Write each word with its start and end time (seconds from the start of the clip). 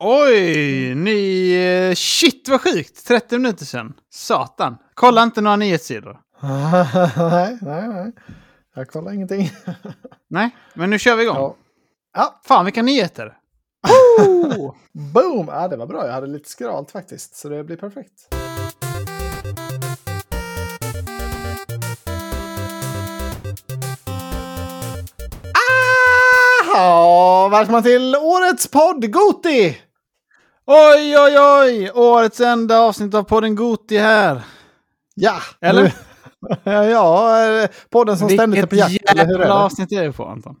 Oj, 0.00 0.94
ny... 0.94 1.54
eh, 1.56 1.94
Shit 1.94 2.48
vad 2.48 2.60
sjukt! 2.60 3.06
30 3.06 3.38
minuter 3.38 3.64
sedan. 3.64 3.94
Satan. 4.12 4.76
Kolla 4.94 5.22
inte 5.22 5.40
några 5.40 5.56
nyhetssidor. 5.56 6.20
nej, 7.30 7.58
nej, 7.62 7.88
nej. 7.88 8.12
Jag 8.74 8.88
kollar 8.88 9.12
ingenting. 9.12 9.50
Nej, 10.30 10.50
men 10.74 10.90
nu 10.90 10.98
kör 10.98 11.16
vi 11.16 11.22
igång. 11.22 11.36
Ja. 11.36 11.56
Ja, 12.16 12.40
Fan 12.44 12.64
vilka 12.64 12.82
nyheter! 12.82 13.32
Oh! 14.18 14.74
boom! 14.92 15.46
Ja, 15.48 15.68
det 15.68 15.76
var 15.76 15.86
bra. 15.86 16.06
Jag 16.06 16.12
hade 16.12 16.26
lite 16.26 16.48
skralt 16.48 16.90
faktiskt, 16.90 17.36
så 17.36 17.48
det 17.48 17.64
blir 17.64 17.76
perfekt. 17.76 18.28
Aha! 26.72 27.48
Välkomna 27.48 27.82
till 27.82 28.16
årets 28.16 28.66
podd 28.68 29.12
Goti! 29.12 29.76
Oj, 30.66 31.18
oj, 31.18 31.38
oj! 31.38 31.90
Årets 31.94 32.40
enda 32.40 32.78
avsnitt 32.80 33.14
av 33.14 33.22
podden 33.22 33.54
Goti 33.54 33.98
här. 33.98 34.42
Ja, 35.14 35.36
Eller? 35.60 35.94
ja, 36.64 37.46
eh, 37.62 37.68
podden 37.90 38.18
som 38.18 38.28
ständigt 38.28 38.62
är 38.62 38.66
på 38.66 38.74
jakt. 38.74 38.92
Hur 38.92 39.16
jävla 39.38 39.54
avsnitt 39.54 39.92
är 39.92 40.02
det 40.04 40.12
på 40.12 40.24
Anton? 40.26 40.56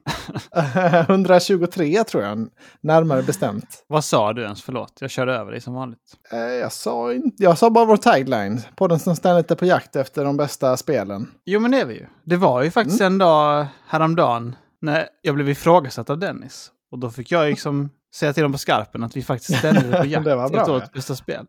123 1.08 2.04
tror 2.04 2.22
jag, 2.22 2.48
närmare 2.80 3.22
bestämt. 3.22 3.84
Vad 3.86 4.04
sa 4.04 4.32
du 4.32 4.42
ens? 4.42 4.62
Förlåt, 4.62 4.92
jag 5.00 5.10
körde 5.10 5.34
över 5.34 5.52
dig 5.52 5.60
som 5.60 5.74
vanligt. 5.74 6.00
Eh, 6.32 6.38
Jag 6.38 6.72
sa, 6.72 7.12
inte, 7.12 7.42
jag 7.42 7.58
sa 7.58 7.70
bara 7.70 7.84
vår 7.84 7.96
tagline. 7.96 8.60
Podden 8.76 8.98
som 8.98 9.16
ständigt 9.16 9.50
är 9.50 9.54
på 9.54 9.66
jakt 9.66 9.96
efter 9.96 10.24
de 10.24 10.36
bästa 10.36 10.76
spelen. 10.76 11.30
Jo, 11.44 11.60
men 11.60 11.70
det 11.70 11.80
är 11.80 11.86
vi 11.86 11.94
ju. 11.94 12.06
Det 12.24 12.36
var 12.36 12.62
ju 12.62 12.70
faktiskt 12.70 13.00
en 13.00 13.18
dag 13.18 13.66
häromdagen 13.88 14.56
när 14.80 15.06
jag 15.22 15.34
blev 15.34 15.48
ifrågasatt 15.48 16.10
av 16.10 16.18
Dennis. 16.18 16.70
Och 16.90 16.98
då 16.98 17.10
fick 17.10 17.30
jag 17.30 17.46
liksom 17.50 17.90
säga 18.14 18.32
till 18.32 18.42
dem 18.42 18.52
på 18.52 18.58
skarpen 18.58 19.02
att 19.04 19.16
vi 19.16 19.22
faktiskt 19.22 19.58
ständigt 19.58 19.84
är 19.84 20.00
på 20.00 20.06
jakt 20.06 20.24
Det 20.24 20.36
var 20.36 20.48
bra, 20.48 20.64
ja. 20.66 20.72
årets 20.72 20.92
bästa 20.92 21.16
spel. 21.16 21.46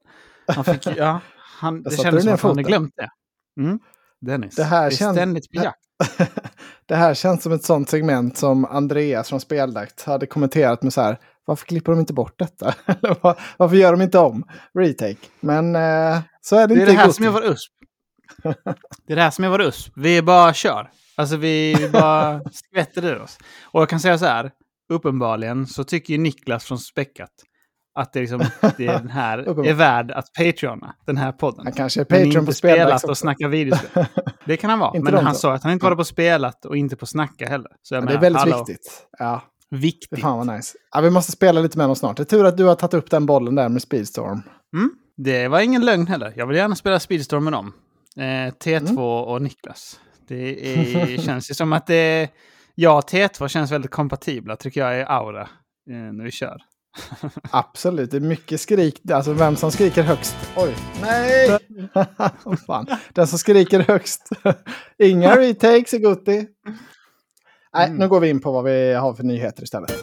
Han 0.47 0.63
fick, 0.63 0.87
ja, 0.87 1.19
han, 1.59 1.83
det 1.83 1.97
kändes 2.01 2.23
som 2.23 2.33
att 2.33 2.41
han 2.41 2.51
hade 2.51 2.63
glömt 2.63 2.93
det. 2.95 3.09
Mm. 3.61 3.79
Dennis, 4.21 4.55
Det 4.55 4.63
här 4.63 4.89
vi 4.89 4.95
är 4.95 4.97
känns- 4.97 5.15
ständigt 5.17 5.51
på 5.51 5.63
jakt. 5.63 5.79
det 6.85 6.95
här 6.95 7.13
känns 7.13 7.43
som 7.43 7.51
ett 7.51 7.63
sånt 7.63 7.89
segment 7.89 8.37
som 8.37 8.65
Andreas 8.65 9.29
från 9.29 9.39
Speldakt 9.39 10.03
hade 10.03 10.25
kommenterat 10.25 10.83
med 10.83 10.93
så 10.93 11.01
här. 11.01 11.19
Varför 11.45 11.65
klipper 11.65 11.91
de 11.91 11.99
inte 11.99 12.13
bort 12.13 12.39
detta? 12.39 12.73
Varför 13.57 13.75
gör 13.75 13.91
de 13.91 14.01
inte 14.01 14.19
om 14.19 14.43
retake? 14.79 15.17
Men 15.39 15.75
eh, 15.75 16.19
så 16.41 16.55
är 16.55 16.67
det, 16.67 16.75
Det 16.75 16.79
är 16.79 16.81
inte 16.81 16.91
det 16.93 16.97
här 16.99 17.11
som 17.11 17.25
är 17.25 17.29
vår 17.29 17.45
USP. 17.45 17.71
Det 19.07 19.13
är 19.13 19.15
det 19.15 19.21
här 19.21 19.31
som 19.31 19.43
är 19.45 19.49
vår 19.49 19.61
USP. 19.61 19.91
Vi 19.95 20.21
bara 20.21 20.53
kör. 20.53 20.89
Alltså 21.15 21.37
vi, 21.37 21.75
vi 21.75 21.89
bara 21.89 22.41
skvätter 22.51 23.05
ur 23.05 23.21
oss. 23.21 23.37
Och 23.63 23.81
jag 23.81 23.89
kan 23.89 23.99
säga 23.99 24.17
så 24.17 24.25
här. 24.25 24.51
Uppenbarligen 24.93 25.67
så 25.67 25.83
tycker 25.83 26.13
ju 26.13 26.17
Niklas 26.19 26.65
från 26.65 26.79
Späckat 26.79 27.31
att 27.99 28.13
det, 28.13 28.19
är 28.19 28.21
liksom, 28.21 28.43
det 28.77 28.87
är 28.87 28.99
den 28.99 29.09
här 29.09 29.37
är 29.67 29.73
värd 29.73 30.11
att 30.11 30.33
patreona 30.33 30.95
den 31.05 31.17
här 31.17 31.31
podden. 31.31 31.61
Han 31.65 31.73
kanske 31.73 32.01
är 32.01 32.05
Patreon 32.05 32.27
inte 32.27 32.45
på 32.45 32.53
spelat 32.53 32.93
också. 32.93 33.07
och 33.07 33.17
snacka 33.17 33.47
videospel. 33.47 34.05
Det 34.45 34.57
kan 34.57 34.69
han 34.69 34.79
vara. 34.79 34.99
Men 35.01 35.13
han 35.25 35.35
sa 35.35 35.53
att 35.53 35.63
han 35.63 35.71
inte 35.71 35.85
var 35.85 35.95
på 35.95 36.03
spelat 36.03 36.65
och 36.65 36.77
inte 36.77 36.95
på 36.95 37.05
snacka 37.05 37.47
heller. 37.49 37.71
Så 37.81 37.95
jag 37.95 38.03
Ja, 38.03 38.07
det 38.07 38.13
är 38.13 38.17
menar, 38.17 38.21
väldigt 38.21 38.39
hallå, 38.53 38.65
viktigt. 38.67 39.07
Ja, 39.19 39.41
Viktigt. 39.69 40.19
fan 40.21 40.37
vad 40.47 40.55
nice. 40.55 40.77
Ja, 40.91 41.01
vi 41.01 41.09
måste 41.09 41.31
spela 41.31 41.61
lite 41.61 41.77
med 41.77 41.87
dem 41.87 41.95
snart. 41.95 42.17
Det 42.17 42.23
är 42.23 42.25
tur 42.25 42.45
att 42.45 42.57
du 42.57 42.63
har 42.63 42.75
tagit 42.75 42.93
upp 42.93 43.09
den 43.09 43.25
bollen 43.25 43.55
där 43.55 43.69
med 43.69 43.81
Speedstorm. 43.81 44.41
Mm. 44.75 44.91
Det 45.17 45.47
var 45.47 45.59
ingen 45.59 45.85
lögn 45.85 46.07
heller. 46.07 46.33
Jag 46.35 46.47
vill 46.47 46.57
gärna 46.57 46.75
spela 46.75 46.99
Speedstorm 46.99 47.43
med 47.43 47.53
dem. 47.53 47.73
Eh, 48.17 48.21
T2 48.53 48.77
Mm. 48.79 48.97
och 48.97 49.41
Niklas. 49.41 49.99
Det 50.27 50.73
är, 50.81 51.17
känns 51.17 51.49
ju 51.51 51.53
som 51.53 51.73
att 51.73 51.87
det... 51.87 52.29
Jag 52.75 52.97
och 52.97 53.09
T2 53.09 53.47
känns 53.47 53.71
väldigt 53.71 53.91
kompatibla, 53.91 54.55
tycker 54.55 54.81
jag, 54.81 54.99
i 54.99 55.03
aura 55.07 55.41
eh, 55.41 55.95
när 56.13 56.23
vi 56.23 56.31
kör. 56.31 56.57
Absolut, 57.51 58.11
det 58.11 58.17
är 58.17 58.21
mycket 58.21 58.61
skrik. 58.61 59.11
Alltså 59.11 59.33
vem 59.33 59.55
som 59.55 59.71
skriker 59.71 60.03
högst. 60.03 60.35
Oj, 60.55 60.75
nej! 61.01 61.59
Fan. 62.67 62.87
Den 63.13 63.27
som 63.27 63.39
skriker 63.39 63.79
högst. 63.79 64.29
Inga 65.03 65.35
retakes 65.35 65.93
i 65.93 65.97
Gutti. 65.99 66.47
Nej, 67.73 67.85
Mm. 67.87 67.97
nu 67.97 68.07
går 68.07 68.19
vi 68.19 68.29
in 68.29 68.41
på 68.41 68.51
vad 68.51 68.63
vi 68.63 68.93
har 68.93 69.13
för 69.13 69.23
nyheter 69.23 69.63
istället. 69.63 69.93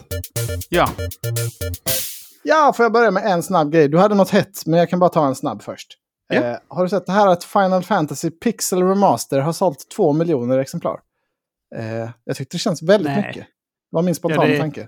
Ja, 0.69 0.89
Ja, 2.43 2.73
får 2.77 2.83
jag 2.83 2.93
börja 2.93 3.11
med 3.11 3.25
en 3.25 3.43
snabb 3.43 3.71
grej. 3.71 3.87
Du 3.87 3.97
hade 3.97 4.15
något 4.15 4.29
hett, 4.29 4.65
men 4.65 4.79
jag 4.79 4.89
kan 4.89 4.99
bara 4.99 5.09
ta 5.09 5.27
en 5.27 5.35
snabb 5.35 5.61
först. 5.61 5.87
Ja. 6.27 6.35
Eh, 6.43 6.57
har 6.67 6.83
du 6.83 6.89
sett 6.89 7.05
det 7.05 7.11
här 7.11 7.27
att 7.27 7.43
Final 7.43 7.83
Fantasy 7.83 8.29
Pixel 8.31 8.83
Remaster 8.83 9.39
har 9.39 9.53
sålt 9.53 9.89
två 9.95 10.13
miljoner 10.13 10.57
exemplar? 10.59 10.99
Eh, 11.75 12.09
jag 12.23 12.35
tyckte 12.35 12.55
det 12.55 12.59
känns 12.59 12.81
väldigt 12.83 13.11
Nej. 13.13 13.27
mycket. 13.27 13.43
Det 13.45 13.95
var 13.95 14.01
min 14.01 14.15
spontana 14.15 14.43
Ja, 14.45 14.51
det- 14.53 14.59
tanke. 14.59 14.87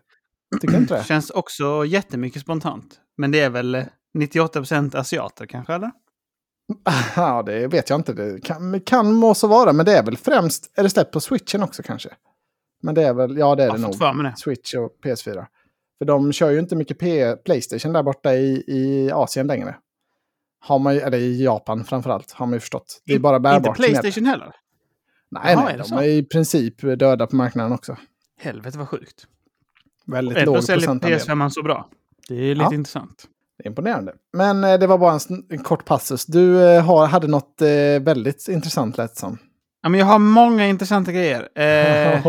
Tycker 0.61 0.77
inte 0.77 0.97
det? 0.97 1.03
känns 1.07 1.29
också 1.29 1.85
jättemycket 1.85 2.41
spontant. 2.41 2.99
Men 3.17 3.31
det 3.31 3.39
är 3.39 3.49
väl 3.49 3.75
eh, 3.75 3.83
98% 4.17 4.97
asiater 4.97 5.45
kanske, 5.45 5.73
eller? 5.73 5.91
Ja, 7.15 7.43
det 7.43 7.67
vet 7.67 7.89
jag 7.89 7.99
inte. 7.99 8.13
Det 8.13 8.41
kan, 8.43 8.81
kan 8.81 9.13
må 9.13 9.33
så 9.33 9.47
vara, 9.47 9.73
men 9.73 9.85
det 9.85 9.97
är 9.97 10.03
väl 10.03 10.17
främst... 10.17 10.71
Är 10.77 10.83
det 10.83 10.89
släppt 10.89 11.11
på 11.11 11.19
switchen 11.19 11.63
också 11.63 11.83
kanske? 11.83 12.09
Men 12.83 12.95
det 12.95 13.03
är 13.03 13.13
väl... 13.13 13.37
Ja, 13.37 13.55
det 13.55 13.63
är 13.63 13.67
Jag 13.67 13.75
det 13.75 13.81
nog. 14.11 14.23
det. 14.25 14.33
Switch 14.37 14.73
och 14.73 14.89
PS4. 15.03 15.45
För 15.97 16.05
de 16.05 16.31
kör 16.33 16.49
ju 16.49 16.59
inte 16.59 16.75
mycket 16.75 16.99
P 16.99 17.35
Playstation 17.35 17.93
där 17.93 18.03
borta 18.03 18.33
i, 18.35 18.63
i 18.67 19.11
Asien 19.11 19.47
längre. 19.47 19.75
Har 20.59 20.79
man 20.79 20.93
ju, 20.95 20.99
eller 21.01 21.17
i 21.17 21.43
Japan 21.43 21.83
framförallt, 21.85 22.31
har 22.31 22.45
man 22.45 22.53
ju 22.53 22.59
förstått. 22.59 23.01
Det 23.05 23.13
är 23.13 23.19
bara 23.19 23.35
Inte 23.35 23.43
bärbart. 23.43 23.79
med. 23.79 23.87
Playstation 23.87 24.25
heller. 24.25 24.55
Nej, 25.43 25.53
Jaha, 25.53 25.63
nej, 25.65 25.73
är 25.73 25.77
de 25.77 25.83
så? 25.83 25.95
är 25.95 26.03
i 26.03 26.23
princip 26.23 26.81
döda 26.81 27.27
på 27.27 27.35
marknaden 27.35 27.71
också. 27.71 27.97
Helvete 28.39 28.77
vad 28.77 28.89
sjukt. 28.89 29.27
Väldigt 30.05 30.37
Ändå 30.37 30.53
låg 30.53 30.63
säljer 30.63 30.87
procentandel. 30.87 31.19
PS5 31.19 31.49
så 31.49 31.63
bra. 31.63 31.89
Det 32.27 32.35
är 32.35 32.55
lite 32.55 32.67
Ja. 32.71 32.73
intressant. 32.73 33.25
Det 33.57 33.63
är 33.63 33.67
imponerande. 33.67 34.13
Men 34.33 34.63
eh, 34.63 34.79
det 34.79 34.87
var 34.87 34.97
bara 34.97 35.13
en, 35.13 35.45
en 35.49 35.63
kort 35.63 35.85
passus. 35.85 36.25
Du 36.25 36.63
eh, 36.69 36.83
har, 36.85 37.07
hade 37.07 37.27
något 37.27 37.61
eh, 37.61 37.67
väldigt 38.01 38.47
intressant 38.47 38.97
lät 38.97 39.17
som. 39.17 39.37
Ja, 39.81 39.89
men 39.89 39.99
jag 39.99 40.07
har 40.07 40.19
många 40.19 40.67
intressanta 40.67 41.11
grejer. 41.11 41.59
Eh, 41.59 42.23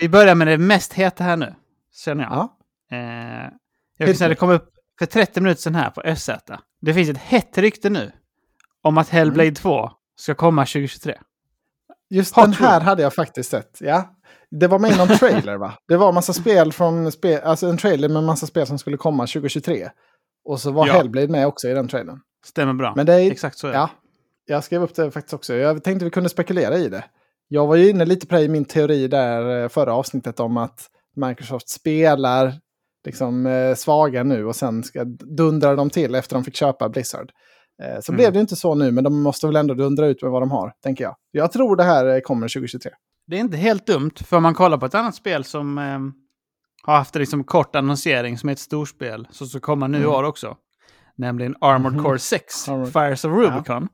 vi 0.00 0.08
börjar 0.08 0.34
med 0.34 0.46
det 0.46 0.58
mest 0.58 0.92
heta 0.92 1.24
här 1.24 1.36
nu, 1.36 1.54
känner 1.94 2.24
jag. 2.24 2.32
ja. 2.32 2.56
Eh, 2.96 3.50
jag 3.98 4.08
kan 4.08 4.14
säga 4.16 4.28
det 4.28 4.34
kom 4.34 4.50
upp 4.50 4.70
för 4.98 5.06
30 5.06 5.40
minuter 5.40 5.62
sedan 5.62 5.74
här 5.74 5.90
på 5.90 6.16
SZ. 6.16 6.30
Det 6.80 6.94
finns 6.94 7.08
ett 7.10 7.18
hett 7.18 7.58
rykte 7.58 7.90
nu 7.90 8.12
om 8.82 8.98
att 8.98 9.08
Hellblade 9.08 9.42
Mm. 9.48 9.54
2 9.54 9.90
ska 10.16 10.34
komma 10.34 10.62
2023. 10.62 11.18
Just 12.10 12.34
Hot 12.36 12.44
den 12.44 12.52
här 12.52 12.78
Room. 12.80 12.86
hade 12.86 13.02
jag 13.02 13.14
faktiskt 13.14 13.50
sett. 13.50 13.78
Ja. 13.80 14.16
Det 14.50 14.66
var 14.66 14.78
med 14.78 14.92
i 14.92 14.96
någon 14.98 15.08
trailer 15.08 15.56
va? 15.56 15.74
Det 15.88 15.96
var 15.96 16.12
massa 16.12 16.32
spel 16.32 16.72
från 16.72 17.12
spel, 17.12 17.40
alltså 17.44 17.66
en 17.66 17.76
trailer 17.78 18.08
med 18.08 18.22
massa 18.24 18.46
spel 18.46 18.66
som 18.66 18.78
skulle 18.78 18.96
komma 18.96 19.26
2023. 19.26 19.88
Och 20.44 20.60
så 20.60 20.70
var 20.70 20.86
Ja. 20.86 20.92
Hellblade 20.92 21.28
med 21.28 21.46
också 21.46 21.68
i 21.68 21.72
den 21.74 21.88
trailern. 21.88 22.18
Stämmer 22.46 22.72
bra. 22.74 22.92
Men 22.96 23.06
det 23.06 23.14
är, 23.14 23.30
Exakt 23.30 23.58
så 23.58 23.66
är 23.66 23.70
det. 23.72 23.76
ja, 23.78 23.90
jag 24.46 24.64
skrev 24.64 24.82
upp 24.82 24.94
det 24.94 25.10
faktiskt 25.10 25.34
också. 25.34 25.54
Jag 25.54 25.84
tänkte 25.84 26.04
vi 26.04 26.10
kunde 26.10 26.28
spekulera 26.28 26.76
i 26.76 26.88
det. 26.88 27.04
Jag 27.48 27.66
var 27.66 27.76
ju 27.76 27.90
inne 27.90 28.04
lite 28.04 28.26
på 28.26 28.34
det 28.34 28.42
i 28.42 28.48
min 28.48 28.64
teori 28.64 29.08
där 29.08 29.62
eh, 29.62 29.68
förra 29.68 29.94
avsnittet 29.94 30.40
om 30.40 30.56
att 30.56 30.86
Microsoft 31.16 31.68
spelar 31.68 32.54
liksom 33.04 33.46
eh, 33.46 33.74
svaga 33.74 34.22
nu 34.22 34.44
och 34.46 34.56
sen 34.56 34.82
ska 34.84 35.04
dundra 35.36 35.74
de 35.76 35.90
till 35.90 36.14
efter 36.14 36.34
de 36.34 36.44
fick 36.44 36.56
köpa 36.56 36.88
Blizzard. 36.88 37.30
Eh, 37.82 38.00
så 38.00 38.12
Mm. 38.12 38.16
blev 38.18 38.32
det 38.32 38.40
inte 38.40 38.56
så 38.56 38.74
nu, 38.74 38.90
men 38.92 39.04
de 39.04 39.22
måste 39.22 39.46
väl 39.46 39.56
ändå 39.56 39.74
dundra 39.74 40.06
ut 40.06 40.22
med 40.22 40.30
vad 40.30 40.42
de 40.42 40.50
har, 40.50 40.72
tänker 40.82 41.04
jag. 41.04 41.16
Jag 41.30 41.52
tror 41.52 41.76
det 41.76 41.84
här 41.84 42.06
eh, 42.06 42.20
kommer 42.20 42.48
2023. 42.48 42.90
Det 43.26 43.36
är 43.36 43.40
inte 43.40 43.56
helt 43.56 43.86
dumt, 43.86 44.10
för 44.24 44.36
om 44.36 44.42
man 44.42 44.54
kollar 44.54 44.78
på 44.78 44.86
ett 44.86 44.94
annat 44.94 45.14
spel 45.14 45.44
som 45.44 45.78
eh, 45.78 45.98
har 46.82 46.96
haft 46.96 47.16
en 47.16 47.20
liksom 47.20 47.44
kort 47.44 47.76
annonsering 47.76 48.38
som 48.38 48.48
är 48.48 48.52
ett 48.52 48.58
storspel, 48.58 49.28
som 49.30 49.46
ska 49.46 49.60
komma 49.60 49.86
nu 49.86 49.98
Mm. 49.98 50.10
år 50.10 50.22
också. 50.24 50.56
Nämligen 51.16 51.54
Armored 51.60 51.92
Mhm. 51.96 52.04
Core 52.04 52.18
6, 52.18 52.68
Armored- 52.68 52.86
Fires 52.92 53.24
of 53.24 53.32
Rubicon. 53.32 53.88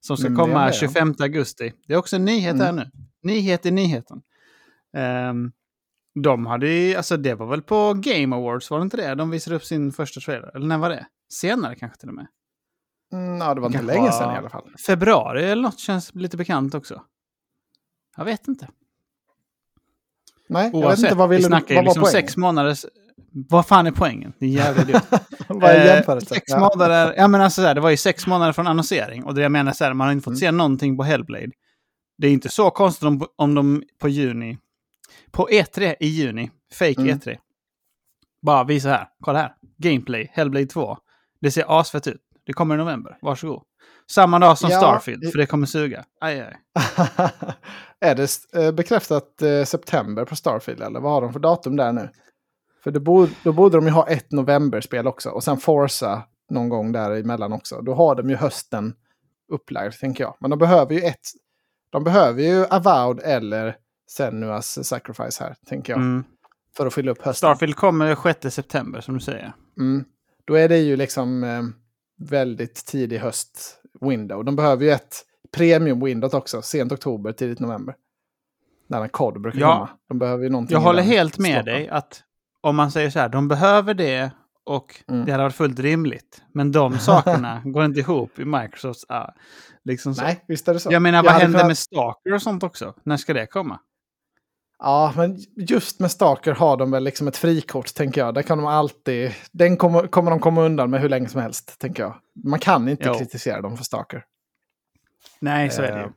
Som 0.00 0.16
ska 0.16 0.28
det 0.28 0.34
är 0.34 0.36
komma 0.36 0.60
det, 0.60 0.66
ja. 0.66 0.72
25 0.72 1.14
augusti. 1.20 1.72
Det 1.86 1.94
är 1.94 1.96
också 1.98 2.16
en 2.16 2.24
nyhet 2.24 2.54
Mm. 2.54 2.66
här 2.66 2.72
nu. 2.72 2.90
Nyhet 3.22 3.66
i 3.66 3.70
nyheten. 3.70 4.20
Ehm, 4.96 5.52
de 6.24 6.46
hade 6.46 6.68
ju, 6.68 6.94
alltså 6.96 7.16
det 7.16 7.34
var 7.34 7.46
väl 7.46 7.62
på 7.62 7.94
Game 7.96 8.36
Awards, 8.36 8.70
var 8.70 8.78
det 8.78 8.82
inte 8.82 8.96
det? 8.96 9.14
De 9.14 9.30
visade 9.30 9.56
upp 9.56 9.64
sin 9.64 9.92
första 9.92 10.20
trailer. 10.20 10.56
Eller 10.56 10.66
när 10.66 10.78
var 10.78 10.90
det? 10.90 11.06
Senare 11.32 11.74
kanske 11.74 11.98
till 11.98 12.08
och 12.08 12.14
med. 12.14 12.26
Mm, 13.12 13.38
ja, 13.40 13.54
det 13.54 13.60
var 13.60 13.68
inte 13.68 13.82
länge 13.82 14.12
sedan 14.12 14.34
i 14.34 14.38
alla 14.38 14.50
fall. 14.50 14.70
Februari 14.86 15.44
eller 15.50 15.62
något 15.62 15.78
känns 15.78 16.14
lite 16.14 16.36
bekant 16.36 16.74
också. 16.74 17.02
Jag 18.16 18.24
vet 18.24 18.48
inte. 18.48 18.68
Nej, 20.48 20.62
jag 20.64 20.72
vet 20.80 20.84
Oavsett, 20.84 21.04
inte 21.04 21.14
vad, 21.14 21.28
vi 21.28 21.36
vill, 21.36 21.44
snackar 21.44 21.74
ju 21.74 21.82
liksom 21.82 22.04
sex 22.04 22.36
månaders... 22.36 22.84
Vad 23.32 23.66
fan 23.66 23.86
är 23.86 23.90
poängen? 23.92 24.32
Det 24.38 24.46
är 24.46 24.50
jävligt 24.50 24.88
idiot. 24.88 25.02
vad 25.48 25.70
är 25.70 25.80
Eh, 25.80 25.86
jämförelsen? 25.86 26.28
sex 26.28 26.44
Ja. 26.46 26.58
månader, 26.60 27.14
ja 27.16 27.28
men 27.28 27.40
alltså 27.40 27.60
så 27.62 27.66
här, 27.66 27.74
det 27.74 27.80
var 27.80 27.90
ju 27.90 27.96
sex 27.96 28.26
månader 28.26 28.52
från 28.52 28.66
annonsering. 28.66 29.24
Och 29.24 29.34
det 29.34 29.42
jag 29.42 29.52
menar 29.52 29.72
så 29.72 29.84
här, 29.84 29.94
man 29.94 30.06
har 30.06 30.12
inte 30.12 30.24
fått 30.24 30.30
Mm. 30.30 30.38
se 30.40 30.50
någonting 30.50 30.96
på 30.96 31.02
Hellblade. 31.02 31.50
Det 32.18 32.26
är 32.26 32.32
inte 32.32 32.48
så 32.48 32.70
konstigt 32.70 33.04
om, 33.04 33.26
om 33.36 33.54
de 33.54 33.82
på 34.00 34.08
juni, 34.08 34.58
på 35.30 35.48
E3 35.48 35.94
i 36.00 36.06
juni, 36.06 36.50
fake 36.74 37.00
Mm. 37.00 37.18
E3, 37.18 37.36
bara 38.42 38.64
visa 38.64 38.88
här, 38.88 39.08
kolla 39.20 39.38
här, 39.38 39.54
Gameplay, 39.78 40.30
Hellblade 40.32 40.66
2. 40.66 40.98
Det 41.40 41.50
ser 41.50 41.80
asfett 41.80 42.06
ut. 42.06 42.20
Det 42.48 42.52
kommer 42.52 42.74
i 42.74 42.78
november, 42.78 43.18
varsågod. 43.22 43.62
Samma 44.10 44.38
dag 44.38 44.58
som 44.58 44.70
Ja, 44.70 44.78
Starfield, 44.78 45.30
för 45.32 45.38
det 45.38 45.46
kommer 45.46 45.66
suga. 45.66 46.04
Aj, 46.20 46.40
aj. 46.40 46.56
är 48.00 48.14
det 48.14 48.28
eh, 48.54 48.72
bekräftat 48.72 49.42
eh, 49.42 49.64
september 49.64 50.24
på 50.24 50.36
Starfield 50.36 50.82
eller 50.82 51.00
vad 51.00 51.12
har 51.12 51.20
de 51.20 51.32
för 51.32 51.40
datum 51.40 51.76
där 51.76 51.92
nu? 51.92 52.08
För 52.84 52.90
då 52.90 53.00
borde, 53.00 53.32
då 53.42 53.52
borde 53.52 53.76
de 53.76 53.86
ju 53.86 53.92
ha 53.92 54.08
ett 54.08 54.32
novemberspel 54.32 55.06
också. 55.06 55.30
Och 55.30 55.44
sen 55.44 55.56
Forza 55.56 56.22
någon 56.50 56.68
gång 56.68 56.92
däremellan 56.92 57.52
också. 57.52 57.80
Då 57.80 57.94
har 57.94 58.14
de 58.14 58.30
ju 58.30 58.36
hösten 58.36 58.94
upplagd, 59.52 59.94
tänker 59.94 60.24
jag. 60.24 60.36
Men 60.40 60.50
de 60.50 60.58
behöver 60.58 60.94
ju 60.94 61.00
ett... 61.00 61.26
De 61.90 62.04
behöver 62.04 62.42
ju 62.42 62.64
Avowed 62.64 63.20
eller 63.24 63.76
Senuas 64.10 64.86
Sacrifice 64.86 65.44
här, 65.44 65.56
tänker 65.66 65.92
jag. 65.92 66.00
Mm. 66.00 66.24
För 66.76 66.86
att 66.86 66.94
fylla 66.94 67.10
upp 67.10 67.18
hösten. 67.18 67.34
Starfield 67.34 67.76
kommer 67.76 68.16
6 68.32 68.54
september, 68.54 69.00
som 69.00 69.14
du 69.14 69.20
säger. 69.20 69.52
Mm. 69.78 70.04
Då 70.44 70.54
är 70.54 70.68
det 70.68 70.78
ju 70.78 70.96
liksom 70.96 71.44
eh, 71.44 71.62
väldigt 72.18 72.86
tidig 72.86 73.18
höst 73.18 73.80
window. 74.00 74.44
De 74.44 74.56
behöver 74.56 74.84
ju 74.84 74.90
ett 74.90 75.14
premium 75.56 76.04
window 76.04 76.34
också, 76.34 76.62
sent 76.62 76.92
oktober, 76.92 77.32
tidigt 77.32 77.60
november. 77.60 77.94
När 78.86 79.02
en 79.02 79.08
kod 79.08 79.40
brukar 79.40 79.60
Ja. 79.60 79.74
komma. 79.74 79.88
De 80.08 80.18
behöver 80.18 80.44
ju 80.44 80.50
någonting 80.50 80.74
Jag 80.74 80.80
håller 80.80 81.02
helt 81.02 81.38
med 81.38 81.50
slotten. 81.52 81.64
dig 81.74 81.88
att 81.88 82.22
om 82.60 82.76
man 82.76 82.90
säger 82.90 83.10
så 83.10 83.18
här, 83.18 83.28
de 83.28 83.48
behöver 83.48 83.94
det 83.94 84.30
och 84.64 85.02
Mm. 85.08 85.24
det 85.24 85.32
hade 85.32 85.44
varit 85.44 85.54
fullt 85.54 85.78
rimligt. 85.78 86.42
Men 86.52 86.72
de 86.72 86.98
sakerna 86.98 87.62
går 87.64 87.84
inte 87.84 88.00
ihop 88.00 88.38
i 88.38 88.44
Microsofts... 88.44 89.04
ah, 89.08 89.30
liksom 89.84 90.14
så. 90.14 90.22
Nej, 90.22 90.44
visst 90.48 90.68
är 90.68 90.74
det 90.74 90.80
så. 90.80 90.92
Jag 90.92 91.02
menar, 91.02 91.22
vad 91.22 91.32
händer 91.32 91.58
kunnat- 91.58 91.66
med 91.66 91.78
Stalker 91.78 92.34
och 92.34 92.42
sånt 92.42 92.62
också? 92.62 92.94
När 93.02 93.16
ska 93.16 93.34
det 93.34 93.46
komma? 93.46 93.80
Ja, 94.78 95.12
men 95.16 95.38
just 95.56 96.00
med 96.00 96.10
Stalker 96.10 96.52
har 96.52 96.76
de 96.76 96.90
väl 96.90 97.04
liksom 97.04 97.28
ett 97.28 97.36
frikort, 97.36 97.94
tänker 97.94 98.20
jag. 98.20 98.34
Där 98.34 98.42
kan 98.42 98.58
de 98.58 98.66
alltid... 98.66 99.32
Den 99.52 99.76
kommer, 99.76 100.06
kommer 100.06 100.30
de 100.30 100.40
komma 100.40 100.62
undan 100.64 100.90
med 100.90 101.00
hur 101.00 101.08
länge 101.08 101.28
som 101.28 101.40
helst, 101.40 101.78
tänker 101.78 102.02
jag. 102.02 102.14
Man 102.44 102.58
kan 102.58 102.88
inte 102.88 103.04
Jo. 103.06 103.14
kritisera 103.14 103.60
dem 103.60 103.76
för 103.76 103.84
Stalker. 103.84 104.24
Nej, 105.40 105.70
så 105.70 105.82
är 105.82 105.92
det 105.92 105.98
Eh, 105.98 106.06
ju. 106.06 106.12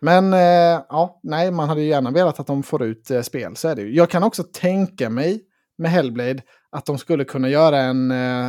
Men 0.00 0.32
eh, 0.32 0.84
ja, 0.88 1.20
nej, 1.22 1.50
man 1.50 1.68
hade 1.68 1.80
ju 1.80 1.88
gärna 1.88 2.10
velat 2.10 2.40
att 2.40 2.46
de 2.46 2.62
får 2.62 2.82
ut 2.82 3.10
eh, 3.10 3.22
spel, 3.22 3.56
så 3.56 3.68
är 3.68 3.74
det 3.76 3.82
ju. 3.82 3.94
Jag 3.94 4.10
kan 4.10 4.22
också 4.22 4.42
tänka 4.42 5.10
mig 5.10 5.40
med 5.78 5.90
Hellblade 5.90 6.42
att 6.70 6.86
de 6.86 6.98
skulle 6.98 7.24
kunna 7.24 7.48
göra 7.48 7.78
en, 7.78 8.10
eh, 8.10 8.46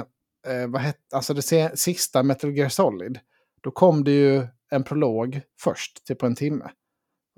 eh, 0.47 0.67
vad 0.67 0.81
hette, 0.81 0.99
alltså 1.15 1.33
det 1.33 1.71
sista 1.79 2.23
Metal 2.23 2.57
Gear 2.57 2.69
Solid. 2.69 3.19
Då 3.61 3.71
kom 3.71 4.03
det 4.03 4.11
ju 4.11 4.47
en 4.71 4.83
prolog 4.83 5.41
först, 5.61 6.05
typ 6.05 6.19
på 6.19 6.25
en 6.25 6.35
timme. 6.35 6.65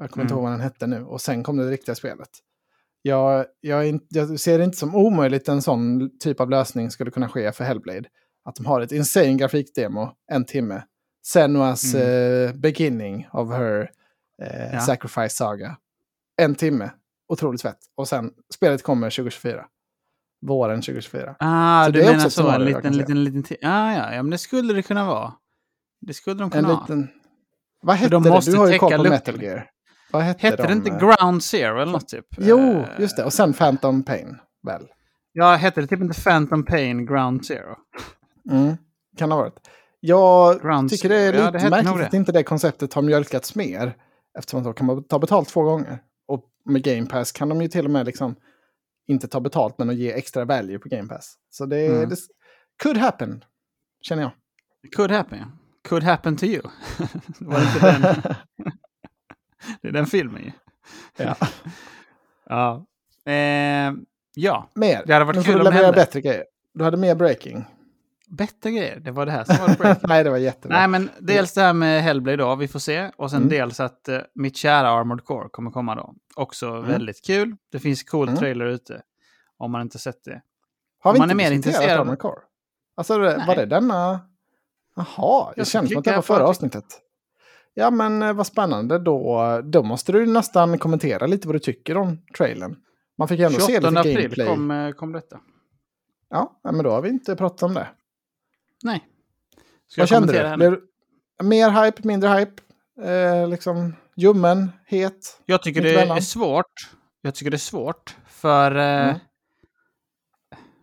Jag 0.01 0.12
kommer 0.12 0.24
inte 0.24 0.33
Mm. 0.33 0.38
ihåg 0.44 0.44
vad 0.44 0.51
den 0.51 0.62
hette 0.62 0.88
nu. 0.88 1.03
Och 1.03 1.21
sen 1.21 1.44
kom 1.44 1.57
det 1.57 1.69
riktiga 1.71 1.95
spelet. 1.95 2.30
Jag, 3.01 3.45
jag, 3.62 3.88
inte- 3.88 4.06
jag 4.09 4.39
ser 4.39 4.57
det 4.57 4.63
inte 4.63 4.77
som 4.77 4.95
omöjligt 4.95 5.48
en 5.50 5.62
sån 5.62 6.09
typ 6.19 6.39
av 6.39 6.50
lösning 6.50 6.92
skulle 6.92 7.12
kunna 7.12 7.30
ske 7.30 7.51
för 7.51 7.63
Hellblade. 7.63 8.03
Att 8.45 8.56
de 8.56 8.65
har 8.65 8.81
ett 8.81 8.92
insane 8.92 9.33
grafikdemo, 9.33 10.12
en 10.31 10.45
timme. 10.45 10.83
Senuas 11.25 11.95
eh, 11.95 12.53
beginning 12.53 13.27
of 13.31 13.50
her 13.50 13.92
eh, 14.42 14.74
Ja. 14.74 14.80
sacrifice 14.80 15.30
saga. 15.36 15.77
En 16.42 16.56
timme. 16.56 16.92
Otroligt 17.27 17.62
fett. 17.62 17.77
Och 17.95 18.07
sen, 18.07 18.31
spelet 18.54 18.83
kommer 18.83 19.09
2024. 19.09 19.65
Våren 20.42 20.81
2024. 20.81 21.36
Ah, 21.39 21.86
så 21.86 21.92
du 21.92 22.00
det 22.00 22.06
menar 22.12 22.30
så, 22.30 22.50
en 22.50 22.65
liten, 22.65 22.97
liten, 22.97 23.24
liten... 23.24 23.44
ti- 23.44 23.57
Ah, 23.63 23.94
ja, 23.94 24.13
ja, 24.15 24.24
men 24.24 24.30
det 24.30 24.38
skulle 24.38 24.74
det 24.74 24.81
kunna 24.81 25.06
vara. 25.06 25.33
Det 26.01 26.13
skulle 26.13 26.36
de 26.36 26.44
En 26.44 26.50
kunna 26.50 26.68
ha. 26.74 26.81
liten... 26.81 27.07
Vad 27.81 27.95
hette 27.95 28.09
de 28.12 28.24
det? 28.24 28.30
måste 28.30 28.51
Du 28.51 28.57
har 28.57 28.71
ju 28.71 28.77
koll 28.80 28.97
på. 28.97 29.04
Metal 29.04 29.42
Gear. 29.44 29.69
Vad 30.11 30.21
hette, 30.23 30.47
Hette 30.47 30.63
de? 30.63 30.67
det 30.67 30.73
inte? 30.73 30.89
Ground 31.05 31.43
Zero 31.43 31.81
eller 31.81 31.91
något 31.91 32.07
typ? 32.07 32.25
Jo, 32.37 32.59
Eh, 32.59 32.85
just 32.99 33.17
det. 33.17 33.23
Och 33.23 33.33
sen 33.33 33.53
Phantom 33.53 34.03
Pain, 34.03 34.37
väl? 34.67 34.87
Ja, 35.33 35.55
hette 35.55 35.81
det 35.81 35.87
typ 35.87 35.99
inte 36.01 36.21
Phantom 36.21 36.65
Pain 36.65 37.05
Ground 37.05 37.45
Zero? 37.45 37.75
Mm, 38.51 38.77
kan 39.17 39.31
ha 39.31 39.37
varit. 39.37 39.53
Jag 39.99 40.61
Ground 40.61 40.89
tycker 40.89 41.09
det 41.09 41.15
är. 41.15 41.33
Ja, 41.33 41.49
lite 41.51 41.63
nog 41.63 41.69
märkligt 41.71 41.97
det. 41.97 42.05
att 42.07 42.13
inte 42.13 42.31
det 42.31 42.43
konceptet 42.43 42.93
har 42.93 43.01
mjölkats 43.01 43.55
mer. 43.55 43.95
Eftersom 44.37 44.63
då 44.63 44.73
kan 44.73 44.85
man 44.85 45.03
ta 45.03 45.19
betalt 45.19 45.49
två 45.49 45.61
gånger. 45.63 45.99
Och 46.27 46.45
med 46.65 46.83
Game 46.83 47.05
Pass 47.05 47.31
kan 47.31 47.49
de 47.49 47.61
ju 47.61 47.67
till 47.67 47.85
och 47.85 47.91
med 47.91 48.05
liksom 48.05 48.35
inte 49.07 49.27
ta 49.27 49.39
betalt 49.39 49.77
men 49.77 49.89
att 49.89 49.95
ge 49.95 50.11
extra 50.11 50.45
value 50.45 50.79
på 50.79 50.89
Game 50.89 51.07
Pass. 51.07 51.35
Så 51.49 51.65
det, 51.65 51.87
Mm. 51.87 52.09
det 52.09 52.15
could 52.83 52.97
happen, 52.97 53.43
känner 54.01 54.21
jag. 54.23 54.31
Could 54.95 55.11
happen, 55.11 55.39
ja. 55.39 55.45
Could 55.89 56.03
happen 56.03 56.37
to 56.37 56.45
you. 56.45 56.61
Var 57.39 57.61
inte 57.61 57.79
den? 57.91 58.33
det 59.81 59.87
är 59.87 59.91
den 59.91 60.05
filmen 60.05 60.43
ju. 60.43 60.51
ja. 61.17 61.35
Ja. 62.45 62.85
Eh, 63.31 63.93
ja, 64.35 64.69
Mer. 64.75 65.03
Det 65.05 65.13
hade 65.13 65.25
varit 65.25 65.37
nu 65.37 65.43
kul 65.43 65.57
om 65.59 65.65
det 65.65 65.71
hände. 65.71 65.91
bättre 65.91 66.21
grejer. 66.21 66.43
Du 66.73 66.83
hade 66.83 66.97
mer 66.97 67.15
breaking. 67.15 67.65
bättre 68.27 68.71
grejer. 68.71 68.99
Det 68.99 69.11
var 69.11 69.25
det 69.25 69.31
här 69.31 69.43
som 69.43 69.55
var 69.57 69.75
break. 69.75 69.99
Nej, 70.03 70.23
det 70.23 70.29
var 70.29 70.37
jättebra. 70.37 70.77
Nej, 70.77 70.87
men 70.87 71.09
dels 71.19 71.53
det 71.53 71.61
här 71.61 71.73
med 71.73 72.03
Hellblade 72.03 72.37
då, 72.37 72.55
vi 72.55 72.67
får 72.67 72.79
se. 72.79 73.11
Och 73.17 73.29
sen 73.31 73.37
Mm. 73.37 73.49
dels 73.49 73.79
att 73.79 74.07
eh, 74.07 74.19
mitt 74.35 74.57
kära 74.57 74.89
Armored 74.89 75.25
Core 75.25 75.49
kommer 75.49 75.71
komma 75.71 75.95
då. 75.95 76.13
Också 76.35 76.79
väldigt 76.81 77.25
kul. 77.25 77.55
Det 77.71 77.79
finns 77.79 78.03
cool 78.03 78.27
Mm. 78.27 78.39
trailer 78.39 78.65
ute. 78.65 79.01
Om 79.57 79.71
man 79.71 79.81
inte 79.81 79.99
sett 79.99 80.23
det. 80.23 80.41
har 80.99 81.13
vi 81.13 81.19
om 81.19 81.21
man 81.21 81.31
inte 81.31 81.43
är 81.45 81.49
mer 81.49 81.55
intresserad- 81.55 81.99
Armored 81.99 82.19
Core? 82.19 82.39
Alltså, 82.95 83.17
Nej. 83.17 83.43
var 83.47 83.55
det 83.55 83.65
denna? 83.65 84.19
Jaha, 84.95 85.53
det 85.55 85.65
känns 85.65 85.89
som 85.89 85.97
att 85.97 86.03
det 86.05 86.15
var 86.15 86.21
förra 86.21 86.35
artikeln. 86.35 86.49
avsnittet. 86.49 87.01
Ja, 87.73 87.91
men 87.91 88.21
eh, 88.23 88.33
vad 88.33 88.47
spännande. 88.47 89.00
Då, 89.00 89.62
då 89.63 89.83
måste 89.83 90.12
du 90.12 90.25
nästan 90.25 90.77
kommentera 90.79 91.27
lite 91.27 91.47
vad 91.47 91.56
du 91.56 91.59
tycker 91.59 91.97
om 91.97 92.18
trailern. 92.38 92.75
Man 93.18 93.27
fick 93.27 93.39
ju 93.39 93.45
ändå 93.45 93.59
se 93.59 93.73
28 93.73 93.89
lite 93.89 94.00
april 94.00 94.15
gameplay. 94.21 94.47
kom, 94.47 94.71
eh, 94.71 94.91
kom 94.91 95.12
detta. 95.12 95.39
Ja, 96.29 96.59
men 96.63 96.83
då 96.83 96.89
har 96.91 97.01
vi 97.01 97.09
inte 97.09 97.35
pratat 97.35 97.63
om 97.63 97.73
det. 97.73 97.88
Nej. 98.83 99.07
Ska 99.88 100.01
Vad 100.01 100.09
kände 100.09 100.56
du? 100.57 100.69
du 100.69 100.88
mer 101.45 101.85
hype, 101.85 102.07
mindre 102.07 102.29
hype? 102.29 102.62
Eh, 103.12 103.47
liksom 103.50 103.95
ljummen, 104.15 104.71
het? 104.85 105.41
Jag 105.45 105.63
tycker 105.63 105.81
det 105.81 105.88
Mittemellan. 105.88 106.18
är 106.18 106.21
svårt. 106.21 106.89
Jag 107.21 107.35
tycker 107.35 107.51
det 107.51 107.56
är 107.57 107.59
svårt. 107.59 108.15
För 108.27 108.75
eh, 108.75 109.07
Mm. 109.07 109.19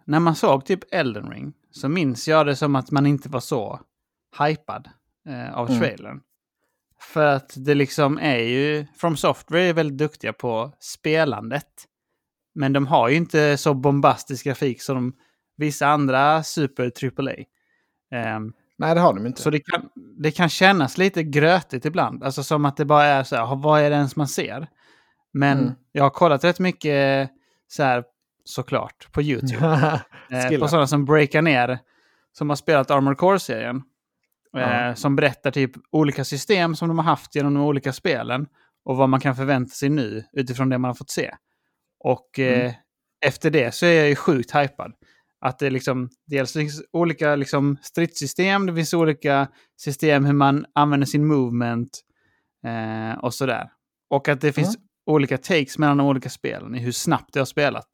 när 0.05 0.20
man 0.20 0.35
såg 0.35 0.64
typ 0.64 0.81
Elden 0.94 1.31
Ring 1.31 1.52
så 1.70 1.88
minns 1.88 2.29
jag 2.29 2.46
det 2.46 2.56
som 2.56 2.76
att 2.76 2.90
man 2.90 3.06
inte 3.06 3.29
var 3.29 3.40
så 3.40 3.81
hypad 4.38 4.88
eh, 5.29 5.58
av 5.58 5.70
Mm. 5.70 6.20
För 7.00 7.27
att 7.27 7.53
det 7.56 7.75
liksom 7.75 8.19
är 8.19 8.39
ju... 8.39 8.87
From 8.97 9.17
Software 9.17 9.62
är 9.69 9.73
väldigt 9.73 9.99
duktiga 9.99 10.33
på 10.33 10.73
spelandet. 10.81 11.67
Men 12.55 12.73
de 12.73 12.87
har 12.87 13.09
ju 13.09 13.17
inte 13.17 13.56
så 13.56 13.75
bombastisk 13.75 14.45
grafik 14.45 14.83
som 14.83 14.95
de, 14.97 15.12
vissa 15.56 15.87
andra 15.87 16.43
super 16.43 16.85
AAA. 17.21 17.35
Ehm, 18.11 18.53
Nej, 18.79 18.95
det 18.95 19.00
har 19.00 19.15
de 19.15 19.27
inte. 19.27 19.43
så 19.43 19.50
det 19.50 19.61
kan, 19.61 19.89
det 20.19 20.31
kan 20.31 20.49
kännas 20.49 20.99
lite 20.99 21.23
grötigt 21.23 21.85
ibland. 21.85 22.25
Alltså 22.25 22.43
som 22.43 22.65
att 22.65 22.77
det 22.77 22.85
bara 22.85 23.05
är 23.05 23.25
så 23.25 23.37
här, 23.37 23.56
vad 23.56 23.81
är 23.81 23.91
det 23.91 23.97
ens 23.97 24.17
man 24.17 24.29
ser? 24.29 24.67
Men 25.33 25.59
Mm. 25.59 25.73
jag 25.93 26.03
har 26.03 26.11
kollat 26.11 26.45
rätt 26.45 26.59
mycket 26.59 27.31
så 27.69 27.83
här, 27.83 28.05
såklart, 28.45 29.12
på 29.12 29.23
YouTube. 29.23 30.00
eh, 30.31 30.59
på 30.61 30.69
sådana 30.69 30.87
som 30.87 31.05
breakar 31.05 31.43
ner, 31.43 31.79
som 32.33 32.49
har 32.49 32.56
spelat 32.56 32.91
Armored 32.91 33.19
Core-serien. 33.19 33.83
Eh, 34.57 34.61
Ja. 34.62 34.95
Som 34.97 35.17
berättar 35.17 35.50
typ 35.50 35.71
olika 35.90 36.25
system 36.25 36.75
som 36.76 36.88
de 36.88 36.99
har 36.99 37.05
haft 37.05 37.35
genom 37.35 37.55
de 37.55 37.62
olika 37.62 37.93
spelen. 37.93 38.47
Och 38.85 38.97
vad 38.97 39.09
man 39.09 39.21
kan 39.21 39.37
förvänta 39.37 39.71
sig 39.71 39.88
nu 39.88 40.25
utifrån 40.33 40.69
det 40.69 40.78
man 40.78 40.88
har 40.88 40.95
fått 40.95 41.11
se. 41.11 41.35
Och 42.05 42.38
eh, 42.38 42.61
Mm. 42.61 42.73
efter 43.26 43.50
det 43.50 43.75
så 43.75 43.87
är 43.87 43.93
jag 43.93 44.09
ju 44.09 44.17
sjukt 44.17 44.55
hypad. 44.55 44.93
Att 45.40 45.59
det 45.59 45.71
liksom, 45.71 46.11
dels 46.26 46.52
finns 46.52 46.83
olika 46.93 47.37
liksom, 47.37 47.76
stridssystem, 47.83 48.67
det 48.67 48.75
finns 48.75 48.95
olika 48.95 49.49
system 49.81 50.25
hur 50.25 50.33
man 50.33 50.67
använder 50.75 51.07
sin 51.07 51.26
movement 51.26 52.00
eh, 52.67 53.19
och 53.19 53.35
sådär. 53.35 53.71
Och 54.11 54.28
att 54.28 54.40
det 54.40 54.52
finns 54.52 54.76
Mm. 54.76 54.87
olika 55.07 55.38
takes 55.38 55.78
mellan 55.78 55.97
de 55.97 56.07
olika 56.07 56.31
spelen 56.31 56.75
i 56.75 56.78
hur 56.78 56.93
snabbt 56.93 57.33
det 57.35 57.40
har 57.40 57.45
spelat. 57.47 57.88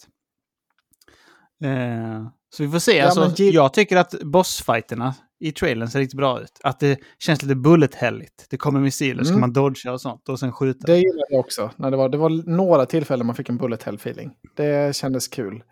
Eh, 1.64 2.26
så 2.56 2.62
vi 2.62 2.70
får 2.70 2.78
se. 2.78 2.96
Ja, 2.96 3.04
alltså, 3.06 3.42
Jag 3.42 3.74
tycker 3.74 3.96
att 3.96 4.14
bossfighterna 4.22 5.14
i 5.40 5.52
trailern 5.52 5.88
ser 5.88 5.98
riktigt 5.98 6.16
bra 6.16 6.40
ut. 6.40 6.60
Att 6.62 6.80
det 6.80 6.98
känns 7.18 7.42
lite 7.42 7.54
bullet-helligt. 7.54 8.46
Det 8.50 8.56
kommer 8.56 8.80
missiler, 8.80 9.22
Mm. 9.22 9.32
kan 9.32 9.40
man 9.40 9.52
dodga 9.52 9.92
och 9.92 10.00
sånt 10.00 10.28
och 10.28 10.40
sen 10.40 10.52
skjuta. 10.52 10.86
Det 10.86 10.96
gillade 10.96 11.26
jag 11.30 11.40
också. 11.40 11.70
När 11.76 11.90
det, 11.90 11.96
var, 11.96 12.08
det 12.08 12.18
var 12.18 12.50
några 12.50 12.86
tillfällen 12.86 13.26
man 13.26 13.36
fick 13.36 13.48
en 13.48 13.56
bullet 13.56 13.82
hell 13.82 13.94
feeling. 13.94 14.30
Det 14.56 14.96
kändes 14.96 15.28
kul. 15.28 15.62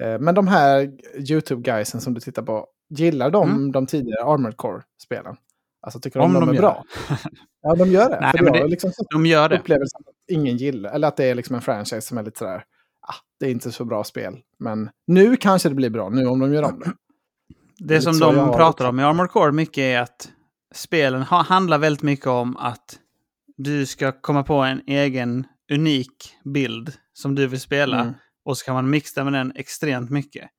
Eh, 0.00 0.18
Men 0.18 0.34
de 0.34 0.48
här 0.48 0.90
YouTube-guysen 1.30 1.98
som 2.00 2.14
du 2.14 2.20
tittar 2.20 2.42
på, 2.42 2.66
gillar 2.90 3.30
de 3.30 3.50
Mm. 3.50 3.72
de 3.72 3.86
tidigare 3.86 4.24
Armored 4.24 4.56
Core-spelen? 4.56 5.36
Alltså 5.82 6.00
tycker 6.00 6.20
Om 6.20 6.32
de 6.32 6.40
de, 6.40 6.46
de 6.46 6.56
är 6.56 6.60
bra? 6.60 6.84
Ja, 7.62 7.74
de 7.74 7.90
gör 7.90 8.08
det. 8.10 8.18
Nej, 8.20 8.32
men 8.42 8.52
det- 8.52 8.66
liksom 8.68 8.92
De 9.12 9.26
gör 9.26 9.48
det. 9.48 9.58
upplevelsen 9.58 10.00
att 10.06 10.14
ingen 10.32 10.56
gillar, 10.56 10.90
eller 10.92 11.08
att 11.08 11.16
det 11.16 11.24
är 11.24 11.34
liksom 11.34 11.56
en 11.56 11.62
franchise 11.62 12.00
som 12.00 12.18
är 12.18 12.22
lite 12.22 12.38
sådär, 12.38 12.64
ah, 13.08 13.14
det 13.40 13.46
är 13.46 13.50
inte 13.50 13.72
så 13.72 13.84
bra 13.84 14.04
spel. 14.04 14.38
Men 14.58 14.90
nu 15.06 15.36
kanske 15.36 15.68
det 15.68 15.74
blir 15.74 15.90
bra, 15.90 16.08
nu 16.08 16.26
om 16.26 16.38
de 16.40 16.54
gör 16.54 16.62
om 16.62 16.78
det. 16.80 16.92
Det 17.80 18.00
som 18.00 18.18
de 18.18 18.52
pratar 18.52 18.88
om 18.88 19.00
i 19.00 19.02
Armored 19.02 19.30
Core 19.30 19.52
mycket 19.52 19.78
är 19.78 20.00
att 20.00 20.32
spelen 20.74 21.22
ha, 21.22 21.42
handlar 21.42 21.78
väldigt 21.78 22.02
mycket 22.02 22.26
om 22.26 22.56
att 22.56 22.98
du 23.56 23.86
ska 23.86 24.12
komma 24.12 24.42
på 24.42 24.54
en 24.54 24.82
egen 24.86 25.46
unik 25.72 26.36
bild 26.44 26.92
som 27.12 27.34
du 27.34 27.46
vill 27.46 27.60
spela. 27.60 28.00
Mm. 28.00 28.14
Och 28.44 28.58
så 28.58 28.64
kan 28.64 28.74
man 28.74 28.90
mixa 28.90 29.24
med 29.24 29.32
den 29.32 29.52
extremt 29.56 30.10
mycket. 30.10 30.50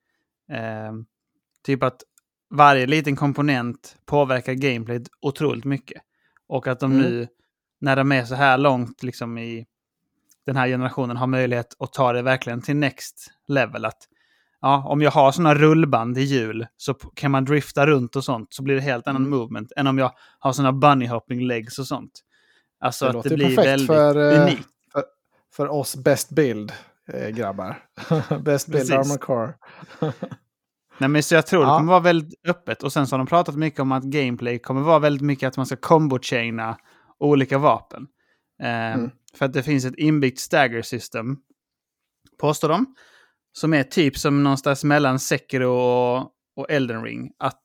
Ehm, 0.52 1.06
typ 1.66 1.84
att 1.84 2.02
varje 2.50 2.88
liten 2.88 3.16
komponent 3.16 3.96
påverkar 4.06 4.54
gameplayet 4.54 5.08
otroligt 5.22 5.66
mycket. 5.66 6.02
Och 6.48 6.68
att 6.68 6.80
de 6.80 6.92
Mm. 6.92 7.04
nu, 7.04 7.28
när 7.82 7.96
de 7.96 8.12
är 8.12 8.26
så 8.26 8.36
här 8.36 8.58
långt 8.58 9.04
liksom 9.04 9.38
i 9.38 9.66
den 10.46 10.56
här 10.56 10.68
generationen, 10.68 11.18
har 11.18 11.28
möjlighet 11.28 11.76
att 11.80 11.94
ta 11.94 12.14
det 12.14 12.22
verkligen 12.22 12.62
till 12.62 12.76
next 12.76 13.32
level. 13.48 13.86
Att 13.86 14.08
ja, 14.62 14.84
om 14.88 15.02
jag 15.02 15.12
har 15.12 15.32
sådana 15.32 15.56
rullband 15.56 16.18
i 16.18 16.22
hjul 16.22 16.68
så 16.78 16.94
kan 16.94 17.32
man 17.32 17.46
drifta 17.46 17.88
runt 17.88 18.16
och 18.16 18.24
sånt 18.24 18.54
så 18.54 18.64
blir 18.64 18.76
det 18.76 18.82
helt 18.82 19.08
annan 19.08 19.26
Mm. 19.26 19.40
movement 19.40 19.72
än 19.76 19.88
om 19.88 19.98
jag 19.98 20.12
har 20.40 20.54
sådana 20.54 20.72
bunny 20.74 21.08
hopping 21.08 21.48
legs 21.48 21.80
och 21.80 21.88
sånt. 21.88 22.12
Alltså 22.80 23.06
Det 23.06 23.10
att 23.10 23.14
låter 23.16 23.30
det 23.30 23.36
blir 23.36 23.48
perfekt 23.48 23.68
väldigt 23.68 23.88
för, 23.88 24.34
eh, 24.34 24.42
unikt. 24.42 24.68
För 25.56 25.68
oss 25.68 25.96
best 25.96 26.30
build 26.30 26.72
eh, 27.14 27.30
grabbar. 27.30 27.78
best 28.44 28.68
build 28.68 28.90
Precis. 28.90 28.92
armor 28.92 29.18
core. 29.18 29.54
Nej, 30.98 31.10
men 31.10 31.24
så 31.24 31.36
jag 31.36 31.48
tror 31.48 31.62
det 31.62 31.68
Ja. 31.68 31.78
kommer 31.78 31.92
vara 31.92 32.00
väldigt 32.00 32.40
öppet. 32.48 32.84
Och 32.84 32.94
sen 32.94 33.08
så 33.08 33.14
har 33.14 33.18
de 33.18 33.28
pratat 33.28 33.56
mycket 33.56 33.80
om 33.80 33.92
att 33.92 34.04
gameplay 34.04 34.60
kommer 34.60 34.82
vara 34.82 35.00
väldigt 35.00 35.22
mycket 35.22 35.48
att 35.48 35.58
man 35.58 35.66
ska 35.66 35.76
combo-chaina 35.76 36.78
olika 37.20 37.58
vapen. 37.58 38.08
Eh, 38.64 38.94
Mm. 38.94 39.10
För 39.38 39.46
att 39.46 39.54
det 39.54 39.64
finns 39.64 39.86
ett 39.86 39.96
inbyggt 39.98 40.40
stagger 40.40 40.82
system, 40.82 41.38
påstår 42.40 42.70
de, 42.70 42.96
som 43.54 43.74
är 43.74 43.84
typ 43.84 44.18
som 44.18 44.44
någonstans 44.44 44.84
mellan 44.84 45.20
Sekiro 45.20 45.70
och, 45.70 46.32
och 46.56 46.66
Elden 46.70 47.04
Ring. 47.04 47.32
Att 47.40 47.62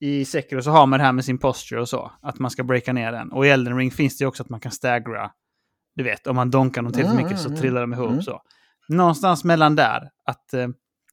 i 0.00 0.24
Sekiro 0.24 0.62
så 0.62 0.70
har 0.70 0.86
man 0.86 0.98
det 0.98 1.04
här 1.04 1.12
med 1.12 1.24
sin 1.24 1.38
posture 1.38 1.80
och 1.80 1.88
så, 1.88 2.12
att 2.22 2.38
man 2.38 2.50
ska 2.50 2.64
breaka 2.64 2.92
ner 2.92 3.12
den. 3.12 3.32
Och 3.32 3.46
i 3.46 3.48
Elden 3.48 3.76
Ring 3.76 3.90
finns 3.90 4.18
det 4.18 4.22
ju 4.22 4.28
också 4.28 4.42
att 4.42 4.48
man 4.48 4.60
kan 4.60 4.72
staggra, 4.72 5.30
du 5.94 6.04
vet, 6.04 6.26
om 6.26 6.36
man 6.36 6.50
donkar 6.50 6.82
dem 6.82 6.92
tillräckligt 6.92 7.18
Mm, 7.18 7.24
mycket 7.24 7.40
så 7.40 7.48
mm, 7.48 7.60
trillar 7.60 7.80
de 7.80 7.92
ihop 7.92 8.10
mm. 8.10 8.22
så. 8.22 8.42
Någonstans 8.88 9.44
mellan 9.44 9.76
där, 9.76 10.10
att 10.24 10.54
eh, 10.54 10.68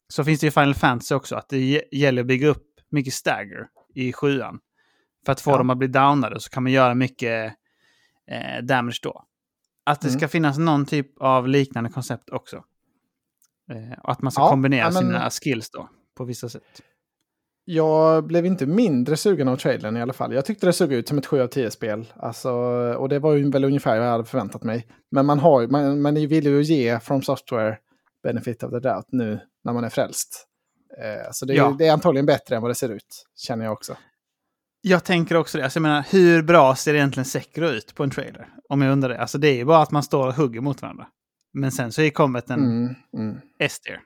så 0.07 0.23
finns 0.23 0.39
det 0.39 0.45
ju 0.45 0.49
i 0.49 0.51
Final 0.51 0.73
Fantasy 0.75 1.15
också, 1.15 1.35
att 1.35 1.49
det 1.49 1.83
gäller 1.91 2.21
att 2.21 2.27
bygga 2.27 2.47
upp 2.47 2.63
mycket 2.91 3.13
stagger 3.13 3.67
i 3.95 4.13
sjuan. 4.13 4.59
För 5.25 5.31
att 5.31 5.41
få 5.41 5.51
Ja. 5.51 5.57
dem 5.57 5.69
att 5.69 5.77
bli 5.77 5.87
downade 5.87 6.39
så 6.39 6.49
kan 6.49 6.63
man 6.63 6.71
göra 6.71 6.95
mycket 6.95 7.53
eh, 8.31 8.63
damage 8.63 8.99
då. 9.03 9.23
Att 9.85 10.01
det 10.01 10.07
Mm. 10.07 10.19
ska 10.19 10.27
finnas 10.27 10.57
någon 10.57 10.85
typ 10.85 11.21
av 11.21 11.47
liknande 11.47 11.89
koncept 11.89 12.29
också. 12.29 12.63
Eh, 13.71 13.97
att 14.03 14.21
man 14.21 14.31
ska 14.31 14.41
Ja, 14.41 14.49
kombinera 14.49 14.79
ja, 14.85 14.91
men- 14.91 14.93
sina 14.93 15.29
skills 15.29 15.69
då, 15.71 15.89
på 16.17 16.23
vissa 16.23 16.49
sätt. 16.49 16.81
Jag 17.69 18.23
blev 18.27 18.45
inte 18.45 18.65
mindre 18.65 19.17
sugen 19.17 19.47
av 19.47 19.57
trailern 19.57 19.97
i 19.97 20.01
alla 20.01 20.13
fall. 20.13 20.33
Jag 20.33 20.45
tyckte 20.45 20.65
det 20.65 20.73
såg 20.73 20.93
ut 20.93 21.07
som 21.07 21.17
ett 21.17 21.25
7 21.25 21.41
av 21.41 21.47
10-spel. 21.49 22.05
Alltså, 22.15 22.51
och 22.97 23.09
det 23.09 23.19
var 23.19 23.33
ju 23.33 23.49
väl 23.51 23.63
ungefär 23.65 23.97
vad 23.97 24.07
jag 24.07 24.11
hade 24.11 24.25
förväntat 24.25 24.63
mig. 24.63 24.87
Men 25.11 25.25
man, 25.25 25.39
har, 25.39 25.67
man, 25.67 26.01
man 26.01 26.13
vill 26.15 26.45
ju 26.45 26.61
ge 26.63 26.99
From 26.99 27.21
Software 27.21 27.77
benefit 28.23 28.63
of 28.63 28.71
the 28.71 28.79
doubt 28.79 29.05
nu 29.11 29.39
när 29.63 29.73
man 29.73 29.83
är 29.83 29.89
frälst. 29.89 30.45
Eh, 31.03 31.31
så 31.31 31.45
det 31.45 31.53
är, 31.53 31.57
Ja. 31.57 31.75
det 31.79 31.87
är 31.87 31.93
antagligen 31.93 32.25
bättre 32.25 32.55
än 32.55 32.61
vad 32.61 32.71
det 32.71 32.75
ser 32.75 32.89
ut, 32.89 33.25
känner 33.35 33.65
jag 33.65 33.73
också. 33.73 33.97
Jag 34.81 35.03
tänker 35.03 35.35
också 35.37 35.57
det. 35.57 35.63
Alltså, 35.63 35.77
jag 35.77 35.81
menar, 35.81 36.05
hur 36.11 36.41
bra 36.43 36.75
ser 36.75 36.93
egentligen 36.93 37.25
Sekiro 37.25 37.67
ut 37.67 37.95
på 37.95 38.03
en 38.03 38.09
trailer? 38.09 38.49
Om 38.69 38.81
jag 38.81 38.91
undrar 38.91 39.09
det. 39.09 39.19
Alltså 39.21 39.37
det 39.37 39.47
är 39.47 39.55
ju 39.55 39.65
bara 39.65 39.81
att 39.81 39.91
man 39.91 40.03
står 40.03 40.27
och 40.27 40.33
hugger 40.33 40.61
mot 40.61 40.81
varandra. 40.81 41.07
Men 41.57 41.71
sen 41.71 41.91
så 41.91 42.01
är 42.01 42.09
kommit 42.09 42.49
en 42.49 42.59
Mm, 42.59 42.95
mm. 43.13 43.37
S-tier. 43.59 44.01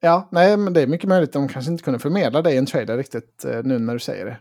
Ja, 0.00 0.28
nej, 0.32 0.56
men 0.56 0.72
det 0.72 0.82
är 0.82 0.86
mycket 0.86 1.08
möjligt 1.08 1.32
de 1.32 1.48
kanske 1.48 1.72
inte 1.72 1.84
kunde 1.84 1.98
förmedla 1.98 2.42
det 2.42 2.52
i 2.52 2.56
en 2.56 2.66
trailer 2.66 2.96
riktigt 2.96 3.44
eh, 3.44 3.62
nu 3.64 3.78
när 3.78 3.92
du 3.92 3.98
säger 3.98 4.24
det. 4.26 4.38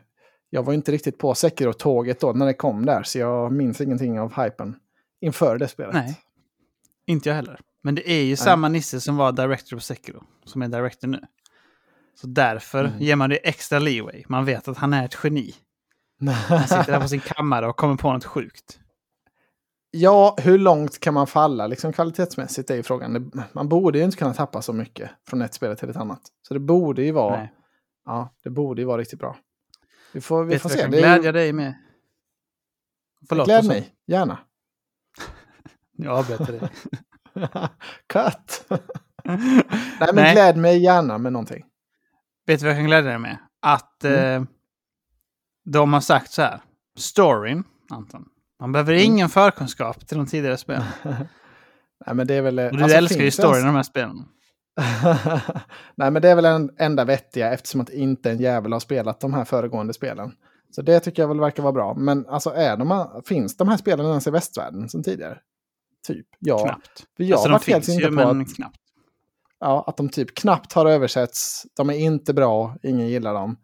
Jag 0.49 0.63
var 0.63 0.73
inte 0.73 0.91
riktigt 0.91 1.17
på 1.17 1.33
Sekiro-tåget 1.33 2.19
då 2.19 2.31
när 2.33 2.45
det 2.45 2.53
kom 2.53 2.85
där, 2.85 3.03
så 3.03 3.19
jag 3.19 3.51
minns 3.51 3.81
ingenting 3.81 4.19
av 4.19 4.43
hypen 4.43 4.75
inför 5.21 5.57
det 5.57 5.67
spelet. 5.67 5.93
Nej. 5.93 6.19
Inte 7.05 7.29
jag 7.29 7.35
heller. 7.35 7.59
Men 7.83 7.95
det 7.95 8.09
är 8.11 8.23
ju 8.23 8.35
samma 8.35 8.67
Nisse 8.69 9.01
som 9.01 9.15
var 9.17 9.31
director 9.31 9.77
på 9.77 9.81
Sekiro, 9.81 10.23
som 10.45 10.61
är 10.61 10.67
director 10.67 11.07
nu. 11.07 11.19
Så 12.21 12.27
därför 12.27 12.85
Mm. 12.85 12.99
ger 12.99 13.15
man 13.15 13.29
det 13.29 13.35
extra 13.35 13.79
leeway. 13.79 14.23
Man 14.27 14.45
vet 14.45 14.67
att 14.67 14.77
han 14.77 14.93
är 14.93 15.05
ett 15.05 15.17
geni. 15.23 15.55
Han 16.47 16.61
sitter 16.61 16.91
där 16.91 17.01
på 17.01 17.07
sin 17.07 17.19
kammare 17.19 17.67
och 17.67 17.75
kommer 17.77 17.95
på 17.95 18.13
något 18.13 18.25
sjukt. 18.25 18.79
Ja, 19.91 20.35
hur 20.41 20.57
långt 20.57 20.99
kan 20.99 21.13
man 21.13 21.27
falla 21.27 21.67
liksom 21.67 21.93
kvalitetsmässigt 21.93 22.69
är 22.69 22.75
ju 22.75 22.83
frågan. 22.83 23.31
Man 23.53 23.69
borde 23.69 23.97
ju 23.97 24.03
inte 24.05 24.17
kunna 24.17 24.33
tappa 24.33 24.61
så 24.61 24.73
mycket 24.73 25.11
från 25.27 25.41
ett 25.41 25.53
spel 25.53 25.77
till 25.77 25.89
ett 25.89 25.95
annat. 25.95 26.21
Så 26.47 26.53
det 26.53 26.59
borde 26.59 27.03
ju 27.03 27.11
vara, 27.11 27.37
Nej. 27.37 27.53
ja, 28.05 28.29
det 28.43 28.49
borde 28.49 28.81
ju 28.81 28.85
vara 28.85 28.97
riktigt 29.01 29.19
bra. 29.19 29.37
Vi 30.13 30.21
får, 30.21 30.43
vi 30.43 30.53
Vet 30.53 30.61
får 30.61 30.69
se. 30.69 30.75
jag 30.79 30.83
kan 30.85 30.93
är 30.93 30.97
ju- 30.97 31.01
glädja 31.03 31.31
dig 31.31 31.53
med? 31.53 31.73
Förlåt. 33.29 33.45
Gläd 33.47 33.65
mig, 33.67 33.95
gärna. 34.07 34.39
Jag 35.97 36.17
avbröt 36.19 36.47
dig. 36.47 36.59
Cut! 38.07 38.65
Nej, 39.23 39.63
men 39.99 40.15
Nej. 40.15 40.33
gläd 40.33 40.57
mig 40.57 40.83
gärna 40.83 41.17
med 41.17 41.33
någonting. 41.33 41.65
Vet 42.45 42.59
du 42.59 42.65
vad 42.65 42.71
jag 42.71 42.77
kan 42.79 42.85
glädja 42.85 43.09
dig 43.09 43.19
med? 43.19 43.37
Att 43.61 44.03
Mm. 44.03 44.41
eh, 44.41 44.47
de 45.65 45.93
har 45.93 46.01
sagt 46.01 46.31
så 46.31 46.41
här. 46.41 46.61
Storyn, 46.97 47.63
Anton. 47.89 48.25
Man 48.61 48.71
behöver 48.71 48.93
Mm. 48.93 49.05
ingen 49.05 49.29
förkunskap 49.29 50.07
till 50.07 50.17
de 50.17 50.25
tidigare 50.25 50.57
spelen. 50.57 50.83
Nej, 52.05 52.15
men 52.15 52.27
det 52.27 52.33
är 52.33 52.41
väl... 52.41 52.59
Och 52.59 52.77
du 52.77 52.83
alltså, 52.83 52.97
älskar 52.97 53.23
ju 53.23 53.31
storyn 53.31 53.61
i 53.61 53.65
de 53.65 53.75
här 53.75 53.83
spelen. 53.83 54.17
Nej, 55.95 56.11
men 56.11 56.21
det 56.21 56.29
är 56.29 56.35
väl 56.35 56.43
den 56.43 56.69
enda 56.77 57.05
vettiga 57.05 57.53
eftersom 57.53 57.81
att 57.81 57.89
inte 57.89 58.31
en 58.31 58.37
jävel 58.37 58.73
har 58.73 58.79
spelat 58.79 59.19
de 59.19 59.33
här 59.33 59.45
föregående 59.45 59.93
spelen. 59.93 60.31
Så 60.75 60.81
det 60.81 60.99
tycker 60.99 61.23
jag 61.23 61.27
väl 61.27 61.39
verkar 61.39 61.63
vara 61.63 61.73
bra. 61.73 61.93
Men 61.93 62.27
alltså, 62.27 62.49
är 62.49 62.77
de, 62.77 63.21
finns 63.25 63.57
de 63.57 63.67
här 63.67 63.77
spelen 63.77 64.05
ens 64.05 64.27
i 64.27 64.31
västvärlden 64.31 64.89
som 64.89 65.03
tidigare? 65.03 65.37
Typ. 66.07 66.27
Ja. 66.39 66.65
Knappt. 66.65 67.03
Jag 67.17 67.31
alltså 67.31 67.49
de 67.49 67.59
finns 67.59 67.89
ju, 67.89 68.05
på 68.05 68.11
men 68.11 68.41
att, 68.41 68.55
knappt. 68.55 68.79
ja, 69.59 69.83
att 69.87 69.97
de 69.97 70.09
typ 70.09 70.35
knappt 70.35 70.73
har 70.73 70.85
översätts. 70.85 71.65
De 71.77 71.89
är 71.89 71.93
inte 71.93 72.33
bra, 72.33 72.75
ingen 72.83 73.07
gillar 73.07 73.33
dem. 73.33 73.57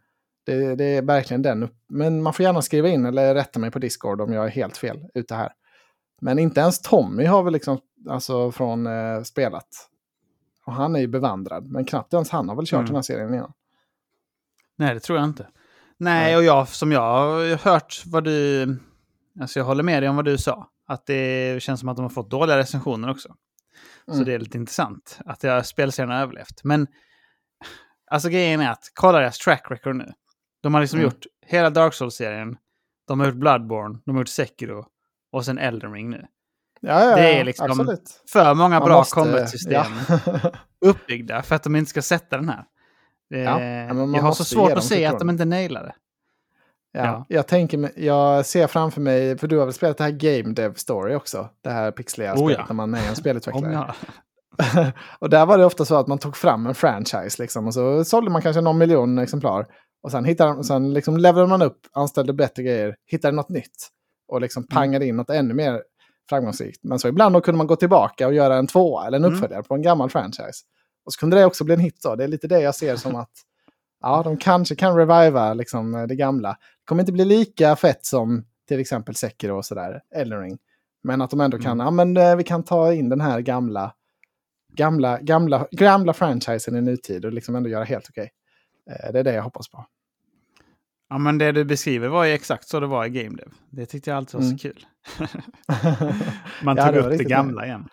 Det, 0.47 0.75
det 0.75 0.83
är 0.85 1.01
verkligen 1.01 1.41
den. 1.41 1.69
Men 1.89 2.21
man 2.23 2.33
får 2.33 2.43
gärna 2.43 2.61
skriva 2.61 2.87
in 2.87 3.05
eller 3.05 3.35
rätta 3.35 3.59
mig 3.59 3.71
på 3.71 3.79
Discord 3.79 4.21
om 4.21 4.33
jag 4.33 4.45
är 4.45 4.49
helt 4.49 4.77
fel 4.77 4.99
ute 5.13 5.35
här. 5.35 5.51
Men 6.21 6.39
inte 6.39 6.59
ens 6.61 6.81
Tommy 6.81 7.25
har 7.25 7.43
väl 7.43 7.53
liksom 7.53 7.79
alltså 8.09 8.51
från 8.51 8.87
eh, 8.87 9.21
spelat. 9.23 9.67
Och 10.65 10.73
han 10.73 10.95
är 10.95 10.99
ju 10.99 11.07
bevandrad, 11.07 11.67
men 11.71 11.85
knappt 11.85 12.13
ens 12.13 12.29
han 12.29 12.49
har 12.49 12.55
väl 12.55 12.65
kört 12.65 12.73
Mm. 12.77 12.85
den 12.85 12.95
här 12.95 13.01
serien 13.01 13.33
innan. 13.33 13.53
Nej, 14.77 14.93
det 14.93 14.99
tror 14.99 15.19
jag 15.19 15.25
inte. 15.27 15.47
Nej, 15.97 16.37
och 16.37 16.43
jag, 16.43 16.67
som 16.67 16.91
jag 16.91 17.01
har 17.01 17.55
hört 17.57 18.03
vad 18.05 18.23
du... 18.23 18.63
Alltså 19.41 19.59
jag 19.59 19.65
håller 19.65 19.83
med 19.83 20.03
dig 20.03 20.09
om 20.09 20.15
vad 20.15 20.25
du 20.25 20.37
sa. 20.37 20.69
Att 20.87 21.05
det 21.05 21.63
känns 21.63 21.79
som 21.79 21.89
att 21.89 21.95
de 21.95 22.01
har 22.03 22.09
fått 22.09 22.29
dåliga 22.31 22.57
recensioner 22.57 23.09
också. 23.09 23.35
Så 24.05 24.13
Mm. 24.13 24.25
det 24.25 24.33
är 24.33 24.39
lite 24.39 24.57
intressant 24.57 25.19
att 25.25 25.43
jag 25.43 25.65
spelserien 25.65 26.11
har 26.11 26.21
överlevt. 26.21 26.63
Men 26.63 26.87
alltså 28.11 28.29
grejen 28.29 28.61
är 28.61 28.71
att 28.71 28.91
kolla 28.93 29.19
deras 29.19 29.37
track 29.37 29.65
record 29.69 29.95
nu. 29.95 30.13
De 30.67 30.73
har 30.73 30.81
liksom 30.81 30.99
Mm. 30.99 31.05
gjort 31.11 31.25
hela 31.45 31.69
Dark 31.69 31.93
Souls-serien. 31.93 32.57
De 33.07 33.19
har 33.19 33.27
gjort 33.27 33.35
Bloodborne, 33.35 33.99
de 34.05 34.11
har 34.15 34.21
gjort 34.21 34.27
Sekiro 34.27 34.85
och 35.31 35.45
sen 35.45 35.57
Elden 35.57 35.93
Ring 35.93 36.09
nu. 36.09 36.25
Ja, 36.81 37.03
ja, 37.03 37.15
Det 37.15 37.39
är 37.39 37.43
liksom 37.43 37.71
absolut. 37.71 38.23
För 38.31 38.53
många 38.53 38.79
bra 38.79 39.03
combat-system 39.03 39.83
Ja. 40.07 40.19
uppbyggda 40.85 41.41
för 41.41 41.55
att 41.55 41.63
de 41.63 41.75
inte 41.75 41.89
ska 41.89 42.01
sätta 42.01 42.37
den 42.37 42.49
här. 42.49 42.63
Det, 43.29 43.93
man 43.93 44.13
jag 44.13 44.21
har 44.21 44.31
så 44.31 44.43
svårt 44.43 44.71
att 44.71 44.83
se 44.83 45.05
att 45.05 45.19
de 45.19 45.29
inte 45.29 45.45
nailar 45.45 45.83
det. 45.83 45.93
Ja, 46.91 47.05
Ja. 47.05 47.25
Jag, 47.29 47.47
tänker, 47.47 47.91
jag 47.99 48.45
ser 48.45 48.67
framför 48.67 49.01
mig, 49.01 49.37
för 49.37 49.47
du 49.47 49.57
har 49.57 49.65
väl 49.65 49.73
spelat 49.73 49.97
det 49.97 50.03
här 50.03 50.11
Game 50.11 50.53
Dev 50.53 50.73
Story 50.73 51.15
också? 51.15 51.49
Det 51.61 51.69
här 51.69 51.91
pixliga 51.91 52.33
Oh, 52.33 52.37
spelet 52.37 52.69
när 52.69 52.75
man 52.75 52.93
är 52.93 53.09
en 53.09 53.15
spelutvecklare. 53.15 53.93
och 55.19 55.29
där 55.29 55.45
var 55.45 55.57
det 55.57 55.65
ofta 55.65 55.85
så 55.85 55.95
att 55.95 56.07
man 56.07 56.17
tog 56.17 56.37
fram 56.37 56.67
en 56.67 56.75
franchise 56.75 57.41
liksom, 57.43 57.67
och 57.67 57.73
så 57.73 58.05
sålde 58.05 58.31
man 58.31 58.41
kanske 58.41 58.61
någon 58.61 58.77
miljon 58.77 59.17
exemplar. 59.17 59.67
Och 60.01 60.11
sen, 60.11 60.25
hittade, 60.25 60.51
och 60.53 60.65
sen 60.65 60.93
liksom 60.93 61.17
levelade 61.17 61.49
man 61.49 61.61
upp, 61.61 61.79
anställde 61.91 62.33
bättre 62.33 62.63
grejer, 62.63 62.95
hittade 63.05 63.35
något 63.35 63.49
nytt. 63.49 63.87
Och 64.27 64.41
liksom 64.41 64.61
Mm. 64.63 64.67
pangade 64.67 65.05
in 65.05 65.15
något 65.15 65.29
ännu 65.29 65.53
mer 65.53 65.83
framgångsrikt. 66.29 66.79
Men 66.83 66.99
så 66.99 67.07
ibland 67.07 67.35
då 67.35 67.41
kunde 67.41 67.57
man 67.57 67.67
gå 67.67 67.75
tillbaka 67.75 68.27
och 68.27 68.33
göra 68.33 68.55
en 68.55 68.67
tvåa 68.67 69.07
eller 69.07 69.17
en 69.17 69.23
Mm. 69.25 69.35
uppföljare 69.35 69.63
på 69.63 69.75
en 69.75 69.81
gammal 69.81 70.09
franchise. 70.09 70.63
Och 71.05 71.13
så 71.13 71.19
kunde 71.19 71.37
det 71.37 71.45
också 71.45 71.63
bli 71.63 71.73
en 71.73 71.79
hit 71.79 71.99
då. 72.03 72.15
Det 72.15 72.23
är 72.23 72.27
lite 72.27 72.47
det 72.47 72.59
jag 72.61 72.75
ser 72.75 72.95
som 72.95 73.15
att 73.15 73.31
ja, 74.01 74.23
de 74.23 74.37
kanske 74.37 74.75
kan 74.75 74.95
reviva 74.97 75.53
liksom, 75.53 76.05
det 76.09 76.15
gamla. 76.15 76.49
Det 76.49 76.85
kommer 76.85 77.01
inte 77.01 77.11
bli 77.11 77.25
lika 77.25 77.75
fett 77.75 78.05
som 78.05 78.45
till 78.67 78.79
exempel 78.79 79.15
Sekiro 79.15 79.57
och 79.57 79.65
sådär, 79.65 80.01
Elden 80.15 80.41
Ring. 80.41 80.57
Men 81.03 81.21
att 81.21 81.29
de 81.29 81.41
ändå 81.41 81.57
kan, 81.59 81.71
Mm. 81.81 81.85
ja 81.85 81.91
men 81.91 82.17
eh, 82.17 82.35
vi 82.35 82.43
kan 82.43 82.63
ta 82.63 82.93
in 82.93 83.09
den 83.09 83.21
här 83.21 83.39
gamla, 83.41 83.93
gamla, 84.73 85.19
gamla, 85.21 85.67
gamla 85.71 86.13
franchisen 86.13 86.75
i 86.75 86.81
nutid 86.81 87.25
och 87.25 87.33
liksom 87.33 87.55
ändå 87.55 87.69
göra 87.69 87.83
helt 87.83 88.09
okej. 88.09 88.23
Eh, 88.23 88.29
Det 89.13 89.19
är 89.19 89.23
det 89.23 89.33
jag 89.33 89.43
hoppas 89.43 89.67
på. 89.69 89.85
Ja, 91.09 91.17
men 91.17 91.37
det 91.37 91.51
du 91.51 91.65
beskriver 91.65 92.07
var 92.07 92.25
ju 92.25 92.33
exakt 92.33 92.67
så 92.67 92.79
det 92.79 92.87
var 92.87 93.05
i 93.05 93.09
Game 93.09 93.35
Dev. 93.37 93.47
Det 93.69 93.85
tyckte 93.85 94.09
jag 94.09 94.17
alltid 94.17 94.33
var 94.39 94.41
Mm. 94.45 94.57
så 94.57 94.61
kul. 94.61 94.85
Man 96.63 96.77
Ja, 96.77 96.85
tog 96.85 96.93
det 96.95 97.01
var 97.01 97.11
upp 97.11 97.17
det 97.17 97.23
gamla 97.23 97.65
igen. 97.65 97.89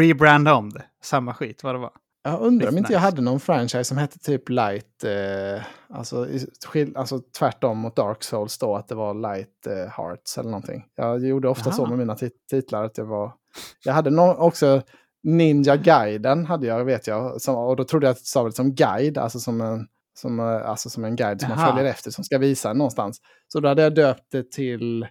Rebranda 0.00 0.54
om 0.54 0.70
det. 0.70 0.84
Samma 1.02 1.34
skit 1.34 1.64
vad 1.64 1.74
det 1.74 1.78
var. 1.78 1.90
Jag 2.26 2.40
undrar 2.40 2.68
om 2.68 2.78
inte 2.78 2.92
jag 2.92 2.98
nice. 3.00 3.04
hade 3.10 3.22
någon 3.22 3.40
franchise 3.40 3.84
som 3.84 3.96
hette 3.98 4.18
typ 4.18 4.48
Light, 4.48 5.04
eh, 5.04 5.62
alltså, 5.88 6.26
alltså 6.94 7.20
tvärtom 7.38 7.78
mot 7.78 7.96
Dark 7.96 8.22
Souls 8.22 8.58
då, 8.58 8.76
att 8.76 8.88
det 8.88 8.94
var 8.94 9.14
Light 9.14 9.66
eh, 9.66 9.90
Hearts 9.96 10.38
eller 10.38 10.50
någonting. 10.50 10.84
Jag 10.94 11.26
gjorde 11.26 11.48
ofta 11.48 11.72
så 11.72 11.82
Jaha. 11.82 11.88
med 11.90 11.98
mina 11.98 12.14
tit- 12.14 12.46
titlar 12.50 12.84
att 12.84 12.98
jag 12.98 13.04
var... 13.04 13.32
Jag 13.84 13.92
hade 13.92 14.10
no- 14.10 14.36
också 14.36 14.82
Ninja 15.22 15.76
Guiden, 15.76 16.46
hade 16.46 16.66
jag, 16.66 16.84
vet 16.84 17.06
jag, 17.06 17.40
som, 17.40 17.54
och 17.56 17.76
då 17.76 17.84
trodde 17.84 18.06
jag 18.06 18.12
att 18.12 18.18
det 18.18 18.24
stavades 18.26 18.56
som 18.56 18.74
guide, 18.74 19.18
alltså 19.18 19.40
som 19.40 19.60
en, 19.60 19.86
som, 20.14 20.40
eh, 20.40 20.46
alltså 20.70 20.90
som 20.90 21.04
en 21.04 21.16
guide 21.16 21.40
som 21.40 21.48
man 21.50 21.58
Jaha. 21.58 21.72
följer 21.76 21.90
efter, 21.90 22.10
som 22.10 22.24
ska 22.24 22.38
visa 22.38 22.72
någonstans. 22.72 23.20
Så 23.48 23.60
då 23.60 23.68
hade 23.68 23.82
jag 23.82 23.94
döpt 23.94 24.26
det 24.32 24.50
till, 24.52 25.06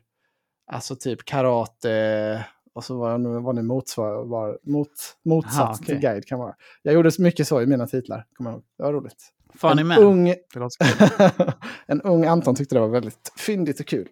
alltså 0.71 0.95
typ 0.95 1.25
karate 1.25 2.45
Och 2.75 2.83
så 2.83 2.97
var 2.99 3.11
jag 3.11 3.21
nu, 3.21 3.39
vad 3.39 3.55
nu 3.55 3.61
motsvar, 3.61 4.25
var, 4.25 4.59
mot, 4.63 4.89
motsats 5.25 5.57
Aha, 5.59 5.73
okej. 5.73 5.85
till 5.85 5.97
guide 5.99 6.25
kan 6.25 6.39
vara. 6.39 6.55
Jag 6.81 6.93
gjorde 6.93 7.11
så 7.11 7.21
mycket 7.21 7.47
så 7.47 7.61
i 7.61 7.65
mina 7.65 7.87
titlar, 7.87 8.25
kommer 8.37 8.49
jag 8.51 8.55
ihåg. 8.57 8.63
Det 8.77 8.83
var 8.83 8.93
roligt. 8.93 9.29
Funny 9.55 9.81
en, 9.81 9.87
man. 9.87 9.97
ung, 9.97 10.25
Det 10.53 11.53
en 11.87 12.01
ung 12.01 12.25
Anton 12.25 12.55
tyckte 12.55 12.75
det 12.75 12.79
var 12.81 12.87
väldigt 12.87 13.31
fyndigt 13.37 13.79
och 13.79 13.85
kul. 13.85 14.07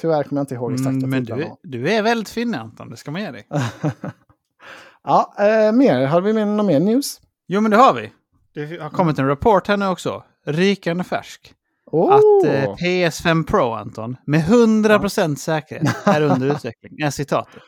Tyvärr 0.00 0.22
kommer 0.22 0.40
jag 0.40 0.42
inte 0.42 0.54
ihåg 0.54 0.72
exakta 0.72 0.90
Mm, 0.90 1.10
men 1.10 1.24
du, 1.24 1.32
är- 1.32 1.56
du 1.62 1.90
är 1.92 2.02
väldigt 2.02 2.28
fin 2.28 2.54
Anton, 2.54 2.90
det 2.90 2.96
ska 2.96 3.10
man 3.10 3.20
ge 3.22 3.30
dig. 3.30 3.46
ja, 5.04 5.34
eh, 5.38 5.72
mer. 5.72 6.06
Har 6.06 6.20
vi 6.20 6.32
med 6.32 6.48
någon 6.48 6.66
mer 6.66 6.80
news? 6.80 7.20
Jo, 7.46 7.60
men 7.60 7.70
det 7.70 7.76
har 7.76 7.94
vi. 7.94 8.12
Det 8.54 8.80
har 8.80 8.90
kommit 8.90 9.18
en 9.18 9.26
rapport 9.26 9.66
här 9.68 9.76
nu 9.76 9.86
också. 9.86 10.24
Rykande 10.44 11.04
färsk. 11.04 11.54
Oh! 11.86 12.12
Att 12.14 12.44
eh, 12.46 12.74
PS5 12.74 13.44
Pro, 13.46 13.72
Anton, 13.72 14.16
med 14.26 14.40
100% 14.40 15.36
säkerhet 15.36 15.96
är 16.06 16.22
under 16.22 16.54
utveckling. 16.54 17.00
Är 17.00 17.10
citatet. 17.10 17.62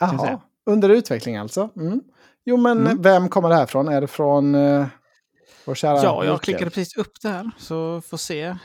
Jaha, 0.00 0.40
under 0.66 0.88
utveckling 0.88 1.36
alltså. 1.36 1.68
Mm. 1.76 2.00
Jo, 2.44 2.56
men 2.56 2.78
Mm. 2.86 3.02
vem 3.02 3.28
kommer 3.28 3.48
det 3.48 3.54
här 3.54 3.66
från? 3.66 3.88
Är 3.88 4.00
det 4.00 4.06
från 4.06 4.54
eh, 4.54 4.86
vår 5.64 5.74
kära 5.74 5.96
Ja, 5.96 6.02
jag 6.02 6.20
Mikael? 6.20 6.38
klickade 6.38 6.70
precis 6.70 6.96
upp 6.96 7.12
det 7.22 7.28
här, 7.28 7.50
så 7.58 8.00
får 8.00 8.16
se. 8.16 8.56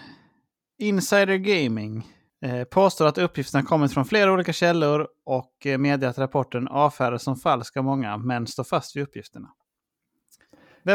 Insider 0.79 1.35
Gaming 1.37 2.07
eh, 2.45 2.63
påstår 2.63 3.05
att 3.07 3.17
uppgifterna 3.17 3.63
kommit 3.63 3.93
från 3.93 4.05
flera 4.05 4.31
olika 4.33 4.53
källor 4.53 5.07
och 5.25 5.65
eh, 5.65 6.09
att 6.09 6.17
rapporten 6.17 6.67
avfärdas 6.67 7.23
som 7.23 7.35
falsk 7.35 7.77
av 7.77 7.83
många, 7.83 8.17
men 8.17 8.47
står 8.47 8.63
fast 8.63 8.95
vid 8.95 9.03
uppgifterna. 9.03 9.47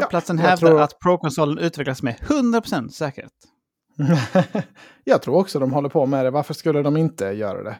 Webbplatsen 0.01 0.39
jag 0.39 0.45
hävdar 0.45 0.69
tror- 0.69 0.81
att 0.81 0.99
Pro-konsolen 0.99 1.59
utvecklas 1.59 2.03
med 2.03 2.15
100% 2.15 2.89
säkerhet. 2.89 3.33
jag 5.05 5.23
tror 5.23 5.37
också 5.37 5.59
de 5.59 5.73
håller 5.73 5.89
på 5.89 6.07
med 6.07 6.25
det. 6.25 6.31
Varför 6.31 6.55
skulle 6.55 6.83
de 6.83 6.97
inte 6.97 7.25
göra 7.25 7.63
det? 7.63 7.77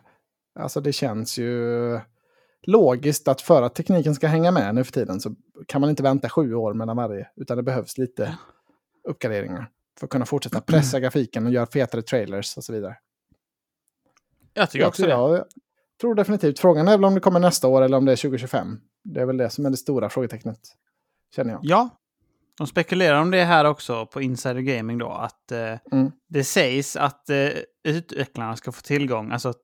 Alltså 0.61 0.81
det 0.81 0.93
känns 0.93 1.39
ju 1.39 2.01
logiskt 2.67 3.29
att 3.29 3.41
för 3.41 3.63
att 3.63 3.75
tekniken 3.75 4.15
ska 4.15 4.27
hänga 4.27 4.51
med 4.51 4.75
nu 4.75 4.85
för 4.85 4.93
tiden 4.93 5.21
så 5.21 5.35
kan 5.67 5.81
man 5.81 5.91
inte 5.91 6.03
vänta 6.03 6.29
sju 6.29 6.55
år 6.55 6.75
mellan 6.75 6.97
varje. 6.97 7.29
Utan 7.37 7.57
det 7.57 7.63
behövs 7.63 7.99
lite 7.99 8.39
uppgraderingar 9.09 9.71
för 9.99 10.07
att 10.07 10.11
kunna 10.11 10.27
fortsätta 10.27 10.61
pressa 10.61 11.01
grafiken 11.01 11.47
och 11.47 11.53
göra 11.53 11.67
fetare 11.67 12.03
trailers 12.03 12.57
och 12.57 12.65
så 12.65 12.73
vidare. 12.73 12.97
Jag 14.55 14.71
tycker 14.71 14.83
Jag 14.85 14.89
också 14.89 15.03
tror, 15.03 15.29
det. 15.31 15.37
jag 15.37 15.45
tror 16.01 16.15
definitivt. 16.15 16.59
Frågan 16.59 16.89
är 16.89 16.93
väl 16.99 17.05
om 17.05 17.15
det 17.15 17.21
kommer 17.21 17.41
nästa 17.41 17.69
år 17.69 17.83
eller 17.83 17.97
om 17.97 18.05
det 18.05 18.13
är 18.13 18.17
2025. 18.17 18.81
Det 19.05 19.21
är 19.21 19.27
väl 19.27 19.37
det 19.37 19.51
som 19.51 19.67
är 19.67 19.71
det 19.71 19.77
stora 19.77 20.09
frågetecknet. 20.09 20.59
Känner 21.37 21.51
jag. 21.53 21.61
Ja, 21.63 21.89
de 22.59 22.67
spekulerar 22.67 23.21
om 23.21 23.31
det 23.31 23.45
här 23.45 23.65
också 23.65 24.07
på 24.07 24.23
Insider 24.23 24.61
Gaming 24.61 24.99
då. 24.99 25.09
Att 25.09 25.53
eh, 25.53 25.79
Mm. 25.93 26.11
det 26.29 26.45
sägs 26.45 26.97
att 26.97 27.31
eh, 27.31 27.49
utvecklarna 27.85 28.57
ska 28.57 28.73
få 28.73 28.81
tillgång, 28.83 29.31
alltså 29.33 29.55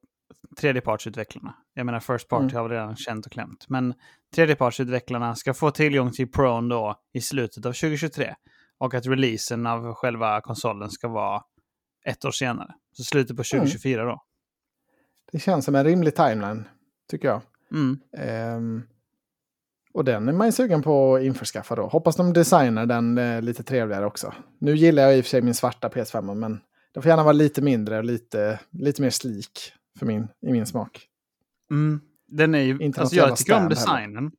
tredjepartsutvecklarna. 0.60 1.54
Jag 1.74 1.86
menar 1.86 2.00
First 2.00 2.28
Party 2.28 2.42
Mm. 2.44 2.56
har 2.56 2.68
vi 2.68 2.74
redan 2.74 2.96
känt 2.96 3.26
och 3.26 3.32
klämt. 3.32 3.64
Men 3.68 3.94
tredjepartsutvecklarna 4.34 5.34
ska 5.34 5.54
få 5.54 5.70
tillgång 5.70 6.12
till 6.12 6.30
Pron 6.30 6.68
då 6.68 7.00
i 7.12 7.20
slutet 7.20 7.66
av 7.66 7.72
2023. 7.72 8.34
Och 8.78 8.94
att 8.94 9.06
releasen 9.06 9.66
av 9.66 9.94
själva 9.94 10.40
konsolen 10.40 10.90
ska 10.90 11.08
vara 11.08 11.42
ett 12.06 12.24
år 12.24 12.30
senare. 12.30 12.74
Så 12.92 13.02
slutet 13.04 13.36
på 13.36 13.42
2024 13.44 14.04
då. 14.04 14.22
Det 15.32 15.38
känns 15.38 15.64
som 15.64 15.74
en 15.74 15.84
rimlig 15.84 16.16
timeline, 16.16 16.68
tycker 17.10 17.28
jag. 17.28 17.40
Mm. 17.72 18.00
Ehm, 18.18 18.82
och 19.92 20.04
den 20.04 20.28
är 20.28 20.32
man 20.32 20.46
ju 20.48 20.52
sugen 20.52 20.82
på 20.82 21.14
att 21.16 21.22
införskaffa 21.22 21.74
då. 21.74 21.86
Hoppas 21.86 22.16
de 22.16 22.32
designar 22.32 22.86
den 22.86 23.18
eh, 23.18 23.42
lite 23.42 23.62
trevligare 23.62 24.06
också. 24.06 24.34
Nu 24.58 24.76
gillar 24.76 25.02
jag 25.02 25.18
i 25.18 25.20
och 25.20 25.24
för 25.24 25.30
sig 25.30 25.42
min 25.42 25.54
svarta 25.54 25.88
PS5, 25.88 26.34
men 26.34 26.60
den 26.94 27.02
får 27.02 27.10
gärna 27.10 27.22
vara 27.22 27.32
lite 27.32 27.62
mindre 27.62 27.98
och 27.98 28.04
lite, 28.04 28.60
lite 28.70 29.02
mer 29.02 29.10
slik 29.10 29.72
för 29.98 30.06
min, 30.06 30.28
i 30.46 30.52
min 30.52 30.66
smak. 30.66 31.06
Mm. 31.70 32.00
Den 32.26 32.54
är 32.54 32.58
ju, 32.62 32.78
Inte 32.78 33.00
alltså 33.00 33.16
jag 33.16 33.36
tycker 33.36 33.52
om 33.52 33.60
stand 33.60 33.62
heller. 33.62 33.68
designen. 33.74 34.32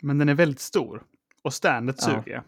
Men 0.00 0.18
den 0.18 0.28
är 0.28 0.34
väldigt 0.34 0.60
stor. 0.60 1.02
Och 1.42 1.54
standet 1.54 1.96
Ja. 1.98 2.22
suger. 2.24 2.42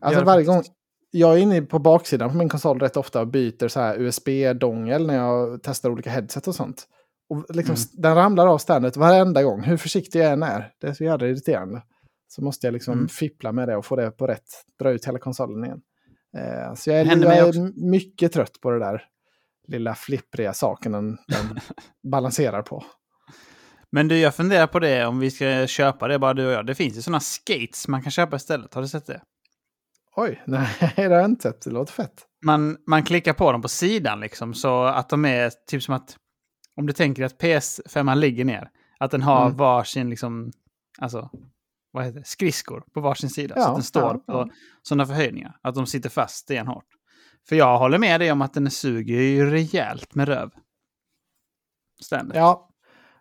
Alltså 0.00 0.24
varje 0.24 0.44
gång, 0.44 0.62
jag 1.10 1.34
är 1.34 1.38
inne 1.38 1.62
på 1.62 1.78
baksidan 1.78 2.30
på 2.30 2.36
min 2.36 2.48
konsol 2.48 2.80
rätt 2.80 2.96
ofta 2.96 3.20
och 3.20 3.26
byter 3.26 3.68
så 3.68 3.80
här 3.80 4.00
USB-dongel 4.00 5.06
när 5.06 5.14
jag 5.16 5.60
testar 5.62 5.90
olika 5.90 6.10
headset 6.10 6.48
och 6.48 6.54
sånt. 6.54 6.88
Och 7.28 7.46
liksom, 7.48 7.74
Mm. 7.74 8.02
Den 8.02 8.14
ramlar 8.14 8.46
av 8.46 8.58
standet 8.58 8.96
varenda 8.96 9.42
gång, 9.42 9.62
hur 9.62 9.76
försiktig 9.76 10.20
jag 10.20 10.32
än 10.32 10.42
är. 10.42 10.72
Det 10.80 10.86
är 10.86 10.92
så 10.92 11.04
jävla 11.04 11.26
irriterande. 11.26 11.82
Så 12.28 12.42
måste 12.42 12.66
jag 12.66 12.72
liksom 12.74 12.92
Mm. 12.94 13.08
fippla 13.08 13.52
med 13.52 13.68
det 13.68 13.76
och 13.76 13.86
få 13.86 13.96
det 13.96 14.10
på 14.10 14.26
rätt, 14.26 14.64
dra 14.78 14.90
ut 14.90 15.06
hela 15.06 15.18
konsolen 15.18 15.64
igen. 15.64 15.80
Eh, 16.36 16.74
så 16.74 16.90
jag 16.90 17.00
är, 17.00 17.06
jag 17.24 17.48
är 17.56 17.90
mycket 17.90 18.32
trött 18.32 18.60
på 18.60 18.70
det 18.70 18.78
där 18.78 19.02
lilla 19.68 19.94
flippriga 19.94 20.52
saken 20.52 20.92
den, 20.92 21.18
den 21.28 21.58
balanserar 22.10 22.62
på. 22.62 22.84
Men 23.92 24.08
du, 24.08 24.18
jag 24.18 24.34
funderar 24.34 24.66
på 24.66 24.78
det 24.78 25.06
om 25.06 25.18
vi 25.18 25.30
ska 25.30 25.66
köpa 25.66 26.08
det 26.08 26.18
bara 26.18 26.34
du 26.34 26.46
och 26.46 26.52
jag. 26.52 26.66
Det 26.66 26.74
finns 26.74 26.96
ju 26.96 27.02
sådana 27.02 27.20
skates 27.20 27.88
man 27.88 28.02
kan 28.02 28.10
köpa 28.10 28.36
istället. 28.36 28.74
Har 28.74 28.82
du 28.82 28.88
sett 28.88 29.06
det? 29.06 29.20
Oj, 30.16 30.42
nej 30.46 30.68
det 30.96 31.02
har 31.02 31.10
jag 31.10 31.24
inte 31.24 31.42
sett. 31.42 31.62
Det 31.62 31.70
låter 31.70 31.92
fett. 31.92 32.22
Man, 32.44 32.76
man 32.86 33.02
klickar 33.04 33.32
på 33.32 33.52
dem 33.52 33.62
på 33.62 33.68
sidan 33.68 34.20
liksom 34.20 34.54
så 34.54 34.84
att 34.84 35.08
de 35.08 35.24
är 35.24 35.50
typ 35.66 35.82
som 35.82 35.94
att... 35.94 36.16
Om 36.76 36.86
du 36.86 36.92
tänker 36.92 37.24
att 37.24 37.40
PS5 37.42 38.14
ligger 38.16 38.44
ner. 38.44 38.70
Att 39.00 39.10
den 39.10 39.22
har 39.22 39.46
Mm. 39.46 39.56
varsin 39.56 40.10
liksom... 40.10 40.52
Alltså, 40.98 41.30
vad 41.92 42.04
heter 42.04 42.18
det? 42.18 42.26
Skridskor 42.26 42.84
på 42.94 43.00
varsin 43.00 43.30
sida. 43.30 43.54
så 43.54 43.60
Ja, 43.60 43.68
att 43.68 43.74
den 43.74 43.82
står 43.82 44.02
ja, 44.26 44.32
på 44.32 44.38
ja. 44.38 44.48
sådana 44.82 45.06
förhöjningar. 45.06 45.56
Att 45.62 45.74
de 45.74 45.86
sitter 45.86 46.10
fast 46.10 46.36
stenhårt. 46.36 46.84
För 47.48 47.56
jag 47.56 47.78
håller 47.78 47.98
med 47.98 48.20
dig 48.20 48.32
om 48.32 48.42
att 48.42 48.54
den 48.54 48.70
suger 48.70 49.20
ju 49.20 49.50
rejält 49.50 50.14
med 50.14 50.28
röv. 50.28 50.50
Standard. 52.04 52.36
Ja, 52.36 52.68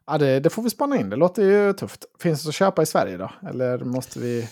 ja 0.05 0.17
det, 0.17 0.39
det 0.39 0.49
får 0.49 0.63
vi 0.63 0.69
spana 0.69 0.97
in. 0.99 1.09
Det 1.09 1.15
låter 1.15 1.43
ju 1.43 1.73
tufft. 1.73 2.05
Finns 2.19 2.43
det 2.43 2.49
att 2.49 2.55
köpa 2.55 2.81
i 2.81 2.85
Sverige 2.85 3.17
då? 3.17 3.31
Eller 3.49 3.77
måste 3.79 4.19
vi... 4.19 4.49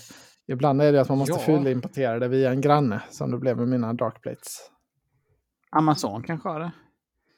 Ibland 0.47 0.81
är 0.81 0.91
det 0.93 1.01
att 1.01 1.09
man 1.09 1.17
måste 1.17 1.33
Ja. 1.33 1.39
fylla 1.39 1.69
importera 1.71 2.19
det 2.19 2.27
via 2.27 2.51
en 2.51 2.61
granne, 2.61 3.01
som 3.09 3.31
det 3.31 3.37
blev 3.37 3.57
med 3.57 3.67
mina 3.67 3.93
dark 3.93 4.21
plates. 4.21 4.57
Amazon 5.71 6.23
kanske 6.23 6.49
har 6.49 6.59
det. 6.59 6.71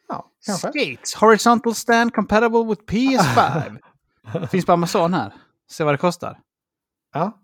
Ja, 0.07 0.31
kanske. 0.45 0.67
Skates, 0.71 1.15
horizontal 1.15 1.75
stand 1.75 2.13
compatible 2.13 2.63
with 2.65 2.81
PS5. 2.83 3.77
Finns 4.51 4.65
på 4.65 4.71
Amazon 4.71 5.13
här. 5.13 5.33
Se 5.69 5.83
vad 5.83 5.93
det 5.93 5.97
kostar. 5.97 6.39
Ja, 7.13 7.39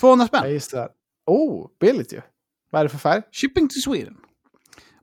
200 0.00 0.28
ja 0.32 0.38
spänn. 0.38 0.52
just 0.52 0.70
det. 0.70 0.88
Oh, 1.26 1.66
billigt 1.80 2.12
ju. 2.12 2.20
Vad 2.70 2.80
är 2.80 2.84
det 2.84 2.88
för 2.88 2.98
färg? 2.98 3.22
Shipping 3.32 3.68
to 3.68 3.74
Sweden. 3.84 4.16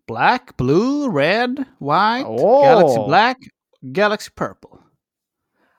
Black, 0.07 0.57
blue, 0.57 1.09
red, 1.21 1.57
white, 1.79 2.25
Åh! 2.27 2.65
Galaxy 2.65 3.07
Black, 3.07 3.37
Galaxy 3.81 4.31
Purple. 4.31 4.69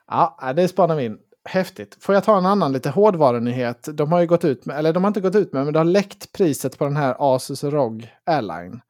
Ja, 0.07 0.37
ja, 0.41 0.53
det 0.53 0.67
spanar 0.67 0.95
vi 0.95 1.05
in. 1.05 1.17
Häftigt. 1.45 1.97
Får 2.03 2.15
jag 2.15 2.23
ta 2.23 2.37
en 2.37 2.45
annan 2.45 2.71
lite 2.71 2.89
hårdvarunyhet? 2.89 3.87
De 3.93 4.11
har 4.11 4.19
ju 4.19 4.27
gått 4.27 4.45
ut 4.45 4.65
med, 4.65 4.77
eller 4.77 4.93
de 4.93 5.03
har 5.03 5.07
inte 5.07 5.21
gått 5.21 5.35
ut 5.35 5.53
med, 5.53 5.63
men 5.63 5.73
det 5.73 5.79
har 5.79 5.85
läckt 5.85 6.31
priset 6.31 6.77
på 6.77 6.83
den 6.83 6.95
här 6.97 7.15
Asus 7.19 7.63
ROG 7.63 8.07
Airline. 8.25 8.81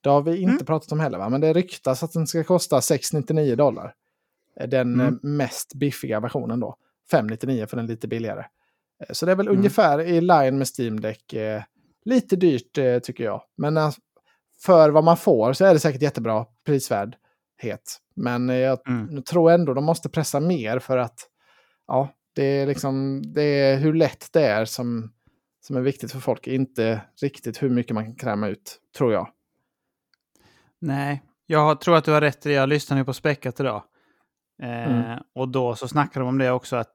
Det 0.00 0.08
har 0.10 0.22
vi 0.22 0.36
inte 0.36 0.50
Mm. 0.52 0.66
pratat 0.66 0.92
om 0.92 1.00
heller, 1.00 1.18
va? 1.18 1.28
men 1.28 1.40
det 1.40 1.52
ryktas 1.52 2.02
att 2.02 2.12
den 2.12 2.26
ska 2.26 2.44
kosta 2.44 2.80
699 2.80 3.56
dollar. 3.56 3.94
Den 4.66 4.94
Mm. 4.94 5.06
eh, 5.06 5.12
mest 5.22 5.74
biffiga 5.74 6.20
versionen 6.20 6.60
då. 6.60 6.76
599 7.10 7.66
för 7.66 7.76
den 7.76 7.86
lite 7.86 8.08
billigare. 8.08 8.40
Eh, 9.04 9.12
Så 9.12 9.26
det 9.26 9.32
är 9.32 9.36
väl 9.36 9.46
Mm. 9.48 9.58
ungefär 9.58 10.00
i 10.00 10.20
line 10.20 10.58
med 10.58 10.66
Steam 10.78 11.00
Deck. 11.00 11.32
Eh, 11.32 11.62
lite 12.04 12.36
dyrt 12.36 12.78
eh, 12.78 12.98
tycker 12.98 13.24
jag. 13.24 13.42
Men 13.56 13.76
eh, 13.76 13.90
för 14.62 14.90
vad 14.90 15.04
man 15.04 15.16
får 15.16 15.52
så 15.52 15.64
är 15.64 15.72
det 15.74 15.80
säkert 15.80 16.02
jättebra 16.02 16.46
prisvärdhet. 16.66 17.98
Men 18.16 18.50
eh, 18.50 18.56
jag 18.56 18.88
Mm. 18.88 19.08
jag 19.14 19.26
tror 19.26 19.50
ändå 19.50 19.74
de 19.74 19.84
måste 19.84 20.08
pressa 20.08 20.40
mer 20.40 20.78
för 20.78 20.98
att 20.98 21.20
ja, 21.86 22.08
det 22.34 22.44
är 22.44 22.66
liksom 22.66 23.22
det 23.32 23.42
är 23.42 23.76
hur 23.76 23.94
lätt 23.94 24.28
det 24.32 24.42
är 24.46 24.64
som, 24.64 25.12
som 25.60 25.76
är 25.76 25.80
viktigt 25.80 26.12
för 26.12 26.18
folk. 26.20 26.46
Inte 26.46 27.00
riktigt 27.22 27.62
hur 27.62 27.70
mycket 27.70 27.94
man 27.94 28.04
kan 28.04 28.16
kräma 28.16 28.48
ut, 28.48 28.78
tror 28.98 29.12
jag. 29.12 29.28
Nej, 30.80 31.22
jag 31.46 31.80
tror 31.80 31.96
att 31.96 32.04
du 32.04 32.10
har 32.10 32.20
rätt 32.20 32.46
i 32.46 32.48
det. 32.48 32.54
Jag 32.54 32.68
lyssnade 32.68 33.04
på 33.04 33.14
Späckat 33.14 33.60
idag. 33.60 33.82
Eh, 34.62 34.68
Mm. 35.02 35.18
Och 35.34 35.48
då 35.48 35.74
så 35.74 35.88
snackade 35.88 36.20
de 36.24 36.28
om 36.28 36.38
det 36.38 36.50
också 36.50 36.76
att 36.76 36.94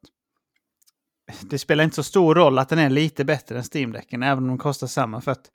det 1.41 1.59
spelar 1.59 1.83
inte 1.83 1.95
så 1.95 2.03
stor 2.03 2.35
roll 2.35 2.59
att 2.59 2.69
den 2.69 2.79
är 2.79 2.89
lite 2.89 3.25
bättre 3.25 3.57
än 3.57 3.63
Steam-däcken, 3.63 4.23
även 4.23 4.37
om 4.43 4.47
de 4.47 4.57
kostar 4.57 4.87
samma. 4.87 5.21
För 5.21 5.31
att 5.31 5.51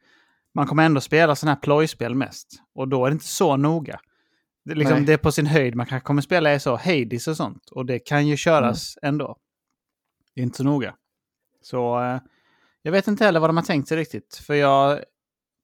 man 0.54 0.66
kommer 0.66 0.84
ändå 0.86 1.00
spela 1.00 1.36
sådana 1.36 1.54
här 1.54 1.60
plojspel 1.60 2.14
mest. 2.14 2.62
Och 2.74 2.88
då 2.88 3.06
är 3.06 3.10
det 3.10 3.14
inte 3.14 3.24
så 3.24 3.56
noga. 3.56 4.00
Det, 4.64 4.74
liksom, 4.74 5.04
det 5.06 5.12
är 5.12 5.16
på 5.18 5.32
sin 5.32 5.46
höjd. 5.46 5.74
Man 5.74 5.86
kanske 5.86 6.06
kommer 6.06 6.22
spela 6.22 6.60
så 6.60 6.76
Hades 6.76 7.28
och 7.28 7.36
sånt. 7.36 7.70
Och 7.70 7.86
det 7.86 7.98
kan 7.98 8.26
ju 8.26 8.36
köras 8.36 8.96
Mm. 9.02 9.08
ändå. 9.14 9.36
Det 10.34 10.40
är 10.40 10.42
inte 10.42 10.56
så 10.56 10.64
noga. 10.64 10.94
Så 11.62 12.00
eh, 12.02 12.20
jag 12.82 12.92
vet 12.92 13.08
inte 13.08 13.24
heller 13.24 13.40
vad 13.40 13.48
de 13.50 13.56
har 13.56 13.64
tänkt 13.64 13.88
sig 13.88 13.96
riktigt. 13.96 14.36
För 14.46 14.54
jag 14.54 15.00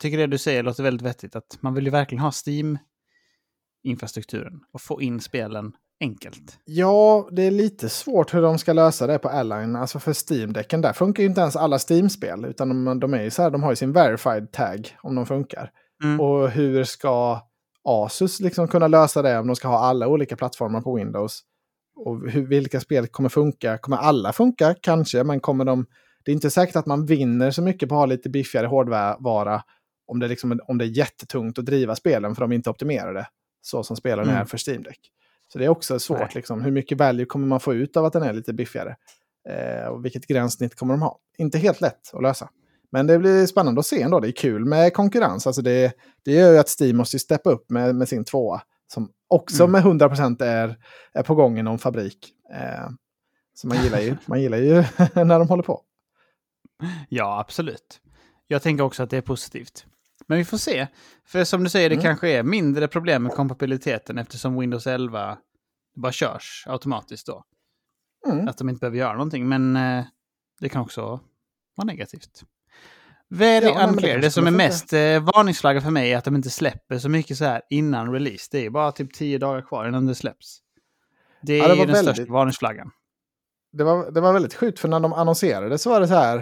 tycker 0.05 0.19
det 0.19 0.27
du 0.27 0.38
säger 0.38 0.62
låter 0.62 0.83
väldigt 0.83 1.07
vettigt. 1.07 1.37
Att 1.37 1.59
man 1.61 1.75
vill 1.75 1.85
ju 1.85 1.90
verkligen 1.90 2.23
ha 2.23 2.33
Steam-infrastrukturen 2.47 4.61
och 4.73 4.81
få 4.81 5.03
in 5.03 5.21
spelen 5.21 5.73
enkelt. 6.01 6.59
Ja, 6.64 7.29
det 7.33 7.43
är 7.43 7.51
lite 7.51 7.88
svårt 7.88 8.35
hur 8.35 8.43
de 8.43 8.59
ska 8.59 8.73
lösa 8.73 9.07
det 9.07 9.19
på 9.19 9.29
Airline. 9.29 9.77
Alltså 9.77 9.99
för 9.99 10.12
Steam-däcken, 10.12 10.83
där 10.83 10.93
funkar 10.93 11.23
ju 11.23 11.29
inte 11.29 11.40
ens 11.40 11.57
alla 11.57 11.79
Steam-spel. 11.88 12.45
Utan 12.45 12.85
de, 12.85 13.01
de 13.01 13.14
är 13.14 13.23
ju 13.23 13.31
så 13.31 13.43
här, 13.43 13.51
de 13.51 13.62
har 13.62 13.71
ju 13.71 13.77
sin 13.77 13.93
verified 13.93 14.53
tag 14.53 14.97
om 15.03 15.14
de 15.14 15.27
funkar. 15.27 15.71
Mm. 16.05 16.21
Och 16.21 16.51
hur 16.51 16.85
ska 16.85 17.40
Asus 17.85 18.40
liksom 18.40 18.69
kunna 18.69 18.88
lösa 18.88 19.23
det 19.23 19.38
om 19.38 19.47
de 19.47 19.57
ska 19.57 19.69
ha 19.69 19.79
alla 19.79 20.09
olika 20.09 20.37
plattformar 20.37 20.81
på 20.81 20.95
Windows? 20.95 21.45
och 21.97 22.31
hur, 22.31 22.47
vilka 22.47 22.81
spel 22.81 23.07
kommer 23.07 23.29
funka. 23.29 23.79
Kommer 23.79 23.97
alla 23.97 24.33
funka? 24.33 24.75
Kanske, 24.81 25.25
men 25.25 25.40
kommer 25.40 25.64
de... 25.64 25.87
Det 26.25 26.31
är 26.31 26.35
inte 26.35 26.51
säkert 26.51 26.77
att 26.77 26.87
man 26.87 27.07
vinner 27.07 27.51
så 27.51 27.62
mycket 27.62 27.88
på 27.88 27.95
att 27.95 27.99
ha 27.99 28.07
lite 28.07 28.31
biffigare 28.31 28.67
hårdvara 28.67 29.62
om 30.07 30.21
det, 30.21 30.29
liksom, 30.29 30.61
om 30.69 30.79
det 30.79 30.85
är 30.85 30.99
jättetungt 30.99 31.59
att 31.59 31.64
driva 31.64 31.97
spelen 31.97 32.35
för 32.35 32.40
de 32.40 32.53
är 32.53 32.57
inte 32.57 32.71
optimerade. 32.71 33.27
Så 33.62 33.83
som 33.83 33.97
spelen 33.97 34.25
mm. 34.25 34.37
är 34.37 34.45
för 34.45 34.71
Steam 34.71 34.83
Deck. 34.83 34.99
Så 35.53 35.59
det 35.59 35.64
är 35.64 35.69
också 35.69 35.99
svårt, 35.99 36.35
liksom, 36.35 36.62
hur 36.62 36.71
mycket 36.71 36.99
value 36.99 37.27
kommer 37.27 37.47
man 37.47 37.61
få 37.61 37.75
ut 37.75 37.97
av 37.97 38.05
att 38.05 38.12
den 38.12 38.23
är 38.23 38.33
lite 38.33 38.53
biffigare? 38.53 38.97
Eh, 39.49 39.87
och 39.87 40.05
vilket 40.05 40.27
gränssnitt 40.27 40.75
kommer 40.75 40.95
de 40.95 41.03
ha? 41.03 41.19
Inte 41.38 41.59
helt 41.59 41.81
lätt 41.81 42.14
att 42.14 42.23
lösa. 42.23 42.49
Men 42.93 43.07
det 43.07 43.19
blir 43.19 43.47
spännande 43.47 43.79
att 43.79 43.87
se 43.87 44.03
ändå. 44.03 44.21
Det 44.21 44.29
är 44.29 44.33
kul 44.33 44.64
med 44.64 44.95
konkurrens. 44.95 45.47
Alltså 45.47 45.62
det, 45.62 45.93
det 46.25 46.33
gör 46.33 46.53
ju 46.53 46.59
att 46.59 46.81
Steam 46.81 46.97
måste 46.97 47.19
steppa 47.19 47.51
upp 47.51 47.71
med, 47.71 47.95
med 47.95 48.09
sin 48.09 48.25
tvåa. 48.25 48.62
Som 48.87 49.11
också 49.29 49.64
mm. 49.64 49.73
med 49.73 50.01
100% 50.01 50.43
är, 50.43 50.77
är 51.12 51.23
på 51.23 51.35
gång 51.35 51.59
i 51.59 51.62
någon 51.62 51.79
fabrik. 51.79 52.33
Eh, 52.53 52.88
så 53.55 53.67
man 53.67 53.83
gillar 53.83 54.01
ju, 54.01 54.17
man 54.27 54.43
gillar 54.43 54.59
ju 54.59 54.75
när 55.14 55.38
de 55.38 55.49
håller 55.49 55.62
på. 55.62 55.83
Ja, 57.09 57.40
absolut. 57.40 58.01
Jag 58.47 58.62
tänker 58.62 58.85
också 58.85 59.03
att 59.03 59.11
det 59.11 59.17
är 59.17 59.23
positivt. 59.23 59.87
Men 60.27 60.39
vi 60.39 60.45
får 60.45 60.59
se. 60.59 60.87
För 61.27 61.45
som 61.45 61.65
du 61.65 61.71
säger, 61.71 61.89
det 61.89 61.95
mm. 61.95 62.05
kanske 62.05 62.29
är 62.29 62.43
mindre 62.43 62.89
problem 62.89 63.23
med 63.23 63.33
kompatibiliteten 63.33 64.19
eftersom 64.19 64.61
Windows 64.61 64.87
11 64.87 65.39
bara 65.97 66.13
körs 66.13 66.65
automatiskt 66.67 67.27
då. 67.27 67.45
Mm. 68.27 68.49
Att 68.49 68.59
de 68.59 68.69
inte 68.69 68.81
behöver 68.81 68.99
göra 68.99 69.13
någonting. 69.13 69.49
Men 69.49 69.77
eh, 69.77 70.05
det 70.61 70.69
kan 70.69 70.83
också 70.83 71.21
vara 71.75 71.87
negativt. 71.87 72.45
Very 73.29 73.65
ja, 73.65 73.89
unclear. 73.89 74.15
Det, 74.15 74.21
det 74.21 74.31
som 74.31 74.47
är 74.47 74.51
mest 74.51 74.93
eh, 74.93 75.21
varningsflagga 75.21 75.81
för 75.81 75.91
mig 75.91 76.13
är 76.13 76.19
att 76.19 76.25
de 76.25 76.37
inte 76.37 76.51
släpper 76.51 76.99
så 76.99 77.09
mycket 77.09 77.39
så 77.39 77.45
här 77.45 77.63
innan 77.71 78.13
release. 78.13 78.49
Det 78.51 78.67
är 78.67 78.71
bara 78.71 78.93
typ 78.93 79.15
tio 79.15 79.39
dagar 79.39 79.63
kvar 79.63 79.89
innan 79.89 80.07
det 80.07 80.15
släpps. 80.15 80.59
Det 81.43 81.53
är 81.55 81.59
ja, 81.59 81.69
det 81.69 81.75
den 81.75 81.93
väldigt... 81.93 82.15
största 82.15 82.33
varningsflaggan. 82.33 82.91
Det 83.73 83.85
var, 83.85 84.11
det 84.11 84.21
var 84.21 84.33
väldigt 84.33 84.55
sjukt 84.55 84.79
för 84.79 84.89
när 84.89 85.01
de 85.01 85.13
annonserade 85.13 85.79
så 85.79 85.91
var 85.91 86.01
det 86.01 86.09
så 86.09 86.15
här. 86.15 86.39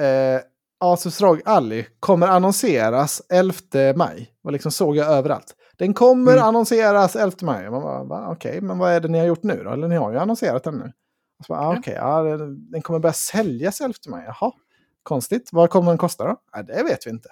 Eh, 0.00 0.40
Asus 0.78 1.20
ROG 1.20 1.42
Ally 1.44 1.84
kommer 2.00 2.26
annonseras 2.26 3.22
11 3.28 3.54
maj. 3.96 4.30
Och 4.44 4.52
liksom 4.52 4.72
såg 4.72 4.96
jag 4.96 5.06
överallt. 5.06 5.54
Den 5.78 5.94
kommer 5.94 6.32
mm. 6.32 6.44
annonseras 6.44 7.16
11 7.16 7.36
maj. 7.42 7.70
Man 7.70 8.08
bara, 8.08 8.28
okej, 8.28 8.50
okay, 8.50 8.60
men 8.60 8.78
vad 8.78 8.92
är 8.92 9.00
det 9.00 9.08
ni 9.08 9.18
har 9.18 9.26
gjort 9.26 9.42
nu 9.42 9.62
då? 9.64 9.70
Eller 9.70 9.88
ni 9.88 9.96
har 9.96 10.12
ju 10.12 10.18
annonserat 10.18 10.64
den 10.64 10.74
nu. 10.74 10.92
Ah, 11.48 11.68
okej, 11.68 11.78
okay, 11.78 11.94
ja, 11.94 12.22
den 12.46 12.82
kommer 12.82 12.98
börja 12.98 13.12
säljas 13.12 13.80
11 13.80 13.94
maj. 14.08 14.24
Jaha, 14.26 14.52
konstigt. 15.02 15.48
Vad 15.52 15.70
kommer 15.70 15.90
den 15.90 15.98
kosta 15.98 16.24
då? 16.24 16.36
Ja, 16.52 16.62
det 16.62 16.82
vet 16.82 17.06
vi 17.06 17.10
inte. 17.10 17.28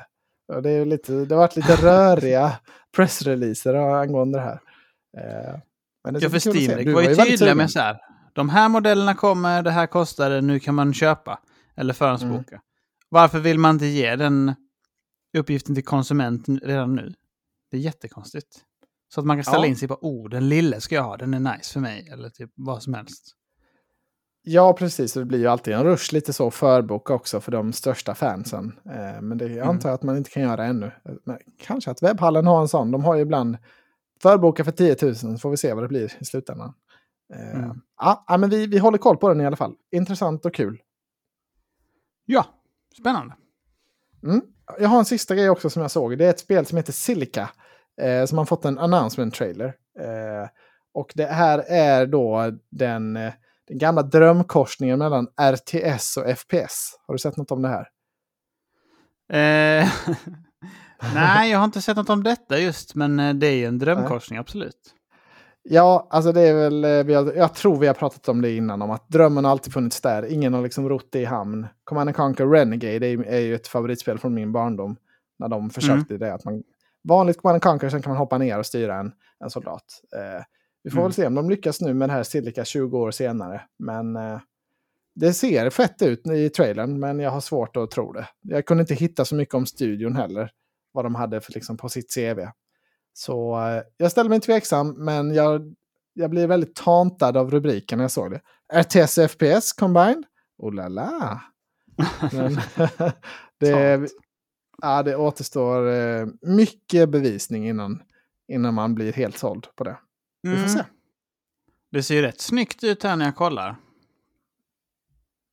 Det, 0.62 0.70
är 0.70 0.84
lite, 0.84 1.12
det 1.12 1.34
har 1.34 1.42
varit 1.42 1.56
lite 1.56 1.76
röriga 1.82 2.52
pressreleaser 2.96 3.74
angående 3.74 4.38
det 4.38 4.42
här. 4.42 4.60
Eh, 5.16 5.58
men 6.04 6.14
det 6.14 6.20
ja, 6.20 6.30
för 6.30 6.50
Steam 6.50 6.76
Deck 6.76 6.94
var 6.94 7.02
ju 7.02 7.14
tydliga 7.14 7.54
med 7.54 7.70
så 7.70 7.80
här. 7.80 8.00
De 8.32 8.48
här 8.48 8.68
modellerna 8.68 9.14
kommer, 9.14 9.62
det 9.62 9.70
här 9.70 9.86
kostar 9.86 10.30
det, 10.30 10.40
nu 10.40 10.60
kan 10.60 10.74
man 10.74 10.94
köpa. 10.94 11.38
Eller 11.76 11.94
förhandsboka. 11.94 12.54
Mm. 12.54 12.60
Varför 13.14 13.40
vill 13.40 13.58
man 13.58 13.74
inte 13.74 13.86
ge 13.86 14.16
den 14.16 14.54
uppgiften 15.38 15.74
till 15.74 15.84
konsument 15.84 16.48
redan 16.48 16.94
nu? 16.94 17.14
Det 17.70 17.76
är 17.76 17.80
jättekonstigt. 17.80 18.60
Så 19.14 19.20
att 19.20 19.26
man 19.26 19.36
kan 19.36 19.44
ställa 19.44 19.64
ja. 19.64 19.66
in 19.66 19.76
sig 19.76 19.88
på, 19.88 19.98
oh, 20.00 20.28
den 20.28 20.48
lille 20.48 20.80
ska 20.80 20.94
jag 20.94 21.02
ha, 21.02 21.16
den 21.16 21.34
är 21.34 21.54
nice 21.54 21.72
för 21.72 21.80
mig. 21.80 22.08
Eller 22.12 22.30
typ 22.30 22.50
vad 22.54 22.82
som 22.82 22.94
helst. 22.94 23.22
Ja, 24.42 24.72
precis. 24.72 25.12
Det 25.12 25.24
blir 25.24 25.38
ju 25.38 25.46
alltid 25.46 25.74
en 25.74 25.84
rush 25.84 26.14
lite 26.14 26.32
så 26.32 26.50
förboka 26.50 27.14
också 27.14 27.40
för 27.40 27.52
de 27.52 27.72
största 27.72 28.14
fansen. 28.14 28.72
Eh, 28.84 29.20
men 29.22 29.38
det 29.38 29.46
mm. 29.46 29.68
antar 29.68 29.88
jag 29.88 29.94
att 29.94 30.02
man 30.02 30.16
inte 30.16 30.30
kan 30.30 30.42
göra 30.42 30.64
ännu. 30.64 30.92
Men 31.24 31.38
kanske 31.58 31.90
att 31.90 32.02
webbhallen 32.02 32.46
har 32.46 32.60
en 32.60 32.68
sån. 32.68 32.90
De 32.90 33.04
har 33.04 33.14
ju 33.14 33.22
ibland 33.22 33.56
förboka 34.22 34.64
för 34.64 34.72
10 34.72 34.96
000, 35.02 35.16
så 35.16 35.38
får 35.38 35.50
vi 35.50 35.56
se 35.56 35.74
vad 35.74 35.84
det 35.84 35.88
blir 35.88 36.12
i 36.20 36.24
slutändan. 36.24 36.74
Eh, 37.34 37.64
mm. 37.64 37.80
Ja, 38.00 38.36
men 38.38 38.50
vi, 38.50 38.66
vi 38.66 38.78
håller 38.78 38.98
koll 38.98 39.16
på 39.16 39.28
den 39.28 39.40
i 39.40 39.46
alla 39.46 39.56
fall. 39.56 39.74
Intressant 39.92 40.46
och 40.46 40.54
kul. 40.54 40.82
Ja, 42.26 42.46
spännande. 42.96 43.34
Mm. 44.22 44.42
Jag 44.78 44.88
har 44.88 44.98
en 44.98 45.04
sista 45.04 45.34
grej 45.34 45.50
också 45.50 45.70
som 45.70 45.82
jag 45.82 45.90
såg. 45.90 46.18
Det 46.18 46.24
är 46.24 46.30
ett 46.30 46.38
spel 46.38 46.66
som 46.66 46.76
heter 46.76 46.92
Silica. 46.92 47.50
Eh, 48.00 48.24
som 48.24 48.38
har 48.38 48.44
fått 48.44 48.64
en 48.64 48.78
announcement 48.78 49.34
trailer. 49.34 49.74
Eh, 50.00 50.48
och 50.94 51.12
det 51.14 51.26
här 51.26 51.58
är 51.68 52.06
då 52.06 52.52
den 52.70 53.16
eh, 53.16 53.32
den 53.68 53.78
gamla 53.78 54.02
drömkorsningen 54.02 54.98
mellan 54.98 55.28
RTS 55.40 56.16
och 56.16 56.38
FPS. 56.38 56.98
Har 57.06 57.14
du 57.14 57.18
sett 57.18 57.36
något 57.36 57.50
om 57.50 57.62
det 57.62 57.68
här? 57.68 57.88
Eh, 59.32 59.88
nej, 61.14 61.50
jag 61.50 61.58
har 61.58 61.64
inte 61.64 61.82
sett 61.82 61.96
något 61.96 62.10
om 62.10 62.22
detta 62.22 62.58
just, 62.58 62.94
men 62.94 63.20
eh, 63.20 63.34
det 63.34 63.46
är 63.46 63.54
ju 63.54 63.64
en 63.64 63.78
drömkorsning, 63.78 64.38
absolut. 64.38 64.94
Ja, 65.68 66.06
alltså 66.10 66.32
det 66.32 66.40
är 66.40 66.54
väl, 66.54 66.84
eh, 66.84 67.04
vi 67.04 67.14
har, 67.14 67.32
jag 67.32 67.54
tror 67.54 67.78
vi 67.78 67.86
har 67.86 67.94
pratat 67.94 68.28
om 68.28 68.42
det 68.42 68.56
innan, 68.56 68.82
om 68.82 68.90
att 68.90 69.08
drömmen 69.08 69.44
har 69.44 69.50
alltid 69.50 69.72
funnits 69.72 70.00
där. 70.00 70.32
Ingen 70.32 70.54
har 70.54 70.62
liksom 70.62 70.88
rott 70.88 71.08
det 71.12 71.20
i 71.20 71.24
hamn. 71.24 71.66
Command 71.84 72.16
Conquer 72.16 72.46
Renegade 72.46 73.06
är, 73.06 73.26
är 73.26 73.40
ju 73.40 73.54
ett 73.54 73.68
favoritspel 73.68 74.18
från 74.18 74.34
min 74.34 74.52
barndom. 74.52 74.96
När 75.38 75.48
de 75.48 75.70
försökte 75.70 76.14
mm. 76.14 76.18
det, 76.18 76.34
att 76.34 76.44
man 76.44 76.62
vanligt 77.08 77.42
Command 77.42 77.62
Conquer, 77.62 77.88
sen 77.88 78.02
kan 78.02 78.10
man 78.10 78.18
hoppa 78.18 78.38
ner 78.38 78.58
och 78.58 78.66
styra 78.66 78.98
en, 78.98 79.12
en 79.44 79.50
soldat. 79.50 79.84
Eh, 80.16 80.44
vi 80.82 80.90
får 80.90 80.98
mm. 80.98 81.08
väl 81.08 81.12
se 81.12 81.26
om 81.26 81.34
de 81.34 81.50
lyckas 81.50 81.80
nu 81.80 81.94
med 81.94 82.08
det 82.08 82.12
här 82.12 82.22
Silica 82.22 82.64
20 82.64 82.98
år 82.98 83.10
senare. 83.10 83.62
Men 83.78 84.16
eh, 84.16 84.40
det 85.14 85.32
ser 85.32 85.70
fett 85.70 86.02
ut 86.02 86.26
i 86.26 86.48
trailern, 86.48 87.00
men 87.00 87.18
jag 87.18 87.30
har 87.30 87.40
svårt 87.40 87.76
att 87.76 87.90
tro 87.90 88.12
det. 88.12 88.28
Jag 88.40 88.66
kunde 88.66 88.80
inte 88.80 88.94
hitta 88.94 89.24
så 89.24 89.34
mycket 89.34 89.54
om 89.54 89.66
studion 89.66 90.16
heller. 90.16 90.50
Vad 90.92 91.04
de 91.04 91.14
hade 91.14 91.40
för, 91.40 91.52
liksom, 91.52 91.76
på 91.76 91.88
sitt 91.88 92.14
CV. 92.14 92.40
Så 93.14 93.60
eh, 93.60 93.82
jag 93.96 94.10
ställer 94.10 94.30
mig 94.30 94.40
tveksam, 94.40 95.04
men 95.04 95.34
jag, 95.34 95.74
jag 96.12 96.30
blir 96.30 96.46
väldigt 96.46 96.74
tantad 96.74 97.36
av 97.36 97.50
rubriken 97.50 97.98
när 97.98 98.04
jag 98.04 98.10
såg 98.10 98.30
det. 98.30 98.40
RTS 98.74 99.18
och 99.18 99.30
FPS 99.30 99.72
combined? 99.72 100.24
Oh 100.58 100.74
la 100.74 100.88
la! 100.88 101.40
Men, 102.32 102.58
det, 103.60 104.08
ja, 104.82 105.02
det 105.02 105.16
återstår 105.16 105.90
eh, 105.90 106.26
mycket 106.42 107.08
bevisning 107.08 107.68
innan, 107.68 108.02
innan 108.48 108.74
man 108.74 108.94
blir 108.94 109.12
helt 109.12 109.38
såld 109.38 109.66
på 109.76 109.84
det. 109.84 109.96
Vi 110.42 110.50
får 110.50 110.58
mm. 110.58 110.68
se. 110.68 110.84
Det 111.92 112.02
ser 112.02 112.14
ju 112.14 112.22
rätt 112.22 112.40
snyggt 112.40 112.84
ut 112.84 113.02
här 113.02 113.16
när 113.16 113.24
jag 113.24 113.36
kollar. 113.36 113.76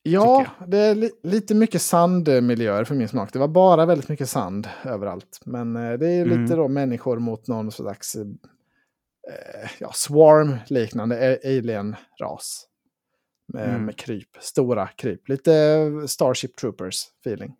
Ja, 0.02 0.46
det 0.66 0.78
är 0.78 0.94
li 0.94 1.10
lite 1.22 1.54
mycket 1.54 1.82
sandmiljöer 1.82 2.84
för 2.84 2.94
min 2.94 3.08
smak. 3.08 3.32
Det 3.32 3.38
var 3.38 3.48
bara 3.48 3.86
väldigt 3.86 4.08
mycket 4.08 4.28
sand 4.28 4.68
överallt. 4.84 5.40
Men 5.44 5.76
eh, 5.76 5.92
det 5.92 6.08
är 6.10 6.22
mm. 6.22 6.42
lite 6.42 6.56
då 6.56 6.68
människor 6.68 7.18
mot 7.18 7.48
någon 7.48 7.72
slags 7.72 8.16
eh, 8.16 9.70
ja, 9.78 9.92
swarm-liknande 9.92 11.38
alien-ras. 11.44 12.66
Med, 13.52 13.68
mm. 13.68 13.84
med 13.84 13.96
kryp, 13.96 14.28
stora 14.40 14.88
kryp. 14.88 15.28
Lite 15.28 15.52
Starship 16.06 16.58
Troopers-feeling. 16.58 17.52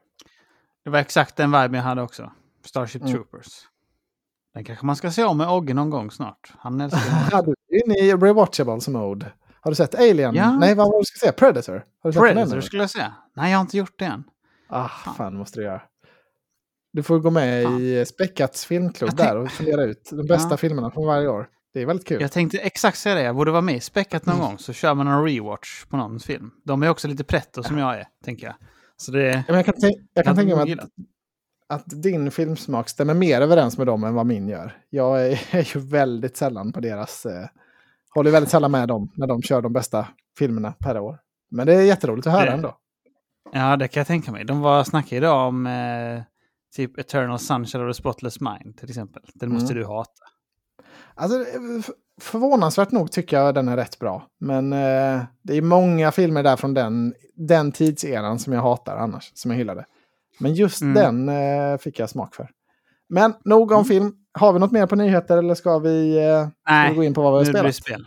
Det 0.84 0.90
var 0.90 0.98
exakt 0.98 1.36
den 1.36 1.52
vibe 1.52 1.76
jag 1.76 1.84
hade 1.84 2.02
också. 2.02 2.32
Starship 2.64 3.02
mm. 3.02 3.14
Troopers. 3.14 3.68
Den 4.54 4.64
kanske 4.64 4.86
man 4.86 4.96
ska 4.96 5.10
se 5.10 5.24
om 5.24 5.38
med 5.38 5.48
Ogge 5.48 5.74
någon 5.74 5.90
gång 5.90 6.10
snart. 6.10 6.52
Han 6.58 6.80
älskar 6.80 7.42
Du 7.68 7.76
är 7.76 7.84
inne 7.84 7.94
i 7.94 8.14
rewatchables 8.14 8.88
mode. 8.88 9.32
Har 9.64 9.70
du 9.70 9.74
sett 9.74 9.94
Alien? 9.94 10.34
Ja. 10.34 10.56
Nej, 10.56 10.74
vad 10.74 10.86
var 10.86 10.92
det 10.92 11.00
du 11.00 11.04
ska 11.04 11.18
säga? 11.18 11.32
Predator? 11.32 11.84
Predator 12.02 12.60
skulle 12.60 12.82
jag 12.82 12.90
säga. 12.90 13.14
Nej, 13.36 13.50
jag 13.50 13.58
har 13.58 13.62
inte 13.62 13.76
gjort 13.76 13.98
det 13.98 14.04
än. 14.04 14.24
Ah, 14.68 14.88
fan 14.88 15.36
måste 15.36 15.60
du 15.60 15.64
göra. 15.64 15.82
Du 16.92 17.02
får 17.02 17.18
gå 17.18 17.30
med 17.30 17.64
fan. 17.64 17.80
i 17.80 18.04
Späckats 18.06 18.66
filmklubb 18.66 19.16
där 19.16 19.36
och 19.36 19.50
fundera 19.50 19.84
ut 19.84 20.08
de 20.12 20.26
bästa 20.26 20.50
ja. 20.50 20.56
filmerna 20.56 20.90
från 20.90 21.06
varje 21.06 21.28
år. 21.28 21.48
Det 21.74 21.82
är 21.82 21.86
väldigt 21.86 22.06
kul. 22.06 22.20
Jag 22.20 22.32
tänkte 22.32 22.58
exakt 22.58 22.98
säga 22.98 23.14
det. 23.14 23.22
Jag 23.22 23.36
borde 23.36 23.50
vara 23.50 23.62
med 23.62 23.76
i 23.76 23.80
Späckat 23.80 24.26
någon 24.26 24.34
mm. 24.34 24.46
gång 24.46 24.58
så 24.58 24.72
kör 24.72 24.94
man 24.94 25.06
en 25.06 25.24
rewatch 25.24 25.84
på 25.84 25.96
någon 25.96 26.20
film. 26.20 26.50
De 26.64 26.82
är 26.82 26.88
också 26.88 27.08
lite 27.08 27.24
pretto 27.24 27.62
som 27.62 27.78
jag 27.78 27.94
är, 27.98 28.06
tänker 28.24 28.46
jag. 28.46 28.54
Så 28.96 29.12
det, 29.12 29.44
jag 29.48 29.64
kan, 29.64 29.74
jag 30.14 30.24
kan 30.24 30.36
tänka 30.36 30.56
mig 30.56 30.72
att 30.72 30.88
att 31.72 32.02
din 32.02 32.30
filmsmak 32.30 32.88
stämmer 32.88 33.14
mer 33.14 33.40
överens 33.40 33.78
med 33.78 33.86
dem 33.86 34.04
än 34.04 34.14
vad 34.14 34.26
min 34.26 34.48
gör. 34.48 34.76
Jag 34.90 35.26
är, 35.26 35.40
är 35.56 35.74
ju 35.74 35.80
väldigt 35.80 36.36
sällan 36.36 36.72
på 36.72 36.80
deras... 36.80 37.26
Eh, 37.26 37.46
håller 38.14 38.30
väldigt 38.30 38.50
sällan 38.50 38.70
med 38.70 38.88
dem 38.88 39.12
när 39.16 39.26
de 39.26 39.42
kör 39.42 39.62
de 39.62 39.72
bästa 39.72 40.08
filmerna 40.38 40.72
per 40.72 40.98
år. 40.98 41.18
Men 41.50 41.66
det 41.66 41.74
är 41.74 41.82
jätteroligt 41.82 42.26
att 42.26 42.32
höra 42.32 42.44
det, 42.44 42.52
ändå. 42.52 42.76
Ja, 43.52 43.76
det 43.76 43.88
kan 43.88 44.00
jag 44.00 44.06
tänka 44.06 44.32
mig. 44.32 44.44
De 44.44 44.60
var 44.60 44.84
snackade 44.84 45.16
idag 45.16 45.48
om 45.48 45.66
eh, 45.66 46.22
typ 46.76 46.98
Eternal 46.98 47.38
Sunshine 47.38 47.88
of 47.88 47.96
the 47.96 48.00
Spotless 48.00 48.40
Mind 48.40 48.76
till 48.76 48.88
exempel. 48.88 49.22
Den 49.34 49.48
mm. 49.48 49.60
måste 49.60 49.74
du 49.74 49.86
hata. 49.86 50.10
Alltså, 51.14 51.44
förvånansvärt 52.20 52.90
nog 52.90 53.12
tycker 53.12 53.36
jag 53.36 53.54
den 53.54 53.68
är 53.68 53.76
rätt 53.76 53.98
bra. 53.98 54.26
Men 54.40 54.72
eh, 54.72 55.22
det 55.42 55.56
är 55.56 55.62
många 55.62 56.12
filmer 56.12 56.42
där 56.42 56.56
från 56.56 56.74
den, 56.74 57.14
den 57.34 57.72
tidseran 57.72 58.38
som 58.38 58.52
jag 58.52 58.62
hatar 58.62 58.96
annars, 58.96 59.32
som 59.34 59.50
jag 59.50 59.58
hyllade. 59.58 59.86
Men 60.40 60.54
just 60.54 60.82
mm. 60.82 60.94
den 60.94 61.28
eh, 61.28 61.78
fick 61.78 61.98
jag 61.98 62.10
smak 62.10 62.34
för. 62.34 62.50
Men 63.14 63.34
nog 63.44 63.70
om 63.70 63.76
mm. 63.76 63.84
film. 63.84 64.12
Har 64.38 64.52
vi 64.52 64.58
något 64.58 64.72
mer 64.72 64.86
på 64.86 64.96
nyheter 64.96 65.38
eller 65.38 65.54
ska 65.54 65.78
vi, 65.78 66.16
eh, 66.16 66.48
Nej, 66.68 66.86
ska 66.86 66.92
vi 66.92 66.96
gå 66.96 67.04
in 67.04 67.14
på 67.14 67.22
vad 67.22 67.32
vi 67.32 67.38
har 67.38 67.44
spelat? 67.44 67.64
Nu 67.64 67.72
spel. 67.72 68.06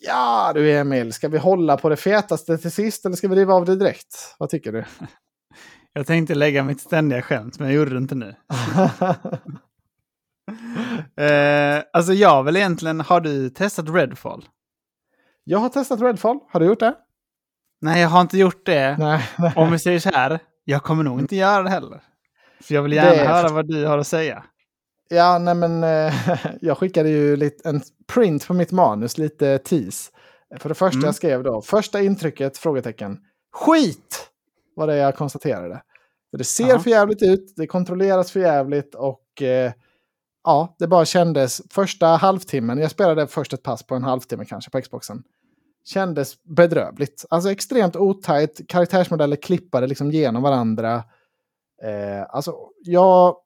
Ja 0.00 0.52
du 0.54 0.72
Emil, 0.72 1.12
ska 1.12 1.28
vi 1.28 1.38
hålla 1.38 1.76
på 1.76 1.88
det 1.88 1.96
fetaste 1.96 2.58
till 2.58 2.70
sist 2.70 3.06
eller 3.06 3.16
ska 3.16 3.28
vi 3.28 3.36
riva 3.36 3.54
av 3.54 3.64
det 3.64 3.76
direkt? 3.76 4.34
Vad 4.38 4.48
tycker 4.48 4.72
du? 4.72 4.84
Jag 5.92 6.06
tänkte 6.06 6.34
lägga 6.34 6.64
mitt 6.64 6.80
ständiga 6.80 7.22
skämt, 7.22 7.58
men 7.58 7.68
jag 7.68 7.76
gjorde 7.76 7.90
det 7.90 7.98
inte 7.98 8.14
nu. 8.14 8.34
eh, 11.24 11.82
alltså 11.92 12.12
jag 12.12 12.42
vill 12.42 12.56
egentligen, 12.56 13.00
har 13.00 13.20
du 13.20 13.50
testat 13.50 13.88
Redfall? 13.88 14.44
Jag 15.44 15.58
har 15.58 15.68
testat 15.68 16.00
Redfall. 16.00 16.38
Har 16.48 16.60
du 16.60 16.66
gjort 16.66 16.80
det? 16.80 16.94
Nej, 17.80 18.02
jag 18.02 18.08
har 18.08 18.20
inte 18.20 18.38
gjort 18.38 18.66
det. 18.66 18.96
Nej. 18.98 19.28
nej. 19.38 19.52
Om 19.56 19.72
vi 19.72 19.78
säger 19.78 20.00
så 20.00 20.10
här, 20.10 20.40
jag 20.68 20.82
kommer 20.82 21.04
nog 21.04 21.20
inte 21.20 21.36
göra 21.36 21.62
det 21.62 21.70
heller. 21.70 22.02
För 22.62 22.74
jag 22.74 22.82
vill 22.82 22.92
gärna 22.92 23.10
Det 23.10 23.28
höra 23.28 23.48
vad 23.48 23.68
du 23.68 23.86
har 23.86 23.98
att 23.98 24.06
säga. 24.06 24.44
Ja, 25.08 25.38
nej 25.38 25.54
men 25.54 25.84
eh, 25.84 26.14
jag 26.60 26.78
skickade 26.78 27.08
ju 27.08 27.36
lite, 27.36 27.68
en 27.68 27.80
print 28.14 28.46
på 28.46 28.54
mitt 28.54 28.72
manus, 28.72 29.18
lite 29.18 29.58
tease. 29.58 30.10
För 30.58 30.68
det 30.68 30.74
första 30.74 30.96
Mm. 30.96 31.06
jag 31.06 31.14
skrev 31.14 31.42
då, 31.42 31.62
första 31.62 32.00
intrycket, 32.02 32.58
frågetecken. 32.58 33.18
Skit! 33.52 34.30
Var 34.76 34.86
det 34.86 34.96
jag 34.96 35.16
konstaterade. 35.16 35.82
För 36.30 36.38
det 36.38 36.44
ser 36.44 36.68
Jaha. 36.68 36.78
för 36.78 36.90
jävligt 36.90 37.22
ut, 37.22 37.52
det 37.56 37.66
kontrolleras 37.66 38.32
för 38.32 38.40
jävligt 38.40 38.94
och 38.94 39.42
eh, 39.42 39.72
ja, 40.44 40.76
det 40.78 40.86
bara 40.86 41.04
kändes 41.04 41.62
första 41.70 42.06
halvtimmen, 42.06 42.78
jag 42.78 42.90
spelade 42.90 43.26
först 43.26 43.52
ett 43.52 43.62
pass 43.62 43.86
på 43.86 43.94
en 43.94 44.04
halvtimme 44.04 44.44
kanske 44.44 44.70
på 44.70 44.80
Xboxen. 44.80 45.22
Kändes 45.86 46.42
bedrövligt. 46.42 47.24
Alltså 47.30 47.50
extremt 47.50 47.96
otajt, 47.96 48.60
karaktärsmodeller 48.68 49.36
klippade 49.36 49.86
liksom 49.86 50.10
genom 50.10 50.42
varandra. 50.42 50.94
Eh, 51.82 52.22
alltså, 52.28 52.56
jag 52.84 53.36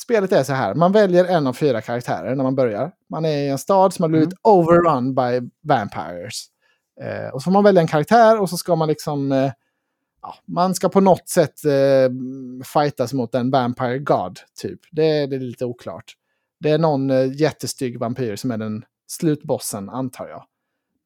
spelet 0.00 0.32
är 0.32 0.42
så 0.42 0.52
här. 0.52 0.74
Man 0.74 0.92
väljer 0.92 1.24
en 1.24 1.46
av 1.46 1.52
fyra 1.52 1.80
karaktärer 1.80 2.34
när 2.34 2.44
man 2.44 2.54
börjar. 2.54 2.92
Man 3.10 3.24
är 3.24 3.38
i 3.38 3.48
en 3.48 3.58
stad 3.58 3.94
som 3.94 4.02
har 4.02 4.08
blivit 4.08 4.34
overrun 4.42 5.14
by 5.14 5.50
vampires. 5.62 6.46
Eh, 7.00 7.28
och 7.28 7.42
så 7.42 7.44
får 7.44 7.50
man 7.50 7.64
välja 7.64 7.80
en 7.80 7.88
karaktär 7.88 8.40
och 8.40 8.50
så 8.50 8.56
ska 8.56 8.76
man 8.76 8.88
liksom... 8.88 9.32
Eh, 9.32 9.52
ja, 10.22 10.34
man 10.46 10.74
ska 10.74 10.88
på 10.88 11.00
något 11.00 11.28
sätt 11.28 11.64
eh, 11.64 12.10
fightas 12.64 13.12
mot 13.12 13.34
en 13.34 13.50
vampire 13.50 13.98
god, 13.98 14.38
typ. 14.62 14.80
Det, 14.92 15.26
det 15.26 15.36
är 15.36 15.40
lite 15.40 15.64
oklart. 15.64 16.14
Det 16.60 16.70
är 16.70 16.78
någon 16.78 17.10
eh, 17.10 17.32
jättestygg 17.32 17.98
vampyr 17.98 18.36
som 18.36 18.50
är 18.50 18.58
den 18.58 18.84
slutbossen, 19.06 19.88
antar 19.88 20.28
jag. 20.28 20.44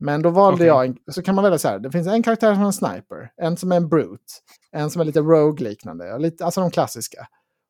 Men 0.01 0.23
då 0.23 0.31
valde 0.31 0.55
Okej. 0.57 0.67
jag, 0.67 0.87
en, 0.87 0.97
så 1.13 1.23
kan 1.23 1.35
man 1.35 1.45
välja 1.45 1.59
så 1.59 1.69
här, 1.69 1.79
det 1.79 1.91
finns 1.91 2.07
en 2.07 2.23
karaktär 2.23 2.55
som 2.55 2.63
är 2.63 2.67
en 2.67 2.73
sniper, 2.73 3.31
en 3.37 3.57
som 3.57 3.73
är 3.73 3.77
en 3.77 3.89
brute, 3.89 4.25
en 4.73 4.91
som 4.91 5.01
är 5.01 5.05
lite 5.05 5.21
rogue-liknande, 5.21 6.07
ja, 6.07 6.19
lite, 6.19 6.45
alltså 6.45 6.61
de 6.61 6.71
klassiska. 6.71 7.27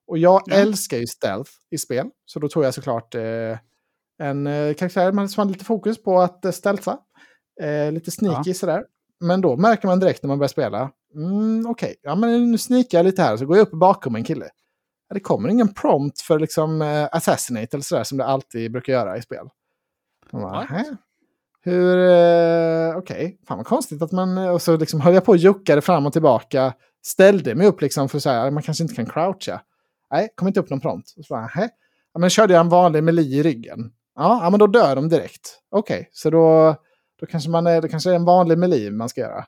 Och 0.06 0.18
jag 0.18 0.42
Ja. 0.46 0.54
älskar 0.56 0.96
ju 0.96 1.06
stealth 1.06 1.50
i 1.70 1.78
spel, 1.78 2.06
så 2.24 2.38
då 2.38 2.48
tog 2.48 2.64
jag 2.64 2.74
såklart 2.74 3.14
eh, 3.14 3.58
en 4.22 4.46
eh, 4.46 4.74
karaktär 4.74 5.26
som 5.26 5.40
hade 5.40 5.52
lite 5.52 5.64
fokus 5.64 6.02
på 6.02 6.20
att 6.20 6.44
eh, 6.44 6.50
stealtha. 6.52 6.98
Eh, 7.62 7.92
lite 7.92 8.10
sneaky 8.10 8.54
sådär. 8.54 8.84
Men 9.20 9.40
då 9.40 9.56
märker 9.56 9.88
man 9.88 10.00
direkt 10.00 10.22
när 10.22 10.28
man 10.28 10.38
börjar 10.38 10.48
spela, 10.48 10.90
mm, 11.14 11.66
okej, 11.66 11.94
ja 12.02 12.14
men 12.14 12.50
nu 12.50 12.58
sneakar 12.58 12.98
jag 12.98 13.04
lite 13.04 13.22
här, 13.22 13.37
så 13.37 13.46
går 13.46 13.56
jag 13.56 13.62
upp 13.66 13.72
bakom 13.80 14.16
en 14.16 14.24
kille. 14.24 14.48
Ja, 15.08 15.14
det 15.14 15.20
kommer 15.20 15.48
ingen 15.48 15.74
prompt 15.74 16.20
för 16.20 16.38
liksom 16.38 16.82
eh, 16.82 17.08
assassinate 17.12 17.68
eller 17.72 17.82
sådär 17.84 18.04
som 18.04 18.18
det 18.18 18.24
alltid 18.24 18.72
brukar 18.72 18.92
göra 18.92 19.16
i 19.18 19.22
spel. 19.22 19.48
Man 20.32 20.42
bara, 20.42 20.52
What? 20.60 20.70
"Hä? 20.70 20.96
Hur, 21.64 21.98
eh, 22.11 22.96
okej, 22.96 23.38
fan 23.48 23.57
vad 23.59 23.66
konstigt 23.66 24.03
att 24.03 24.12
man, 24.12 24.38
och 24.38 24.62
så 24.62 24.77
liksom 24.77 25.00
höll 25.00 25.14
jag 25.14 25.24
på 25.24 25.33
och 25.33 25.37
juckade 25.38 25.81
fram 25.81 26.07
och 26.07 26.12
tillbaka, 26.12 26.74
ställde 27.07 27.55
mig 27.55 27.66
upp 27.66 27.81
liksom 27.81 28.09
för 28.09 28.18
så 28.18 28.31
här, 28.31 28.50
man 28.50 28.62
kanske 28.62 28.85
inte 28.85 28.94
kan 28.94 29.07
croucha. 29.07 29.61
Nej, 30.11 30.29
kom 30.35 30.48
inte 30.48 30.61
upp 30.61 30.70
någon 30.70 30.81
prompt. 30.81 31.14
Och 31.18 31.24
så 31.24 31.35
bara, 31.35 31.46
"Hä?" 31.46 31.68
ja, 32.14 32.20
men 32.20 32.31
körde 32.31 32.53
jag 32.55 32.61
en 32.61 32.68
vanlig 32.68 33.05
melee 33.05 33.24
i 33.24 33.42
ryggen. 33.42 33.92
Ja, 34.14 34.40
ja 34.44 34.50
men 34.50 34.59
då 34.61 34.66
dör 34.66 34.96
de 34.96 35.09
direkt. 35.09 35.61
Okej, 35.70 36.09
så 36.12 36.31
då, 36.31 36.77
då 37.20 37.27
kanske 37.27 37.50
man 37.50 37.66
är, 37.66 37.81
det 37.83 37.88
kanske 37.88 38.11
är 38.11 38.14
en 38.14 38.24
vanlig 38.24 38.59
melee 38.59 38.90
man 38.90 39.09
ska 39.09 39.20
göra. 39.20 39.44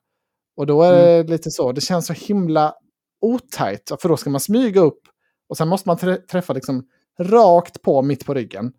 Och 0.56 0.66
då 0.66 0.82
är 0.82 0.92
det 1.24 1.30
lite 1.30 1.50
så, 1.50 1.72
det 1.72 1.80
känns 1.80 2.06
så 2.06 2.12
himla 2.12 2.74
otajt, 3.20 3.92
för 4.00 4.08
då 4.08 4.16
ska 4.16 4.30
man 4.30 4.40
smyga 4.40 4.80
upp 4.80 5.00
och 5.48 5.56
sen 5.56 5.68
måste 5.68 5.88
man 5.88 5.96
trä- 5.96 6.26
träffa 6.30 6.52
liksom 6.52 6.84
rakt 7.20 7.82
på 7.82 8.02
mitt 8.02 8.26
på 8.26 8.34
ryggen. 8.34 8.72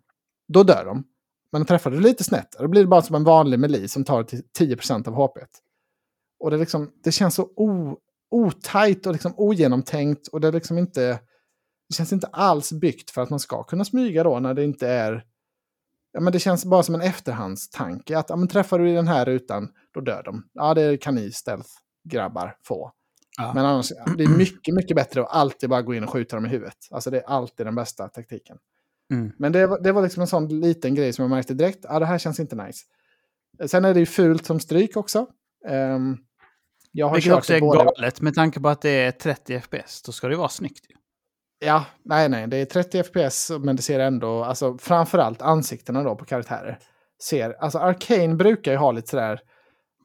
Då 0.48 0.62
dör 0.62 0.84
de. 0.84 1.04
Men 1.52 1.64
träffar 1.64 1.90
du 1.90 2.00
lite 2.00 2.24
snett, 2.24 2.56
då 2.58 2.68
blir 2.68 2.82
det 2.82 2.88
bara 2.88 3.02
som 3.02 3.16
en 3.16 3.24
vanlig 3.24 3.58
melee 3.58 3.88
som 3.88 4.04
tar 4.04 4.22
till 4.22 4.42
10% 4.58 5.08
av 5.08 5.14
HP. 5.14 5.38
Och 6.40 6.50
det, 6.50 6.56
liksom, 6.56 6.90
det 7.04 7.12
känns 7.12 7.34
så 7.34 7.42
o, 7.42 7.96
otajt 8.30 9.06
och 9.06 9.12
liksom 9.12 9.34
ogenomtänkt 9.36 10.28
och 10.28 10.40
det 10.40 10.50
liksom 10.50 10.78
inte... 10.78 11.20
Det 11.88 11.94
känns 11.94 12.12
inte 12.12 12.26
alls 12.26 12.72
byggt 12.72 13.10
för 13.10 13.22
att 13.22 13.30
man 13.30 13.40
ska 13.40 13.62
kunna 13.62 13.84
smyga 13.84 14.24
då 14.24 14.40
när 14.40 14.54
det 14.54 14.64
inte 14.64 14.88
är... 14.88 15.24
Ja, 16.12 16.20
men 16.20 16.32
det 16.32 16.38
känns 16.38 16.64
bara 16.64 16.82
som 16.82 16.94
en 16.94 17.00
efterhandstanke. 17.00 18.18
Att 18.18 18.30
ja, 18.30 18.36
men 18.36 18.48
träffar 18.48 18.78
du 18.78 18.90
i 18.90 18.94
den 18.94 19.08
här 19.08 19.24
rutan, 19.24 19.68
då 19.94 20.00
dör 20.00 20.22
de. 20.22 20.44
Ja, 20.52 20.74
det 20.74 20.96
kan 20.96 21.14
ni 21.14 21.30
stealth-grabbar 21.32 22.56
få. 22.64 22.92
Ja. 23.38 23.52
Men 23.54 23.64
annars, 23.64 23.92
det 24.16 24.24
är 24.24 24.28
mycket, 24.28 24.74
mycket 24.74 24.96
bättre 24.96 25.20
att 25.20 25.30
alltid 25.30 25.70
bara 25.70 25.82
gå 25.82 25.94
in 25.94 26.04
och 26.04 26.10
skjuta 26.10 26.36
dem 26.36 26.46
i 26.46 26.48
huvudet. 26.48 26.76
Alltså 26.90 27.10
det 27.10 27.18
är 27.18 27.26
alltid 27.26 27.66
den 27.66 27.74
bästa 27.74 28.08
taktiken. 28.08 28.58
Mm. 29.12 29.32
Men 29.38 29.52
det, 29.52 29.66
var- 29.66 29.80
det 29.80 29.92
var 29.92 30.02
liksom 30.02 30.20
en 30.20 30.26
sån 30.26 30.60
liten 30.60 30.94
grej 30.94 31.12
som 31.12 31.22
jag 31.22 31.30
märkte 31.30 31.54
direkt. 31.54 31.78
Ja, 31.82 31.98
det 31.98 32.06
här 32.06 32.18
känns 32.18 32.40
inte 32.40 32.56
nice. 32.56 32.84
Sen 33.66 33.84
är 33.84 33.94
det 33.94 34.00
ju 34.00 34.06
fult 34.06 34.46
som 34.46 34.60
stryk 34.60 34.96
också. 34.96 35.26
Ehm, 35.68 36.16
jag 36.92 37.06
har 37.08 37.14
Vilket 37.14 37.32
också 37.32 37.52
det 37.52 37.56
är 37.56 37.60
både- 37.60 37.84
galet 37.84 38.20
med 38.20 38.34
tanke 38.34 38.60
på 38.60 38.68
att 38.68 38.82
det 38.82 38.90
är 38.90 39.10
30 39.10 39.60
FPS. 39.60 40.02
Då 40.02 40.12
ska 40.12 40.28
det 40.28 40.36
vara 40.36 40.48
snyggt 40.48 40.84
ju. 40.90 40.94
Ja, 41.66 41.84
nej, 42.04 42.28
nej, 42.28 42.46
det 42.46 42.56
är 42.56 42.64
30 42.64 43.02
FPS, 43.02 43.50
men 43.60 43.76
det 43.76 43.82
ser 43.82 44.00
ändå, 44.00 44.44
alltså 44.44 44.78
framförallt 44.78 45.42
ansiktena 45.42 46.02
då 46.02 46.16
på 46.16 46.24
karaktärer. 46.24 46.78
Ser, 47.22 47.52
alltså 47.60 47.78
Arcane 47.78 48.34
brukar 48.34 48.72
ju 48.72 48.78
ha 48.78 48.92
lite 48.92 49.08
sådär 49.08 49.40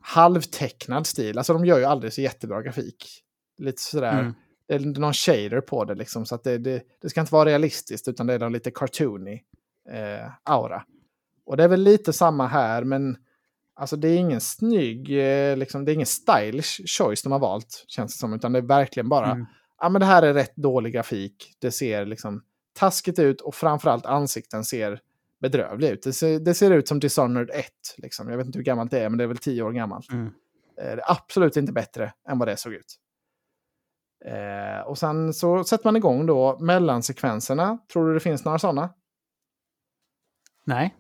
halvtecknad 0.02 1.08
stil, 1.08 1.38
alltså 1.38 1.54
de 1.54 1.66
gör 1.66 1.78
ju 1.80 1.86
aldrig 1.86 2.14
så 2.14 2.22
jättebra 2.22 2.62
grafik. 2.62 3.22
Lite 3.58 3.82
sådär, 3.82 4.20
Mm. 4.20 4.34
Det 4.68 4.74
är 4.74 4.80
någon 4.80 5.14
shader 5.14 5.62
på 5.62 5.86
det 5.86 5.96
liksom, 5.96 6.26
så 6.26 6.36
att 6.36 6.44
det, 6.44 6.58
det, 6.58 6.84
det 7.02 7.10
ska 7.10 7.22
inte 7.22 7.34
vara 7.34 7.50
realistiskt, 7.50 8.08
utan 8.08 8.28
det 8.28 8.34
är 8.34 8.50
lite 8.50 8.72
cartoony 8.72 9.42
eh, 9.90 10.32
aura. 10.44 10.84
Och 11.46 11.58
det 11.58 11.64
är 11.64 11.68
väl 11.68 11.82
lite 11.84 12.14
samma 12.14 12.48
här, 12.48 12.84
men 12.84 13.18
alltså 13.76 13.96
det 13.96 14.08
är 14.08 14.18
ingen 14.18 14.42
snygg, 14.42 15.20
eh, 15.20 15.58
liksom, 15.58 15.86
det 15.86 15.92
är 15.92 15.94
ingen 15.94 16.06
stylish 16.06 16.82
choice 16.98 17.24
de 17.24 17.32
har 17.32 17.40
valt, 17.40 17.84
känns 17.88 18.14
det 18.16 18.20
som, 18.20 18.34
utan 18.34 18.52
det 18.52 18.60
är 18.60 18.64
verkligen 18.64 19.10
bara 19.10 19.32
Mm. 19.32 19.46
ja, 19.80 19.90
men 19.90 20.00
det 20.00 20.06
här 20.06 20.24
är 20.24 20.34
rätt 20.34 20.56
dålig 20.56 20.94
grafik. 20.94 21.54
Det 21.60 21.72
ser 21.72 22.06
liksom 22.06 22.44
taskigt 22.74 23.20
ut 23.20 23.42
och 23.42 23.56
framförallt 23.56 24.06
ansikten 24.06 24.64
ser 24.66 25.00
bedrövliga 25.42 25.92
ut. 25.92 26.04
Det 26.04 26.14
ser, 26.14 26.40
det 26.40 26.54
ser 26.54 26.72
ut 26.72 26.88
som 26.88 27.00
Dishonored 27.00 27.50
1. 27.54 27.66
Liksom. 27.98 28.30
Jag 28.30 28.38
vet 28.38 28.46
inte 28.46 28.60
hur 28.60 28.64
gammalt 28.66 28.92
det 28.92 29.00
är, 29.00 29.10
men 29.10 29.18
det 29.18 29.24
är 29.24 29.28
väl 29.28 29.38
tio 29.38 29.64
år 29.64 29.72
gammalt. 29.72 30.12
Mm. 30.12 30.26
Eh, 30.26 30.32
Det 30.78 30.92
är 30.92 31.12
absolut 31.12 31.58
inte 31.58 31.74
bättre 31.74 32.14
än 32.30 32.40
vad 32.40 32.48
det 32.48 32.58
såg 32.58 32.74
ut. 32.74 32.96
Eh, 34.26 34.88
och 34.88 34.98
sen 34.98 35.34
så 35.34 35.64
sätter 35.64 35.86
man 35.86 35.96
igång 35.96 36.26
då 36.26 36.58
mellansekvenserna. 36.60 37.78
Tror 37.94 38.08
du 38.08 38.14
det 38.14 38.20
finns 38.20 38.46
några 38.46 38.60
sådana? 38.60 38.90
Nej. 40.66 40.96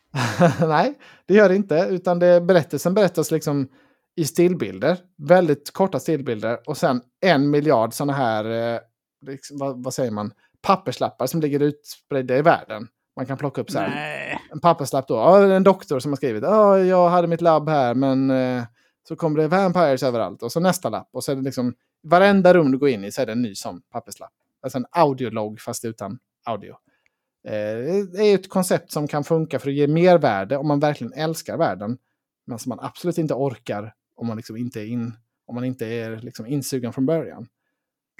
Nej, 0.60 0.94
det 1.26 1.34
gör 1.34 1.48
det 1.48 1.56
inte. 1.56 1.86
Utan 1.90 2.18
det, 2.18 2.40
berättelsen 2.40 2.94
berättas 2.94 3.30
liksom 3.30 3.68
i 4.16 4.24
stillbilder. 4.24 4.98
Väldigt 5.18 5.72
korta 5.72 6.00
stillbilder. 6.00 6.58
Och 6.66 6.76
sen 6.76 7.00
en 7.20 7.50
miljard 7.50 7.92
sådana 7.94 8.12
här, 8.12 8.74
eh, 8.74 8.80
liksom, 9.26 9.58
vad, 9.58 9.84
vad 9.84 9.94
säger 9.94 10.10
man, 10.10 10.32
papperslappar 10.62 11.26
som 11.26 11.40
ligger 11.40 11.60
utspridda 11.60 12.36
i 12.36 12.42
världen. 12.42 12.88
Man 13.16 13.26
kan 13.26 13.38
plocka 13.38 13.60
upp 13.60 13.70
så 13.70 13.78
här. 13.78 13.88
Nej. 13.88 14.40
En 14.52 14.60
papperslapp 14.60 15.08
då. 15.08 15.18
En 15.18 15.62
doktor 15.62 15.98
som 15.98 16.12
har 16.12 16.16
skrivit. 16.16 16.42
Ja, 16.42 16.78
jag 16.78 17.08
hade 17.08 17.28
mitt 17.28 17.40
labb 17.40 17.68
här 17.68 17.94
men 17.94 18.30
eh, 18.30 18.64
så 19.08 19.16
kommer 19.16 19.40
det 19.40 19.48
vampires 19.48 20.02
överallt. 20.02 20.42
Och 20.42 20.52
så 20.52 20.60
nästa 20.60 20.88
lapp. 20.88 21.08
Och 21.12 21.24
så 21.24 21.32
är 21.32 21.36
det 21.36 21.42
liksom 21.42 21.74
varenda 22.06 22.54
rum 22.54 22.72
du 22.72 22.78
går 22.78 22.88
in 22.88 23.04
i 23.04 23.12
så 23.12 23.22
är 23.22 23.26
det 23.26 23.32
en 23.32 23.42
ny 23.42 23.54
sån 23.54 23.82
papperslapp. 23.90 24.32
Alltså 24.62 24.78
en 24.78 24.86
audiolog 24.90 25.60
fast 25.60 25.84
utan 25.84 26.18
audio. 26.44 26.70
Eh, 27.46 28.04
det 28.12 28.22
är 28.22 28.34
ett 28.34 28.48
koncept 28.48 28.92
som 28.92 29.08
kan 29.08 29.24
funka 29.24 29.58
för 29.58 29.68
att 29.68 29.74
ge 29.74 29.86
mervärde 29.86 30.56
om 30.56 30.68
man 30.68 30.80
verkligen 30.80 31.12
älskar 31.12 31.56
världen. 31.56 31.98
Men 32.46 32.58
som 32.58 32.70
man 32.70 32.78
absolut 32.80 33.18
inte 33.18 33.34
orkar 33.34 33.94
om 34.16 34.26
man, 34.26 34.36
liksom 34.36 34.56
inte, 34.56 34.80
är 34.80 34.86
in, 34.86 35.12
om 35.46 35.54
man 35.54 35.64
inte 35.64 35.86
är 35.86 36.16
liksom 36.16 36.46
insugen 36.46 36.92
från 36.92 37.06
början. 37.06 37.46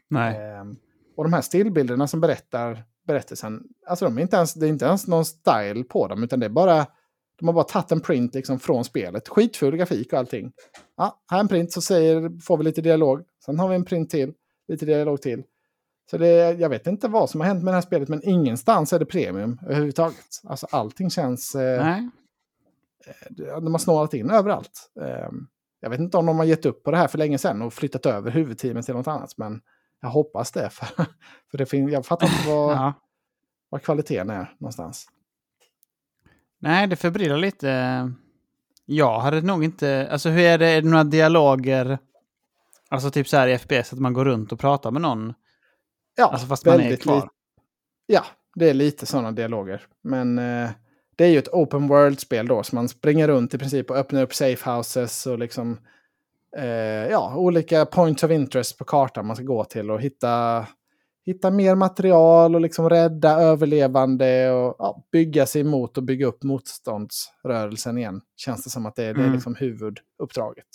Nej. 0.08 0.36
Ehm, 0.36 0.76
och 1.16 1.24
de 1.24 1.32
här 1.32 1.40
stillbilderna 1.40 2.06
som 2.08 2.20
berättar 2.20 2.84
berättelsen, 3.06 3.62
alltså 3.86 4.04
de 4.04 4.18
är 4.18 4.22
inte 4.22 4.36
ens, 4.36 4.54
det 4.54 4.66
är 4.66 4.68
inte 4.68 4.84
ens 4.84 5.06
någon 5.06 5.24
style 5.24 5.84
på 5.84 6.08
dem, 6.08 6.22
utan 6.22 6.40
det 6.40 6.46
är 6.46 6.50
bara, 6.50 6.86
de 7.38 7.48
har 7.48 7.52
bara 7.52 7.64
tagit 7.64 7.92
en 7.92 8.00
print 8.00 8.34
liksom 8.34 8.58
från 8.58 8.84
spelet. 8.84 9.28
Skitful 9.28 9.76
grafik 9.76 10.12
och 10.12 10.18
allting. 10.18 10.52
Ja, 10.96 11.22
här 11.30 11.38
är 11.38 11.40
en 11.40 11.48
print 11.48 11.72
så 11.72 11.80
säger, 11.80 12.40
får 12.40 12.58
vi 12.58 12.64
lite 12.64 12.80
dialog. 12.80 13.22
Sen 13.46 13.58
har 13.58 13.68
vi 13.68 13.74
en 13.74 13.84
print 13.84 14.10
till, 14.10 14.32
lite 14.68 14.86
dialog 14.86 15.22
till. 15.22 15.42
Så 16.10 16.18
det, 16.18 16.28
jag 16.52 16.68
vet 16.68 16.86
inte 16.86 17.08
vad 17.08 17.30
som 17.30 17.40
har 17.40 17.48
hänt 17.48 17.64
med 17.64 17.72
det 17.72 17.76
här 17.76 17.82
spelet, 17.82 18.08
men 18.08 18.28
ingenstans 18.28 18.92
är 18.92 18.98
det 18.98 19.06
premium 19.06 19.58
överhuvudtaget. 19.62 20.40
Alltså 20.44 20.66
allting 20.70 21.10
känns... 21.10 21.54
Eh, 21.54 21.84
Nej. 21.84 22.10
de 23.60 23.72
har 23.74 23.78
snålat 23.78 24.14
in 24.14 24.30
överallt. 24.30 24.90
Ehm, 25.00 25.46
Jag 25.80 25.90
vet 25.90 26.00
inte 26.00 26.16
om 26.16 26.26
de 26.26 26.38
har 26.38 26.44
gett 26.44 26.66
upp 26.66 26.82
på 26.82 26.90
det 26.90 26.96
här 26.96 27.08
för 27.08 27.18
länge 27.18 27.38
sedan 27.38 27.62
och 27.62 27.72
flyttat 27.74 28.06
över 28.06 28.30
huvudteamet 28.30 28.84
till 28.86 28.94
något 28.94 29.06
annat. 29.06 29.30
Men 29.38 29.60
jag 30.00 30.08
hoppas 30.08 30.52
det. 30.52 30.70
För, 30.72 30.86
för 31.50 31.58
det 31.58 31.66
fin- 31.66 31.88
jag 31.88 32.06
fattar 32.06 32.26
inte 32.26 32.48
vad, 32.50 32.76
Ja. 32.76 32.92
vad 33.68 33.82
kvaliteten 33.82 34.30
är 34.30 34.54
någonstans. 34.58 35.06
Nej, 36.58 36.86
det 36.86 36.96
förbryllar 36.96 37.36
lite. 37.36 38.12
Jag 38.84 39.20
hade 39.20 39.40
nog 39.40 39.64
inte... 39.64 40.08
Alltså 40.12 40.28
hur 40.28 40.40
är 40.42 40.58
det? 40.58 40.66
Är 40.66 40.82
det 40.82 40.88
några 40.88 41.04
dialoger? 41.04 41.98
Alltså 42.88 43.10
typ 43.10 43.28
så 43.28 43.36
här 43.36 43.48
i 43.48 43.58
FPS, 43.58 43.92
att 43.92 43.98
man 43.98 44.12
går 44.12 44.24
runt 44.24 44.52
och 44.52 44.60
pratar 44.60 44.90
med 44.90 45.02
någon. 45.02 45.34
Ja, 46.16 46.26
Alltså 46.26 46.46
fast 46.46 46.66
man 46.66 46.80
är 46.80 46.96
kvar. 46.96 47.28
Ja, 48.06 48.24
det 48.54 48.70
är 48.70 48.74
lite 48.74 49.06
sådana 49.06 49.32
dialoger. 49.32 49.86
Men 50.02 50.38
eh, 50.38 50.70
det 51.16 51.24
är 51.24 51.28
ju 51.28 51.38
ett 51.38 51.48
open 51.48 51.88
world-spel 51.88 52.46
då, 52.46 52.62
så 52.62 52.74
man 52.74 52.88
springer 52.88 53.28
runt 53.28 53.54
i 53.54 53.58
princip 53.58 53.90
och 53.90 53.96
öppnar 53.96 54.22
upp 54.22 54.34
safe 54.34 54.70
houses 54.70 55.26
och 55.26 55.38
liksom 55.38 55.78
eh, 56.56 56.66
ja, 57.10 57.36
olika 57.36 57.86
points 57.86 58.24
of 58.24 58.30
interest 58.30 58.78
på 58.78 58.84
kartan 58.84 59.26
man 59.26 59.36
ska 59.36 59.44
gå 59.44 59.64
till 59.64 59.90
och 59.90 60.00
hitta, 60.00 60.66
hitta 61.26 61.50
mer 61.50 61.74
material 61.74 62.54
och 62.54 62.60
liksom 62.60 62.90
rädda 62.90 63.30
överlevande 63.40 64.50
och 64.50 64.76
ja, 64.78 65.04
bygga 65.12 65.46
sig 65.46 65.60
emot 65.60 65.96
och 65.96 66.02
bygga 66.04 66.26
upp 66.26 66.42
motståndsrörelsen 66.42 67.98
igen. 67.98 68.20
Känns 68.36 68.64
det 68.64 68.70
som 68.70 68.86
att 68.86 68.96
det, 68.96 69.04
är, 69.04 69.14
det 69.14 69.20
är 69.20 69.22
Mm. 69.22 69.32
liksom 69.34 69.54
huvuduppdraget. 69.54 70.66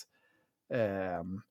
Ehm, 0.73 1.41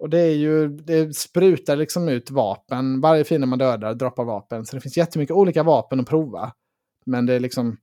och 0.00 0.10
det 0.10 0.18
är 0.20 0.34
ju, 0.36 0.68
det 0.68 1.16
sprutar 1.16 1.76
liksom 1.76 2.08
ut 2.08 2.30
vapen. 2.30 3.00
Varje 3.00 3.24
fiende 3.24 3.46
man 3.46 3.58
dödar 3.58 3.94
droppar 3.94 4.24
vapen. 4.24 4.66
Så 4.66 4.76
det 4.76 4.80
finns 4.80 4.96
jättemycket 4.96 5.36
olika 5.36 5.62
vapen 5.62 6.00
att 6.00 6.06
prova. 6.06 6.52
Men 7.06 7.26
det 7.26 7.34
är 7.34 7.40
liksom, 7.40 7.76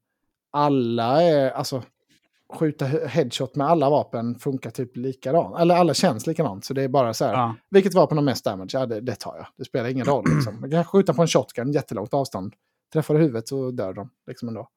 alla 0.51 1.23
är, 1.23 1.51
alltså, 1.51 1.83
skjuta 2.53 2.85
he- 2.85 3.05
headshot 3.07 3.55
med 3.55 3.67
alla 3.67 3.89
vapen 3.89 4.35
funkar 4.39 4.69
typ 4.69 4.97
likadant. 4.97 5.59
Eller 5.59 5.75
alla 5.75 5.93
känns 5.93 6.27
likadant. 6.27 6.65
Så 6.65 6.73
det 6.73 6.83
är 6.83 6.87
bara 6.87 7.13
så 7.13 7.25
här, 7.25 7.33
Ja. 7.33 7.55
vilket 7.69 7.93
vapen 7.93 8.17
har 8.17 8.23
mest 8.25 8.45
damage? 8.45 8.69
Ja, 8.73 8.85
det, 8.85 9.01
det 9.01 9.15
tar 9.15 9.35
jag. 9.37 9.47
Det 9.57 9.65
spelar 9.65 9.89
ingen 9.89 10.05
roll. 10.05 10.25
Liksom. 10.35 10.61
Man 10.61 10.71
kan 10.71 10.83
skjuta 10.85 11.13
på 11.13 11.21
en 11.21 11.27
shotgun 11.27 11.71
jättelångt 11.71 12.13
avstånd. 12.13 12.53
Träffar 12.93 13.13
du 13.13 13.19
huvudet 13.19 13.47
så 13.47 13.71
dör 13.71 13.93
de 13.93 14.09
liksom 14.27 14.47
ändå. 14.47 14.69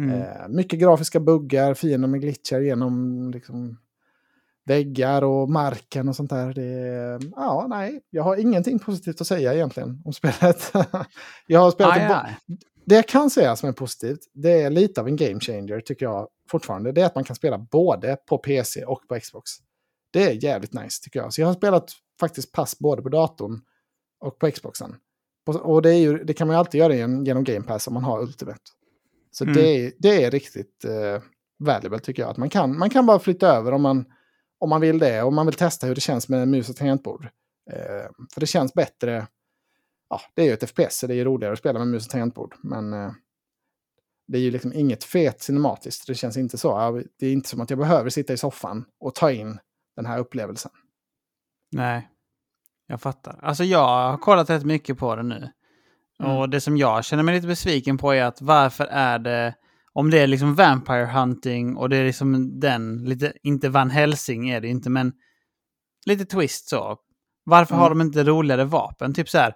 Mm. 0.00 0.20
Eh, 0.20 0.48
mycket 0.48 0.78
grafiska 0.80 1.20
buggar, 1.20 1.74
fiender 1.74 2.08
med 2.08 2.20
glitchar 2.20 2.60
genom 2.60 3.30
liksom, 3.34 3.78
väggar 4.66 5.22
och 5.24 5.50
marken 5.50 6.08
och 6.08 6.16
sånt 6.16 6.30
där. 6.30 6.54
Det, 6.54 7.26
ja, 7.36 7.66
nej, 7.68 8.00
jag 8.10 8.22
har 8.22 8.36
ingenting 8.36 8.78
positivt 8.78 9.20
att 9.20 9.26
säga 9.26 9.54
egentligen 9.54 10.02
om 10.04 10.12
spelet. 10.12 10.72
jag 11.46 11.60
har 11.60 11.70
spelat 11.70 11.96
Aj, 11.96 12.02
aj. 12.02 12.36
det 12.84 12.94
jag 12.94 13.08
kan 13.08 13.30
säga 13.30 13.56
som 13.56 13.68
är 13.68 13.72
positivt, 13.72 14.20
det 14.34 14.62
är 14.62 14.70
lite 14.70 15.00
av 15.00 15.08
en 15.08 15.16
game 15.16 15.40
changer 15.40 15.80
tycker 15.80 16.06
jag 16.06 16.28
fortfarande. 16.50 16.92
Det 16.92 17.00
är 17.02 17.06
att 17.06 17.14
man 17.14 17.24
kan 17.24 17.36
spela 17.36 17.58
både 17.58 18.16
på 18.28 18.38
PC 18.38 18.84
och 18.84 19.08
på 19.08 19.20
Xbox. 19.20 19.50
Det 20.12 20.22
är 20.22 20.44
jävligt 20.44 20.72
nice 20.72 21.02
tycker 21.02 21.20
jag. 21.20 21.32
Så 21.32 21.40
jag 21.40 21.46
har 21.46 21.54
spelat 21.54 21.92
faktiskt 22.20 22.52
pass 22.52 22.78
både 22.78 23.02
på 23.02 23.08
datorn 23.08 23.60
och 24.20 24.38
på 24.38 24.50
Xboxen. 24.50 24.96
Och- 25.62 25.82
det, 25.82 25.94
ju, 25.94 26.24
det 26.24 26.34
kan 26.34 26.46
man 26.46 26.54
ju 26.56 26.58
alltid 26.58 26.78
göra 26.78 26.94
genom, 26.94 27.44
Game 27.44 27.62
Pass 27.66 27.86
om 27.88 27.94
man 27.94 28.04
har 28.04 28.22
Ultimate. 28.22 28.60
Så 29.30 29.44
Mm. 29.44 29.56
det, 29.56 29.62
är- 29.68 29.92
det 29.98 30.24
är 30.24 30.30
riktigt 30.30 30.84
eh, 30.84 31.22
valuable 31.58 31.98
tycker 31.98 32.22
jag. 32.22 32.30
Att 32.30 32.36
man, 32.36 32.48
kan, 32.48 32.78
man 32.78 32.90
kan 32.90 33.06
bara 33.06 33.18
flytta 33.18 33.48
över 33.56 33.72
om 33.72 33.82
man, 33.82 34.04
om 34.58 34.70
man 34.70 34.80
vill 34.80 34.98
det. 34.98 35.22
Om 35.22 35.34
man 35.34 35.46
vill 35.46 35.54
testa 35.54 35.86
hur 35.86 35.94
det 35.94 36.00
känns 36.00 36.28
med 36.28 36.48
mus 36.48 36.68
och 36.68 36.76
tangentbord. 36.76 37.28
Eh, 37.70 38.10
för 38.34 38.40
det 38.40 38.46
känns 38.46 38.74
bättre. 38.74 39.26
Ja, 40.08 40.20
det 40.34 40.42
är 40.42 40.46
ju 40.46 40.52
ett 40.52 40.70
FPS, 40.70 40.98
så 40.98 41.06
det 41.06 41.14
är 41.14 41.16
ju 41.16 41.24
roligare 41.24 41.52
att 41.52 41.58
spela 41.58 41.78
med 41.78 41.88
mus 41.88 42.06
och 42.06 42.10
tangentbord. 42.10 42.54
Men 42.62 42.92
eh, 42.92 43.12
det 44.28 44.38
är 44.38 44.42
ju 44.42 44.50
liksom 44.50 44.72
inget 44.72 45.04
fet 45.04 45.42
cinematiskt. 45.42 46.06
Det 46.06 46.14
känns 46.14 46.36
inte 46.36 46.58
så. 46.58 47.02
Det 47.18 47.26
är 47.26 47.32
inte 47.32 47.48
som 47.48 47.60
att 47.60 47.70
jag 47.70 47.78
behöver 47.78 48.10
sitta 48.10 48.32
i 48.32 48.36
soffan 48.36 48.84
och 49.00 49.14
ta 49.14 49.30
in 49.30 49.58
den 49.96 50.06
här 50.06 50.18
upplevelsen. 50.18 50.72
Nej, 51.72 52.08
jag 52.86 53.00
fattar. 53.00 53.38
Alltså 53.42 53.64
jag 53.64 53.86
har 53.86 54.18
kollat 54.18 54.50
rätt 54.50 54.64
mycket 54.64 54.98
på 54.98 55.16
det 55.16 55.22
nu. 55.22 55.52
Mm. 56.20 56.36
Och 56.36 56.48
det 56.48 56.60
som 56.60 56.76
jag 56.76 57.04
känner 57.04 57.22
mig 57.22 57.34
lite 57.34 57.46
besviken 57.46 57.98
på 57.98 58.12
är 58.12 58.24
att 58.24 58.40
varför 58.40 58.86
är 58.86 59.18
det... 59.18 59.54
Om 59.98 60.10
det 60.10 60.18
är 60.18 60.26
liksom 60.26 60.54
Vampire 60.54 61.06
Hunting 61.06 61.76
och 61.76 61.88
det 61.88 61.96
är 61.96 62.04
liksom 62.04 62.60
den, 62.60 63.04
lite, 63.04 63.32
inte 63.42 63.68
Van 63.68 63.90
Helsing 63.90 64.48
är 64.50 64.60
det 64.60 64.68
inte, 64.68 64.90
men 64.90 65.12
lite 66.06 66.24
twist 66.24 66.68
så. 66.68 66.96
Varför 67.44 67.74
har 67.74 67.86
Mm. 67.86 67.98
de 67.98 68.04
inte 68.06 68.24
roligare 68.24 68.64
vapen? 68.64 69.14
Typ 69.14 69.28
så 69.28 69.38
här, 69.38 69.54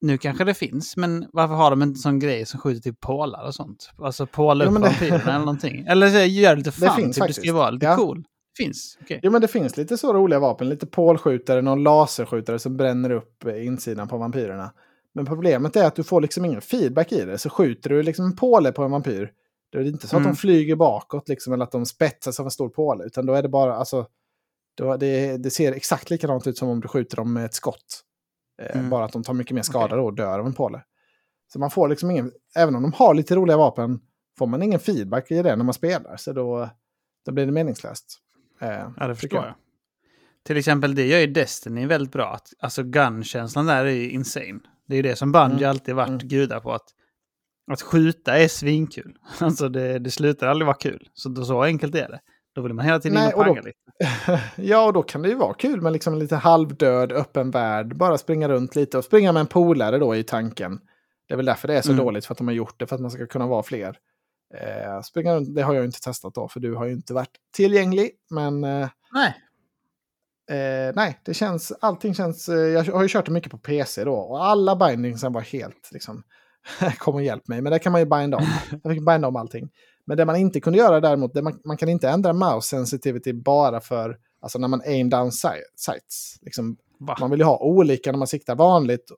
nu 0.00 0.18
kanske 0.18 0.44
det 0.44 0.54
finns, 0.54 0.96
men 0.96 1.26
varför 1.32 1.54
har 1.54 1.70
de 1.70 1.82
inte 1.82 2.00
sån 2.00 2.18
grej 2.18 2.46
som 2.46 2.60
skjuter 2.60 2.80
typ 2.80 3.00
pålar 3.00 3.46
och 3.46 3.54
sånt? 3.54 3.90
Alltså 3.98 4.26
påla 4.26 4.64
upp 4.64 4.72
men 4.72 4.82
det- 4.82 4.88
vampyrerna 4.88 5.22
eller 5.30 5.38
någonting. 5.38 5.84
Eller 5.88 6.08
så 6.08 6.18
gör 6.18 6.56
lite 6.56 6.72
fun, 6.72 6.88
finns 6.96 7.16
typ 7.16 7.26
det 7.26 7.32
ska 7.32 7.44
ju 7.44 7.52
vara 7.52 7.70
lite 7.70 7.86
Ja. 7.86 7.96
cool. 7.96 8.24
Finns, 8.56 8.98
okej. 9.02 9.20
Jo, 9.22 9.30
men 9.30 9.40
det 9.40 9.48
finns 9.48 9.76
lite 9.76 9.98
så 9.98 10.12
roliga 10.12 10.38
vapen. 10.38 10.68
Lite 10.68 10.86
pålskjutare, 10.86 11.62
någon 11.62 11.82
laserskjutare 11.82 12.58
som 12.58 12.76
bränner 12.76 13.10
upp 13.10 13.44
eh, 13.46 13.66
insidan 13.66 14.08
på 14.08 14.18
vampyrerna. 14.18 14.72
Men 15.14 15.26
problemet 15.26 15.76
är 15.76 15.84
att 15.86 15.96
du 15.96 16.04
får 16.04 16.20
liksom 16.20 16.44
ingen 16.44 16.60
feedback 16.60 17.12
i 17.12 17.24
det. 17.24 17.38
Så 17.38 17.50
skjuter 17.50 17.90
du 17.90 18.02
liksom 18.02 18.24
en 18.24 18.36
påle 18.36 18.72
på 18.72 18.82
en 18.84 18.90
vampyr, 18.90 19.30
då 19.72 19.78
är 19.78 19.82
det 19.82 19.88
inte 19.88 20.08
så 20.08 20.16
att 20.16 20.20
Mm. 20.20 20.32
de 20.32 20.36
flyger 20.36 20.76
bakåt 20.76 21.28
liksom, 21.28 21.52
eller 21.52 21.64
att 21.64 21.72
de 21.72 21.86
spetsas 21.86 22.40
av 22.40 22.46
en 22.46 22.50
stor 22.50 22.68
påle. 22.68 23.04
Utan 23.04 23.26
då 23.26 23.34
är 23.34 23.42
det 23.42 23.48
bara, 23.48 23.74
alltså, 23.76 24.06
då 24.76 24.96
det, 24.96 25.36
det 25.36 25.50
ser 25.50 25.72
exakt 25.72 26.10
likadant 26.10 26.46
ut 26.46 26.58
som 26.58 26.68
om 26.68 26.80
du 26.80 26.88
skjuter 26.88 27.16
dem 27.16 27.32
med 27.32 27.44
ett 27.44 27.54
skott. 27.54 28.02
Eh, 28.62 28.76
Mm. 28.76 28.90
Bara 28.90 29.04
att 29.04 29.12
de 29.12 29.22
tar 29.22 29.34
mycket 29.34 29.54
mer 29.54 29.62
skada 29.62 29.96
då 29.96 30.04
och 30.04 30.14
dör 30.14 30.38
av 30.38 30.46
en 30.46 30.52
påle. 30.54 30.82
Så 31.52 31.58
man 31.58 31.70
får 31.70 31.88
liksom 31.88 32.10
ingen, 32.10 32.32
även 32.56 32.74
om 32.74 32.82
de 32.82 32.92
har 32.92 33.14
lite 33.14 33.34
roliga 33.36 33.56
vapen, 33.56 34.00
får 34.38 34.46
man 34.46 34.62
ingen 34.62 34.80
feedback 34.80 35.30
i 35.30 35.42
det 35.42 35.56
när 35.56 35.64
man 35.64 35.74
spelar. 35.74 36.16
Så 36.16 36.32
då, 36.32 36.68
då 37.26 37.32
blir 37.32 37.46
det 37.46 37.52
meningslöst. 37.52 38.18
Eh, 38.60 38.68
Ja, 38.96 39.06
det 39.08 39.14
förstår 39.14 39.44
jag. 39.44 39.54
Till 40.44 40.56
exempel 40.56 40.94
det 40.94 41.06
gör 41.06 41.18
ju 41.18 41.26
Destiny 41.26 41.86
väldigt 41.86 42.12
bra. 42.12 42.32
Att, 42.34 42.52
alltså 42.58 42.82
gun-känslan 42.82 43.66
där 43.66 43.84
är 43.84 43.90
ju 43.90 44.10
insane. 44.10 44.60
Det 44.86 44.94
är 44.94 44.96
ju 44.96 45.02
det 45.02 45.16
som 45.16 45.32
Bungie 45.32 45.56
Mm. 45.56 45.70
alltid 45.70 45.94
varit 45.94 46.08
Mm. 46.08 46.28
gudar 46.28 46.60
på. 46.60 46.72
Att, 46.72 46.88
att 47.70 47.82
skjuta 47.82 48.38
är 48.38 48.48
svinkul. 48.48 49.16
Alltså 49.40 49.68
det, 49.68 49.98
det 49.98 50.10
slutar 50.10 50.46
aldrig 50.46 50.66
vara 50.66 50.76
kul. 50.76 51.08
Så, 51.14 51.28
då, 51.28 51.44
så 51.44 51.62
enkelt 51.62 51.94
är 51.94 52.08
det. 52.08 52.20
Då 52.54 52.62
vill 52.62 52.72
man 52.74 52.84
hela 52.84 52.98
tiden 53.00 53.18
in 53.18 53.24
Nej, 53.24 53.32
och 53.34 53.38
och 53.38 53.44
då- 53.46 53.54
panga 53.54 53.62
lite. 53.66 53.78
ja, 54.62 54.86
och 54.86 54.92
då 54.92 55.02
kan 55.02 55.22
det 55.22 55.28
ju 55.28 55.34
vara 55.34 55.54
kul 55.54 55.80
med 55.80 55.92
liksom 55.92 56.12
en 56.12 56.18
lite 56.18 56.36
halvdöd 56.36 57.12
öppen 57.12 57.50
värld. 57.50 57.96
Bara 57.96 58.18
springa 58.18 58.48
runt 58.48 58.76
lite 58.76 58.98
och 58.98 59.04
springa 59.04 59.32
med 59.32 59.40
en 59.40 59.46
polare 59.46 59.98
då 59.98 60.16
i 60.16 60.22
tanken. 60.24 60.80
Det 61.28 61.34
är 61.34 61.36
väl 61.36 61.46
därför 61.46 61.68
det 61.68 61.74
är 61.76 61.82
så 61.82 61.92
Mm. 61.92 62.04
dåligt, 62.04 62.26
för 62.26 62.34
att 62.34 62.38
de 62.38 62.46
har 62.46 62.54
gjort 62.54 62.74
det, 62.78 62.86
för 62.86 62.94
att 62.94 63.00
man 63.02 63.10
ska 63.10 63.26
kunna 63.26 63.46
vara 63.46 63.62
fler. 63.62 63.96
Eh, 64.54 65.00
springa 65.02 65.34
runt, 65.34 65.54
det 65.54 65.62
har 65.62 65.74
jag 65.74 65.84
inte 65.84 66.00
testat 66.00 66.34
då, 66.34 66.48
för 66.48 66.60
du 66.60 66.74
har 66.74 66.86
ju 66.86 66.92
inte 66.92 67.14
varit 67.14 67.30
tillgänglig. 67.56 68.10
Men 68.30 68.64
eh, 68.64 68.88
Nej. 69.12 69.34
eh, 70.50 70.92
nej, 70.94 71.18
det 71.24 71.34
känns, 71.34 71.72
allting 71.80 72.14
känns, 72.14 72.48
eh, 72.48 72.54
jag 72.56 72.84
har 72.84 73.02
ju 73.02 73.08
kört 73.08 73.26
det 73.26 73.32
mycket 73.32 73.50
på 73.50 73.58
PC 73.58 74.04
då, 74.04 74.14
och 74.14 74.44
alla 74.46 74.76
bindingsen 74.76 75.32
var 75.32 75.40
helt 75.40 75.90
liksom, 75.92 76.22
kom 76.98 77.14
och 77.14 77.22
hjälp 77.22 77.48
mig, 77.48 77.60
men 77.62 77.72
det 77.72 77.78
kan 77.78 77.92
man 77.92 78.00
ju 78.00 78.04
binda 78.06 78.36
om. 78.36 78.46
Jag 78.82 78.92
fick 78.92 79.06
binda 79.06 79.28
om 79.28 79.36
allting. 79.36 79.70
Men 80.04 80.16
det 80.16 80.24
man 80.24 80.36
inte 80.36 80.60
kunde 80.60 80.78
göra 80.78 81.00
däremot, 81.00 81.34
det 81.34 81.42
man, 81.42 81.60
man 81.64 81.76
kan 81.76 81.88
inte 81.88 82.08
ändra 82.08 82.32
mouse 82.32 82.68
sensitivity 82.68 83.32
bara 83.32 83.80
för, 83.80 84.18
alltså 84.40 84.58
när 84.58 84.68
man 84.68 84.80
aim 84.86 85.10
down 85.10 85.32
si- 85.32 85.48
sights. 85.76 86.38
Liksom, 86.42 86.76
man 87.20 87.30
vill 87.30 87.40
ju 87.40 87.44
ha 87.46 87.58
olika 87.58 88.12
när 88.12 88.18
man 88.18 88.28
siktar 88.28 88.54
vanligt 88.54 89.10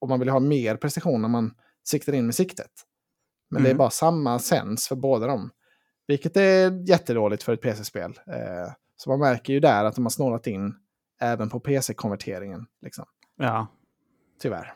och 0.00 0.08
man 0.08 0.18
vill 0.20 0.28
ha 0.28 0.40
mer 0.40 0.76
precision 0.76 1.22
när 1.22 1.28
man 1.28 1.54
siktar 1.84 2.12
in 2.12 2.26
med 2.26 2.34
siktet. 2.34 2.70
Men 3.50 3.62
det 3.62 3.68
är 3.68 3.70
Mm. 3.70 3.78
bara 3.78 3.90
samma 3.90 4.38
sens 4.38 4.88
för 4.88 4.96
båda 4.96 5.26
dem. 5.26 5.50
Vilket 6.06 6.36
är 6.36 6.88
jättedåligt 6.90 7.42
för 7.42 7.52
ett 7.52 7.60
PC-spel. 7.62 8.18
Eh, 8.26 8.72
så 8.96 9.10
man 9.10 9.18
märker 9.20 9.52
ju 9.52 9.60
där 9.60 9.84
att 9.84 9.94
de 9.94 10.04
har 10.04 10.10
snålat 10.10 10.46
in 10.46 10.74
även 11.20 11.48
på 11.50 11.60
PC-konverteringen. 11.60 12.66
Liksom. 12.82 13.04
Ja. 13.36 13.66
Tyvärr. 14.42 14.74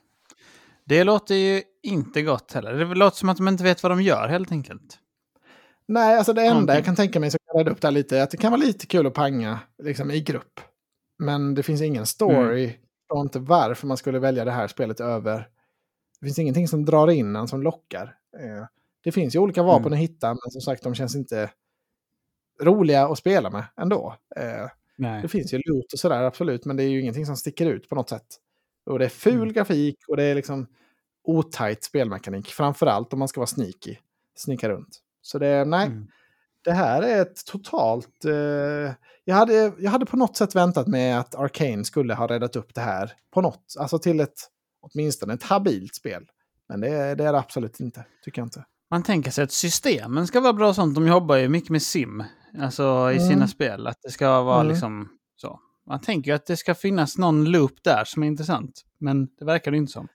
Det 0.89 1.05
låter 1.05 1.35
ju 1.35 1.63
inte 1.83 2.23
gott 2.23 2.53
heller. 2.53 2.73
Det 2.73 2.85
låter 2.95 3.17
som 3.17 3.29
att 3.29 3.37
de 3.37 3.49
inte 3.49 3.65
vet 3.65 3.83
vad 3.83 3.93
de 3.93 4.03
gör 4.03 4.29
helt 4.29 4.53
enkelt. 4.53 4.99
Nej, 5.89 6.17
alltså 6.19 6.33
det 6.33 6.43
enda 6.43 6.75
jag 6.75 6.85
kan 6.85 6.97
tänka 6.97 7.21
mig 7.21 7.31
som 7.31 7.39
kan 7.47 7.59
rädda 7.59 7.71
upp 7.71 7.81
det 7.81 7.91
lite 7.91 8.19
är 8.19 8.23
att 8.23 8.31
det 8.31 8.37
kan 8.37 8.53
vara 8.53 8.61
lite 8.61 8.87
kul 8.87 9.07
att 9.07 9.15
panga 9.15 9.61
liksom, 9.83 10.11
i 10.11 10.21
grupp. 10.21 10.61
Men 11.19 11.55
det 11.55 11.63
finns 11.63 11.83
ingen 11.83 12.07
story. 12.07 12.65
Mm. 12.65 12.77
Och 13.09 13.21
inte 13.21 13.39
varför 13.39 13.87
man 13.87 13.97
skulle 13.97 14.19
välja 14.19 14.45
det 14.45 14.51
här 14.51 14.69
spelet 14.69 15.01
över. 15.01 15.49
Det 16.21 16.27
finns 16.27 16.39
ingenting 16.39 16.69
som 16.69 16.85
drar 16.85 17.11
in 17.11 17.37
en 17.37 17.49
som 17.49 17.63
lockar. 17.63 18.17
Eh, 18.39 18.67
det 19.05 19.13
finns 19.13 19.35
ju 19.35 19.39
olika 19.39 19.63
vapen 19.63 19.87
Mm. 19.87 19.93
att 19.93 19.99
hitta, 19.99 20.29
men 20.29 20.51
som 20.51 20.61
sagt 20.61 20.83
de 20.83 20.95
känns 20.95 21.17
inte 21.17 21.51
roliga 22.63 23.07
att 23.07 23.19
spela 23.19 23.51
med 23.51 23.65
ändå. 23.81 24.17
Eh, 24.37 24.69
Nej. 24.97 25.23
det 25.23 25.29
finns 25.29 25.53
ju 25.55 25.61
loot 25.65 25.93
och 25.93 25.99
sådär, 25.99 26.23
absolut, 26.23 26.65
men 26.65 26.77
det 26.77 26.83
är 26.83 26.89
ju 26.89 27.01
ingenting 27.01 27.27
som 27.27 27.37
sticker 27.37 27.67
ut 27.67 27.89
på 27.89 27.95
något 27.95 28.09
sätt. 28.09 28.27
Och 28.89 28.99
det 28.99 29.05
är 29.05 29.09
ful 29.09 29.35
Mm. 29.43 29.53
grafik 29.53 29.97
och 30.09 30.17
det 30.17 30.23
är 30.23 30.35
liksom 30.35 30.67
otajt 31.25 31.85
spelmekanik. 31.85 32.47
Framförallt 32.49 33.13
om 33.13 33.19
man 33.19 33.29
ska 33.29 33.41
vara 33.41 33.47
sneaky. 33.47 33.97
Snika 34.37 34.69
runt. 34.69 34.99
Så 35.23 35.39
det 35.39 35.47
är, 35.47 35.65
nej, 35.65 35.87
Mm. 35.87 36.07
det 36.65 36.73
här 36.73 37.03
är 37.03 37.23
ett 37.23 37.45
totalt... 37.47 38.25
Eh, 38.25 38.93
jag, 39.25 39.35
hade, 39.35 39.73
jag 39.79 39.91
hade 39.91 40.07
på 40.07 40.17
något 40.17 40.37
sätt 40.37 40.55
väntat 40.55 40.87
mig 40.87 41.13
att 41.13 41.35
Arcane 41.35 41.85
skulle 41.85 42.15
ha 42.15 42.27
räddat 42.29 42.57
upp 42.57 42.75
det 42.75 42.81
här 42.81 43.13
på 43.31 43.41
något. 43.41 43.75
Alltså 43.79 43.99
till 43.99 44.21
ett, 44.21 44.39
åtminstone 44.81 45.35
ett 45.35 45.43
habilt 45.43 45.95
spel. 45.95 46.27
Men 46.69 46.81
det, 46.81 46.89
är- 46.89 47.17
det 47.17 47.25
är 47.25 47.33
det 47.33 47.39
absolut 47.39 47.81
inte, 47.81 48.05
tycker 48.25 48.41
jag 48.41 48.47
inte. 48.47 48.65
Man 48.91 49.03
tänker 49.03 49.31
sig 49.31 49.45
att 49.45 49.53
systemen 49.53 50.27
ska 50.27 50.41
vara 50.41 50.53
bra 50.53 50.69
och 50.69 50.75
sånt. 50.75 50.95
De 50.95 51.07
jobbar 51.07 51.37
ju 51.37 51.49
mycket 51.49 51.71
med 51.71 51.83
sim. 51.83 52.25
Alltså 52.61 53.11
i 53.13 53.17
Mm. 53.17 53.29
sina 53.29 53.49
spel. 53.49 53.87
Att 53.87 54.03
det 54.03 54.11
ska 54.11 54.43
vara 54.43 54.61
Mm. 54.61 54.69
liksom 54.73 55.09
så. 55.37 55.61
Man 55.89 56.01
tänker 56.01 56.31
ju 56.31 56.35
att 56.35 56.47
det 56.47 56.57
ska 56.57 56.75
finnas 56.75 57.19
någon 57.19 57.45
loop 57.45 57.83
där 57.85 58.05
som 58.05 58.23
är 58.23 58.27
intressant. 58.27 58.85
Men 58.99 59.29
det 59.39 59.45
verkar 59.45 59.71
det 59.71 59.77
inte 59.77 59.93
som. 59.93 60.09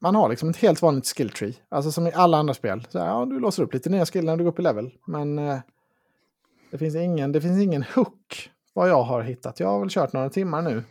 Man 0.00 0.14
har 0.14 0.28
liksom 0.28 0.48
ett 0.50 0.56
helt 0.56 0.82
vanligt 0.82 1.06
skill 1.06 1.30
tree. 1.30 1.54
Alltså 1.68 1.92
som 1.92 2.06
i 2.06 2.12
alla 2.12 2.36
andra 2.38 2.54
spel. 2.54 2.86
Så 2.88 2.98
här, 2.98 3.06
ja, 3.06 3.24
du 3.24 3.40
låser 3.40 3.62
upp 3.62 3.74
lite 3.74 3.90
nya 3.90 4.06
skill 4.06 4.24
när 4.24 4.36
du 4.36 4.44
går 4.44 4.50
upp 4.52 4.58
i 4.58 4.62
level. 4.62 4.90
Men 5.06 5.38
eh, 5.38 5.58
det, 6.70 6.78
finns 6.78 6.94
ingen, 6.94 7.32
det 7.32 7.40
finns 7.40 7.62
ingen 7.62 7.82
hook 7.94 8.50
vad 8.72 8.88
jag 8.88 9.02
har 9.02 9.22
hittat. 9.22 9.60
Jag 9.60 9.68
har 9.68 9.80
väl 9.80 9.90
kört 9.90 10.12
några 10.12 10.30
timmar 10.30 10.62
nu. 10.62 10.84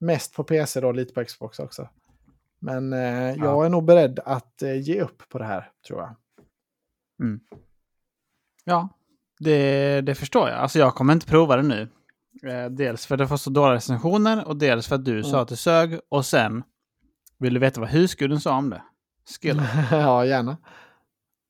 Mest 0.00 0.34
på 0.34 0.44
PC 0.44 0.80
då, 0.80 0.92
lite 0.92 1.14
på 1.14 1.24
Xbox 1.24 1.58
också. 1.58 1.88
Men 2.58 2.92
eh, 2.92 2.98
jag 3.28 3.38
Ja. 3.38 3.64
är 3.64 3.68
nog 3.68 3.84
beredd 3.84 4.20
att 4.24 4.62
eh, 4.62 4.80
ge 4.80 5.00
upp 5.00 5.28
på 5.28 5.38
det 5.38 5.44
här, 5.44 5.70
tror 5.86 6.00
jag. 6.00 6.14
Ja, 8.64 8.88
det, 9.38 10.00
det 10.00 10.14
förstår 10.14 10.48
jag. 10.48 10.58
Alltså 10.58 10.78
jag 10.78 10.94
kommer 10.94 11.12
inte 11.12 11.26
prova 11.26 11.56
det 11.56 11.62
nu. 11.62 11.88
Eh, 12.42 12.70
dels 12.70 13.06
för 13.06 13.14
att 13.14 13.18
det 13.18 13.28
får 13.28 13.36
så 13.36 13.50
dåliga 13.50 13.74
recensioner 13.74 14.48
och 14.48 14.56
dels 14.56 14.86
för 14.88 14.94
att 14.94 15.04
du 15.04 15.22
sa 15.22 15.28
Mm. 15.28 15.40
att 15.40 15.48
det 15.48 15.56
sög. 15.56 16.00
Och 16.08 16.26
sen 16.26 16.62
vill 17.38 17.54
du 17.54 17.60
veta 17.60 17.80
vad 17.80 17.90
husguden 17.90 18.40
sa 18.40 18.56
om 18.56 18.70
det? 18.70 18.82
Skill. 19.40 19.62
ja, 19.90 20.24
gärna. 20.24 20.56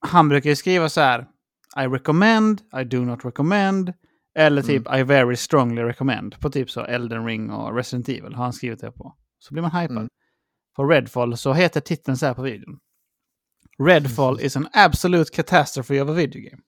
Han 0.06 0.28
brukar 0.28 0.50
ju 0.50 0.56
skriva 0.56 0.88
så 0.88 1.00
här. 1.00 1.26
I 1.76 1.86
recommend, 1.86 2.60
I 2.80 2.84
do 2.84 3.00
not 3.00 3.24
recommend. 3.24 3.92
Eller 4.38 4.62
typ 4.62 4.94
I 4.94 5.02
very 5.02 5.36
strongly 5.36 5.82
recommend. 5.82 6.40
På 6.40 6.50
typ 6.50 6.70
så 6.70 6.80
Elden 6.84 7.26
Ring 7.26 7.50
och 7.50 7.76
Resident 7.76 8.08
Evil 8.08 8.34
har 8.34 8.44
han 8.44 8.52
skrivit 8.52 8.80
det 8.80 8.92
på. 8.92 9.14
Så 9.38 9.54
blir 9.54 9.62
man 9.62 9.70
hypad. 9.72 9.96
Mm. 9.96 10.08
På 10.76 10.84
Redfall 10.84 11.36
så 11.36 11.52
heter 11.52 11.80
titeln 11.80 12.16
så 12.16 12.26
här 12.26 12.34
på 12.34 12.42
videon. 12.42 12.78
Redfall 13.82 14.40
is 14.40 14.56
an 14.56 14.68
absolute 14.72 15.30
catastrophe 15.34 16.02
of 16.02 16.08
a 16.08 16.12
video 16.12 16.42
game. 16.50 16.62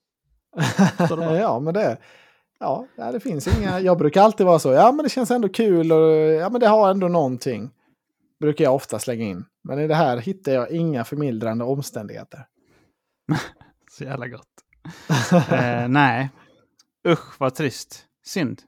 Ja, 1.39 1.61
men 1.61 1.75
det, 1.75 1.99
ja, 2.97 3.13
det 3.13 3.21
finns 3.21 3.59
inga... 3.59 3.81
Jag 3.81 3.99
brukar 3.99 4.23
alltid 4.23 4.47
vara 4.47 4.59
så. 4.59 4.73
Ja, 4.73 4.93
men 4.93 5.03
det 5.03 5.09
känns 5.09 5.31
ändå 5.31 5.49
kul 5.49 5.93
och 5.93 6.11
ja, 6.17 6.51
men 6.51 6.61
det 6.61 6.69
har 6.69 6.91
ändå 6.91 7.09
någonting. 7.09 7.71
Brukar 8.41 8.65
jag 8.65 8.75
ofta 8.75 8.99
slänga 8.99 9.25
in. 9.25 9.45
Men 9.65 9.79
i 9.79 9.87
det 9.87 9.95
här 9.95 10.17
hittar 10.17 10.53
jag 10.53 10.71
inga 10.71 11.05
förmildrande 11.05 11.65
omständigheter. 11.65 12.47
Så 13.91 14.05
jävla 14.05 14.29
gott. 14.29 14.49
eh, 15.51 15.89
nej. 15.89 16.31
Usch, 17.09 17.41
vad 17.41 17.55
trist. 17.55 18.05
Synd. 18.27 18.63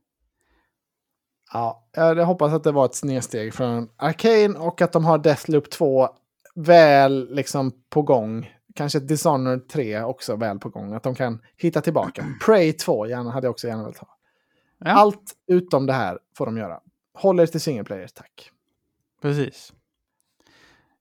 Ja, 1.53 1.89
jag 1.93 2.27
hoppas 2.27 2.53
att 2.53 2.65
det 2.65 2.73
var 2.73 2.85
ett 2.85 2.95
snedsteg 2.95 3.55
från 3.55 3.89
Arcane 3.97 4.59
och 4.59 4.83
att 4.83 4.93
de 4.93 5.05
har 5.05 5.19
Deathloop 5.19 5.71
2 5.71 6.09
väl 6.55 7.35
liksom 7.35 7.73
på 7.91 8.03
gång. 8.03 8.51
Kanske 8.75 8.99
ett 8.99 9.09
Dishonored 9.09 9.69
3 9.69 10.03
också 10.03 10.37
väl 10.37 10.59
på 10.59 10.69
gång. 10.69 10.93
Att 10.93 11.03
de 11.03 11.15
kan 11.15 11.43
hitta 11.57 11.81
tillbaka. 11.81 12.27
Prey 12.47 12.73
2 12.73 13.07
gärna, 13.07 13.31
hade 13.31 13.47
jag 13.47 13.51
också 13.51 13.67
gärna 13.67 13.83
velat 13.83 13.99
ha. 13.99 14.09
Ja, 14.79 14.91
Allt 14.91 15.33
utom 15.47 15.87
det 15.87 15.93
här 15.93 16.19
får 16.37 16.47
de 16.47 16.57
göra. 16.57 16.81
Håller 17.15 17.47
till 17.47 17.61
single 17.61 17.85
player, 17.85 18.09
tack. 18.15 18.51
precis. 19.23 19.73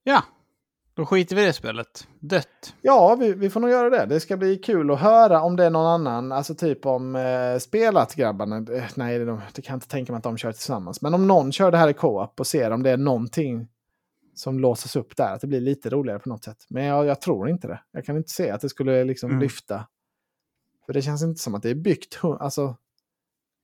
Ja, 0.03 0.23
då 0.93 1.05
skiter 1.05 1.35
vi 1.35 1.41
i 1.41 1.45
det 1.45 1.53
spelet. 1.53 2.07
Dött. 2.19 2.75
Ja, 2.81 3.15
vi, 3.19 3.33
vi 3.33 3.49
får 3.49 3.59
nog 3.59 3.69
göra 3.69 3.89
det. 3.89 4.05
Det 4.05 4.19
ska 4.19 4.37
bli 4.37 4.57
kul 4.57 4.91
att 4.91 4.99
höra 4.99 5.41
om 5.41 5.55
det 5.55 5.65
är 5.65 5.69
någon 5.69 5.85
annan, 5.87 6.31
alltså 6.31 6.55
typ 6.55 6.85
om 6.85 7.15
eh, 7.15 7.57
spelat 7.59 8.15
grabbarna. 8.15 8.57
Eh, 8.75 8.83
nej, 8.95 9.19
det, 9.19 9.25
det 9.53 9.61
kan 9.61 9.73
jag 9.73 9.77
inte 9.77 9.87
tänka 9.87 10.11
mig 10.11 10.17
att 10.17 10.23
de 10.23 10.37
kör 10.37 10.51
tillsammans. 10.51 11.01
Men 11.01 11.13
om 11.13 11.27
någon 11.27 11.51
kör 11.51 11.71
det 11.71 11.77
här 11.77 11.87
i 11.89 11.93
co-op 11.93 12.39
och 12.39 12.47
ser 12.47 12.71
om 12.71 12.83
det 12.83 12.89
är 12.89 12.97
någonting 12.97 13.67
som 14.33 14.59
låses 14.59 14.95
upp 14.95 15.17
där, 15.17 15.33
att 15.33 15.41
det 15.41 15.47
blir 15.47 15.61
lite 15.61 15.89
roligare 15.89 16.19
på 16.19 16.29
något 16.29 16.43
sätt. 16.43 16.65
Men 16.69 16.83
jag, 16.83 17.05
jag 17.05 17.21
tror 17.21 17.49
inte 17.49 17.67
det. 17.67 17.81
Jag 17.91 18.05
kan 18.05 18.17
inte 18.17 18.29
se 18.29 18.49
att 18.49 18.61
det 18.61 18.69
skulle 18.69 19.03
liksom 19.03 19.29
Mm. 19.29 19.41
lyfta. 19.41 19.87
För 20.85 20.93
det 20.93 21.01
känns 21.01 21.23
inte 21.23 21.41
som 21.41 21.55
att 21.55 21.63
det 21.63 21.69
är 21.69 21.75
byggt, 21.75 22.19
alltså, 22.23 22.75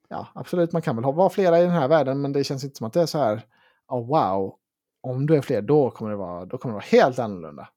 ja, 0.07 0.28
absolut, 0.36 0.72
man 0.72 0.82
kan 0.82 0.95
väl 0.95 1.05
ha, 1.05 1.11
vara 1.11 1.30
flera 1.30 1.59
i 1.59 1.61
den 1.61 1.72
här 1.72 1.88
världen, 1.88 2.22
men 2.22 2.34
det 2.34 2.43
känns 2.43 2.63
inte 2.63 2.76
som 2.76 2.88
att 2.88 2.93
det 2.93 3.01
är 3.01 3.05
så 3.05 3.18
här, 3.18 3.45
oh, 3.88 4.07
wow, 4.07 4.55
om 5.01 5.26
du 5.26 5.36
är 5.36 5.41
fler, 5.41 5.61
då 5.61 5.91
kommer 5.91 6.11
det 6.11 6.18
vara, 6.18 6.45
då 6.45 6.57
kommer 6.57 6.74
det 6.74 6.76
vara 6.76 7.01
helt 7.01 7.20
annorlunda. 7.20 7.70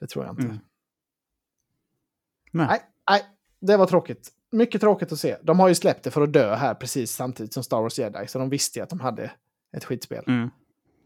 Det 0.00 0.06
tror 0.06 0.24
jag 0.24 0.32
inte. 0.32 0.42
Mm. 0.42 0.58
Nej. 2.50 2.66
Nej, 2.66 2.80
nej, 3.10 3.22
det 3.60 3.76
var 3.76 3.86
tråkigt. 3.86 4.30
Mycket 4.50 4.80
tråkigt 4.80 5.12
att 5.12 5.18
se. 5.18 5.36
De 5.42 5.60
har 5.60 5.68
ju 5.68 5.74
släppt 5.74 6.04
det 6.04 6.10
för 6.10 6.22
att 6.22 6.32
dö 6.32 6.54
här 6.54 6.74
precis 6.74 7.12
samtidigt 7.12 7.52
som 7.52 7.62
Star 7.62 7.80
Wars 7.80 7.98
Jedi. 7.98 8.26
Så 8.26 8.38
de 8.38 8.48
visste 8.48 8.78
ju 8.78 8.82
att 8.82 8.90
de 8.90 9.00
hade 9.00 9.30
ett 9.76 9.84
skitspel. 9.84 10.24
Mm. 10.26 10.50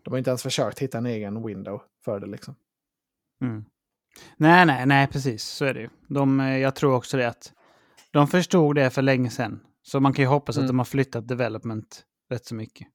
De 0.08 0.12
har 0.12 0.18
inte 0.18 0.30
ens 0.30 0.42
försökt 0.42 0.78
hitta 0.78 0.98
en 0.98 1.06
egen 1.06 1.46
window 1.46 1.82
för 2.04 2.20
det 2.20 2.26
liksom. 2.26 2.54
Mm. 3.42 3.64
Nej, 4.36 4.66
nej, 4.66 4.86
nej, 4.86 5.06
precis. 5.06 5.44
Så 5.44 5.64
är 5.64 5.74
det 5.74 5.80
ju. 5.80 5.88
De, 6.08 6.40
eh, 6.40 6.58
jag 6.58 6.74
tror 6.74 6.94
också 6.94 7.16
det 7.16 7.28
att 7.28 7.52
de 8.10 8.26
förstod 8.28 8.74
det 8.76 8.90
för 8.90 9.02
länge 9.02 9.30
sedan. 9.30 9.60
Så 9.82 10.00
man 10.00 10.12
kan 10.12 10.22
ju 10.22 10.28
hoppas 10.28 10.56
Mm. 10.56 10.64
att 10.64 10.68
de 10.68 10.78
har 10.78 10.84
flyttat 10.84 11.28
development 11.28 12.02
rätt 12.30 12.46
så 12.46 12.54
mycket. 12.54 12.86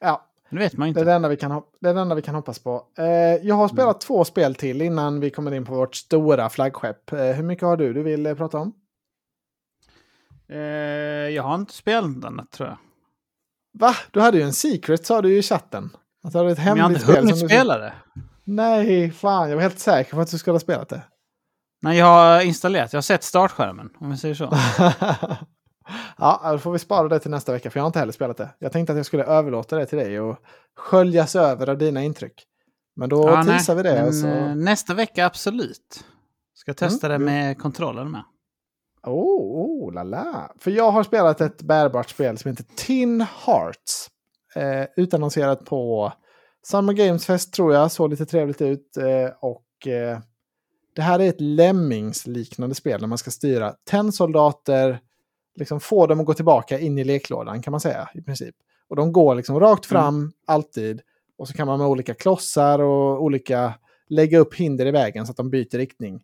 Ja, 0.00 0.30
Men 0.50 0.58
det 0.58 0.64
vet 0.64 0.76
man 0.76 0.88
ju 0.88 0.94
det 0.94 1.00
är 1.00 1.02
inte. 1.02 1.10
det 1.10 1.14
enda 1.16 1.28
vi 1.28 1.36
kan, 1.36 1.62
det 1.80 1.88
är 1.88 1.94
det 1.94 2.00
enda 2.00 2.14
vi 2.14 2.22
kan 2.22 2.34
hoppas 2.34 2.58
på. 2.58 2.86
Eh, 2.98 3.04
jag 3.46 3.54
har 3.54 3.68
spelat 3.68 4.00
två 4.00 4.24
spel 4.24 4.54
till 4.54 4.82
innan 4.82 5.20
vi 5.20 5.30
kommer 5.30 5.54
in 5.54 5.64
på 5.64 5.74
vårt 5.74 5.94
stora 5.94 6.48
flaggskepp. 6.50 7.12
Eh, 7.12 7.18
hur 7.18 7.42
mycket 7.42 7.64
har 7.64 7.76
du 7.76 7.92
du 7.92 8.02
vill 8.02 8.26
eh, 8.26 8.34
prata 8.34 8.58
om? 8.58 8.72
Eh, 10.48 10.58
jag 11.34 11.42
har 11.42 11.54
inte 11.54 11.72
spelat 11.72 12.10
något 12.10 12.24
annat 12.24 12.50
tror 12.50 12.68
jag. 12.68 12.78
Va? 13.78 13.94
Du 14.10 14.20
hade 14.20 14.36
ju 14.38 14.42
en 14.42 14.52
secret 14.52 15.06
sa 15.06 15.22
du 15.22 15.38
i 15.38 15.42
chatten. 15.42 15.90
Att 16.24 16.34
hade 16.34 16.52
ett 16.52 16.58
Men 16.58 16.76
jag 16.76 16.84
har 16.84 16.90
inte 16.90 17.12
hunnit 17.12 17.38
spela 17.38 17.78
det. 17.78 17.92
Nej, 18.44 19.10
fan. 19.10 19.48
Jag 19.48 19.56
var 19.56 19.62
helt 19.62 19.78
säker 19.78 20.14
på 20.14 20.20
att 20.20 20.30
du 20.30 20.38
skulle 20.38 20.54
ha 20.54 20.60
spelat 20.60 20.88
det. 20.88 21.02
Nej, 21.82 21.98
jag 21.98 22.06
har 22.06 22.40
installerat. 22.40 22.92
Jag 22.92 22.96
har 22.98 23.02
sett 23.02 23.22
startskärmen, 23.24 23.90
om 24.00 24.10
vi 24.10 24.16
säger 24.16 24.34
så. 24.34 24.44
ja, 26.18 26.48
då 26.52 26.58
får 26.58 26.72
vi 26.72 26.78
spara 26.78 27.08
det 27.08 27.18
till 27.18 27.30
nästa 27.30 27.52
vecka, 27.52 27.70
för 27.70 27.78
jag 27.78 27.82
har 27.84 27.86
inte 27.86 27.98
heller 27.98 28.12
spelat 28.12 28.36
det. 28.36 28.48
Jag 28.58 28.72
tänkte 28.72 28.92
att 28.92 28.96
jag 28.96 29.06
skulle 29.06 29.24
överlåta 29.24 29.76
det 29.76 29.86
till 29.86 29.98
dig 29.98 30.20
och 30.20 30.36
sköljas 30.76 31.36
över 31.36 31.68
av 31.68 31.78
dina 31.78 32.02
intryck. 32.02 32.44
Men 32.96 33.08
då 33.08 33.28
Ja, 33.28 33.44
teasar 33.44 33.74
vi 33.74 33.82
det. 33.82 34.02
men, 34.02 34.12
så... 34.12 34.26
eh, 34.26 34.54
Nästa 34.54 34.94
vecka, 34.94 35.26
absolut. 35.26 36.04
Ska 36.54 36.74
testa 36.74 37.06
Mm, 37.06 37.20
det 37.20 37.24
med 37.26 37.58
kontrollen 37.58 38.10
med. 38.10 38.22
Oh, 39.06 39.66
oh, 39.66 39.92
la 39.92 40.02
la. 40.02 40.52
För 40.58 40.70
jag 40.70 40.90
har 40.90 41.02
spelat 41.02 41.40
ett 41.40 41.62
bärbart 41.62 42.10
spel 42.10 42.38
som 42.38 42.50
heter 42.50 42.64
Tin 42.76 43.20
Hearts. 43.46 44.08
Eh, 44.54 44.86
utannonserat 44.96 45.64
på 45.64 46.12
Summer 46.62 46.92
Games 46.92 47.26
Fest 47.26 47.52
tror 47.52 47.74
jag, 47.74 47.92
såg 47.92 48.10
lite 48.10 48.26
trevligt 48.26 48.62
ut. 48.62 48.96
Eh, 48.96 49.34
och 49.40 49.86
eh, 49.86 50.18
det 50.94 51.02
här 51.02 51.18
är 51.20 51.28
ett 51.28 51.40
Lemmings-liknande 51.40 52.74
spel 52.74 53.00
där 53.00 53.08
man 53.08 53.18
ska 53.18 53.30
styra 53.30 53.74
tennsoldater, 53.90 55.00
liksom 55.56 55.80
få 55.80 56.06
dem 56.06 56.20
att 56.20 56.26
gå 56.26 56.34
tillbaka 56.34 56.78
in 56.78 56.98
i 56.98 57.04
leklådan 57.04 57.62
kan 57.62 57.70
man 57.70 57.80
säga 57.80 58.08
i 58.14 58.22
princip. 58.22 58.54
Och 58.88 58.96
de 58.96 59.12
går 59.12 59.34
liksom 59.34 59.60
rakt 59.60 59.86
fram 59.86 60.32
alltid. 60.46 61.00
Och 61.38 61.48
så 61.48 61.54
kan 61.54 61.66
man 61.66 61.78
med 61.78 61.88
olika 61.88 62.14
klossar 62.14 62.78
och 62.78 63.22
olika 63.22 63.74
lägga 64.08 64.38
upp 64.38 64.54
hinder 64.54 64.86
i 64.86 64.90
vägen 64.90 65.26
så 65.26 65.30
att 65.30 65.36
de 65.36 65.50
byter 65.50 65.76
riktning. 65.76 66.22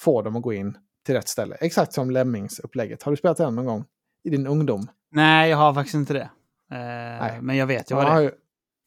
Få 0.00 0.22
dem 0.22 0.36
att 0.36 0.42
gå 0.42 0.52
in 0.52 0.76
till 1.06 1.14
rätt 1.14 1.28
ställe. 1.28 1.56
Exakt 1.60 1.92
som 1.92 2.10
Lemmings-upplägget. 2.10 3.02
Har 3.02 3.12
du 3.12 3.16
spelat 3.16 3.36
det 3.36 3.50
någon 3.50 3.66
gång 3.66 3.84
i 4.24 4.30
din 4.30 4.46
ungdom? 4.46 4.86
Nej, 5.10 5.50
jag 5.50 5.56
har 5.56 5.74
faktiskt 5.74 5.94
inte 5.94 6.12
det. 6.12 6.30
Eh, 6.72 7.42
men 7.42 7.56
jag 7.56 7.66
vet 7.66 7.90
ju 7.90 7.94
vad 7.94 8.04
det 8.06 8.10
har 8.10 8.18
är. 8.18 8.22
ju, 8.22 8.30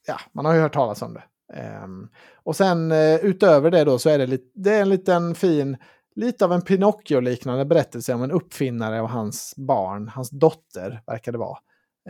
ja, 0.06 0.20
man 0.32 0.44
har 0.44 0.54
ju 0.54 0.60
hört 0.60 0.74
talas 0.74 1.02
om 1.02 1.14
det. 1.14 1.22
Ehm, 1.54 2.08
och 2.34 2.56
sen 2.56 2.92
eh, 2.92 3.14
utöver 3.16 3.70
det 3.70 3.84
då 3.84 3.98
så 3.98 4.10
är 4.10 4.18
det, 4.18 4.26
lite, 4.26 4.50
det 4.54 4.74
är 4.74 4.82
en 4.82 4.88
liten 4.88 5.34
fin, 5.34 5.76
lite 6.14 6.44
av 6.44 6.52
en 6.52 6.62
Pinocchio-liknande 6.62 7.64
berättelse 7.64 8.14
om 8.14 8.22
en 8.22 8.30
uppfinnare 8.30 9.00
och 9.00 9.10
hans 9.10 9.54
barn, 9.56 10.08
hans 10.08 10.30
dotter 10.30 11.02
verkar 11.06 11.32
det 11.32 11.38
vara. 11.38 11.58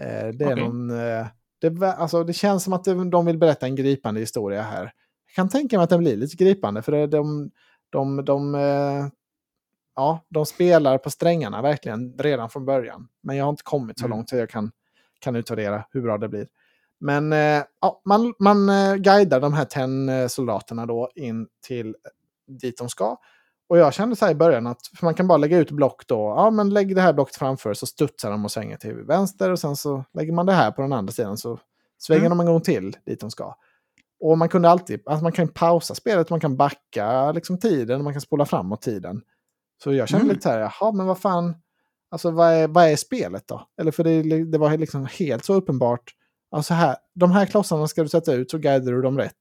Eh, 0.01 0.29
det 0.29 0.45
är 0.45 0.57
någon, 0.57 0.91
eh, 0.91 1.27
det, 1.61 1.87
alltså, 1.97 2.25
det 2.25 2.33
känns 2.33 2.65
som 2.65 2.73
att 2.73 2.85
det, 2.85 3.11
de 3.11 3.27
vill 3.27 3.39
berätta 3.39 3.67
en 3.67 3.77
gripande 3.77 4.21
historia 4.21 4.63
här. 4.63 4.83
Jag 5.27 5.35
kan 5.35 5.49
tänka 5.49 5.77
mig 5.77 5.85
att 5.85 5.91
den 5.91 5.99
blir 6.01 6.17
lite 6.17 6.37
gripande 6.37 6.83
för 6.83 6.93
det, 6.93 7.07
de, 7.07 7.51
de, 7.91 8.25
de, 8.25 8.55
ja, 9.97 10.25
de 10.29 10.47
spelar 10.47 10.99
på 10.99 11.11
strängarna 11.11 11.63
verkligen 11.63 12.19
redan 12.19 12.51
från 12.51 12.65
början. 12.65 13.09
Men 13.23 13.37
jag 13.37 13.45
har 13.45 13.51
inte 13.51 13.63
kommit 13.63 13.99
så 13.99 14.05
Mm. 14.05 14.17
långt 14.17 14.29
så 14.29 14.37
jag 14.37 14.51
kan, 14.51 14.73
kan 15.27 15.37
utvärdera 15.37 15.85
hur 15.91 16.03
bra 16.03 16.19
det 16.19 16.29
blir. 16.29 16.47
Men 17.01 17.33
eh, 17.33 17.63
ja, 17.81 18.01
man, 18.05 18.35
man 18.39 18.69
eh, 18.69 18.95
guidar 18.95 19.41
de 19.41 19.53
här 19.55 19.65
tenn-soldaterna 19.65 20.87
då 20.87 21.11
in 21.15 21.47
till 21.67 21.97
dit 22.61 22.79
de 22.79 22.89
ska. 22.89 23.17
Och 23.69 23.79
jag 23.79 23.95
kände 23.95 24.17
så 24.17 24.25
här 24.25 24.33
i 24.33 24.35
början 24.35 24.67
att 24.67 24.81
man 25.03 25.15
kan 25.15 25.29
bara 25.29 25.39
lägga 25.39 25.59
ut 25.59 25.71
block 25.71 26.07
då. 26.07 26.35
Ja, 26.37 26.51
men 26.51 26.71
lägg 26.71 26.95
det 26.95 27.01
här 27.01 27.13
blocket 27.13 27.37
framför 27.37 27.75
så 27.75 27.87
studsar 27.87 28.31
de 28.31 28.45
och 28.45 28.51
svänger 28.51 28.77
till 28.77 28.95
vänster. 28.95 29.51
Och 29.51 29.59
sen 29.59 29.77
så 29.77 30.05
lägger 30.15 30.33
man 30.33 30.47
det 30.47 30.53
här 30.53 30.71
på 30.71 30.83
den 30.83 30.93
andra 30.93 31.13
sidan 31.13 31.37
så 31.37 31.59
svänger 31.99 32.27
Mm. 32.27 32.39
de 32.39 32.41
en 32.41 32.53
gång 32.53 32.61
till 32.61 32.97
dit 33.07 33.21
de 33.21 33.31
ska. 33.31 33.55
Och 34.21 34.39
man 34.39 34.49
kunde 34.49 34.71
alltid, 34.71 35.03
alltså 35.07 35.23
man 35.23 35.33
kan 35.33 35.49
pausa 35.49 35.95
spelet, 35.95 36.31
man 36.31 36.41
kan 36.41 36.57
backa 36.57 37.33
liksom 37.33 37.59
tiden, 37.59 38.05
man 38.05 38.13
kan 38.15 38.21
spola 38.21 38.45
framåt 38.45 38.83
tiden. 38.83 39.23
Så 39.83 39.93
jag 39.93 40.09
kände 40.09 40.23
Mm. 40.25 40.35
lite 40.35 40.43
så 40.43 40.49
här, 40.51 40.59
jaha, 40.81 40.93
men 40.93 41.07
vad 41.07 41.19
fan, 41.19 41.55
alltså 42.11 42.31
vad 42.31 42.53
är, 42.53 42.69
vad 42.69 42.85
är 42.89 42.97
spelet 42.97 43.49
då? 43.49 43.69
Eller 43.81 43.91
för 43.93 44.05
det, 44.05 44.45
det 44.45 44.59
var 44.59 44.77
liksom 44.77 45.07
helt 45.07 45.45
så 45.45 45.55
uppenbart, 45.55 46.13
alltså 46.51 46.75
här, 46.75 46.97
de 47.15 47.31
här 47.33 47.47
klossarna 47.47 47.89
ska 47.89 48.03
du 48.03 48.09
sätta 48.09 48.33
ut 48.35 48.51
så 48.51 48.59
guidar 48.59 48.93
du 48.93 49.03
dem 49.03 49.19
rätt. 49.19 49.37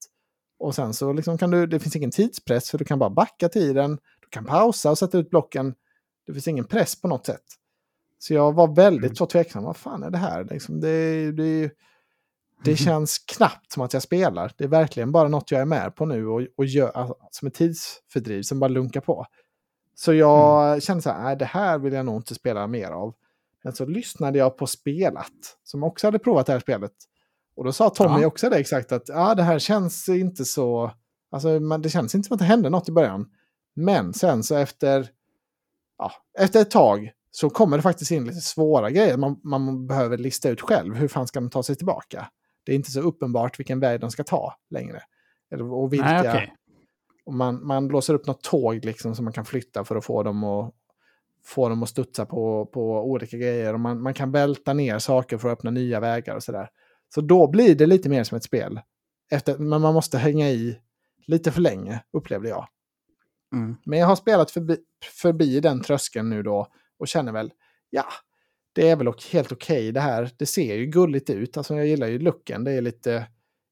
Och 0.59 0.75
sen 0.75 0.93
så 0.93 1.13
liksom 1.13 1.37
kan 1.37 1.51
du, 1.51 1.67
det 1.67 1.79
finns 1.79 1.95
ingen 1.95 2.11
tidspress 2.11 2.71
för 2.71 2.77
du 2.77 2.85
kan 2.85 2.99
bara 2.99 3.09
backa 3.09 3.49
tiden, 3.49 3.97
du 4.21 4.27
kan 4.29 4.45
pausa 4.45 4.91
och 4.91 4.97
sätta 4.97 5.17
ut 5.17 5.29
blocken. 5.29 5.73
Det 6.27 6.33
finns 6.33 6.47
ingen 6.47 6.65
press 6.65 7.01
på 7.01 7.07
något 7.07 7.25
sätt. 7.25 7.43
Så 8.19 8.33
jag 8.33 8.53
var 8.53 8.75
väldigt 8.75 9.03
Mm. 9.03 9.15
så 9.15 9.25
tveksam, 9.25 9.63
vad 9.63 9.77
fan 9.77 10.03
är 10.03 10.09
det 10.09 10.17
här? 10.17 10.43
Liksom, 10.43 10.79
det, 10.81 11.31
det, 11.31 11.71
det 12.63 12.75
känns 12.85 13.19
knappt 13.19 13.71
som 13.71 13.83
att 13.83 13.93
jag 13.93 14.01
spelar. 14.01 14.51
Det 14.57 14.63
är 14.63 14.67
verkligen 14.67 15.11
bara 15.11 15.27
något 15.27 15.51
jag 15.51 15.61
är 15.61 15.65
med 15.65 15.95
på 15.95 16.05
nu 16.05 16.27
och, 16.27 16.41
och 16.57 16.65
gör, 16.65 16.89
alltså, 16.89 17.15
som 17.31 17.47
ett 17.47 17.53
tidsfördriv 17.53 18.41
som 18.41 18.59
bara 18.59 18.67
lunkar 18.67 19.01
på. 19.01 19.25
Så 19.95 20.13
jag 20.13 20.83
kände 20.83 21.01
så 21.01 21.09
här, 21.09 21.23
nej 21.23 21.35
det 21.35 21.45
här 21.45 21.77
vill 21.77 21.93
jag 21.93 22.05
nog 22.05 22.15
inte 22.15 22.35
spela 22.35 22.67
mer 22.67 22.87
av. 22.91 23.13
Men 23.63 23.73
så 23.73 23.85
lyssnade 23.85 24.37
jag 24.37 24.57
på 24.57 24.67
Spelat, 24.67 25.57
som 25.63 25.83
också 25.83 26.07
hade 26.07 26.19
provat 26.19 26.45
det 26.45 26.53
här 26.53 26.59
spelet. 26.59 26.91
Och 27.55 27.63
då 27.63 27.71
sa 27.71 27.89
Tommy 27.89 28.21
Ja. 28.21 28.27
också 28.27 28.49
det 28.49 28.57
exakt 28.57 28.91
att 28.91 29.09
ja, 29.09 29.35
det 29.35 29.43
här 29.43 29.59
känns 29.59 30.09
inte 30.09 30.45
så... 30.45 30.91
Alltså 31.31 31.59
man, 31.59 31.81
det 31.81 31.89
känns 31.89 32.15
inte 32.15 32.27
som 32.27 32.35
att 32.35 32.39
det 32.39 32.45
hände 32.45 32.69
något 32.69 32.89
i 32.89 32.91
början. 32.91 33.25
Men 33.75 34.13
sen 34.13 34.43
så 34.43 34.55
efter, 34.55 35.09
ja, 35.97 36.11
efter 36.39 36.61
ett 36.61 36.71
tag 36.71 37.11
så 37.31 37.49
kommer 37.49 37.77
det 37.77 37.83
faktiskt 37.83 38.11
in 38.11 38.25
lite 38.25 38.41
svåra 38.41 38.91
grejer. 38.91 39.17
Man, 39.17 39.39
man 39.43 39.87
behöver 39.87 40.17
lista 40.17 40.49
ut 40.49 40.61
själv. 40.61 40.95
Hur 40.95 41.07
fan 41.07 41.27
ska 41.27 41.39
de 41.39 41.49
ta 41.49 41.63
sig 41.63 41.75
tillbaka? 41.75 42.27
Det 42.65 42.71
är 42.71 42.75
inte 42.75 42.91
så 42.91 43.01
uppenbart 43.01 43.59
vilken 43.59 43.79
väg 43.79 43.99
de 43.99 44.11
ska 44.11 44.23
ta 44.23 44.53
längre. 44.69 45.01
Eller, 45.51 45.73
och 45.73 45.93
vilka, 45.93 46.05
Nej, 46.05 46.29
okej. 46.29 46.55
Och 47.25 47.33
man, 47.33 47.67
man 47.67 47.87
blåser 47.87 48.13
upp 48.13 48.27
något 48.27 48.43
tåg 48.43 48.85
liksom 48.85 49.15
som 49.15 49.25
man 49.25 49.33
kan 49.33 49.45
flytta 49.45 49.83
för 49.83 49.95
att 49.95 50.05
få 50.05 50.23
dem 50.23 50.43
att, 50.43 50.73
få 51.43 51.69
dem 51.69 51.83
att 51.83 51.89
studsa 51.89 52.25
på, 52.25 52.65
på 52.65 53.03
olika 53.03 53.37
grejer. 53.37 53.73
Och 53.73 53.79
man, 53.79 54.01
man 54.01 54.13
kan 54.13 54.31
välta 54.31 54.73
ner 54.73 54.99
saker 54.99 55.37
för 55.37 55.49
att 55.49 55.57
öppna 55.57 55.71
nya 55.71 55.99
vägar 55.99 56.35
och 56.35 56.43
sådär. 56.43 56.69
Så 57.13 57.21
då 57.21 57.47
blir 57.47 57.75
det 57.75 57.85
lite 57.85 58.09
mer 58.09 58.23
som 58.23 58.35
ett 58.35 58.43
spel. 58.43 58.81
Efter, 59.31 59.57
men 59.57 59.81
man 59.81 59.93
måste 59.93 60.17
hänga 60.17 60.49
i 60.49 60.79
lite 61.27 61.51
för 61.51 61.61
länge, 61.61 62.03
upplevde 62.13 62.49
jag. 62.49 62.67
Mm. 63.53 63.75
Men 63.85 63.99
jag 63.99 64.07
har 64.07 64.15
spelat 64.15 64.51
förbi, 64.51 64.77
förbi 65.21 65.59
den 65.59 65.81
tröskeln 65.81 66.29
nu 66.29 66.43
då 66.43 66.67
och 66.99 67.07
känner 67.07 67.31
väl, 67.31 67.53
ja, 67.89 68.05
det 68.73 68.89
är 68.89 68.95
väl 68.95 69.13
helt 69.31 69.51
okej 69.51 69.91
det 69.91 69.99
här. 69.99 70.31
Det 70.37 70.45
ser 70.45 70.75
ju 70.75 70.85
gulligt 70.85 71.29
ut. 71.29 71.57
Alltså 71.57 71.75
jag 71.75 71.87
gillar 71.87 72.07
ju 72.07 72.19
looken. 72.19 72.63
Det 72.63 72.71
är 72.71 72.81
lite 72.81 73.27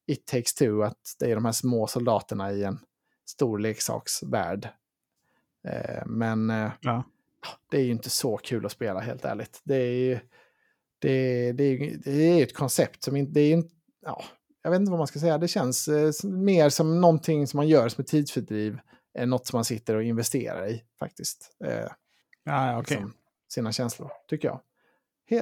It 0.08 0.26
takes 0.26 0.54
two, 0.54 0.82
att 0.84 1.16
det 1.20 1.32
är 1.32 1.36
de 1.36 1.45
här 1.45 1.51
små 1.51 1.88
soldaterna 1.88 2.51
i 2.51 2.64
en 2.64 2.80
stor 3.34 3.59
leksaksvärld. 3.59 4.67
Eh, 5.67 6.03
men 6.05 6.49
eh, 6.49 6.71
Ja. 6.81 7.03
det 7.71 7.77
är 7.77 7.81
ju 7.84 7.91
inte 7.91 8.09
så 8.09 8.38
kul 8.38 8.65
att 8.65 8.71
spela 8.71 8.99
helt 8.99 9.25
ärligt. 9.25 9.61
Det 9.63 9.75
är 9.75 9.91
ju 9.93 10.19
det, 10.99 11.51
det, 11.51 11.95
det 12.05 12.11
är 12.39 12.43
ett 12.43 12.53
koncept 12.53 13.03
som 13.03 13.15
inte, 13.15 13.31
det 13.31 13.39
är 13.53 13.63
ja, 14.05 14.23
jag 14.63 14.71
vet 14.71 14.79
inte 14.79 14.91
vad 14.91 14.97
man 14.99 15.07
ska 15.07 15.19
säga. 15.19 15.38
Det 15.38 15.47
känns 15.47 15.88
eh, 15.88 16.11
mer 16.23 16.69
som 16.69 17.01
någonting 17.01 17.47
som 17.47 17.57
man 17.57 17.67
gör 17.67 17.89
som 17.89 18.01
ett 18.01 18.07
tidsfördriv 18.07 18.79
än 19.17 19.29
något 19.29 19.47
som 19.47 19.57
man 19.57 19.65
sitter 19.65 19.95
och 19.95 20.03
investerar 20.03 20.67
i 20.69 20.84
faktiskt. 20.99 21.57
Eh, 21.65 21.88
Ja, 22.45 22.79
okej. 22.79 22.97
liksom, 22.97 23.13
sina 23.53 23.71
känslor, 23.71 24.11
tycker 24.29 24.47
jag. 24.47 24.59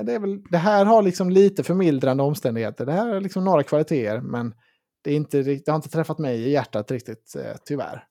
Det, 0.05 0.13
är 0.13 0.19
väl, 0.19 0.43
det 0.49 0.57
här 0.57 0.85
har 0.85 1.01
liksom 1.01 1.29
lite 1.29 1.63
förmildrande 1.63 2.23
omständigheter. 2.23 2.85
Det 2.85 2.91
här 2.91 3.09
är 3.15 3.21
liksom 3.21 3.43
några 3.43 3.63
kvaliteter, 3.63 4.19
men 4.21 4.53
det, 5.01 5.11
är 5.11 5.15
inte, 5.15 5.43
det 5.43 5.67
har 5.67 5.75
inte 5.75 5.89
träffat 5.89 6.19
mig 6.19 6.39
i 6.39 6.51
hjärtat 6.51 6.91
riktigt, 6.91 7.35
eh, 7.35 7.57
tyvärr. 7.65 8.07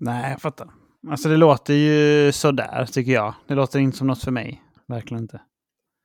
Nej, 0.00 0.30
jag 0.30 0.40
fattar. 0.40 0.70
Alltså 1.10 1.28
det 1.28 1.36
låter 1.36 1.74
ju 1.74 2.32
sådär, 2.32 2.86
tycker 2.92 3.12
jag. 3.12 3.34
Det 3.48 3.54
låter 3.54 3.78
inte 3.78 3.96
som 3.96 4.06
något 4.06 4.24
för 4.24 4.30
mig. 4.30 4.62
Verkligen 4.88 5.22
inte. 5.22 5.40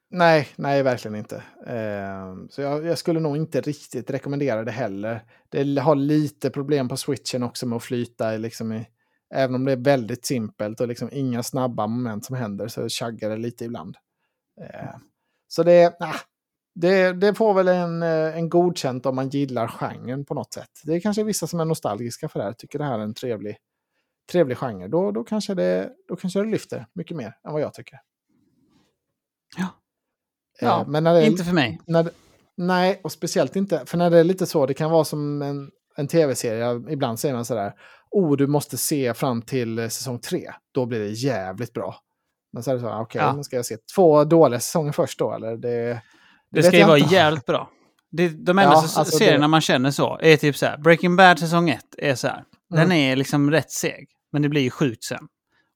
Nej, 0.10 0.48
nej, 0.56 0.84
verkligen 0.84 1.16
inte. 1.16 1.44
Eh, 1.68 2.36
så 2.50 2.62
jag, 2.62 2.86
jag 2.86 2.98
skulle 2.98 3.20
nog 3.20 3.38
inte 3.38 3.62
riktigt 3.62 4.12
rekommendera 4.12 4.64
det 4.64 4.72
heller. 4.72 5.24
Det 5.50 5.80
har 5.80 5.96
lite 5.96 6.50
problem 6.50 6.90
på 6.90 6.98
switchen 6.98 7.44
också 7.44 7.66
med 7.66 7.76
att 7.76 7.84
flyta. 7.84 8.32
Liksom 8.38 8.74
i, 8.74 8.88
även 9.34 9.56
om 9.56 9.66
det 9.66 9.72
är 9.72 9.84
väldigt 9.84 10.26
simpelt 10.26 10.82
och 10.82 10.88
liksom 10.88 11.10
inga 11.12 11.44
snabba 11.44 11.88
moment 11.88 12.26
som 12.26 12.36
händer 12.36 12.68
så 12.68 12.90
chaggar 12.90 13.30
det 13.30 13.38
lite 13.38 13.66
ibland. 13.66 13.98
Eh, 14.62 14.96
så 15.48 15.64
det, 15.64 16.00
nah, 16.00 16.16
det, 16.82 17.14
det 17.14 17.34
får 17.34 17.54
väl 17.54 17.68
en, 17.68 18.04
eh, 18.04 18.38
en 18.38 18.50
godkänt 18.50 19.06
om 19.06 19.16
man 19.16 19.30
gillar 19.30 19.68
genren 19.68 20.26
på 20.26 20.34
något 20.34 20.54
sätt. 20.54 20.70
Det 20.84 20.94
är 20.96 21.00
kanske 21.00 21.24
vissa 21.24 21.48
som 21.48 21.60
är 21.60 21.66
nostalgiska 21.66 22.30
för 22.30 22.40
det 22.40 22.46
här, 22.46 22.54
tycker 22.54 22.80
det 22.80 22.86
här 22.86 23.00
är 23.00 23.04
en 23.04 23.14
trevlig, 23.14 23.58
trevlig 24.32 24.58
genre. 24.58 24.88
Då, 24.88 25.12
då, 25.12 25.24
kanske 25.24 25.54
det, 25.54 25.90
då 26.08 26.16
kanske 26.16 26.40
det 26.40 26.46
lyfter 26.46 26.86
mycket 26.94 27.18
mer 27.18 27.38
än 27.48 27.54
vad 27.54 27.62
jag 27.62 27.74
tycker. 27.74 28.00
Ja. 29.58 29.64
Eh, 30.62 30.68
Ja, 30.68 30.86
men 30.88 31.04
det, 31.04 31.26
Inte 31.26 31.44
för 31.44 31.54
mig. 31.54 31.80
när 31.88 32.10
nej, 32.58 33.02
och 33.04 33.12
speciellt 33.12 33.56
inte, 33.56 33.86
för 33.86 33.98
när 33.98 34.10
det 34.10 34.18
är 34.20 34.24
lite 34.24 34.46
så, 34.46 34.66
det 34.66 34.74
kan 34.74 34.92
vara 34.92 35.04
som 35.06 35.42
en, 35.42 35.72
en 35.96 36.08
tv-serie, 36.08 36.82
ibland 36.90 37.20
säger 37.20 37.36
man 37.36 37.46
sådär, 37.46 37.74
oh 38.12 38.38
du 38.38 38.48
måste 38.48 38.78
se 38.78 39.14
fram 39.14 39.42
till 39.42 39.80
eh, 39.80 39.88
säsong 39.88 40.20
tre, 40.20 40.52
då 40.72 40.86
blir 40.86 41.00
det 41.00 41.10
jävligt 41.10 41.74
bra. 41.74 41.96
Men 42.54 42.64
så 42.64 42.72
är 42.72 42.76
det 42.76 42.82
så, 42.82 42.94
okej, 43.02 43.22
Ja. 43.22 43.34
men 43.34 43.44
ska 43.44 43.56
jag 43.56 43.66
se 43.66 43.78
två 43.96 44.24
dåliga 44.24 44.60
säsonger 44.60 44.92
först 44.92 45.20
då, 45.20 45.34
eller? 45.34 45.58
Det, 45.58 46.02
Det 46.52 46.58
vet 46.60 46.66
ska 46.66 46.78
ju 46.78 46.84
vara 46.86 46.98
inte. 46.98 47.14
jävligt 47.16 47.46
bra. 47.46 47.70
Det, 48.12 48.30
de 48.30 48.60
enda 48.60 48.64
Ja, 48.64 48.78
alltså 48.82 49.06
serierna 49.06 49.42
det- 49.42 49.48
man 49.48 49.62
känner 49.62 49.92
så 49.92 50.20
är 50.22 50.38
typ 50.38 50.58
så 50.58 50.66
här. 50.66 50.78
Breaking 50.78 51.16
Bad 51.16 51.40
säsong 51.40 51.70
1 51.70 51.80
är 51.98 52.16
så 52.16 52.28
här. 52.28 52.44
Den 52.70 52.80
Mm. 52.80 52.92
är 52.98 53.16
liksom 53.16 53.52
rätt 53.52 53.72
seg. 53.72 54.08
Men 54.32 54.42
det 54.42 54.50
blir 54.50 54.62
ju 54.62 54.70
sjukt 54.70 55.04
sen. 55.04 55.28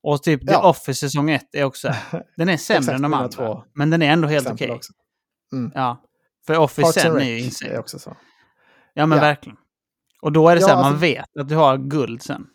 Och 0.03 0.23
typ 0.23 0.47
The 0.47 0.53
Ja. 0.53 0.69
Office 0.69 0.93
säsong 0.99 1.29
1 1.29 1.55
är 1.55 1.63
också 1.63 1.87
så 1.87 1.93
här. 2.17 2.23
Den 2.37 2.49
är 2.49 2.57
sämre 2.57 2.95
än 2.95 3.01
de 3.01 3.13
andra. 3.13 3.29
två 3.29 3.63
Men 3.75 3.89
den 3.89 4.01
är 4.01 4.11
ändå 4.11 4.27
helt 4.27 4.47
okej. 4.51 4.71
också. 4.71 4.93
Mm. 5.53 5.71
Ja. 5.75 6.01
För 6.47 6.57
Office 6.57 6.81
Parks 6.81 7.01
sen 7.01 7.17
är 7.17 7.23
ju 7.29 7.39
insane. 7.39 7.71
är 7.73 7.79
också 7.79 7.99
så. 7.99 8.17
Ja 8.93 9.05
men 9.05 9.17
Ja. 9.17 9.23
verkligen. 9.23 9.57
Och 10.21 10.31
då 10.31 10.49
är 10.49 10.55
det 10.55 10.61
så 10.61 10.67
här, 10.67 10.75
man 10.75 10.85
alltså- 10.85 10.99
vet 11.01 11.37
att 11.39 11.49
du 11.49 11.55
har 11.55 11.77
guld 11.77 12.21
sen. 12.23 12.45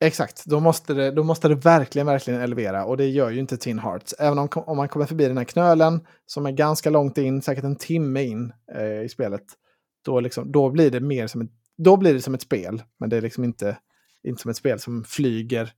Exakt, 0.00 0.44
då 0.44 0.60
måste, 0.60 0.94
det, 0.94 1.10
då 1.10 1.22
måste 1.24 1.48
det 1.48 1.54
verkligen, 1.54 2.06
verkligen 2.06 2.40
elevera. 2.40 2.84
Och 2.84 2.96
det 2.96 3.06
gör 3.06 3.30
ju 3.30 3.40
inte 3.40 3.56
Tin 3.56 3.78
Hearts. 3.78 4.14
Även 4.18 4.38
om, 4.38 4.48
om 4.54 4.76
man 4.76 4.88
kommer 4.88 5.06
förbi 5.06 5.28
den 5.28 5.36
här 5.38 5.44
knölen, 5.44 6.06
som 6.26 6.46
är 6.46 6.50
ganska 6.52 6.90
långt 6.90 7.18
in, 7.18 7.42
säkert 7.42 7.64
en 7.64 7.76
timme 7.76 8.22
in 8.22 8.52
eh, 8.74 9.02
i 9.02 9.08
spelet, 9.08 9.44
då, 10.04 10.20
liksom, 10.20 10.52
då 10.52 10.70
blir 10.70 10.90
det 10.90 11.00
mer 11.00 11.26
som 11.26 11.40
ett, 11.40 11.50
då 11.78 11.96
blir 11.96 12.14
det 12.14 12.22
som 12.22 12.34
ett 12.34 12.42
spel. 12.42 12.82
Men 12.98 13.10
det 13.10 13.16
är 13.16 13.20
liksom 13.20 13.44
inte, 13.44 13.78
inte 14.22 14.42
som 14.42 14.50
ett 14.50 14.56
spel 14.56 14.80
som 14.80 15.04
flyger 15.04 15.72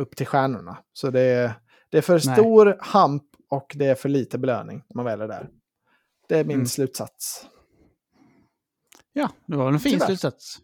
upp 0.00 0.16
till 0.16 0.26
stjärnorna. 0.26 0.78
Så 0.92 1.10
det 1.10 1.20
är, 1.20 1.52
det 1.90 1.98
är 1.98 2.02
för 2.02 2.12
Nej. 2.12 2.36
stor 2.36 2.76
hamp 2.80 3.24
och 3.48 3.72
det 3.74 3.86
är 3.86 3.94
för 3.94 4.08
lite 4.08 4.38
belöning 4.38 4.82
man 4.94 5.04
väl 5.04 5.20
är 5.20 5.28
där. 5.28 5.48
Det 6.28 6.38
är 6.38 6.44
min 6.44 6.54
Mm. 6.54 6.66
slutsats. 6.66 7.46
Ja, 9.12 9.30
det 9.46 9.56
var 9.56 9.72
en 9.72 9.80
fin 9.80 9.92
Tyvärr. 9.92 10.06
slutsats. 10.06 10.58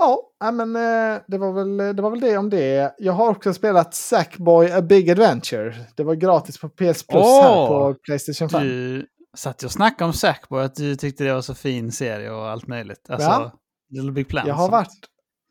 Ja, 0.00 0.50
men 0.50 0.76
eh, 0.76 1.20
det 1.26 1.38
var, 1.38 1.52
väl, 1.52 1.96
det 1.96 2.02
var 2.02 2.10
väl 2.10 2.20
det 2.20 2.36
om 2.36 2.50
det. 2.50 2.94
Jag 2.98 3.12
har 3.12 3.28
också 3.28 3.54
spelat 3.54 3.94
Sackboy 3.94 4.72
A 4.72 4.82
Big 4.82 5.10
Adventure. 5.10 5.74
Det 5.96 6.04
var 6.04 6.14
gratis 6.14 6.58
på 6.58 6.68
PS 6.68 7.06
Plus 7.06 7.24
här 7.24 7.58
Åh! 7.58 7.68
på 7.68 7.94
Playstation 7.94 8.48
5. 8.48 8.62
Du 8.62 9.06
satt 9.36 9.62
och 9.62 9.72
snackade 9.72 10.04
om 10.08 10.12
Sackboy, 10.12 10.64
att 10.64 10.74
du 10.74 10.96
tyckte 10.96 11.24
det 11.24 11.34
var 11.34 11.40
så 11.40 11.54
fin 11.54 11.92
serie 11.92 12.30
och 12.30 12.48
allt 12.48 12.66
möjligt. 12.66 13.10
Alltså, 13.10 13.28
Ja. 13.28 13.52
Little 13.90 14.12
Big 14.12 14.28
Plans. 14.28 14.48
Jag 14.48 14.54
har, 14.54 14.70
varit, 14.70 14.98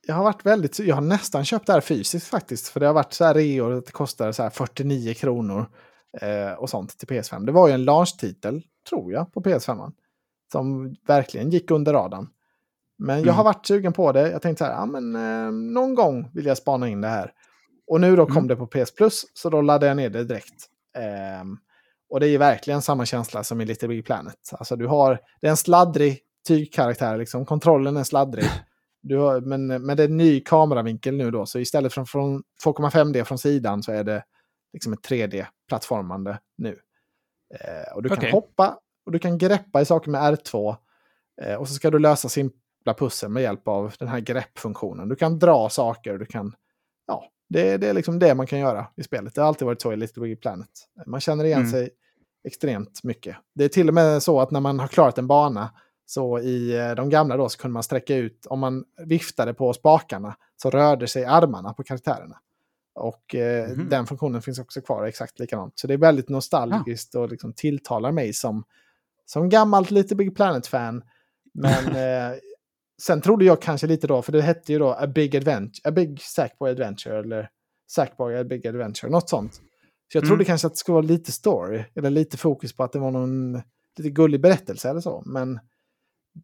jag 0.08 0.16
har 0.16 0.24
varit 0.24 0.46
väldigt... 0.46 0.80
Jag 0.80 0.96
har 0.96 1.02
nästan 1.02 1.46
köpt 1.46 1.68
det 1.68 1.74
här 1.74 1.82
fysiskt 1.82 2.28
faktiskt. 2.28 2.68
För 2.68 2.80
det 2.80 2.86
har 2.86 2.94
varit 2.94 3.14
så 3.14 3.26
här 3.26 3.34
reor 3.34 3.78
att 3.78 3.86
det 3.86 3.92
kostar 3.92 4.32
så 4.32 4.44
här 4.44 4.50
49 4.50 5.14
kronor 5.14 5.70
eh, 6.22 6.52
och 6.52 6.70
sånt 6.70 6.98
till 6.98 7.08
PS5. 7.08 7.46
Det 7.46 7.52
var 7.52 7.68
ju 7.68 7.74
en 7.74 7.84
launch-titel, 7.86 8.62
tror 8.90 9.14
jag, 9.14 9.34
på 9.34 9.42
PS5. 9.42 9.92
Som 10.52 10.96
verkligen 11.08 11.50
gick 11.50 11.72
under 11.72 11.94
radarn. 11.94 12.28
Men 13.00 13.16
jag 13.16 13.24
Mm. 13.24 13.36
har 13.36 13.44
varit 13.44 13.66
sugen 13.66 13.94
på 13.94 14.12
det. 14.12 14.32
Jag 14.32 14.42
tänkte 14.42 14.64
så 14.66 14.72
här, 14.72 14.78
ja 14.80 14.86
men 14.86 15.16
eh, 15.16 15.52
någon 15.52 15.96
gång 15.96 16.32
vill 16.34 16.46
jag 16.46 16.58
spana 16.58 16.88
in 16.88 17.02
det 17.02 17.08
här. 17.08 17.32
Och 17.88 18.02
nu 18.02 18.16
då 18.16 18.26
kom 18.26 18.38
Mm. 18.38 18.48
det 18.48 18.56
på 18.56 18.68
PS 18.68 18.96
Plus, 18.96 19.26
så 19.34 19.50
då 19.50 19.62
laddade 19.62 19.88
jag 19.88 19.98
ner 19.98 20.10
det 20.10 20.24
direkt. 20.24 20.66
Ehm, 20.98 21.58
och 22.10 22.20
det 22.20 22.28
är 22.28 22.38
verkligen 22.38 22.82
samma 22.82 23.06
känsla 23.06 23.44
som 23.44 23.62
i 23.62 23.66
Little 23.66 23.88
Big 23.88 24.06
Planet. 24.06 24.36
Alltså 24.52 24.76
du 24.76 24.88
har, 24.88 25.20
det 25.42 25.48
är 25.48 25.52
en 25.52 25.58
sladdrig 25.58 26.20
tygkaraktär, 26.48 27.18
liksom. 27.18 27.46
kontrollen 27.46 27.98
är 27.98 28.04
sladdrig. 28.04 28.46
Du 29.02 29.18
har, 29.18 29.42
men, 29.42 29.68
men 29.68 29.98
det 29.98 30.04
är 30.04 30.08
en 30.08 30.18
ny 30.18 30.40
kameravinkel 30.42 31.16
nu 31.16 31.32
då, 31.32 31.46
så 31.46 31.60
istället 31.60 31.94
för 31.94 32.06
från 32.06 32.44
2,5D 32.66 33.24
från 33.24 33.38
sidan 33.38 33.84
så 33.84 33.92
är 33.92 34.04
det 34.04 34.24
liksom 34.74 34.94
ett 34.94 35.00
3D-plattformande 35.10 36.38
nu. 36.58 36.80
Eh, 37.60 37.96
och 37.96 38.04
du 38.04 38.10
kan 38.10 38.18
Okej. 38.18 38.32
hoppa 38.32 38.78
och 39.06 39.12
du 39.12 39.20
kan 39.20 39.38
greppa 39.38 39.82
i 39.82 39.86
saker 39.86 40.12
med 40.12 40.22
R2. 40.22 40.76
Eh, 41.42 41.56
och 41.56 41.68
så 41.68 41.74
ska 41.74 41.92
du 41.92 42.00
lösa 42.00 42.30
simpla 42.30 42.60
pussel 42.86 43.30
med 43.30 43.44
hjälp 43.44 43.68
av 43.68 43.94
den 44.00 44.08
här 44.08 44.20
greppfunktionen. 44.20 45.10
Du 45.10 45.16
kan 45.16 45.40
dra 45.40 45.70
saker, 45.70 46.18
du 46.18 46.26
kan... 46.26 46.56
Ja, 47.08 47.24
det, 47.50 47.78
det 47.78 47.88
är 47.90 47.94
liksom 47.94 48.20
det 48.20 48.36
man 48.36 48.48
kan 48.48 48.60
göra 48.60 48.88
i 48.96 49.04
spelet. 49.04 49.36
Det 49.36 49.42
har 49.42 49.48
alltid 49.48 49.66
varit 49.66 49.82
så 49.82 49.94
i 49.94 49.96
Little 49.96 50.22
Big 50.24 50.42
Planet. 50.42 50.70
Man 51.06 51.20
känner 51.22 51.44
igen 51.46 51.60
Mm. 51.60 51.72
sig 51.72 51.90
extremt 52.44 53.04
mycket. 53.04 53.36
Det 53.56 53.64
är 53.64 53.70
till 53.70 53.88
och 53.88 53.94
med 53.94 54.24
så 54.24 54.40
att 54.42 54.52
när 54.52 54.60
man 54.60 54.80
har 54.80 54.88
klarat 54.88 55.18
en 55.18 55.28
bana 55.28 55.70
så 56.06 56.40
i 56.40 56.78
eh, 56.78 56.92
de 56.96 57.10
gamla 57.10 57.38
då 57.38 57.50
så 57.50 57.58
kunde 57.60 57.74
man 57.74 57.84
sträcka 57.84 58.16
ut, 58.16 58.46
om 58.46 58.60
man 58.60 58.86
viftade 59.06 59.54
på 59.54 59.74
spakarna 59.74 60.36
så 60.62 60.70
rörde 60.70 61.08
sig 61.08 61.26
armarna 61.26 61.74
på 61.74 61.84
karaktärerna. 61.84 62.38
Och 62.96 63.36
eh, 63.36 63.70
Mhm. 63.70 63.90
den 63.90 64.08
funktionen 64.08 64.42
finns 64.42 64.60
också 64.60 64.82
kvar 64.82 65.06
exakt 65.06 65.40
likadant. 65.40 65.80
Så 65.80 65.88
det 65.88 65.94
är 65.94 65.98
väldigt 65.98 66.30
nostalgiskt 66.30 67.16
och 67.16 67.30
liksom 67.30 67.54
tilltalar 67.54 68.12
mig 68.12 68.34
som, 68.34 68.64
som 69.26 69.50
gammalt 69.50 69.92
lite 69.92 70.16
Big 70.16 70.36
Planet-fan. 70.36 71.04
Men 71.54 71.86
eh, 71.96 72.38
sen 73.02 73.22
trodde 73.22 73.46
jag 73.46 73.62
kanske 73.62 73.88
lite 73.88 74.08
då, 74.08 74.22
för 74.22 74.32
det 74.32 74.42
hette 74.42 74.74
ju 74.74 74.80
då 74.80 74.90
A 74.94 75.08
Big 75.08 75.36
Adventure, 75.38 75.90
A 75.90 75.92
Big 75.92 76.22
Sackboy 76.22 76.72
Adventure 76.72 77.20
eller 77.20 77.50
Sackboy 77.92 78.36
A 78.38 78.44
Big 78.44 78.68
Adventure, 78.68 79.12
något 79.12 79.30
sånt. 79.30 79.54
Så 79.54 80.18
jag 80.18 80.22
Mm. 80.24 80.30
trodde 80.30 80.46
kanske 80.46 80.68
att 80.68 80.74
det 80.74 80.78
skulle 80.78 80.94
vara 80.94 81.06
lite 81.06 81.32
story, 81.32 81.84
eller 81.96 82.10
lite 82.10 82.38
fokus 82.38 82.76
på 82.76 82.84
att 82.84 82.92
det 82.92 83.00
var 83.00 83.12
någon 83.12 83.54
lite 83.98 84.10
gullig 84.10 84.42
berättelse 84.42 84.90
eller 84.90 85.02
så. 85.02 85.24
Men 85.26 85.60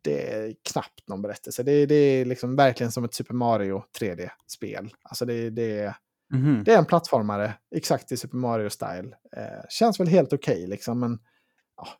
det 0.03 0.34
är 0.34 0.53
knappt 0.72 1.08
någon 1.08 1.22
berättelse. 1.22 1.64
Det, 1.64 1.86
det 1.86 1.95
är 1.95 2.26
liksom 2.26 2.56
verkligen 2.56 2.91
som 2.91 3.03
ett 3.03 3.14
Super 3.14 3.34
Mario 3.34 3.84
3D-spel. 3.99 4.89
Alltså 5.01 5.26
det, 5.26 5.49
det, 5.49 5.95
Mhm. 6.34 6.64
det 6.66 6.74
är 6.74 6.78
en 6.78 6.86
plattformare, 6.86 7.53
exakt 7.76 8.12
i 8.12 8.18
Super 8.18 8.38
Mario-style. 8.38 9.14
Eh, 9.38 9.66
känns 9.70 9.99
väl 9.99 10.08
helt 10.08 10.34
okej 10.34 10.68
liksom, 10.68 10.99
men 10.99 11.20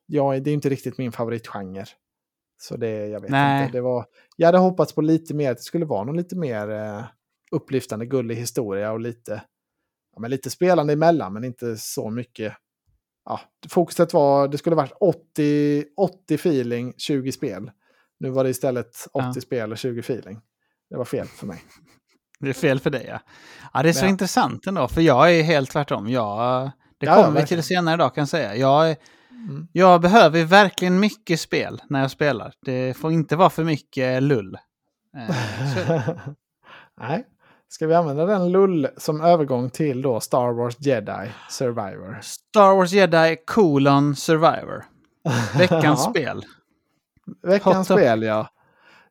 ja, 0.08 0.39
det 0.39 0.49
är 0.49 0.53
inte 0.53 0.70
riktigt 0.70 0.97
min 0.97 1.12
favoritgenre. 1.12 1.86
Så 2.58 2.78
det, 2.78 3.08
jag 3.08 3.20
vet 3.22 3.30
Nej. 3.32 3.64
inte. 3.66 3.78
Det 3.78 3.82
var, 3.82 4.06
jag 4.36 4.47
hade 4.47 4.58
hoppats 4.58 4.93
på 4.95 5.01
lite 5.01 5.34
mer, 5.34 5.51
att 5.51 5.58
det 5.58 5.64
skulle 5.64 5.86
vara 5.86 6.03
någon 6.03 6.18
lite 6.18 6.36
mer 6.36 6.70
eh, 6.72 7.03
upplyftande, 7.51 8.06
gullig 8.06 8.36
historia 8.36 8.91
och 8.91 8.99
lite, 8.99 9.41
ja, 10.16 10.20
men 10.20 10.32
lite 10.32 10.49
spelande 10.49 10.93
emellan, 10.93 11.34
men 11.34 11.43
inte 11.43 11.78
så 11.78 12.10
mycket. 12.10 12.53
Ja, 13.26 13.39
fokuset 13.70 14.14
var, 14.14 14.47
det 14.47 14.58
skulle 14.58 14.76
varit 14.76 14.93
80, 14.99 15.86
80 15.97 16.36
feeling, 16.36 16.93
20 16.97 17.32
spel. 17.32 17.72
Nu 18.20 18.30
var 18.30 18.43
det 18.43 18.49
istället 18.49 19.08
80 19.14 19.26
Ja. 19.36 19.41
spel 19.41 19.72
och 19.72 19.78
20 19.78 19.99
feeling. 19.99 20.39
Det 20.89 20.95
var 20.97 21.06
fel 21.06 21.28
för 21.28 21.47
mig. 21.47 21.64
Det 22.39 22.49
är 22.49 22.53
fel 22.53 22.80
för 22.80 22.89
dig 22.89 23.06
ja. 23.10 23.20
Ja, 23.74 23.84
det 23.84 23.89
är 23.89 23.93
så 23.93 24.06
Ja. 24.06 24.10
intressant 24.10 24.68
ändå, 24.68 24.88
för 24.88 25.01
jag 25.01 25.36
är 25.36 25.43
helt 25.43 25.72
tvärtom. 25.72 26.10
Jag, 26.10 26.72
det 26.97 27.06
Ja, 27.06 27.16
kommer 27.24 27.41
vi 27.41 27.47
till 27.47 27.64
senare 27.64 27.95
idag 27.95 28.16
kan 28.16 28.22
jag 28.22 28.30
säga. 28.30 28.56
Jag, 28.56 28.95
Mm. 29.36 29.68
jag 29.72 30.02
behöver 30.02 30.44
verkligen 30.44 31.00
mycket 31.00 31.40
spel 31.40 31.82
när 31.90 32.02
jag 32.02 32.12
spelar. 32.12 32.54
Det 32.66 32.98
får 32.98 33.12
inte 33.12 33.36
vara 33.36 33.50
för 33.50 33.64
mycket 33.64 34.24
lull. 34.24 34.58
Eh. 35.18 35.36
Nej. 37.02 37.26
Ska 37.68 37.88
vi 37.88 37.96
använda 37.96 38.26
den 38.26 38.52
lull 38.52 38.88
som 38.98 39.22
övergång 39.22 39.70
till 39.70 40.02
då 40.02 40.20
Star 40.20 40.52
Wars 40.54 40.76
Jedi 40.80 41.32
Survivor? 41.50 42.20
Star 42.22 42.76
Wars 42.76 42.92
Jedi 42.92 43.38
colon 43.46 44.16
Survivor. 44.16 44.86
Veckans 45.58 46.04
spel. 46.04 46.46
Veckans 47.44 47.90
Hot 47.90 48.00
spel, 48.00 48.24
ja. 48.24 48.48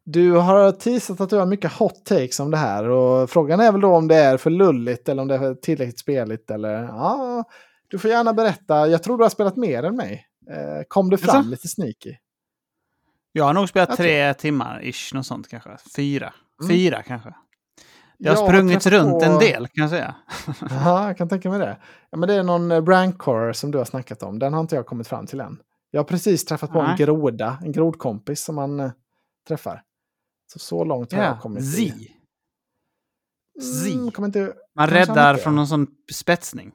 Du 0.05 0.33
har 0.33 0.73
teasat 0.73 1.21
att 1.21 1.31
du 1.31 1.37
har 1.37 1.47
mycket 1.47 1.73
hot 1.73 2.05
takes 2.05 2.41
om 2.41 2.51
det 2.51 2.57
här. 2.57 2.89
Och 2.89 3.31
frågan 3.31 3.61
är 3.61 3.73
väl 3.73 3.81
då 3.81 3.95
om 3.95 4.09
det 4.09 4.17
är 4.17 4.37
för 4.37 4.51
lulligt 4.51 5.09
eller 5.09 5.23
om 5.23 5.29
det 5.29 5.35
är 5.35 5.55
tillräckligt 5.55 5.99
speligt. 5.99 6.51
Eller, 6.51 6.83
ja, 6.83 7.45
du 7.95 7.99
får 7.99 8.11
gärna 8.11 8.33
berätta. 8.33 8.89
Jag 8.89 9.03
tror 9.03 9.19
du 9.19 9.25
har 9.25 9.31
spelat 9.31 9.57
mer 9.57 9.83
än 9.83 9.97
mig. 9.97 10.27
Eh, 10.51 10.83
kom 10.89 11.11
det 11.11 11.19
fram 11.19 11.49
lite 11.51 11.69
sneaky? 11.69 12.15
Jag 13.33 13.45
har 13.45 13.53
nog 13.55 13.69
spelat 13.69 13.89
Jag 13.89 13.97
tre 13.99 14.35
timmar 14.35 14.81
ish, 14.85 15.15
något 15.15 15.27
sånt 15.27 15.49
kanske. 15.49 15.77
Fyra. 15.97 16.35
Mm. 16.63 16.71
Fyra 16.71 17.03
kanske. 17.03 17.35
Det 18.19 18.29
har 18.29 18.37
Jag 18.37 18.49
sprungit 18.49 18.81
träffat 18.81 18.93
runt 19.05 19.25
på- 19.25 19.25
en 19.31 19.39
del 19.39 19.67
kan 19.69 19.83
jag 19.83 19.91
säga. 19.91 20.15
Ja, 20.71 21.07
jag 21.07 21.17
kan 21.19 21.29
tänka 21.29 21.51
mig 21.51 21.59
det. 21.59 21.79
Ja, 22.11 22.19
men 22.19 22.29
det 22.29 22.35
är 22.35 22.43
någon 22.43 22.73
eh, 22.73 22.81
Brancor 22.81 23.53
som 23.53 23.71
du 23.71 23.79
har 23.79 23.85
snackat 23.85 24.23
om. 24.23 24.39
Den 24.39 24.53
har 24.55 24.61
inte 24.61 24.77
jag 24.77 24.87
kommit 24.87 25.07
fram 25.09 25.27
till 25.27 25.41
än. 25.41 25.59
Jag 25.91 26.01
har 26.01 26.05
precis 26.05 26.45
träffat 26.45 26.73
på 26.73 26.79
en 26.81 26.87
Nej. 26.87 26.97
groda, 26.97 27.59
en 27.63 27.73
grodkompis 27.73 28.45
som 28.45 28.55
man 28.55 28.81
eh, 28.81 28.91
träffar. 29.49 29.83
Så, 30.53 30.59
så 30.59 30.85
långt 30.85 31.13
har 31.13 31.19
Ja, 31.23 31.27
jag 31.29 31.41
kommit. 31.41 31.73
Z. 31.75 31.81
i- 31.83 32.11
Z. 33.61 33.91
Mm, 33.93 34.25
inte... 34.25 34.53
Man 34.77 34.91
räddar 34.91 35.35
från 35.37 35.53
ja. 35.53 35.57
någon 35.57 35.67
sån 35.69 35.87
spetsning. 36.13 36.73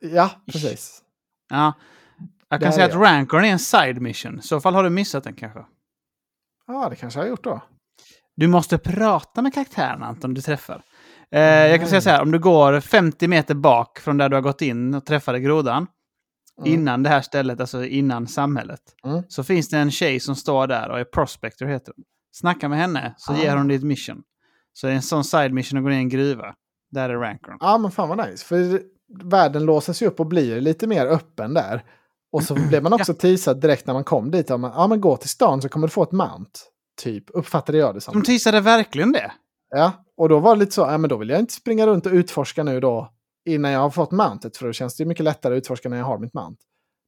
Ja, 0.00 0.30
precis. 0.52 1.02
Ja. 1.50 1.72
Jag 2.48 2.60
kan 2.60 2.72
säga 2.72 2.86
att. 2.86 2.94
Rancorn 2.94 3.44
är 3.44 3.48
en 3.48 3.58
side 3.58 4.00
mission. 4.02 4.38
I 4.38 4.42
så 4.42 4.60
fall 4.60 4.74
har 4.74 4.84
du 4.84 4.90
missat 4.90 5.24
den 5.24 5.34
kanske. 5.34 5.64
Ja, 6.66 6.88
det 6.88 6.96
kanske 6.96 7.18
jag 7.20 7.24
har 7.24 7.30
gjort 7.30 7.44
då. 7.44 7.60
Du 8.36 8.46
måste 8.48 8.78
prata 8.78 9.42
med 9.42 9.54
karaktären 9.54 10.02
Anton 10.02 10.34
du 10.34 10.40
träffar. 10.40 10.82
Eh, 11.30 11.40
jag 11.42 11.80
kan 11.80 11.88
säga 11.88 12.00
så 12.00 12.10
här, 12.10 12.22
om 12.22 12.30
du 12.30 12.38
går 12.38 12.80
50 12.80 13.28
meter 13.28 13.54
bak 13.54 13.98
från 13.98 14.16
där 14.18 14.28
du 14.28 14.36
har 14.36 14.40
gått 14.42 14.62
in 14.62 14.94
och 14.94 15.06
träffade 15.06 15.40
grodan, 15.40 15.86
Mm. 16.60 16.72
innan 16.72 17.02
det 17.02 17.08
här 17.08 17.20
stället, 17.20 17.60
alltså 17.60 17.84
innan 17.84 18.26
samhället, 18.26 18.80
Mm. 19.04 19.22
så 19.28 19.44
finns 19.44 19.68
det 19.68 19.78
en 19.78 19.90
tjej 19.90 20.20
som 20.20 20.36
står 20.36 20.66
där 20.66 20.88
och 20.90 21.00
är 21.00 21.04
prospector 21.04 21.66
heter 21.66 21.92
hon. 21.96 22.04
Snacka 22.32 22.68
med 22.68 22.78
henne 22.78 23.14
så 23.16 23.32
Ah. 23.32 23.36
ger 23.36 23.56
hon 23.56 23.68
dig 23.68 23.76
ett 23.76 23.82
mission. 23.82 24.22
Så 24.72 24.86
det 24.86 24.92
är 24.92 24.96
en 24.96 25.02
sån 25.02 25.24
side 25.24 25.52
mission 25.52 25.78
att 25.78 25.82
gå 25.84 25.88
ner 25.88 25.96
i 25.96 26.00
en 26.00 26.08
gruva. 26.08 26.54
Där 26.90 27.10
är 27.10 27.16
Rancorn. 27.18 27.56
Ja, 27.60 27.78
men 27.78 27.90
fan 27.90 28.08
vad 28.08 28.28
nice. 28.30 28.44
För 28.46 28.82
världen 29.24 29.64
låses 29.64 30.02
ju 30.02 30.06
upp 30.06 30.20
och 30.20 30.26
blir 30.26 30.60
lite 30.60 30.86
mer 30.86 31.06
öppen 31.06 31.54
där. 31.54 31.84
Och 32.32 32.42
så 32.42 32.54
blev 32.54 32.82
man 32.82 32.92
också 32.92 33.14
teasad 33.14 33.60
direkt 33.60 33.86
när 33.86 33.94
man 33.94 34.04
kom 34.04 34.30
dit. 34.30 34.50
Om 34.50 34.60
man, 34.60 34.72
ja, 34.74 34.86
men 34.86 35.00
gå 35.00 35.16
till 35.16 35.28
stan 35.28 35.62
så 35.62 35.68
kommer 35.68 35.86
du 35.86 35.90
få 35.90 36.02
ett 36.02 36.12
mount. 36.12 36.50
Typ, 37.02 37.24
uppfattade 37.34 37.78
jag 37.78 37.94
det 37.94 38.00
som. 38.00 38.14
De 38.14 38.22
teasade 38.22 38.60
verkligen 38.60 39.12
det. 39.12 39.32
Ja, 39.70 39.92
och 40.16 40.28
då 40.28 40.38
var 40.38 40.54
det 40.54 40.60
lite 40.60 40.72
så, 40.72 40.80
ja 40.80 40.98
men 40.98 41.10
då 41.10 41.16
vill 41.16 41.28
jag 41.28 41.38
inte 41.38 41.52
springa 41.54 41.86
runt 41.86 42.06
och 42.06 42.12
utforska 42.12 42.62
nu 42.62 42.80
då 42.80 43.10
innan 43.48 43.70
jag 43.70 43.80
har 43.80 43.90
fått 43.90 44.10
mountet. 44.10 44.56
För 44.56 44.66
då 44.66 44.72
känns 44.72 44.96
det 44.96 45.04
mycket 45.04 45.24
lättare 45.24 45.54
att 45.54 45.58
utforska 45.58 45.88
när 45.88 45.96
jag 45.96 46.04
har 46.04 46.18
mitt 46.18 46.34
mount. 46.34 46.62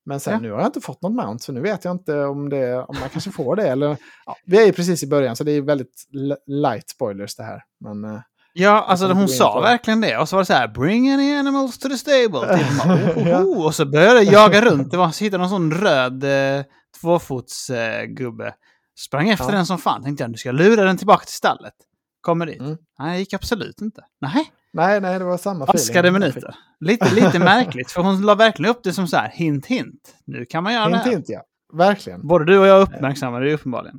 Men 0.07 0.21
sen 0.21 0.33
Ja. 0.33 0.41
nu 0.41 0.51
har 0.51 0.59
jag 0.59 0.69
inte 0.69 0.81
fått 0.81 1.03
något 1.03 1.13
mount, 1.13 1.45
så 1.45 1.53
nu 1.53 1.61
vet 1.61 1.85
jag 1.85 1.95
inte 1.95 2.25
om, 2.25 2.49
det, 2.49 2.77
om 2.79 2.97
man 3.01 3.09
kanske 3.09 3.31
får 3.31 3.57
det. 3.57 3.69
Eller, 3.69 3.97
ja, 4.27 4.37
vi 4.47 4.63
är 4.63 4.67
ju 4.67 4.73
precis 4.73 5.03
i 5.03 5.07
början, 5.07 5.37
så 5.37 5.45
det 5.45 5.53
är 5.53 5.61
väldigt 5.61 6.05
light 6.47 6.89
spoilers 6.91 7.37
det 7.37 7.43
här. 7.43 7.63
Men, 7.81 8.05
eh, 8.05 8.21
Ja, 8.55 8.85
alltså 8.89 9.05
kommer 9.09 9.21
hon 9.21 9.29
sa 9.29 9.61
verkligen 9.61 10.01
det. 10.01 10.19
Och 10.19 10.29
så 10.29 10.37
var 10.37 10.43
det 10.43 10.47
så 10.47 10.53
här, 10.53 10.69
bring 10.69 11.11
any 11.11 11.35
animals 11.35 11.79
to 11.79 11.89
the 11.89 11.97
stable. 11.97 12.59
Typ, 12.59 12.87
oh, 12.87 13.29
Ja. 13.29 13.39
oh, 13.43 13.67
Och 13.67 13.75
så 13.75 13.87
började 13.87 14.23
jag 14.23 14.33
jaga 14.33 14.61
runt. 14.61 14.91
Det 14.91 14.97
var, 14.97 15.11
så 15.11 15.25
hittade 15.25 15.41
någon 15.41 15.51
sån 15.51 15.73
röd 15.73 16.25
eh, 16.59 16.65
tvåfotsgubbe. 17.01 18.47
Eh. 18.47 18.53
Sprang 18.99 19.29
efter 19.29 19.45
Ja. 19.47 19.51
den 19.53 19.67
som 19.67 19.79
fan. 19.79 20.03
Tänkte 20.03 20.25
jag, 20.25 20.33
du 20.33 20.39
ska 20.39 20.53
lura 20.53 20.85
den 20.85 20.97
tillbaka 20.97 21.25
till 21.25 21.35
stallet. 21.35 21.75
Kommer 22.21 22.47
dit. 22.47 22.61
Mm. 22.61 22.77
Nej, 22.99 23.13
det 23.13 23.19
gick 23.19 23.33
absolut 23.35 23.81
inte. 23.81 24.01
Nej, 24.21 24.53
nej, 24.73 25.01
nej, 25.01 25.19
det 25.19 25.25
var 25.25 25.37
samma 25.39 25.65
Askade 25.65 25.99
feeling. 26.09 26.13
minuter. 26.13 26.55
Lite, 26.81 27.15
lite 27.15 27.39
märkligt, 27.39 27.91
för 27.91 28.03
hon 28.03 28.23
la 28.23 28.35
verkligen 28.35 28.71
upp 28.71 28.81
det 28.85 28.93
som 28.93 29.07
så 29.07 29.17
här, 29.17 29.29
hint, 29.35 29.67
hint. 29.67 30.15
Nu 30.25 30.45
kan 30.47 30.63
man 30.65 30.73
göra 30.75 30.83
Hint, 30.85 30.93
det 30.93 30.99
här. 30.99 31.11
hint, 31.11 31.25
ja. 31.29 31.43
Verkligen. 31.73 32.27
Både 32.27 32.45
du 32.45 32.59
och 32.59 32.67
jag 32.67 32.83
uppmärksammade 32.83 33.45
det 33.47 33.55
uppenbarligen. 33.55 33.99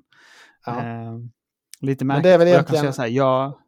Ja. 0.66 0.72
Eh, 0.80 1.14
lite 1.82 2.06
Men 2.06 2.08
märkligt. 2.16 2.24
det 2.24 2.30
är 2.34 2.38
väl 2.38 2.46
Och 2.48 2.50
jag 2.50 2.54
egentligen- 2.56 2.84
kan 2.84 2.94
säga 2.94 2.94
så 2.94 3.02
här, 3.02 3.10
ja, 3.10 3.60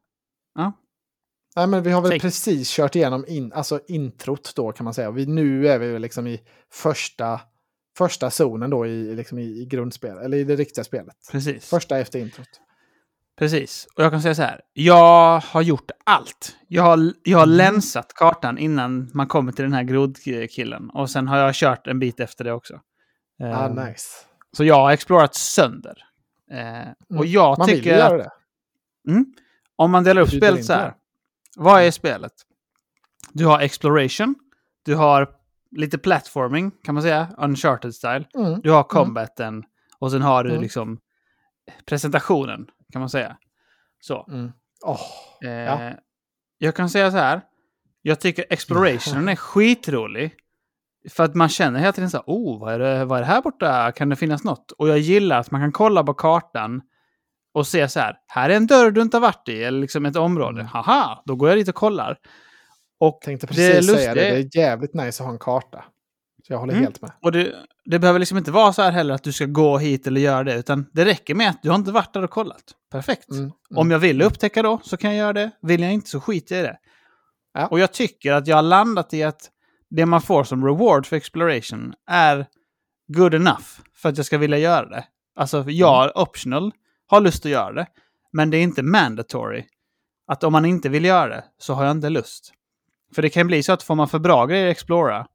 Nej, 1.56 1.68
men 1.68 1.84
vi 1.84 1.91
har 1.91 2.01
väl 2.01 2.12
Säg. 2.12 2.20
precis 2.20 2.70
kört 2.72 2.95
igenom 2.95 3.26
in, 3.28 3.53
alltså 3.53 3.80
introt 3.88 4.53
då 4.56 4.72
kan 4.72 4.84
man 4.84 4.93
säga. 4.93 5.12
Vi, 5.12 5.26
nu 5.26 5.68
är 5.68 5.80
vi 5.80 5.99
liksom 5.99 6.28
i 6.28 6.41
första, 6.74 7.41
första 7.97 8.30
zonen 8.32 8.70
då 8.70 8.86
i, 8.88 9.16
liksom 9.16 9.39
i, 9.39 9.43
i 9.62 9.66
grundspel, 9.66 10.18
eller 10.18 10.38
i 10.38 10.43
det 10.43 10.56
riktiga 10.56 10.84
spelet. 10.84 11.16
precis. 11.32 11.70
Första 11.70 11.97
efter 11.99 12.20
introt. 12.20 12.47
Precis. 13.38 13.88
Och 13.97 14.03
jag 14.03 14.12
kan 14.12 14.22
säga 14.22 14.36
så 14.36 14.41
här. 14.41 14.62
Jag 14.74 15.39
har 15.39 15.62
gjort 15.62 15.91
allt. 16.03 16.56
Jag 16.68 16.84
har, 16.84 17.14
jag 17.24 17.38
har 17.38 17.45
Mm. 17.45 17.58
länsat 17.58 18.14
kartan 18.14 18.58
innan 18.58 19.12
man 19.14 19.28
kommer 19.28 19.51
till 19.51 19.64
den 19.64 19.74
här 19.74 19.84
grodkillen. 19.84 20.89
Och 20.89 21.10
sen 21.10 21.28
har 21.28 21.38
jag 21.38 21.56
kört 21.56 21.88
en 21.88 21.99
bit 21.99 22.20
efter 22.20 22.43
det 22.43 22.51
också. 22.53 22.80
Ah, 23.43 23.66
Eh, 23.66 23.86
nice. 23.88 24.08
Så 24.58 24.64
jag 24.64 24.76
har 24.76 24.91
explorat 24.91 25.36
sönder. 25.36 25.97
Eh, 26.51 27.18
och 27.20 27.26
jag 27.26 27.58
Man 27.58 27.68
vill 27.68 27.76
tycker 27.78 27.97
göra 27.97 28.16
att 28.24 28.32
det. 29.06 29.12
mm, 29.12 29.26
om 29.76 29.91
man 29.91 30.03
delar 30.03 30.22
upp 30.22 30.30
spelet 30.30 30.66
så 30.66 30.74
här. 30.74 30.93
Vad 31.56 31.82
är 31.84 31.91
spelet? 31.91 32.32
Du 33.34 33.45
har 33.45 33.60
exploration. 33.60 34.36
Du 34.86 34.95
har 34.95 35.30
lite 35.72 35.97
platforming 35.97 36.72
kan 36.84 36.93
man 36.95 37.01
säga. 37.03 37.28
Uncharted 37.38 37.95
style. 37.95 38.26
Mm. 38.36 38.62
Du 38.62 38.72
har 38.72 38.84
combaten. 38.84 39.64
Och 39.99 40.12
sen 40.12 40.22
har 40.22 40.43
du 40.43 40.49
Mm. 40.49 40.62
liksom 40.62 40.99
presentationen 41.86 42.68
kan 42.93 42.99
man 42.99 43.10
säga. 43.10 43.38
Så. 43.99 44.28
Mm. 44.32 44.51
Åh, 44.86 44.99
Eh, 45.45 45.49
Ja. 45.51 45.91
Jag 46.58 46.76
kan 46.76 46.89
säga 46.89 47.12
så 47.12 47.18
här. 47.18 47.41
Jag 48.01 48.20
tycker 48.20 48.45
explorationen 48.49 49.30
är 49.30 49.36
skitrolig. 49.36 50.36
För 51.10 51.24
att 51.24 51.36
man 51.36 51.49
känner 51.49 51.80
hela 51.80 51.91
tiden 51.91 52.10
så 52.10 52.18
här, 52.18 52.24
oh, 52.28 52.60
vad 52.60 52.74
är, 52.74 52.80
det, 52.80 53.06
vad 53.06 53.18
är 53.18 53.22
det 53.22 53.28
här 53.28 53.41
borta? 53.41 53.91
Kan 53.91 54.10
det 54.10 54.16
finnas 54.16 54.43
något? 54.43 54.72
Och 54.72 54.89
jag 54.89 54.97
gillar 54.99 55.39
att 55.39 55.51
man 55.51 55.62
kan 55.62 55.72
kolla 55.72 56.03
på 56.03 56.14
kartan 56.14 56.82
och 57.56 57.68
se 57.68 57.89
så 57.89 57.99
här, 57.99 58.16
här 58.28 58.49
är 58.49 58.56
en 58.56 58.68
dörr 58.68 58.91
du 58.91 59.01
inte 59.01 59.18
har 59.18 59.22
varit 59.22 59.49
i, 59.49 59.64
eller 59.64 59.80
liksom 59.80 60.06
ett 60.06 60.16
område. 60.16 60.60
Mm. 60.62 60.68
Haha, 60.68 61.24
då 61.26 61.36
går 61.36 61.49
jag 61.49 61.58
dit 61.58 61.70
och 61.70 61.76
kollar. 61.76 62.18
Och 62.99 63.22
tänkte 63.22 63.47
det 63.47 63.53
precis 63.53 63.89
är 63.89 63.95
säga 63.95 64.14
det. 64.14 64.22
Det 64.22 64.38
är 64.58 64.58
jävligt 64.58 64.93
nice 64.93 65.24
att 65.24 65.28
ha 65.28 65.34
en 65.34 65.39
karta. 65.39 65.86
Så 66.47 66.53
jag 66.53 66.60
håller 66.60 66.74
Mm. 66.74 66.84
helt 66.84 67.01
med. 67.01 67.12
Och 67.22 67.32
det, 67.32 67.56
det 67.86 67.99
behöver 67.99 68.20
liksom 68.20 68.38
inte 68.38 68.51
vara 68.51 68.74
så 68.74 68.82
här 68.82 68.91
heller 68.91 69.14
att 69.14 69.24
du 69.24 69.32
ska 69.32 69.45
gå 69.45 69.78
hit 69.78 70.08
eller 70.08 70.22
göra 70.22 70.43
det, 70.43 70.56
utan 70.56 70.86
det 70.93 71.06
räcker 71.06 71.36
med 71.36 71.49
att 71.49 71.64
du 71.64 71.70
har 71.70 71.76
inte 71.76 71.91
varit 71.91 72.14
där 72.14 72.24
och 72.24 72.30
kollat. 72.30 72.64
Perfekt. 72.91 73.30
Mm. 73.30 73.43
Mm. 73.43 73.53
Om 73.76 73.91
jag 73.91 73.99
vill 73.99 74.22
upptäcka 74.22 74.62
då 74.62 74.80
så 74.84 74.97
kan 74.97 75.10
jag 75.10 75.18
göra 75.20 75.34
det. 75.34 75.51
Vill 75.62 75.82
jag 75.82 75.93
inte 75.93 76.10
så 76.10 76.20
skiter 76.20 76.56
jag 76.56 76.64
i 76.64 76.68
det. 76.68 76.78
Ja. 77.53 77.68
Och 77.68 77.80
jag 77.80 77.91
tycker 77.91 78.34
att 78.34 78.47
jag 78.47 78.56
har 78.56 78.64
landat 78.64 79.14
i 79.14 79.24
att 79.24 79.49
det 79.89 80.06
man 80.06 80.22
får 80.22 80.43
som 80.43 80.66
reward 80.66 81.06
för 81.06 81.16
exploration 81.16 81.93
är 82.12 82.45
good 83.14 83.34
enough 83.34 83.66
för 83.95 84.10
att 84.10 84.18
jag 84.18 84.26
ska 84.26 84.38
vilja 84.38 84.58
göra 84.58 84.89
det. 84.89 85.06
Alltså 85.36 85.64
jag, 85.68 86.12
optional, 86.16 86.72
har 87.08 87.22
lust 87.22 87.45
att 87.45 87.51
göra 87.51 87.74
det. 87.74 87.88
Men 88.32 88.49
det 88.49 88.58
är 88.58 88.62
inte 88.64 88.84
mandatory. 88.84 89.66
Att 90.28 90.43
om 90.43 90.51
man 90.53 90.66
inte 90.66 90.89
vill 90.89 91.06
göra 91.06 91.28
det 91.28 91.43
så 91.58 91.74
har 91.74 91.84
jag 91.86 91.91
inte 91.91 92.10
lust. 92.10 92.53
För 93.16 93.22
det 93.22 93.30
kan 93.30 93.47
bli 93.47 93.64
så 93.64 93.74
att 93.74 93.84
får 93.84 93.95
man 93.95 94.08
för 94.08 94.20
bra 94.20 94.45
grejer 94.45 94.66
att 94.68 94.72
explora 94.72 95.28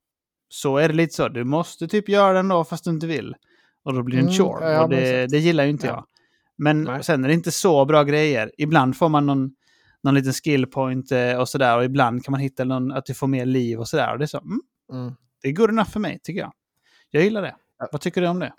så 0.49 0.77
är 0.77 0.89
det 0.89 0.95
lite 0.95 1.15
så. 1.15 1.29
Du 1.29 1.45
måste 1.45 1.89
typ 1.89 2.09
göra 2.09 2.33
den 2.33 2.49
då 2.49 2.65
fast 2.65 2.85
du 2.85 2.91
inte 2.91 3.07
vill. 3.07 3.35
Och 3.85 3.95
då 3.95 4.03
blir 4.03 4.17
det 4.17 4.23
en 4.23 4.27
Mm, 4.29 4.39
chore. 4.39 4.73
ja, 4.73 4.83
och 4.83 4.91
det, 4.91 5.27
det 5.27 5.39
gillar 5.39 5.65
ju 5.65 5.71
inte 5.71 5.87
Ja. 5.87 5.93
jag. 5.93 6.05
Men 6.57 6.83
Nej. 6.85 7.05
sen 7.05 7.25
är 7.25 7.29
det 7.29 7.35
inte 7.35 7.51
så 7.53 7.85
bra 7.85 8.05
grejer. 8.05 8.53
Ibland 8.59 8.97
får 8.97 9.09
man 9.09 9.27
någon, 9.27 9.51
någon 10.03 10.15
liten 10.15 10.33
skill 10.33 10.67
point 10.67 11.13
eh, 11.13 11.35
och 11.37 11.49
sådär. 11.49 11.77
Och 11.77 11.85
ibland 11.85 12.25
kan 12.25 12.33
man 12.33 12.41
hitta 12.41 12.65
någon, 12.65 12.93
att 12.93 13.07
du 13.07 13.15
får 13.15 13.27
mer 13.27 13.47
liv 13.47 13.79
och 13.79 13.89
sådär. 13.89 14.13
Och 14.13 14.19
det 14.19 14.25
är 14.25 14.27
så, 14.27 14.39
mm, 14.39 14.61
Mm. 14.93 15.15
det 15.43 15.49
är 15.49 15.53
good 15.53 15.71
enough 15.71 15.91
för 15.91 16.01
mig 16.01 16.21
tycker 16.23 16.41
jag. 16.41 16.53
Jag 17.11 17.23
gillar 17.25 17.43
det. 17.43 17.55
Vad 17.93 18.01
tycker 18.01 18.21
du 18.21 18.29
om 18.29 18.39
det? 18.39 18.53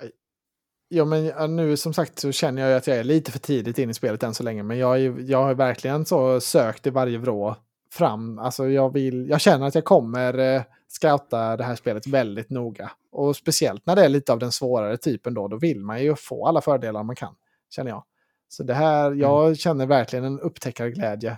Ja, 0.94 1.06
men 1.06 1.56
nu 1.56 1.78
som 1.78 1.94
sagt 1.94 2.20
så 2.20 2.32
känner 2.32 2.62
jag 2.62 2.72
ju 2.72 2.78
att 2.78 2.88
jag 2.88 2.98
är 2.98 3.04
lite 3.04 3.32
för 3.32 3.40
tidigt 3.40 3.80
in 3.80 3.90
i 3.90 3.94
spelet 3.94 4.24
än 4.24 4.34
så 4.34 4.44
länge. 4.44 4.64
Men 4.64 4.78
jag, 4.78 5.02
är 5.02 5.16
jag 5.20 5.44
har 5.44 5.54
verkligen 5.54 6.06
så 6.06 6.40
sökt 6.40 6.88
i 6.88 6.90
varje 6.90 7.18
vrå 7.18 7.56
fram. 7.92 8.40
Alltså 8.40 8.70
jag, 8.70 8.94
vill, 8.94 9.30
jag 9.30 9.42
känner 9.42 9.68
att 9.68 9.76
jag 9.76 9.86
kommer 9.86 10.38
eh, 10.38 10.62
scouta 10.88 11.58
det 11.58 11.64
här 11.64 11.76
spelet 11.76 12.08
väldigt 12.08 12.50
noga. 12.50 12.92
Och 13.12 13.36
speciellt 13.36 13.86
när 13.86 13.96
det 13.96 14.06
är 14.06 14.10
lite 14.10 14.34
av 14.34 14.40
den 14.40 14.52
svårare 14.52 14.98
typen 14.98 15.34
då, 15.34 15.48
då 15.48 15.58
vill 15.58 15.80
man 15.80 16.04
ju 16.04 16.16
få 16.16 16.48
alla 16.48 16.62
fördelar 16.62 17.04
man 17.04 17.16
kan, 17.16 17.36
känner 17.70 17.92
jag. 17.92 18.04
Så 18.50 18.64
det 18.64 18.74
här, 18.74 19.12
jag 19.12 19.44
mm. 19.44 19.56
känner 19.56 19.86
verkligen 19.86 20.26
en 20.26 20.40
upptäckarglädje. 20.40 21.38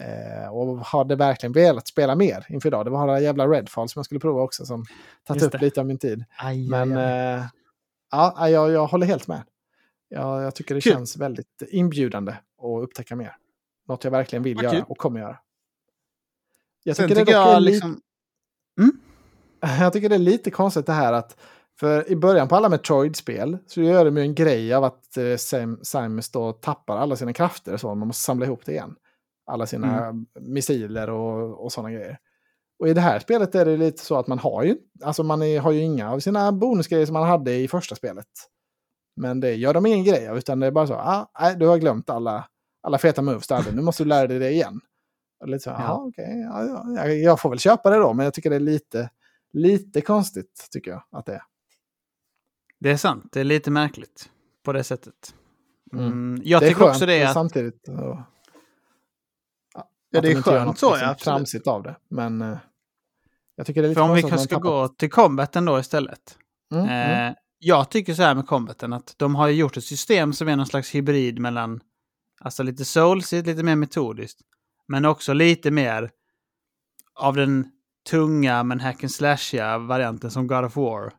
Eh, 0.00 0.48
och 0.48 0.78
hade 0.78 1.16
verkligen 1.16 1.52
velat 1.52 1.88
spela 1.88 2.14
mer 2.14 2.46
inför 2.48 2.68
idag. 2.68 2.86
Det 2.86 2.90
var 2.90 3.06
det 3.06 3.20
jävla 3.20 3.46
Redfall 3.46 3.88
som 3.88 4.00
jag 4.00 4.04
skulle 4.04 4.20
prova 4.20 4.42
också 4.42 4.66
som 4.66 4.84
tagit 5.26 5.42
upp 5.42 5.60
lite 5.60 5.80
av 5.80 5.86
min 5.86 5.98
tid. 5.98 6.24
Aj, 6.36 6.68
Men 6.68 6.96
aj, 6.96 7.04
aj. 7.04 7.34
Eh, 7.34 7.44
ja, 8.10 8.48
jag, 8.48 8.70
jag 8.70 8.86
håller 8.86 9.06
helt 9.06 9.28
med. 9.28 9.42
Jag, 10.08 10.42
jag 10.42 10.54
tycker 10.54 10.74
det 10.74 10.80
Kul. 10.80 10.92
känns 10.92 11.16
väldigt 11.16 11.62
inbjudande 11.68 12.32
att 12.32 12.82
upptäcka 12.82 13.16
mer. 13.16 13.36
Något 13.88 14.04
jag 14.04 14.10
verkligen 14.10 14.42
vill 14.42 14.54
Vad 14.56 14.64
göra 14.64 14.74
kul. 14.74 14.84
och 14.88 14.98
kommer 14.98 15.20
göra. 15.20 15.38
Jag 16.84 16.96
Sen 16.96 17.08
tycker, 17.08 17.20
tycker 17.20 17.32
det 17.32 17.38
dock 17.38 17.48
är 17.48 17.52
jag 17.52 17.62
lite- 17.62 17.86
liksom... 17.86 18.00
jag 19.80 19.92
tycker 19.92 20.08
det 20.08 20.14
är 20.14 20.18
lite 20.18 20.50
konstigt 20.50 20.86
det 20.86 20.92
här 20.92 21.12
att 21.12 21.36
för 21.80 22.10
i 22.10 22.16
början 22.16 22.48
på 22.48 22.56
alla 22.56 22.68
Metroid-spel 22.68 23.58
så 23.66 23.80
gör 23.82 24.04
de 24.04 24.16
ju 24.16 24.22
en 24.22 24.34
grej 24.34 24.74
av 24.74 24.84
att 24.84 25.16
eh, 25.16 25.36
Sam, 25.36 25.78
Samus 25.82 26.30
då 26.30 26.52
tappar 26.52 26.96
alla 26.96 27.16
sina 27.16 27.32
krafter 27.32 27.76
så. 27.76 27.94
Man 27.94 28.06
måste 28.08 28.22
samla 28.22 28.46
ihop 28.46 28.64
det 28.64 28.72
igen. 28.72 28.94
Alla 29.46 29.66
sina 29.66 30.14
missiler 30.40 31.10
och, 31.10 31.64
och 31.64 31.72
sådana 31.72 31.90
grejer. 31.90 32.18
Och 32.78 32.88
i 32.88 32.94
det 32.94 33.00
här 33.00 33.18
spelet 33.18 33.54
är 33.54 33.64
det 33.64 33.76
lite 33.76 34.04
så 34.04 34.18
att 34.18 34.26
man 34.26 34.38
har 34.38 34.62
ju, 34.62 34.76
alltså 35.02 35.22
man 35.22 35.42
är, 35.42 35.60
har 35.60 35.72
ju 35.72 35.80
inga 35.80 36.12
av 36.12 36.20
sina 36.20 36.52
bonusgrejer 36.52 37.06
som 37.06 37.12
man 37.12 37.28
hade 37.28 37.54
i 37.54 37.68
första 37.68 37.94
spelet. 37.94 38.26
Men 39.16 39.40
det 39.40 39.54
gör 39.54 39.74
de 39.74 39.86
ingen 39.86 40.04
grej 40.04 40.28
av, 40.28 40.38
utan 40.38 40.60
det 40.60 40.66
är 40.66 40.70
bara 40.70 40.86
så, 40.86 40.94
ah, 40.94 41.30
nej, 41.40 41.56
du 41.56 41.66
har 41.66 41.78
glömt 41.78 42.10
alla, 42.10 42.48
alla 42.82 42.98
feta 42.98 43.22
moves 43.22 43.46
du 43.46 43.54
hade, 43.54 43.72
nu 43.72 43.82
måste 43.82 44.04
du 44.04 44.08
lära 44.08 44.26
dig 44.26 44.38
det 44.38 44.50
igen. 44.50 44.80
Och 45.40 45.48
lite 45.48 45.62
så, 45.62 45.70
Ja. 45.70 45.76
ja. 45.80 46.04
okej, 46.08 46.40
ja, 46.40 46.84
ja, 46.96 47.06
jag, 47.06 47.40
får 47.40 47.50
väl 47.50 47.58
köpa 47.58 47.90
det 47.90 47.96
då, 47.96 48.12
men 48.12 48.24
jag 48.24 48.34
tycker 48.34 48.50
det 48.50 48.56
är 48.56 48.60
lite, 48.60 49.10
lite 49.52 50.00
konstigt, 50.00 50.68
tycker 50.70 50.90
jag 50.90 51.02
att 51.10 51.26
det 51.26 51.34
är. 51.34 51.42
Det 52.80 52.90
är 52.90 52.96
sant, 52.96 53.28
det 53.32 53.40
är 53.40 53.44
lite 53.44 53.70
märkligt 53.70 54.30
på 54.64 54.72
det 54.72 54.84
sättet. 54.84 55.34
Mm. 55.92 56.06
Mm. 56.06 56.42
Jag 56.44 56.62
det 56.62 56.66
är 56.66 56.68
tycker 56.68 56.80
skönt 56.80 56.90
också 56.90 57.06
det 57.06 57.24
att... 57.24 57.32
samtidigt. 57.32 57.88
Och, 57.88 58.18
ja, 59.74 59.90
det 60.10 60.20
de 60.20 60.30
är 60.30 60.42
skönt 60.42 60.78
så, 60.78 60.90
liksom 60.90 61.06
ja, 61.06 61.10
absolut. 61.10 61.18
tramsigt 61.18 61.66
av 61.66 61.82
det. 61.82 61.96
Men 62.08 62.42
eh, 62.42 62.58
jag 63.58 63.66
tycker 63.66 63.82
det 63.82 63.86
är 63.86 63.88
lite 63.88 64.00
För 64.00 64.08
om 64.08 64.14
vi 64.14 64.22
kanske 64.22 64.38
ska 64.38 64.58
gå 64.58 64.88
till 64.88 65.10
combaten 65.10 65.64
då 65.64 65.78
istället. 65.78 66.38
Mm, 66.72 66.88
mm. 66.88 67.28
Eh, 67.28 67.34
jag 67.58 67.90
tycker 67.90 68.14
så 68.14 68.22
här 68.22 68.34
med 68.34 68.46
combaten 68.46 68.92
att 68.92 69.14
de 69.16 69.34
har 69.34 69.48
gjort 69.48 69.76
ett 69.76 69.84
system 69.84 70.32
som 70.32 70.48
är 70.48 70.56
någon 70.56 70.66
slags 70.66 70.94
hybrid 70.94 71.38
mellan 71.38 71.80
alltså 72.40 72.62
lite 72.62 72.84
soulsigt, 72.84 73.46
lite 73.46 73.62
mer 73.62 73.76
metodiskt. 73.76 74.40
Men 74.88 75.04
också 75.04 75.32
lite 75.32 75.70
mer 75.70 76.10
av 77.14 77.36
den 77.36 77.66
tunga 78.10 78.62
men 78.62 78.80
hack 78.80 79.02
and 79.02 79.10
slashiga 79.10 79.78
varianten 79.78 80.30
som 80.30 80.46
God 80.46 80.64
of 80.64 80.76
War. 80.76 81.12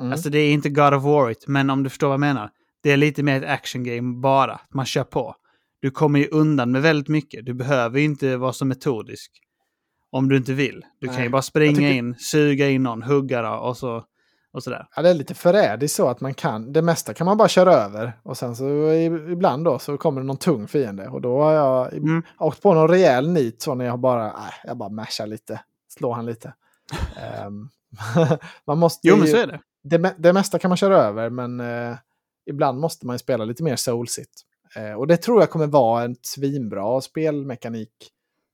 Mm. 0.00 0.12
Alltså 0.12 0.30
det 0.30 0.38
är 0.38 0.52
inte 0.52 0.68
God 0.68 0.94
of 0.94 1.02
War, 1.02 1.34
men 1.46 1.70
om 1.70 1.82
du 1.82 1.90
förstår 1.90 2.08
vad 2.08 2.14
jag 2.14 2.20
menar. 2.20 2.50
Det 2.82 2.90
är 2.90 2.96
lite 2.96 3.22
mer 3.22 3.42
ett 3.42 3.50
action 3.50 3.84
game 3.84 4.20
bara. 4.20 4.60
Man 4.74 4.86
kör 4.86 5.04
på. 5.04 5.36
Du 5.80 5.90
kommer 5.90 6.18
ju 6.18 6.28
undan 6.28 6.70
med 6.70 6.82
väldigt 6.82 7.08
mycket. 7.08 7.46
Du 7.46 7.54
behöver 7.54 8.00
inte 8.00 8.36
vara 8.36 8.52
så 8.52 8.64
metodisk. 8.64 9.42
Om 10.12 10.28
du 10.28 10.36
inte 10.36 10.52
vill. 10.52 10.84
Du 11.00 11.06
kan 11.06 11.16
ju 11.16 11.20
Nej. 11.20 11.28
bara 11.28 11.42
springa 11.42 11.76
tycker- 11.76 11.92
in, 11.92 12.14
suga 12.18 12.68
in 12.68 12.82
någon, 12.82 13.02
hugga 13.02 13.42
då, 13.42 13.50
och 13.54 13.76
så 13.76 14.04
och 14.54 14.62
sådär. 14.62 14.86
Ja, 14.96 15.02
det 15.02 15.10
är 15.10 15.14
lite 15.14 15.34
förrädiskt 15.34 15.96
så 15.96 16.08
att 16.08 16.20
man 16.20 16.34
kan, 16.34 16.72
det 16.72 16.82
mesta 16.82 17.14
kan 17.14 17.24
man 17.24 17.36
bara 17.36 17.48
köra 17.48 17.74
över. 17.74 18.12
Och 18.22 18.36
sen 18.36 18.56
så 18.56 18.92
ibland 19.32 19.64
då 19.64 19.78
så 19.78 19.96
kommer 19.98 20.20
det 20.20 20.26
någon 20.26 20.36
tung 20.36 20.68
fiende. 20.68 21.08
Och 21.08 21.20
då 21.20 21.42
har 21.42 21.52
jag 21.52 21.92
Mm. 21.94 22.22
åkt 22.38 22.62
på 22.62 22.74
någon 22.74 22.88
rejäl 22.88 23.30
nit 23.30 23.62
så 23.62 23.74
när 23.74 23.84
jag 23.84 23.98
bara, 23.98 24.22
nej, 24.24 24.52
jag 24.64 24.76
bara 24.76 24.88
mashar 24.88 25.26
lite. 25.26 25.60
Slår 25.88 26.14
han 26.14 26.26
lite. 26.26 26.54
Ehm, 27.16 27.68
man 28.66 28.78
måste 28.78 29.08
Jo, 29.08 29.16
men 29.16 29.28
så 29.28 29.36
är 29.36 29.46
det. 29.46 29.60
det, 29.98 30.14
det 30.18 30.32
mesta 30.32 30.58
kan 30.58 30.68
man 30.68 30.76
köra 30.76 30.96
över, 30.98 31.30
men 31.30 31.60
eh, 31.60 31.96
ibland 32.46 32.78
måste 32.80 33.06
man 33.06 33.14
ju 33.14 33.18
spela 33.18 33.44
lite 33.44 33.62
mer 33.62 33.76
soulsigt. 33.76 34.32
Eh, 34.76 34.92
och 34.92 35.06
det 35.06 35.16
tror 35.16 35.40
jag 35.40 35.50
kommer 35.50 35.66
vara 35.66 36.02
en 36.04 36.16
svinbra 36.22 37.00
spelmekanik 37.00 37.90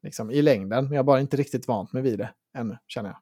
liksom, 0.02 0.30
i 0.30 0.42
längden. 0.42 0.84
Men 0.84 0.92
jag 0.92 0.98
har 0.98 1.04
bara 1.04 1.20
inte 1.20 1.36
riktigt 1.36 1.68
vant 1.68 1.92
mig 1.92 2.02
vid 2.02 2.18
det 2.18 2.30
ännu, 2.58 2.78
känner 2.86 3.08
jag. 3.08 3.18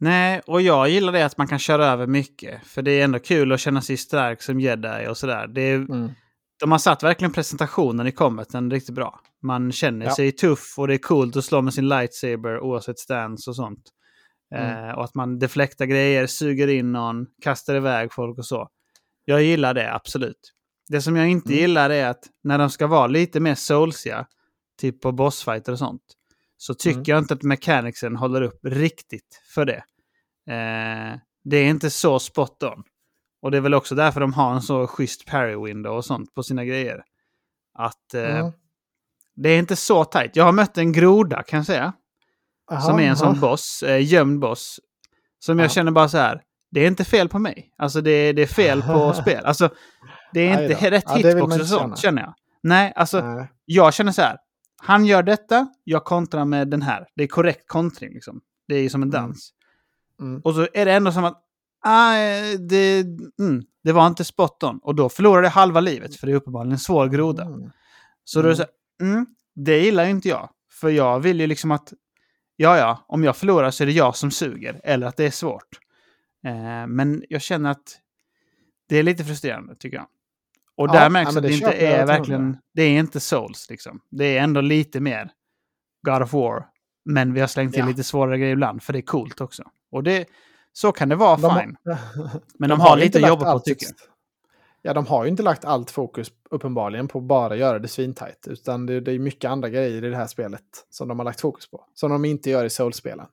Nej, 0.00 0.40
och 0.46 0.60
jag 0.62 0.88
gillar 0.88 1.12
det 1.12 1.22
att 1.26 1.38
man 1.38 1.46
kan 1.46 1.58
köra 1.58 1.86
över 1.86 2.06
mycket. 2.06 2.66
För 2.66 2.82
det 2.82 2.90
är 3.00 3.04
ändå 3.04 3.18
kul 3.18 3.52
att 3.52 3.60
känna 3.60 3.80
sig 3.82 3.96
stark 3.96 4.42
som 4.42 4.60
jedi 4.60 5.06
och 5.08 5.16
sådär. 5.16 5.46
Det 5.46 5.60
är, 5.60 5.76
Mm. 5.76 6.10
De 6.60 6.72
har 6.72 6.78
satt 6.78 7.02
verkligen 7.02 7.32
presentationen 7.32 8.06
i 8.06 8.12
combaten 8.12 8.70
riktigt 8.70 8.94
bra. 8.94 9.20
Man 9.42 9.72
känner 9.72 10.06
Ja. 10.06 10.14
sig 10.14 10.32
tuff 10.32 10.74
och 10.78 10.88
det 10.88 10.94
är 10.94 10.98
coolt 10.98 11.36
att 11.36 11.44
slå 11.44 11.62
med 11.62 11.74
sin 11.74 11.88
lightsaber 11.88 12.60
oavsett 12.60 12.98
stance 12.98 13.50
och 13.50 13.56
sånt. 13.56 13.82
Mm. 14.54 14.88
Eh, 14.88 14.94
och 14.94 15.04
att 15.04 15.14
man 15.14 15.38
deflektar 15.38 15.84
grejer, 15.86 16.26
suger 16.26 16.68
in 16.68 16.92
någon, 16.92 17.26
kastar 17.42 17.74
iväg 17.74 18.12
folk 18.12 18.38
och 18.38 18.46
så. 18.46 18.68
Jag 19.24 19.42
gillar 19.42 19.74
det, 19.74 19.94
absolut. 19.94 20.52
Det 20.88 21.00
som 21.02 21.16
jag 21.16 21.28
inte 21.28 21.48
Mm. 21.48 21.60
gillar 21.60 21.90
är 21.90 22.06
att 22.06 22.24
när 22.44 22.58
de 22.58 22.70
ska 22.70 22.86
vara 22.86 23.06
lite 23.06 23.40
mer 23.40 23.54
soulsiga, 23.54 24.26
typ 24.78 25.00
på 25.00 25.12
bossfighter 25.12 25.72
och 25.72 25.78
sånt, 25.78 26.02
så 26.56 26.74
tycker 26.74 26.94
Mm. 26.98 27.04
jag 27.06 27.18
inte 27.18 27.34
att 27.34 27.42
mechanicsen 27.42 28.16
håller 28.16 28.42
upp 28.42 28.60
riktigt 28.64 29.42
för 29.54 29.64
det. 29.64 29.82
Eh, 30.50 31.18
det 31.44 31.56
är 31.56 31.64
inte 31.68 31.90
så 31.90 32.18
spot 32.18 32.62
on. 32.62 32.82
Och 33.42 33.50
det 33.50 33.56
är 33.56 33.60
väl 33.60 33.74
också 33.74 33.94
därför 33.94 34.20
de 34.20 34.32
har 34.32 34.52
en 34.54 34.62
så 34.62 34.86
schysst 34.86 35.26
parry 35.26 35.56
window 35.66 35.96
och 35.96 36.04
sånt 36.04 36.34
på 36.34 36.42
sina 36.42 36.64
grejer. 36.64 37.02
Att 37.78 38.14
eh, 38.14 38.38
Mm. 38.38 38.52
det 39.36 39.48
är 39.48 39.58
inte 39.58 39.76
så 39.76 40.04
tajt. 40.04 40.36
Jag 40.36 40.44
har 40.44 40.52
mött 40.52 40.78
en 40.78 40.92
groda 40.92 41.42
kan 41.42 41.56
jag 41.56 41.66
säga. 41.66 41.92
Aha, 42.72 42.80
som 42.80 42.98
är 43.00 43.02
en 43.08 43.16
sån 43.16 43.28
aha. 43.28 43.40
boss, 43.40 43.82
eh, 43.82 44.06
gömd 44.12 44.40
boss. 44.40 44.80
Som 45.38 45.58
jag 45.58 45.64
Ja. 45.66 45.68
känner 45.70 45.92
bara 45.92 46.08
så 46.08 46.18
här. 46.18 46.42
Det 46.70 46.80
är 46.80 46.86
inte 46.86 47.04
fel 47.04 47.28
på 47.28 47.38
mig. 47.38 47.74
Alltså 47.78 48.00
det, 48.00 48.10
är- 48.10 48.32
det 48.32 48.42
är 48.42 48.46
fel 48.46 48.82
på 48.82 49.12
spel. 49.22 49.44
Alltså 49.44 49.70
det 50.32 50.40
är 50.48 50.62
inte 50.72 50.90
rätt 50.90 51.04
Ja, 51.06 51.14
hitbox 51.14 51.60
och 51.60 51.66
sånt 51.66 51.80
känna. 51.82 51.96
känner 51.96 52.22
jag. 52.22 52.34
Nej, 52.62 52.92
alltså 52.96 53.20
Nej. 53.20 53.48
jag 53.64 53.94
känner 53.94 54.12
så 54.12 54.22
här. 54.22 54.36
Han 54.80 55.06
gör 55.06 55.22
detta, 55.22 55.68
jag 55.84 56.04
kontrar 56.04 56.44
med 56.44 56.68
den 56.68 56.82
här. 56.82 57.08
Det 57.14 57.22
är 57.22 57.26
korrekt 57.26 57.68
kontring 57.68 58.14
liksom. 58.14 58.40
Det 58.68 58.74
är 58.74 58.82
ju 58.82 58.88
som 58.88 59.02
en 59.02 59.08
Mm. 59.08 59.22
dans. 59.22 59.52
Mm. 60.20 60.40
Och 60.44 60.54
så 60.54 60.68
är 60.74 60.84
det 60.84 60.92
ändå 60.92 61.12
som 61.12 61.24
att 61.24 61.42
ah, 61.84 62.12
det, 62.68 63.00
mm, 63.40 63.64
det 63.84 63.92
var 63.92 64.06
inte 64.06 64.24
spot 64.24 64.62
on. 64.62 64.78
Och 64.82 64.94
då 64.94 65.08
förlorar 65.08 65.42
det 65.42 65.48
halva 65.48 65.80
livet, 65.80 66.16
för 66.16 66.26
det 66.26 66.32
är 66.32 66.36
uppenbarligen 66.36 66.72
en 66.72 66.78
svår 66.78 67.08
groda. 67.08 67.44
Mm. 67.44 67.70
Så 68.24 68.42
då 68.42 68.48
är 68.48 68.50
det 68.50 68.56
så 68.56 68.62
här, 68.62 69.08
mm, 69.10 69.26
det 69.54 69.78
gillar 69.78 70.04
ju 70.04 70.10
inte 70.10 70.28
jag. 70.28 70.50
För 70.80 70.88
jag 70.88 71.20
vill 71.20 71.40
ju 71.40 71.46
liksom 71.46 71.70
att, 71.70 71.92
ja 72.56 72.78
ja, 72.78 73.04
om 73.08 73.24
jag 73.24 73.36
förlorar 73.36 73.70
så 73.70 73.84
är 73.84 73.86
det 73.86 73.92
jag 73.92 74.16
som 74.16 74.30
suger. 74.30 74.80
Eller 74.84 75.06
att 75.06 75.16
det 75.16 75.24
är 75.24 75.30
svårt. 75.30 75.78
Eh, 76.44 76.86
men 76.86 77.24
jag 77.28 77.42
känner 77.42 77.70
att 77.70 78.00
det 78.88 78.96
är 78.96 79.02
lite 79.02 79.24
frustrerande 79.24 79.74
tycker 79.76 79.96
jag. 79.96 80.06
Och 80.78 80.88
där 80.92 81.02
ja, 81.02 81.08
märks 81.08 81.28
att 81.36 81.42
det 81.42 81.48
det 81.48 81.54
inte 81.54 81.64
jag 81.66 81.78
är 81.78 82.06
verkligen, 82.06 82.56
det 82.74 82.82
är 82.82 82.98
inte 82.98 83.20
souls 83.20 83.70
liksom. 83.70 84.00
Det 84.10 84.38
är 84.38 84.42
ändå 84.42 84.60
lite 84.60 85.00
mer 85.00 85.30
God 86.06 86.22
of 86.22 86.32
War. 86.32 86.66
Men 87.04 87.34
vi 87.34 87.40
har 87.40 87.46
slängt 87.46 87.72
till 87.72 87.80
Ja. 87.82 87.86
lite 87.88 88.04
svårare 88.04 88.38
grejer 88.38 88.52
ibland, 88.52 88.82
för 88.82 88.92
det 88.92 88.98
är 88.98 89.02
coolt 89.02 89.40
också. 89.40 89.62
Och 89.92 90.02
det, 90.02 90.26
så 90.72 90.92
kan 90.92 91.08
det 91.08 91.16
vara, 91.16 91.36
De 91.36 91.44
har- 91.50 91.60
fine. 91.60 91.76
Men 92.58 92.70
de, 92.70 92.80
har 92.80 92.96
ju 92.96 93.04
lite 93.04 93.18
att 93.18 93.28
jobba 93.28 93.52
på 93.52 93.58
tycker 93.58 93.86
jag. 93.86 93.94
Ja, 94.82 94.94
de 94.94 95.06
har 95.06 95.24
ju 95.24 95.30
inte 95.30 95.42
lagt 95.42 95.64
allt 95.64 95.90
fokus 95.90 96.32
uppenbarligen 96.50 97.08
på 97.08 97.20
bara 97.20 97.56
göra 97.56 97.78
det 97.78 97.88
svintajt. 97.88 98.46
Utan 98.48 98.86
det, 98.86 99.00
det 99.00 99.12
är 99.12 99.18
mycket 99.18 99.50
andra 99.50 99.68
grejer 99.68 100.04
i 100.04 100.10
det 100.10 100.16
här 100.16 100.26
spelet 100.26 100.62
som 100.90 101.08
de 101.08 101.18
har 101.18 101.24
lagt 101.24 101.40
fokus 101.40 101.70
på. 101.70 101.84
Som 101.94 102.10
de 102.10 102.24
inte 102.24 102.50
gör 102.50 102.64
i 102.64 102.70
Soul-spelen. 102.70 103.26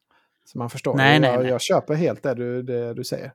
Så 0.46 0.58
man 0.58 0.70
förstår. 0.70 0.96
Nej, 0.96 1.14
jag, 1.14 1.22
nej, 1.22 1.38
nej. 1.38 1.48
jag 1.48 1.62
köper 1.62 1.94
helt 1.94 2.24
det 2.24 2.34
du, 2.34 2.62
det 2.64 2.94
du 2.94 3.04
säger. 3.04 3.32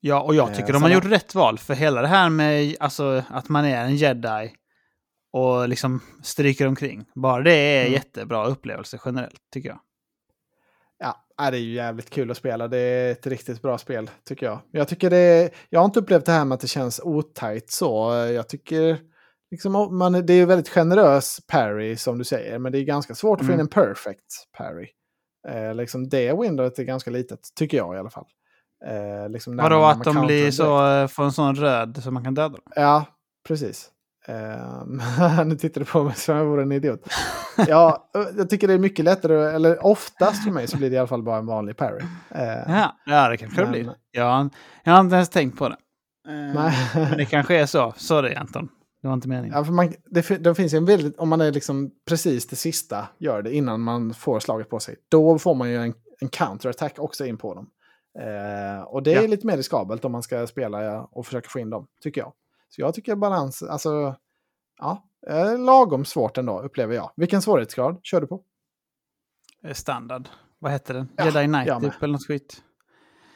Ja, 0.00 0.20
och 0.22 0.34
jag 0.34 0.48
Eh, 0.50 0.56
tycker 0.56 0.72
de 0.72 0.82
har 0.82 0.90
gjort 0.90 1.04
rätt 1.04 1.34
val. 1.34 1.58
För 1.58 1.74
hela 1.74 2.02
det 2.02 2.08
här 2.08 2.28
med 2.30 2.76
alltså, 2.80 3.22
att 3.28 3.48
man 3.48 3.64
är 3.64 3.84
en 3.84 3.96
jedi 3.96 4.52
och 5.32 5.68
liksom 5.68 6.00
stryker 6.22 6.66
omkring. 6.66 7.04
Bara 7.14 7.42
det 7.42 7.52
är 7.54 7.80
Mm. 7.80 7.92
jättebra 7.92 8.46
upplevelse 8.46 8.98
generellt, 9.04 9.40
tycker 9.52 9.68
jag. 9.68 9.78
Ja, 10.98 11.50
det 11.50 11.56
är 11.56 11.60
ju 11.60 11.72
jävligt 11.74 12.10
kul 12.10 12.30
att 12.30 12.36
spela. 12.36 12.68
Det 12.68 12.78
är 12.78 13.12
ett 13.12 13.26
riktigt 13.26 13.62
bra 13.62 13.78
spel, 13.78 14.10
tycker 14.28 14.46
jag. 14.46 14.60
Jag, 14.70 14.88
tycker 14.88 15.10
det 15.10 15.16
är, 15.16 15.50
jag 15.70 15.80
har 15.80 15.84
inte 15.84 16.00
upplevt 16.00 16.26
det 16.26 16.32
här 16.32 16.44
med 16.44 16.54
att 16.54 16.60
det 16.60 16.68
känns 16.68 17.00
otajt 17.04 17.70
så. 17.70 18.12
Jag 18.34 18.48
tycker... 18.48 18.98
Liksom, 19.50 19.98
man, 19.98 20.12
det 20.26 20.32
är 20.32 20.46
väldigt 20.46 20.68
generös 20.68 21.38
parry, 21.46 21.96
som 21.96 22.18
du 22.18 22.24
säger. 22.24 22.58
Men 22.58 22.72
det 22.72 22.78
är 22.78 22.82
ganska 22.84 23.14
svårt 23.14 23.40
att 23.40 23.46
få 23.46 23.52
in 23.52 23.60
Mm. 23.60 23.64
en 23.64 23.68
perfect 23.68 24.46
parry. 24.58 24.88
Eh, 25.48 25.74
liksom 25.74 26.08
det 26.08 26.32
windowet 26.42 26.78
är 26.78 26.84
ganska 26.84 27.10
litet, 27.10 27.40
tycker 27.54 27.76
jag 27.76 27.94
i 27.94 27.98
alla 27.98 28.10
fall. 28.10 28.26
Eh, 28.86 29.28
liksom 29.28 29.56
Vadå 29.56 29.84
att 29.84 30.04
de 30.04 30.26
blir 30.26 30.50
så, 30.50 30.86
eh, 30.86 31.06
får 31.06 31.24
en 31.24 31.32
sån 31.32 31.54
röd 31.54 32.00
så 32.02 32.10
man 32.10 32.24
kan 32.24 32.34
döda 32.34 32.48
dem? 32.48 32.62
Ja, 32.76 33.04
precis. 33.48 33.90
Ehm, 34.26 35.02
nu 35.48 35.56
tittar 35.56 35.80
du 35.80 35.84
på 35.84 36.04
mig 36.04 36.14
som 36.14 36.36
jag 36.36 36.44
vore 36.44 36.62
en 36.62 36.72
idiot. 36.72 37.00
Ja, 37.68 38.10
jag 38.36 38.50
tycker 38.50 38.68
det 38.68 38.74
är 38.74 38.78
mycket 38.78 39.04
lättare, 39.04 39.54
eller 39.54 39.86
oftast 39.86 40.44
för 40.44 40.50
mig 40.50 40.66
så 40.66 40.76
blir 40.76 40.90
det 40.90 40.96
i 40.96 40.98
alla 40.98 41.08
fall 41.08 41.22
bara 41.22 41.38
en 41.38 41.46
vanlig 41.46 41.76
parry. 41.76 42.00
Eh, 42.30 42.72
Ja, 42.72 42.96
ja 43.06 43.28
det 43.28 43.36
kanske 43.36 43.60
Men- 43.60 43.72
det 43.72 43.78
blir. 43.82 43.94
Jag, 44.10 44.50
jag 44.84 44.92
har 44.92 45.00
inte 45.00 45.14
ens 45.16 45.28
tänkt 45.28 45.58
på 45.58 45.68
det. 45.68 45.76
Eh. 46.28 46.54
Men 47.08 47.18
det 47.18 47.24
kanske 47.24 47.56
är 47.60 47.66
så. 47.66 47.94
Sorry 47.96 48.34
Anton. 48.34 48.68
Det 49.02 49.08
var 49.08 49.14
inte 49.14 49.28
meningen. 49.28 49.56
Ja, 49.56 49.64
för 49.64 49.72
man, 49.72 49.92
det, 50.10 50.44
det 50.44 50.54
finns 50.54 50.74
en 50.74 50.84
väldigt, 50.84 51.18
om 51.18 51.28
man 51.28 51.40
är 51.40 51.52
liksom 51.52 51.90
precis 52.08 52.46
det 52.46 52.56
sista, 52.56 53.08
gör 53.18 53.42
det 53.42 53.54
innan 53.54 53.80
man 53.80 54.14
får 54.14 54.40
slaget 54.40 54.70
på 54.70 54.80
sig. 54.80 54.96
Då 55.10 55.38
får 55.38 55.54
man 55.54 55.70
ju 55.70 55.76
en, 55.76 55.94
en 56.20 56.28
counterattack 56.28 56.98
också 56.98 57.26
in 57.26 57.36
på 57.36 57.54
dem. 57.54 57.66
Eh, 58.18 58.82
och 58.82 59.02
det 59.02 59.14
är 59.14 59.22
Ja. 59.22 59.28
lite 59.28 59.46
mer 59.46 59.56
riskabelt 59.56 60.04
om 60.04 60.12
man 60.12 60.22
ska 60.22 60.46
spela 60.46 61.02
och 61.02 61.26
försöka 61.26 61.48
få 61.48 61.58
in 61.58 61.70
dem, 61.70 61.86
tycker 62.00 62.20
jag. 62.20 62.32
Så 62.68 62.80
jag 62.80 62.94
tycker 62.94 63.16
balans, 63.16 63.62
alltså, 63.62 64.16
ja, 64.78 65.04
eh, 65.28 65.58
lagom 65.58 66.04
svårt 66.04 66.38
ändå, 66.38 66.60
upplever 66.60 66.94
jag. 66.94 67.10
Vilken 67.16 67.42
svårighetsgrad 67.42 68.00
kör 68.02 68.20
du 68.20 68.26
på? 68.26 68.42
Eh, 69.64 69.72
Standard. 69.72 70.28
Vad 70.58 70.72
heter 70.72 70.94
den? 70.94 71.08
Ja, 71.16 71.24
Jedi 71.24 71.44
Knight 71.46 71.80
typ 71.80 72.02
eller 72.02 72.12
något 72.12 72.26
skit. 72.26 72.62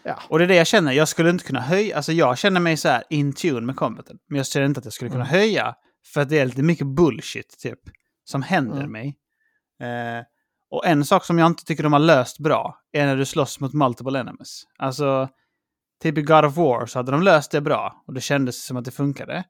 Ja. 0.04 0.18
Och 0.28 0.38
det 0.38 0.44
är 0.44 0.48
det 0.48 0.54
jag 0.56 0.66
känner. 0.66 0.92
Jag 0.92 1.08
skulle 1.08 1.30
inte 1.30 1.44
kunna 1.44 1.60
höja. 1.60 1.96
Alltså 1.96 2.12
jag 2.12 2.38
känner 2.38 2.60
mig 2.60 2.76
så 2.76 2.88
här 2.88 3.04
in 3.10 3.32
tune 3.32 3.60
med 3.60 3.76
combaten. 3.76 4.18
Men 4.28 4.36
jag 4.36 4.46
känner 4.46 4.66
inte 4.66 4.78
att 4.78 4.84
jag 4.84 4.92
skulle 4.94 5.10
kunna 5.10 5.24
Mm. 5.24 5.34
höja. 5.40 5.74
För 6.14 6.20
att 6.20 6.28
det 6.28 6.38
är 6.38 6.46
lite 6.46 6.62
mycket 6.62 6.86
bullshit 6.86 7.58
typ. 7.58 7.78
Som 8.24 8.42
händer 8.42 8.76
Mm. 8.84 8.92
mig. 8.92 9.18
Eh, 9.80 10.24
och 10.72 10.86
en 10.86 11.04
sak 11.04 11.24
som 11.24 11.38
jag 11.38 11.46
inte 11.46 11.64
tycker 11.64 11.82
de 11.82 11.92
har 11.92 12.00
löst 12.00 12.38
bra. 12.38 12.78
Är 12.92 13.06
när 13.06 13.16
du 13.16 13.24
slåss 13.24 13.60
mot 13.60 13.72
multiple 13.72 14.20
enemies. 14.20 14.62
Alltså. 14.78 15.28
Typ 16.02 16.18
i 16.18 16.22
God 16.22 16.44
of 16.44 16.56
War 16.56 16.86
så 16.86 16.98
hade 16.98 17.12
de 17.12 17.22
löst 17.22 17.50
det 17.50 17.60
bra. 17.60 18.02
Och 18.06 18.14
det 18.14 18.20
kändes 18.20 18.64
som 18.64 18.76
att 18.76 18.84
det 18.84 18.90
funkade. 18.90 19.44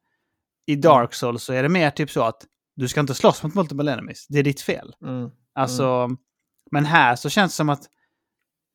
I 0.67 0.77
Dark 0.77 1.15
Souls 1.15 1.45
så 1.45 1.53
är 1.53 1.63
det 1.63 1.69
mer 1.69 1.91
typ 1.91 2.11
så 2.11 2.23
att. 2.23 2.47
Du 2.77 2.89
ska 2.89 3.01
inte 3.01 3.15
slåss 3.15 3.43
mot 3.43 3.55
multiple 3.55 3.93
enemies. 3.93 4.27
Det 4.29 4.39
är 4.39 4.43
ditt 4.43 4.61
fel. 4.61 4.95
Mm. 5.03 5.31
Alltså, 5.55 6.11
men 6.71 6.85
här 6.85 7.17
så 7.17 7.31
känns 7.31 7.53
det 7.53 7.57
som 7.57 7.69
att 7.69 7.83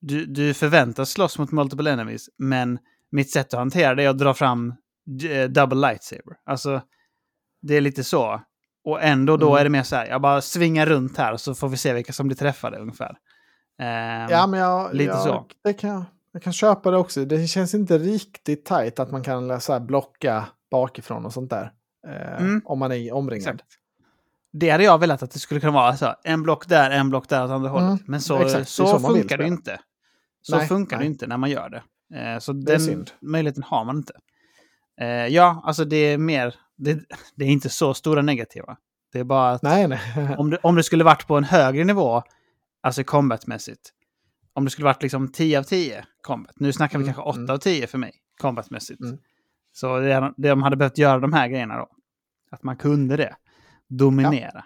du, 0.01 0.25
du 0.25 0.53
förväntas 0.53 1.11
slåss 1.11 1.39
mot 1.39 1.51
multiple 1.51 1.91
enemies, 1.91 2.29
men 2.37 2.79
mitt 3.11 3.31
sätt 3.31 3.53
att 3.53 3.59
hantera 3.59 3.95
det 3.95 4.03
är 4.03 4.09
att 4.09 4.19
dra 4.19 4.33
fram 4.33 4.73
eh, 5.29 5.49
double 5.49 5.87
lightsaber. 5.87 6.37
Alltså, 6.45 6.81
det 7.61 7.75
är 7.75 7.81
lite 7.81 8.03
så. 8.03 8.41
Och 8.89 9.03
ändå 9.03 9.37
då 9.37 9.47
Mm. 9.49 9.59
är 9.59 9.63
det 9.63 9.69
mer 9.69 9.83
så 9.83 9.95
här, 9.95 10.05
jag 10.07 10.21
bara 10.21 10.41
svingar 10.41 10.85
runt 10.85 11.17
här 11.17 11.37
så 11.37 11.55
får 11.55 11.69
vi 11.69 11.77
se 11.77 11.93
vilka 11.93 12.13
som 12.13 12.27
blir 12.27 12.37
träffade 12.37 12.77
ungefär. 12.77 13.17
Ehm, 13.79 14.27
Ja, 14.31 14.47
men 14.47 14.59
jag, 14.59 14.93
lite 14.93 15.11
jag, 15.11 15.21
så. 15.23 15.45
Det 15.63 15.73
kan, 15.73 15.89
jag- 15.89 16.03
jag 16.31 16.43
kan 16.43 16.53
köpa 16.53 16.91
det 16.91 16.97
också. 16.97 17.25
Det 17.25 17.47
känns 17.47 17.73
inte 17.73 17.97
riktigt 17.97 18.65
tajt 18.65 18.99
att 18.99 19.11
man 19.11 19.23
kan 19.23 19.61
så 19.61 19.73
här, 19.73 19.79
blocka 19.79 20.45
bakifrån 20.71 21.25
och 21.25 21.33
sånt 21.33 21.49
där. 21.49 21.71
Eh, 22.07 22.37
Mm. 22.41 22.61
Om 22.65 22.79
man 22.79 22.91
är 22.91 23.13
omringad. 23.13 23.53
Exakt. 23.55 23.63
Det 24.53 24.69
hade 24.69 24.83
jag 24.83 24.97
velat 24.97 25.23
att 25.23 25.31
det 25.31 25.39
skulle 25.39 25.59
kunna 25.59 25.73
vara. 25.73 25.97
Så, 25.97 26.15
en 26.23 26.43
block 26.43 26.67
där, 26.67 26.91
en 26.91 27.09
block 27.09 27.29
där 27.29 27.43
åt 27.45 27.51
andra 27.51 27.69
Mm, 27.69 27.83
hållet. 27.83 28.07
Men 28.07 28.21
så, 28.21 28.35
exakt. 28.39 28.57
Det 28.59 28.65
så, 28.65 28.87
så 28.87 28.99
funkar 28.99 29.37
det 29.37 29.47
inte. 29.47 29.79
Så 30.41 30.57
Nej, 30.57 30.67
funkar 30.67 30.97
det 30.97 31.03
nej. 31.03 31.07
inte 31.11 31.27
när 31.27 31.37
man 31.37 31.49
gör 31.49 31.69
det. 31.69 31.83
Eh, 32.19 32.39
så 32.39 32.51
är 32.51 32.55
den 32.55 32.79
synd. 32.81 33.11
möjligheten 33.21 33.63
har 33.63 33.85
man 33.85 33.97
inte. 33.97 34.13
Eh, 35.01 35.07
ja, 35.27 35.61
alltså 35.65 35.85
det 35.85 35.97
är 35.97 36.17
mer... 36.17 36.55
Det, 36.77 36.99
det 37.35 37.45
är 37.45 37.49
inte 37.49 37.69
så 37.69 37.93
stora 37.93 38.21
negativa. 38.21 38.77
Det 39.11 39.19
är 39.19 39.23
bara 39.23 39.51
att 39.51 39.61
Nej, 39.61 39.87
nej. 39.87 40.35
om, 40.37 40.49
det, 40.49 40.57
om 40.63 40.75
det 40.75 40.83
skulle 40.83 41.03
varit 41.03 41.27
på 41.27 41.37
en 41.37 41.43
högre 41.43 41.83
nivå, 41.83 42.23
alltså 42.81 43.03
combatmässigt. 43.03 43.93
Om 44.53 44.65
det 44.65 44.71
skulle 44.71 44.85
varit 44.85 45.03
liksom 45.03 45.31
10 45.31 45.59
av 45.59 45.63
10 45.63 46.05
combat. 46.21 46.55
Nu 46.59 46.73
snackar 46.73 46.99
vi 46.99 47.03
Mm, 47.03 47.13
kanske 47.13 47.29
8 47.29 47.39
mm. 47.39 47.49
av 47.53 47.57
10 47.57 47.87
för 47.87 47.97
mig, 47.97 48.13
combatmässigt. 48.41 49.01
Mm. 49.01 49.17
Så 49.73 49.99
det, 49.99 50.33
det 50.37 50.49
de 50.49 50.63
hade 50.63 50.75
behövt 50.75 50.97
göra 50.97 51.19
de 51.19 51.33
här 51.33 51.47
grejerna 51.47 51.77
då. 51.77 51.87
Att 52.51 52.63
man 52.63 52.77
kunde 52.77 53.17
det. 53.17 53.35
Dominera. 53.89 54.63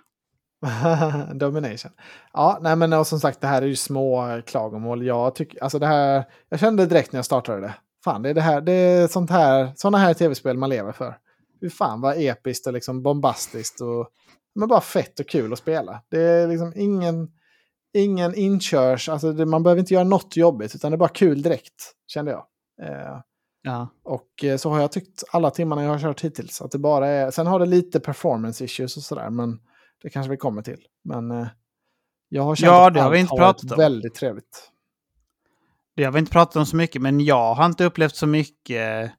Domination. 1.33 1.91
Ja, 2.33 2.59
nej 2.61 2.75
men 2.75 2.93
och 2.93 3.07
som 3.07 3.19
sagt 3.19 3.41
det 3.41 3.47
här 3.47 3.61
är 3.61 3.65
ju 3.65 3.75
små 3.75 4.41
klagomål. 4.45 5.05
Jag 5.05 5.35
tycker, 5.35 5.63
alltså 5.63 5.79
det 5.79 5.87
här, 5.87 6.25
jag 6.49 6.59
kände 6.59 6.85
direkt 6.85 7.11
när 7.11 7.17
jag 7.17 7.25
startade 7.25 7.61
det. 7.61 7.73
Fan, 8.03 8.21
det 8.21 8.29
är 8.29 8.33
det 8.33 8.41
här, 8.41 8.61
det 8.61 8.71
är 8.71 9.07
sånt 9.07 9.29
här, 9.29 9.71
såna 9.75 9.97
här 9.97 10.13
tv-spel 10.13 10.57
man 10.57 10.69
lever 10.69 10.91
för. 10.91 11.17
Hur 11.61 11.69
fan 11.69 12.01
vad 12.01 12.15
episkt 12.17 12.67
och 12.67 12.73
liksom 12.73 13.01
bombastiskt 13.03 13.81
och 13.81 14.09
men 14.55 14.67
bara 14.67 14.81
fett 14.81 15.19
och 15.19 15.27
kul 15.29 15.53
att 15.53 15.59
spela. 15.59 16.01
Det 16.09 16.21
är 16.21 16.47
liksom 16.47 16.73
ingen, 16.75 17.31
ingen 17.93 18.35
inkörs, 18.35 19.09
alltså 19.09 19.31
det, 19.33 19.45
man 19.45 19.63
behöver 19.63 19.79
inte 19.79 19.93
göra 19.93 20.03
något 20.03 20.37
jobbigt 20.37 20.75
utan 20.75 20.91
det 20.91 20.95
är 20.95 20.97
bara 20.97 21.09
kul 21.09 21.41
direkt, 21.41 21.93
kände 22.07 22.31
jag. 22.31 22.45
Eh, 22.87 23.19
Ja. 23.63 23.87
och 24.03 24.43
eh, 24.43 24.57
så 24.57 24.69
har 24.69 24.79
jag 24.81 24.91
tyckt 24.91 25.23
alla 25.31 25.51
timmarna 25.51 25.83
jag 25.83 25.89
har 25.89 25.99
kört 25.99 26.21
hittills. 26.21 26.61
Att 26.61 26.71
det 26.71 26.77
bara 26.77 27.07
är, 27.07 27.31
sen 27.31 27.47
har 27.47 27.59
det 27.59 27.65
lite 27.65 27.99
performance 27.99 28.63
issues 28.65 28.97
och 28.97 29.03
sådär, 29.03 29.29
men 29.29 29.59
det 30.03 30.09
kanske 30.09 30.29
vi 30.31 30.37
kommer 30.37 30.61
till. 30.61 30.85
Men 31.03 31.31
eh, 31.31 31.47
jag 32.29 32.43
har 32.43 32.55
känt 32.55 32.67
Ja, 32.67 32.87
att 32.87 32.93
det 32.93 33.01
har 33.01 33.09
vi 33.11 33.19
inte 33.19 33.31
varit 33.31 33.39
pratat 33.39 33.71
om. 33.71 33.77
väldigt 33.77 34.15
trevligt. 34.15 34.71
Det 35.95 36.03
har 36.03 36.11
vi 36.11 36.19
inte 36.19 36.31
pratat 36.31 36.55
om 36.55 36.65
så 36.65 36.75
mycket, 36.75 37.01
men 37.01 37.19
jag 37.19 37.53
har 37.53 37.65
inte 37.65 37.85
upplevt 37.85 38.15
så 38.15 38.27
mycket 38.27 39.11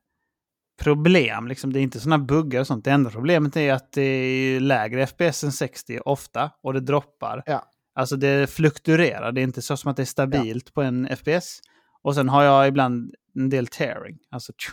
problem. 0.80 1.48
Liksom, 1.48 1.72
det 1.72 1.78
är 1.80 1.82
inte 1.82 2.00
sådana 2.00 2.24
buggar 2.24 2.60
och 2.60 2.66
sånt. 2.66 2.84
Det 2.84 2.90
enda 2.90 3.10
problemet 3.10 3.56
är 3.56 3.72
att 3.72 3.92
det 3.92 4.02
är 4.02 4.60
lägre 4.60 5.06
FPS 5.06 5.44
än 5.44 5.52
60 5.52 5.98
ofta 6.04 6.50
och 6.62 6.72
det 6.74 6.80
droppar. 6.80 7.42
Ja. 7.46 7.64
Alltså 7.94 8.16
det 8.16 8.50
fluktuerar. 8.50 9.32
Det 9.32 9.40
är 9.40 9.42
inte 9.42 9.62
så 9.62 9.76
som 9.76 9.90
att 9.90 9.96
det 9.96 10.02
är 10.02 10.04
stabilt 10.04 10.74
på 10.74 10.82
en 10.82 11.16
FPS. 11.16 11.60
Och 12.02 12.14
sen 12.14 12.28
har 12.28 12.42
jag 12.44 12.68
ibland 12.68 13.14
en 13.34 13.50
del 13.50 13.66
tearing, 13.66 14.18
alltså 14.30 14.52
tju, 14.58 14.72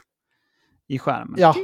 i 0.87 0.99
skärmen. 0.99 1.35
Ja. 1.37 1.55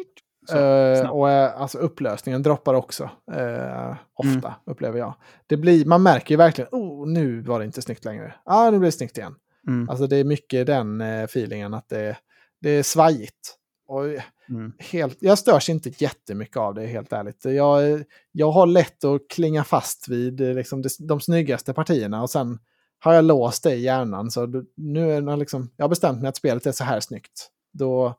Så, 0.48 0.54
snabbt. 1.02 1.14
och 1.14 1.30
eh, 1.30 1.62
alltså 1.62 1.78
upplösningen 1.78 2.44
droppar 2.44 2.74
också. 2.74 3.10
eh, 3.32 3.96
ofta, 4.14 4.56
upplever 4.66 5.00
jag. 5.00 5.14
Det 5.48 5.58
blir, 5.58 5.86
man 5.86 6.04
märker 6.04 6.32
ju 6.34 6.38
verkligen, 6.38 6.70
oh, 6.72 7.08
nu 7.08 7.42
var 7.42 7.60
det 7.60 7.66
inte 7.66 7.82
snyggt 7.82 8.06
längre. 8.06 8.36
Ja, 8.46 8.54
ah, 8.68 8.72
nu 8.72 8.80
blir 8.80 8.88
det 8.88 8.92
snyggt 8.92 9.18
igen. 9.18 9.36
Mm, 9.68 9.90
Alltså 9.90 10.08
det 10.08 10.16
är 10.18 10.24
mycket 10.24 10.68
den 10.68 11.02
feelingen 11.02 11.74
att 11.74 11.90
det, 11.90 12.18
det 12.62 12.70
är 12.70 12.84
svajigt. 12.84 13.56
Och 13.88 14.06
mm, 14.50 14.74
helt, 14.80 15.18
jag 15.20 15.38
störs 15.38 15.70
inte 15.70 15.92
jättemycket 15.98 16.58
av 16.58 16.74
det, 16.74 16.86
helt 16.86 17.14
ärligt. 17.14 17.46
Jag, 17.46 18.04
jag 18.32 18.52
har 18.52 18.66
lätt 18.66 19.04
att 19.04 19.28
klinga 19.30 19.64
fast 19.64 20.08
vid 20.08 20.42
eh, 20.42 20.54
liksom, 20.54 20.82
de, 20.82 20.90
de 21.00 21.20
snyggaste 21.22 21.74
partierna 21.74 22.22
och 22.22 22.30
sen 22.30 22.60
har 23.00 23.14
jag 23.14 23.26
låst 23.26 23.64
det 23.64 23.76
i 23.76 23.82
hjärnan. 23.82 24.32
Så 24.32 24.64
nu 24.76 25.12
är 25.12 25.22
det 25.22 25.36
liksom, 25.36 25.72
jag 25.78 25.84
har 25.84 25.90
bestämt 25.90 26.22
mig 26.22 26.30
att 26.30 26.36
spelet 26.36 26.66
är 26.66 26.72
så 26.72 26.84
här 26.84 27.00
snyggt. 27.00 27.50
Då, 27.74 28.16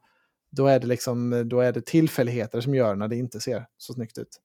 då, 0.50 0.66
är 0.66 0.80
det 0.80 0.86
liksom, 0.86 1.48
då 1.48 1.60
är 1.60 1.72
det 1.72 1.86
tillfälligheter 1.86 2.60
som 2.60 2.74
gör 2.74 2.94
när 2.94 3.08
det 3.08 3.16
inte 3.16 3.40
ser 3.40 3.66
så 3.78 3.92
snyggt 3.92 4.18
ut. 4.18 4.40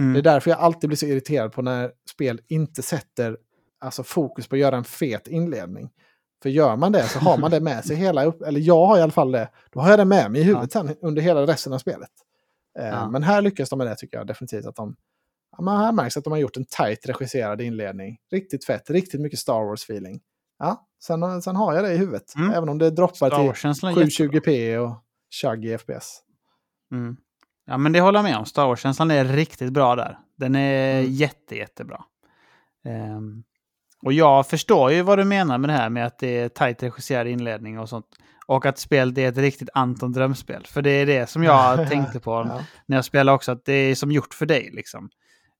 mm. 0.00 0.12
Det 0.12 0.18
är 0.20 0.22
därför 0.22 0.50
jag 0.50 0.60
alltid 0.60 0.88
blir 0.88 0.96
så 0.96 1.06
irriterad 1.06 1.52
på 1.52 1.62
när 1.62 1.92
spel 2.10 2.40
inte 2.48 2.82
sätter 2.82 3.36
alltså, 3.80 4.02
fokus 4.02 4.46
på 4.46 4.56
att 4.56 4.60
göra 4.60 4.76
en 4.76 4.84
fet 4.84 5.28
inledning. 5.28 5.90
För 6.42 6.48
gör 6.48 6.76
man 6.76 6.92
det 6.92 7.02
så 7.02 7.18
har 7.18 7.38
man 7.38 7.50
det 7.50 7.60
med 7.60 7.84
sig 7.84 7.96
hela 8.06 8.24
upp, 8.24 8.42
eller 8.42 8.60
jag 8.60 8.86
har 8.86 8.98
i 8.98 9.02
alla 9.02 9.12
fall 9.12 9.32
det, 9.32 9.48
då 9.70 9.80
har 9.80 9.90
jag 9.90 9.98
det 9.98 10.04
med 10.04 10.30
mig 10.30 10.40
i 10.40 10.44
huvudet 10.44 10.72
sen 10.72 10.96
under 11.02 11.22
hela 11.22 11.42
resten 11.46 11.72
av 11.72 11.78
spelet. 11.78 12.10
Eh, 12.78 12.86
Ja. 12.88 13.10
Men 13.10 13.22
här 13.22 13.42
lyckas 13.42 13.68
de 13.70 13.78
med 13.78 13.86
det 13.86 13.96
tycker 13.96 14.16
jag 14.18 14.26
definitivt. 14.26 14.66
att 14.66 14.76
de 14.76 14.96
ja, 15.56 15.62
man 15.62 15.78
här 15.80 15.92
märks 15.92 16.16
att 16.16 16.24
de 16.24 16.30
har 16.30 16.38
gjort 16.38 16.56
en 16.56 16.64
tight 16.64 17.06
regisserad 17.08 17.60
inledning. 17.60 18.18
Riktigt 18.32 18.64
fett, 18.64 18.90
riktigt 18.90 19.20
mycket 19.20 19.38
Star 19.38 19.60
Wars-feeling. 19.64 20.20
Ja, 20.58 20.86
sen, 21.02 21.42
sen 21.42 21.56
har 21.56 21.74
jag 21.74 21.84
det 21.84 21.92
i 21.92 21.96
huvudet. 21.96 22.34
Mm. 22.36 22.50
Även 22.50 22.68
om 22.68 22.78
det 22.78 22.90
droppar 22.90 23.30
till 23.30 23.46
Wars-känslan 23.46 23.92
är 23.98 24.00
jättebra. 24.00 24.40
720p 24.40 24.76
och 24.76 24.94
chug 25.30 25.64
i 25.64 25.78
FPS. 25.78 26.20
Mm. 26.92 27.16
Ja, 27.66 27.78
men 27.78 27.92
det 27.92 28.00
håller 28.00 28.18
jag 28.18 28.24
med 28.24 28.36
om. 28.38 28.44
Star 28.46 28.66
Wars-känslan 28.66 29.10
är 29.10 29.24
riktigt 29.24 29.72
bra 29.72 29.96
där. 29.96 30.18
Den 30.36 30.54
är 30.54 30.98
Mm. 31.00 31.12
jätte, 31.12 31.56
jättebra. 31.56 32.04
Ehm, 32.84 33.42
och 34.04 34.12
jag 34.12 34.46
förstår 34.46 34.92
ju 34.92 35.02
vad 35.02 35.18
du 35.18 35.24
menar 35.24 35.58
med 35.58 35.70
det 35.70 35.74
här 35.74 35.90
med 35.90 36.06
att 36.06 36.18
det 36.18 36.38
är 36.38 36.48
tajt 36.48 36.82
regisserad 36.82 37.26
inledning 37.26 37.78
och 37.78 37.88
sånt. 37.88 38.06
Och 38.46 38.66
att 38.66 38.78
spelet 38.78 39.18
är 39.18 39.28
ett 39.28 39.38
riktigt 39.38 39.68
Anton 39.74 40.12
drömspel. 40.12 40.66
För 40.66 40.82
det 40.82 40.90
är 40.90 41.06
det 41.06 41.26
som 41.26 41.44
jag 41.44 41.88
tänkte 41.90 42.20
på 42.20 42.30
Ja. 42.30 42.60
när 42.86 42.96
jag 42.96 43.04
spelade 43.04 43.34
också, 43.36 43.52
att 43.52 43.64
det 43.64 43.72
är 43.72 43.94
som 43.94 44.12
gjort 44.12 44.34
för 44.34 44.46
dig. 44.46 44.70
Liksom. 44.72 45.10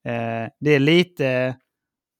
Eh, 0.09 0.51
det 0.61 0.70
är 0.70 0.78
lite 0.78 1.57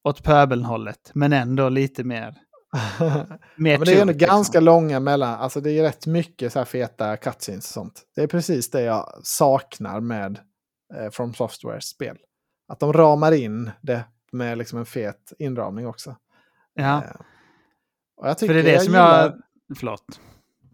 åt 0.09 0.23
pöbelhållet, 0.23 1.11
men 1.15 1.33
ändå 1.33 1.69
lite 1.69 2.05
mer... 2.05 2.35
mer 3.57 3.73
Ja, 3.73 3.79
men 3.79 3.81
det 3.81 3.95
är 3.95 4.01
ändå 4.01 4.13
liksom. 4.13 4.29
ganska 4.29 4.61
långa 4.61 5.01
mellan, 5.01 5.35
alltså 5.35 5.61
det 5.61 5.71
är 5.79 5.83
rätt 5.83 6.07
mycket 6.07 6.53
så 6.53 6.59
här 6.59 6.67
feta 6.67 7.17
cutscenes 7.17 7.65
och 7.65 7.75
sånt. 7.75 8.03
Det 8.15 8.23
är 8.23 8.27
precis 8.27 8.71
det 8.71 8.83
jag 8.83 9.21
saknar 9.23 10.01
med 10.01 10.39
eh, 10.95 11.11
From 11.11 11.35
Softwares 11.35 11.85
spel. 11.85 12.17
Att 12.73 12.81
de 12.81 12.93
ramar 12.93 13.33
in 13.33 13.71
det 13.83 14.05
med 14.33 14.59
liksom 14.59 14.79
en 14.79 14.87
fet 14.87 15.33
inramning 15.39 15.87
också. 15.87 16.17
Ja, 16.75 17.03
Eh, 17.05 17.11
och 18.17 18.29
jag 18.29 18.39
för 18.39 18.47
det 18.49 18.55
är 18.55 18.63
tycker 18.63 18.73
det 18.73 18.81
som 18.81 18.93
gillar- 18.93 19.23
jag... 19.69 19.79
Förlåt. 19.79 20.05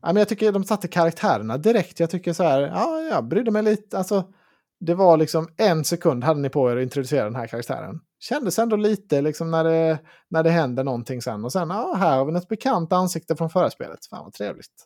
Ja, 0.02 0.08
men 0.08 0.16
jag 0.16 0.28
tycker 0.28 0.52
de 0.52 0.64
satte 0.64 0.88
karaktärerna 0.88 1.58
direkt. 1.58 2.00
Jag 2.00 2.10
tycker 2.10 2.32
så 2.32 2.42
här, 2.42 2.60
ja, 2.60 3.00
jag 3.00 3.24
brydde 3.24 3.50
mig 3.50 3.62
lite. 3.62 3.98
Alltså, 3.98 4.32
det 4.80 4.94
var 4.94 5.16
liksom 5.16 5.48
en 5.56 5.84
sekund 5.84 6.24
hade 6.24 6.40
ni 6.40 6.48
på 6.48 6.70
er 6.70 6.76
att 6.76 6.82
introducera 6.82 7.24
den 7.24 7.34
här 7.34 7.46
karaktären. 7.46 8.00
Kändes 8.20 8.58
ändå 8.58 8.76
lite 8.76 9.20
liksom 9.20 9.50
när 9.50 9.64
det, 9.64 9.98
när 10.28 10.42
det 10.42 10.50
händer 10.50 10.84
någonting 10.84 11.22
sen. 11.22 11.44
Och 11.44 11.52
sen, 11.52 11.70
ja, 11.70 11.94
här 11.98 12.16
har 12.18 12.24
vi 12.24 12.38
ett 12.38 12.48
bekant 12.48 12.92
ansikte 12.92 13.36
från 13.36 13.50
förra 13.50 13.70
spelet. 13.70 14.06
Fan 14.10 14.24
vad 14.24 14.32
trevligt. 14.32 14.84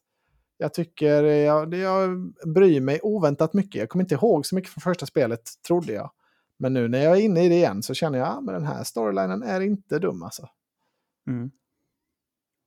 Jag 0.57 0.75
tycker, 0.75 1.23
jag, 1.25 1.75
jag 1.75 2.33
bryr 2.55 2.81
mig 2.81 3.01
oväntat 3.03 3.55
mycket. 3.55 3.75
Jag 3.81 3.89
kommer 3.89 4.05
inte 4.05 4.15
ihåg 4.15 4.47
så 4.47 4.55
mycket 4.55 4.71
från 4.73 4.83
första 4.83 5.07
spelet, 5.07 5.41
trodde 5.67 5.93
jag. 5.93 6.11
Men 6.59 6.73
nu 6.75 6.89
när 6.89 6.99
jag 7.05 7.17
är 7.17 7.21
inne 7.21 7.45
i 7.45 7.49
det 7.49 7.55
igen 7.55 7.83
så 7.83 7.95
känner 7.95 8.19
jag, 8.19 8.29
ja, 8.29 8.41
men 8.41 8.55
den 8.55 8.67
här 8.67 8.85
storylinen 8.85 9.43
är 9.43 9.61
inte 9.61 9.99
dum 9.99 10.23
alltså. 10.23 10.49
Mm. 11.29 11.51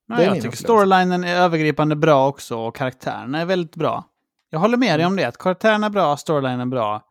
Nej, 0.07 0.25
jag 0.25 0.41
tycker 0.41 0.57
storylinen 0.57 1.23
är 1.23 1.35
övergripande 1.35 1.95
bra 1.95 2.27
också 2.27 2.57
och 2.57 2.75
karaktärerna 2.75 3.41
är 3.41 3.45
väldigt 3.45 3.75
bra. 3.75 4.05
Jag 4.49 4.59
håller 4.59 4.77
med 4.77 4.99
dig 4.99 5.03
Mm. 5.03 5.07
om 5.07 5.15
det, 5.17 5.23
att 5.25 5.37
karaktärerna 5.37 5.85
är 5.85 5.89
bra, 5.89 6.17
storylinen 6.17 6.59
är 6.59 6.65
bra. 6.65 7.07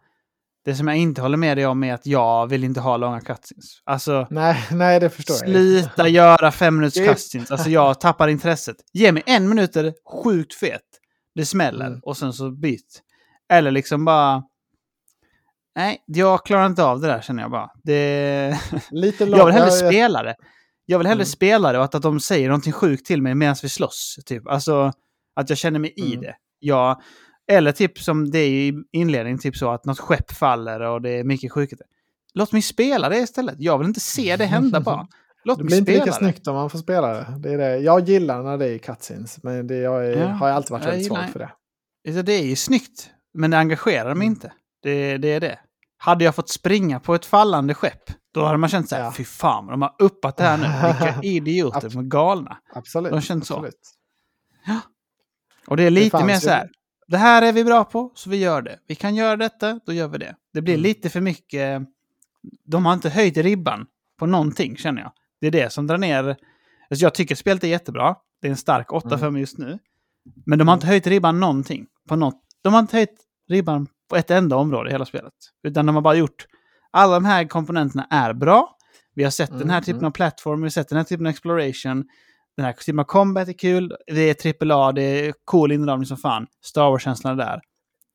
Det 0.64 0.74
som 0.74 0.88
jag 0.88 0.96
inte 0.96 1.22
håller 1.22 1.36
med 1.36 1.56
dig 1.56 1.66
om 1.66 1.84
är 1.84 1.94
att 1.94 2.06
jag 2.06 2.46
vill 2.46 2.64
inte 2.64 2.80
ha 2.80 2.96
långa 2.96 3.20
cutscenes. 3.20 3.64
Alltså, 3.84 4.26
Nej, 4.30 4.56
nej, 4.72 5.00
det 5.00 5.10
förstår 5.10 5.34
jag. 5.36 5.40
sluta 5.46 6.08
göra 6.08 6.50
fem 6.52 6.76
minuters 6.76 7.06
cutscenes. 7.08 7.50
Alltså 7.50 7.70
jag 7.70 8.00
tappar 8.00 8.28
intresset. 8.28 8.76
Ge 8.92 9.12
mig 9.12 9.22
en 9.26 9.48
minut 9.48 9.76
är 9.76 9.94
sjukt 10.22 10.54
fet. 10.54 10.82
Det 11.34 11.46
smäller 11.46 11.86
Mm. 11.86 12.00
och 12.02 12.16
sen 12.16 12.32
så 12.32 12.50
byt. 12.50 13.02
Eller 13.48 13.70
liksom 13.70 14.04
bara... 14.04 14.42
Nej, 15.76 16.02
jag 16.06 16.44
klarar 16.46 16.66
inte 16.66 16.84
av 16.84 17.00
det 17.00 17.06
där 17.06 17.20
känner 17.20 17.42
jag 17.42 17.50
bara. 17.50 17.70
Det... 17.84 18.60
Lite 18.90 19.24
Jag 19.24 19.44
vill 19.46 19.54
hellre 19.54 19.68
jag- 19.68 19.72
spela 19.92 20.22
det. 20.22 20.34
Jag 20.86 20.98
vill 20.98 21.06
hellre 21.06 21.22
Mm. 21.22 21.26
spela 21.26 21.72
det 21.72 21.78
och 21.78 21.84
att, 21.84 21.94
att 21.94 22.02
de 22.02 22.20
säger 22.20 22.48
någonting 22.48 22.72
sjukt 22.72 23.06
till 23.06 23.22
mig 23.22 23.34
medan 23.34 23.56
vi 23.62 23.68
slåss. 23.68 24.16
Typ. 24.26 24.46
Alltså 24.48 24.92
att 25.36 25.48
jag 25.48 25.58
känner 25.58 25.78
mig 25.78 25.92
i 25.96 26.06
Mm. 26.12 26.20
det. 26.20 26.34
Jag, 26.58 27.00
eller 27.52 27.72
typ 27.72 27.98
som 27.98 28.30
det 28.30 28.38
är 28.38 28.48
i 28.48 28.74
inledningen, 28.92 29.38
typ 29.38 29.56
så 29.56 29.70
att 29.70 29.84
något 29.84 29.98
skepp 30.00 30.30
faller 30.32 30.80
och 30.80 31.02
det 31.02 31.10
är 31.10 31.24
mycket 31.24 31.52
sjukheter. 31.52 31.86
Låt 32.34 32.52
mig 32.52 32.62
spela 32.62 33.08
det 33.08 33.18
istället. 33.18 33.54
Jag 33.58 33.78
vill 33.78 33.86
inte 33.86 34.00
se 34.00 34.36
det 34.36 34.44
hända 34.44 34.80
bara. 34.84 35.06
Låt 35.44 35.58
Det 35.58 35.64
blir 35.64 35.78
inte 35.78 35.92
lika 35.92 36.04
det. 36.04 36.12
snyggt 36.12 36.46
om 36.48 36.54
man 36.54 36.70
får 36.70 36.78
spela 36.78 37.08
det. 37.08 37.26
det, 37.38 37.52
är 37.52 37.58
det. 37.58 37.76
Jag 37.78 38.08
gillar 38.08 38.42
när 38.42 38.58
det 38.58 38.66
är 38.68 38.78
cutscenes, 38.78 39.42
men 39.42 39.66
det, 39.66 39.76
jag 39.76 40.06
är, 40.06 40.16
Ja, 40.20 40.26
har 40.26 40.48
alltid 40.48 40.70
varit 40.70 40.86
väldigt 40.86 41.06
svag 41.06 41.24
för 41.32 41.38
det. 41.38 41.50
Alltså, 42.08 42.22
Det 42.22 42.32
är 42.32 42.42
ju 42.44 42.56
snyggt, 42.56 43.10
men 43.34 43.50
det 43.50 43.58
engagerar 43.58 44.14
mig 44.14 44.26
Mm. 44.26 44.34
inte. 44.34 44.52
Det, 44.82 45.18
det 45.18 45.28
är 45.28 45.40
det. 45.40 45.58
Hade 45.98 46.24
jag 46.24 46.34
fått 46.34 46.48
springa 46.48 47.00
på 47.00 47.14
ett 47.14 47.26
fallande 47.26 47.74
skepp, 47.74 48.10
då 48.34 48.44
hade 48.44 48.58
man 48.58 48.68
känt 48.68 48.88
så 48.88 48.96
här, 48.96 49.02
Ja. 49.04 49.12
fy 49.16 49.24
fan, 49.24 49.66
de 49.66 49.82
har 49.82 49.94
uppat 49.98 50.36
det 50.36 50.44
här 50.44 50.56
nu. 50.58 50.88
Vilka 50.88 51.22
idioter, 51.22 51.90
de 51.90 51.98
är 51.98 52.02
galna. 52.02 52.58
Absolut. 52.74 53.12
De 53.12 53.20
känns 53.20 53.46
så. 53.46 53.54
absolut. 53.54 53.80
Och 55.66 55.76
det 55.76 55.82
är 55.82 55.90
lite 55.90 56.10
fanns 56.10 56.26
mer 56.26 56.34
så 56.36 56.50
här, 56.50 56.70
det 57.06 57.16
här 57.16 57.42
är 57.42 57.52
vi 57.52 57.64
bra 57.64 57.84
på, 57.84 58.12
så 58.14 58.30
vi 58.30 58.36
gör 58.36 58.62
det. 58.62 58.78
Vi 58.86 58.94
kan 58.94 59.14
göra 59.14 59.36
detta, 59.36 59.80
då 59.86 59.92
gör 59.92 60.08
vi 60.08 60.18
det. 60.18 60.36
Det 60.52 60.62
blir 60.62 60.74
Mm. 60.74 60.82
lite 60.82 61.10
för 61.10 61.20
mycket, 61.20 61.82
de 62.64 62.86
har 62.86 62.92
inte 62.92 63.10
höjt 63.10 63.36
ribban 63.36 63.86
på 64.18 64.26
någonting 64.26 64.76
känner 64.76 65.02
jag. 65.02 65.12
Det 65.40 65.46
är 65.46 65.50
det 65.50 65.72
som 65.72 65.86
drar 65.86 65.98
ner, 65.98 66.24
alltså 66.90 67.04
jag 67.04 67.14
tycker 67.14 67.34
spelet 67.34 67.64
är 67.64 67.68
jättebra. 67.68 68.16
Det 68.40 68.46
är 68.46 68.50
en 68.50 68.56
stark 68.56 68.92
8 68.92 69.08
för 69.08 69.16
Mm. 69.16 69.32
mig 69.32 69.40
just 69.40 69.58
nu. 69.58 69.78
Men 70.46 70.58
de 70.58 70.68
har 70.68 70.74
inte 70.74 70.86
höjt 70.86 71.06
ribban 71.06 71.40
någonting. 71.40 71.86
På 72.08 72.16
något. 72.16 72.40
De 72.62 72.72
har 72.72 72.80
inte 72.80 72.96
höjt 72.96 73.20
ribban 73.48 73.86
på 74.10 74.16
ett 74.16 74.30
enda 74.30 74.56
område 74.56 74.90
i 74.90 74.92
hela 74.92 75.04
spelet. 75.04 75.32
Utan 75.62 75.86
de 75.86 75.94
har 75.94 76.02
bara 76.02 76.14
gjort, 76.14 76.46
alla 76.90 77.14
de 77.14 77.24
här 77.24 77.44
komponenterna 77.44 78.06
är 78.10 78.32
bra. 78.32 78.76
Vi 79.14 79.24
har 79.24 79.30
sett 79.30 79.50
den 79.50 79.70
här 79.70 79.76
Mm, 79.76 79.84
typen 79.84 79.98
mm. 79.98 80.06
av 80.06 80.10
plattform, 80.10 80.60
vi 80.60 80.64
har 80.64 80.70
sett 80.70 80.88
den 80.88 80.96
här 80.98 81.04
typen 81.04 81.26
av 81.26 81.30
exploration. 81.30 82.04
Den 82.56 82.66
här 82.66 82.72
typen 82.72 82.98
av 82.98 83.04
combat 83.04 83.48
är 83.48 83.52
kul, 83.52 83.96
det 84.06 84.44
är 84.44 84.72
AAA, 84.72 84.92
det 84.92 85.02
är 85.02 85.34
cool 85.44 85.72
inramning 85.72 86.06
som 86.06 86.16
fan. 86.16 86.46
Star 86.64 86.90
Wars-känslan 86.90 87.40
är 87.40 87.44
där. 87.44 87.60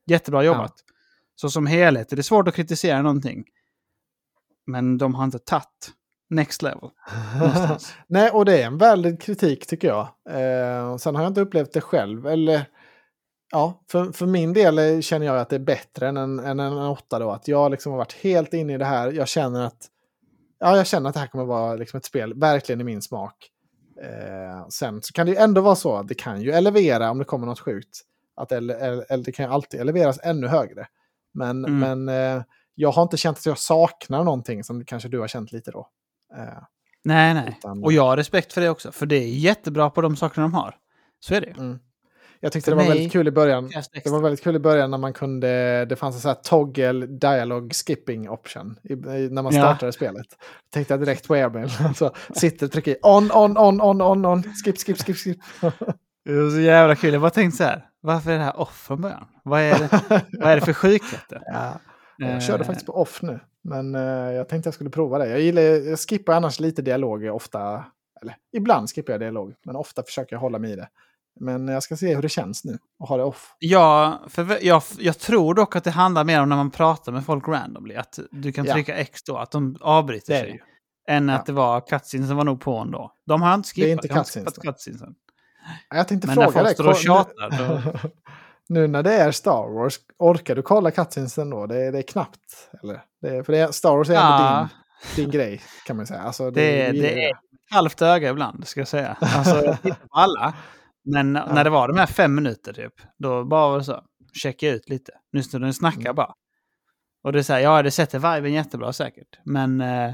Jättebra 0.08 0.44
jobbat. 0.44 0.74
Så 1.36 1.50
som 1.50 1.66
helhet 1.66 2.12
är 2.12 2.16
det 2.16 2.24
svårt 2.24 2.48
att 2.48 2.56
kritisera 2.56 3.02
någonting. 3.02 3.44
Men 4.68 4.98
de 4.98 5.16
har 5.16 5.24
inte 5.24 5.40
tagit 5.40 5.94
next 6.30 6.62
level. 6.62 6.90
Nej, 8.08 8.30
och 8.30 8.46
det 8.46 8.62
är 8.62 8.68
en 8.68 8.78
väldigt 8.78 9.22
kritik 9.22 9.68
tycker 9.68 9.88
jag. 9.88 10.08
Eh, 10.30 10.98
sen 10.98 11.16
har 11.16 11.24
jag 11.24 11.30
inte 11.30 11.42
upplevt 11.42 11.74
det 11.74 11.82
själv. 11.82 12.28
Eller, 12.28 12.66
ja, 13.52 13.84
för, 13.92 14.12
för 14.12 14.26
min 14.26 14.54
del 14.54 15.02
känner 15.04 15.26
jag 15.26 15.38
att 15.38 15.50
det 15.50 15.56
är 15.56 15.60
bättre 15.60 16.08
än 16.08 16.18
en, 16.18 16.40
än 16.40 16.60
en 16.60 16.78
åtta 16.78 17.20
då. 17.20 17.32
Att 17.32 17.48
jag 17.48 17.72
liksom 17.72 17.92
har 17.92 17.98
varit 17.98 18.14
helt 18.14 18.54
inne 18.54 18.74
i 18.74 18.78
det 18.78 18.86
här. 18.86 19.12
Jag 19.12 19.28
känner 19.28 19.66
att, 19.66 19.88
ja, 20.60 20.78
jag 20.78 20.88
känner 20.88 21.10
att 21.10 21.14
det 21.14 21.20
här 21.20 21.28
kommer 21.28 21.46
vara 21.46 21.76
liksom 21.76 21.98
ett 21.98 22.06
spel 22.06 22.34
verkligen 22.40 22.82
i 22.82 22.84
min 22.84 23.02
smak. 23.02 23.50
Eh, 24.04 24.68
sen 24.70 25.02
så 25.02 25.14
kan 25.14 25.26
det 25.26 25.32
ju 25.32 25.38
ändå 25.38 25.62
vara 25.62 25.76
så 25.76 25.96
att 25.96 26.08
det 26.08 26.16
kan 26.16 26.42
ju 26.42 26.52
elevera 26.52 27.12
om 27.12 27.18
det 27.18 27.26
kommer 27.26 27.48
något 27.48 27.60
sjukt. 27.60 28.02
Att 28.36 28.52
ele, 28.52 28.74
eller 29.10 29.24
det 29.24 29.32
kan 29.32 29.46
ju 29.46 29.52
alltid 29.52 29.80
eleveras 29.82 30.20
ännu 30.24 30.48
högre. 30.48 30.88
Men, 31.34 31.66
Mm. 31.66 31.80
men 32.06 32.38
eh, 32.38 32.44
jag 32.76 32.92
har 32.92 33.04
inte 33.04 33.18
känt 33.18 33.38
att 33.38 33.46
jag 33.46 33.58
saknar 33.58 34.24
någonting 34.24 34.64
som 34.64 34.86
kanske 34.86 35.10
du 35.10 35.20
har 35.20 35.28
känt 35.28 35.52
lite 35.52 35.72
då. 35.72 35.90
Eh, 36.38 36.64
nej, 37.04 37.34
nej. 37.34 37.56
Utan- 37.60 37.84
Och 37.84 37.94
jag 37.94 38.04
har 38.04 38.18
respekt 38.18 38.54
för 38.54 38.62
det 38.62 38.70
också. 38.70 38.92
För 38.92 39.06
det 39.06 39.16
är 39.16 39.28
jättebra 39.28 39.90
på 39.90 40.02
de 40.02 40.16
sakerna 40.16 40.44
de 40.48 40.54
har. 40.54 40.76
Så 41.20 41.36
är 41.36 41.42
det 41.42 41.48
ju. 41.48 41.54
Mm. 41.54 41.80
Jag 42.46 42.52
tyckte 42.52 42.72
För 42.72 42.78
det 42.78 42.84
var 42.84 42.90
väldigt 42.94 43.12
kul 43.12 43.28
i 43.28 43.32
början. 43.32 43.72
Det 44.04 44.10
var 44.10 44.20
väldigt 44.22 44.44
kul 44.44 44.56
i 44.56 44.60
början 44.60 44.92
när 44.92 44.98
man 44.98 45.14
kunde, 45.14 45.86
det 45.86 45.96
fanns 45.96 46.16
en 46.16 46.22
sån 46.22 46.30
här 46.30 46.36
toggle 46.44 47.06
dialogue 47.06 47.70
skipping 47.74 48.30
option 48.30 48.80
i, 48.84 48.94
i, 48.94 49.30
när 49.32 49.42
man 49.42 49.56
Ja. 49.56 49.62
startade 49.62 49.92
spelet. 49.94 50.26
Jag 50.30 50.72
tänkte 50.72 50.94
jag 50.94 51.02
direkt 51.02 51.28
på 51.28 51.34
airmail. 51.34 51.70
Så 51.96 52.12
sitter 52.36 52.66
och 52.66 52.72
trycker 52.72 52.92
i 52.92 52.98
on, 53.02 53.32
on, 53.32 53.58
on, 53.58 53.82
on, 53.82 54.02
on, 54.02 54.26
on, 54.26 54.44
skip, 54.44 54.78
skip, 54.78 54.98
skip, 54.98 55.18
skip. 55.18 55.38
Det 56.26 56.34
var 56.34 56.50
så 56.52 56.60
jävla 56.60 56.96
kul. 56.96 57.14
Jag 57.14 57.22
bara 57.22 57.32
tänkte 57.32 57.58
så 57.58 57.64
här. 57.64 57.86
Varför 58.02 58.32
är 58.32 58.38
det 58.38 58.44
här 58.44 58.60
off 58.60 58.84
från 58.88 59.02
början? 59.02 59.26
Vad 59.44 59.62
är 59.62 59.80
det, 59.80 59.90
vad 60.40 60.52
är 60.52 60.56
det 60.56 60.62
för 60.66 60.74
sjukheter? 60.74 61.42
ja, 61.46 61.74
Eh, 62.22 62.32
jag 62.32 62.44
körde 62.44 62.64
faktiskt 62.64 62.86
på 62.86 62.94
off 63.02 63.22
nu. 63.22 63.40
Men 63.64 63.96
eh, 63.96 64.02
jag 64.34 64.50
tänkte 64.50 64.68
jag 64.68 64.74
skulle 64.74 64.90
prova 64.90 65.18
det. 65.18 65.28
Jag, 65.30 65.40
gillar, 65.42 65.62
jag 65.62 66.00
skippar 66.00 66.34
annars 66.34 66.60
lite 66.60 66.82
dialog 66.82 67.24
ofta. 67.24 67.86
Eller 68.22 68.36
ibland 68.54 68.90
skippar 68.90 69.14
jag 69.14 69.20
dialog. 69.20 69.54
Men 69.66 69.76
ofta 69.76 70.04
försöker 70.04 70.36
jag 70.36 70.40
hålla 70.42 70.60
mig 70.60 70.72
i 70.72 70.76
det. 70.76 70.88
Men 71.40 71.68
jag 71.68 71.84
ska 71.84 71.98
se 71.98 72.16
hur 72.16 72.22
det 72.22 72.30
känns 72.30 72.64
nu 72.66 72.78
och 73.00 73.08
ha 73.08 73.18
det 73.18 73.24
off. 73.24 73.56
Ja, 73.60 74.22
för 74.28 74.66
jag, 74.66 74.82
jag 75.00 75.20
tror 75.20 75.54
dock 75.54 75.76
att 75.76 75.84
det 75.84 75.92
handlar 75.92 76.24
mer 76.24 76.42
om 76.42 76.50
när 76.50 76.56
man 76.56 76.72
pratar 76.72 77.12
med 77.12 77.26
folk 77.26 77.48
randomly. 77.48 77.96
Att 77.96 78.20
du 78.32 78.52
kan 78.52 78.66
Ja. 78.66 78.74
trycka 78.74 78.96
X 78.96 79.24
då, 79.24 79.38
att 79.38 79.52
de 79.52 79.78
avbryter 79.82 80.34
Det 80.34 80.40
sig. 80.40 80.62
det. 81.08 81.14
Än 81.14 81.28
Ja. 81.30 81.36
att 81.36 81.46
det 81.46 81.54
var 81.54 81.82
cutscenen 81.88 82.28
som 82.28 82.38
var 82.38 82.44
nog 82.44 82.62
på 82.62 82.78
ändå. 82.78 83.12
De 83.28 83.42
har 83.42 83.54
inte 83.54 83.70
Det 83.76 83.82
är 83.82 83.86
skippat. 83.86 84.06
inte 84.06 84.16
cutscenes 84.20 84.48
skippat 84.56 84.64
cutscenesen. 84.76 85.16
Jag 85.90 86.08
tänkte 86.08 86.28
Men 86.28 86.36
när 86.36 86.44
fråga 86.44 86.54
folk 86.54 86.66
dig. 86.66 86.74
står 86.76 86.88
och 86.90 86.96
tjatar, 86.98 87.50
nu, 87.50 88.10
nu 88.82 88.88
när 88.88 89.04
det 89.04 89.14
är 89.14 89.32
Star 89.32 89.74
Wars, 89.74 89.96
orkar 90.20 90.56
du 90.56 90.62
kolla 90.62 90.92
cutscenesen 90.92 91.50
då? 91.50 91.66
Det 91.66 91.92
det 91.92 91.98
är 91.98 92.02
knappt. 92.02 92.70
Eller? 92.84 93.02
Det 93.22 93.44
för 93.44 93.54
det 93.54 93.60
är, 93.60 93.72
Star 93.72 93.98
Wars 93.98 94.10
är 94.10 94.14
ändå 94.14 94.24
Ja, 94.44 94.68
din, 95.16 95.24
din 95.26 95.32
grej, 95.32 95.62
kan 95.88 95.98
man 95.98 96.08
säga. 96.08 96.22
Alltså, 96.22 96.52
det, 96.52 96.88
gillar 96.94 97.02
det 97.10 97.24
är 97.30 97.34
halvt 97.72 98.02
öga 98.02 98.30
ibland, 98.30 98.68
ska 98.68 98.80
jag 98.80 98.88
säga. 98.88 99.18
Alltså, 99.22 99.66
jag 99.66 99.82
tittar 99.82 100.08
på 100.08 100.16
alla. 100.20 100.54
Men 101.06 101.34
när 101.34 101.64
det 101.64 101.70
var 101.70 101.88
de 101.88 101.98
här 101.98 102.06
fem 102.06 102.36
minuter 102.36 102.74
typ, 102.74 102.94
då 103.18 103.44
bara 103.44 103.70
var 103.70 103.78
det 103.78 103.84
så. 103.84 104.04
Checka 104.34 104.70
ut 104.70 104.90
lite. 104.90 105.12
Nu 105.32 105.44
står 105.44 105.60
den 105.60 105.70
och 105.70 105.76
snackar 105.76 106.00
Mm. 106.02 106.16
bara. 106.16 106.34
Och 107.24 107.32
det 107.34 107.40
är 107.40 107.44
så 107.44 107.54
här, 107.54 107.60
ja 107.60 107.84
det 107.84 107.92
sätter 107.92 108.36
viben 108.36 108.54
jättebra 108.54 108.94
säkert. 108.94 109.40
Men 109.44 109.82
eh, 109.82 110.14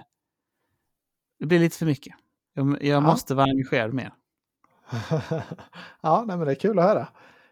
det 1.39 1.45
blir 1.45 1.59
lite 1.59 1.77
för 1.77 1.85
mycket. 1.85 2.15
Jag, 2.53 2.83
jag 2.83 3.03
måste 3.03 3.35
vara 3.35 3.45
engagerad 3.49 3.93
mer. 3.93 4.13
ja, 6.01 6.23
nej, 6.27 6.37
men 6.37 6.45
det 6.45 6.51
är 6.51 6.55
kul 6.55 6.79
att 6.79 6.85
höra. 6.85 7.07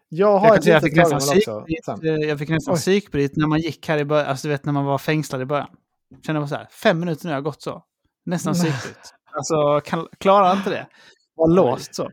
Jag 0.08 0.38
har 0.38 0.48
Jag, 0.48 0.56
ett 0.56 0.66
jag, 0.66 0.82
fick 0.82 0.96
nästan 0.96 1.18
psykbryt, 1.20 1.88
eh, 1.88 2.28
jag 2.28 2.38
fick 2.38 2.48
nästan 2.48 2.76
psykbryt 2.76 3.36
när 3.36 3.46
man 3.46 3.58
gick 3.60 3.88
här 3.88 3.98
i 3.98 4.04
början. 4.04 4.26
Alltså 4.26 4.48
du 4.48 4.52
vet 4.52 4.64
när 4.64 4.72
man 4.72 4.84
var 4.84 4.98
fängslad 4.98 5.42
i 5.42 5.44
början. 5.44 5.68
Kände 6.26 6.40
jag 6.40 6.48
så 6.48 6.54
här, 6.54 6.68
fem 6.70 7.00
minuter 7.00 7.24
nu 7.24 7.30
har 7.30 7.36
jag 7.36 7.44
gått 7.44 7.62
så. 7.62 7.82
Nästan 8.26 8.54
psykbryt. 8.54 9.14
Alltså 9.32 9.80
kan, 9.80 10.08
klarar 10.18 10.56
inte 10.56 10.70
det. 10.70 10.86
Var 11.34 11.48
låst 11.48 11.94
så. 11.94 12.10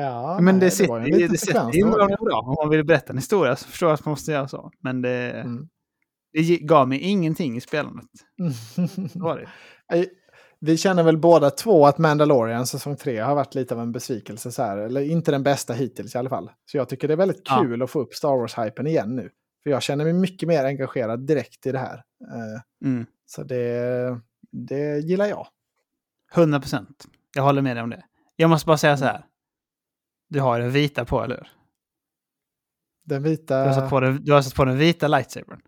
Ja, 0.00 0.38
Men 0.40 0.60
det, 0.60 0.78
nej, 0.78 0.88
var 0.88 0.98
en 1.00 1.04
det, 1.04 1.10
liten 1.16 1.32
det 1.32 1.38
sekvens 1.38 1.74
sitter 1.74 1.86
in 1.86 1.90
bra, 1.92 2.06
bra. 2.06 2.40
Om 2.40 2.56
man 2.62 2.68
vill 2.70 2.84
berätta 2.84 3.12
en 3.12 3.18
historia 3.18 3.56
så 3.56 3.68
förstår 3.68 3.88
jag 3.88 3.94
att 3.94 4.04
man 4.04 4.12
måste 4.12 4.32
göra 4.32 4.48
så. 4.48 4.70
Men 4.82 5.02
det, 5.02 5.30
Mm. 5.32 5.68
det 6.32 6.56
gav 6.58 6.88
mig 6.88 6.98
ingenting 6.98 7.56
i 7.56 7.60
spelandet. 7.60 8.06
Det 9.12 9.18
var 9.20 9.36
det. 9.38 10.06
Vi 10.60 10.76
känner 10.76 11.02
väl 11.02 11.18
båda 11.18 11.50
två 11.50 11.86
att 11.86 11.98
Mandalorian 11.98 12.66
säsong 12.66 12.96
3 12.96 13.18
har 13.18 13.34
varit 13.34 13.54
lite 13.54 13.74
av 13.74 13.80
en 13.80 13.92
besvikelse. 13.92 14.52
Så 14.52 14.62
här. 14.62 14.78
Eller 14.78 15.00
inte 15.00 15.30
den 15.30 15.42
bästa 15.42 15.72
hittills 15.72 16.14
i 16.14 16.18
alla 16.18 16.28
fall. 16.28 16.50
Så 16.70 16.76
jag 16.76 16.88
tycker 16.88 17.08
det 17.08 17.14
är 17.14 17.18
väldigt 17.18 17.42
Ja. 17.44 17.60
kul 17.62 17.82
att 17.82 17.90
få 17.90 18.00
upp 18.00 18.14
Star 18.14 18.36
Wars-hypen 18.36 18.86
igen 18.86 19.16
nu. 19.16 19.30
För 19.62 19.70
jag 19.70 19.82
känner 19.82 20.04
mig 20.04 20.12
mycket 20.12 20.48
mer 20.48 20.64
engagerad 20.64 21.26
direkt 21.26 21.66
i 21.66 21.72
det 21.72 21.78
här. 21.78 21.94
Eh, 22.34 22.60
Mm. 22.88 23.06
Så 23.26 23.42
det, 23.42 24.20
det 24.52 24.98
gillar 24.98 25.26
jag. 25.26 25.46
100 26.34 26.60
procent. 26.60 27.04
Jag 27.36 27.42
håller 27.42 27.62
med 27.62 27.76
dig 27.76 27.82
om 27.82 27.90
det. 27.90 28.04
Jag 28.36 28.50
måste 28.50 28.66
bara 28.66 28.76
säga 28.78 28.96
så 28.96 29.04
här. 29.04 29.24
Du 30.28 30.40
har 30.40 30.60
den 30.60 30.70
vita 30.70 31.04
på, 31.04 31.22
eller 31.22 31.36
hur? 31.36 31.48
Den 33.04 33.22
Du 33.22 33.28
vita... 33.30 33.56
har 33.56 33.72
satt 33.72 33.90
på 33.90 34.00
den, 34.00 34.24
du 34.24 34.32
har 34.32 34.42
satt 34.42 34.54
på 34.54 34.64
den 34.64 34.78
vita 34.78 35.08
lightsabern. 35.08 35.60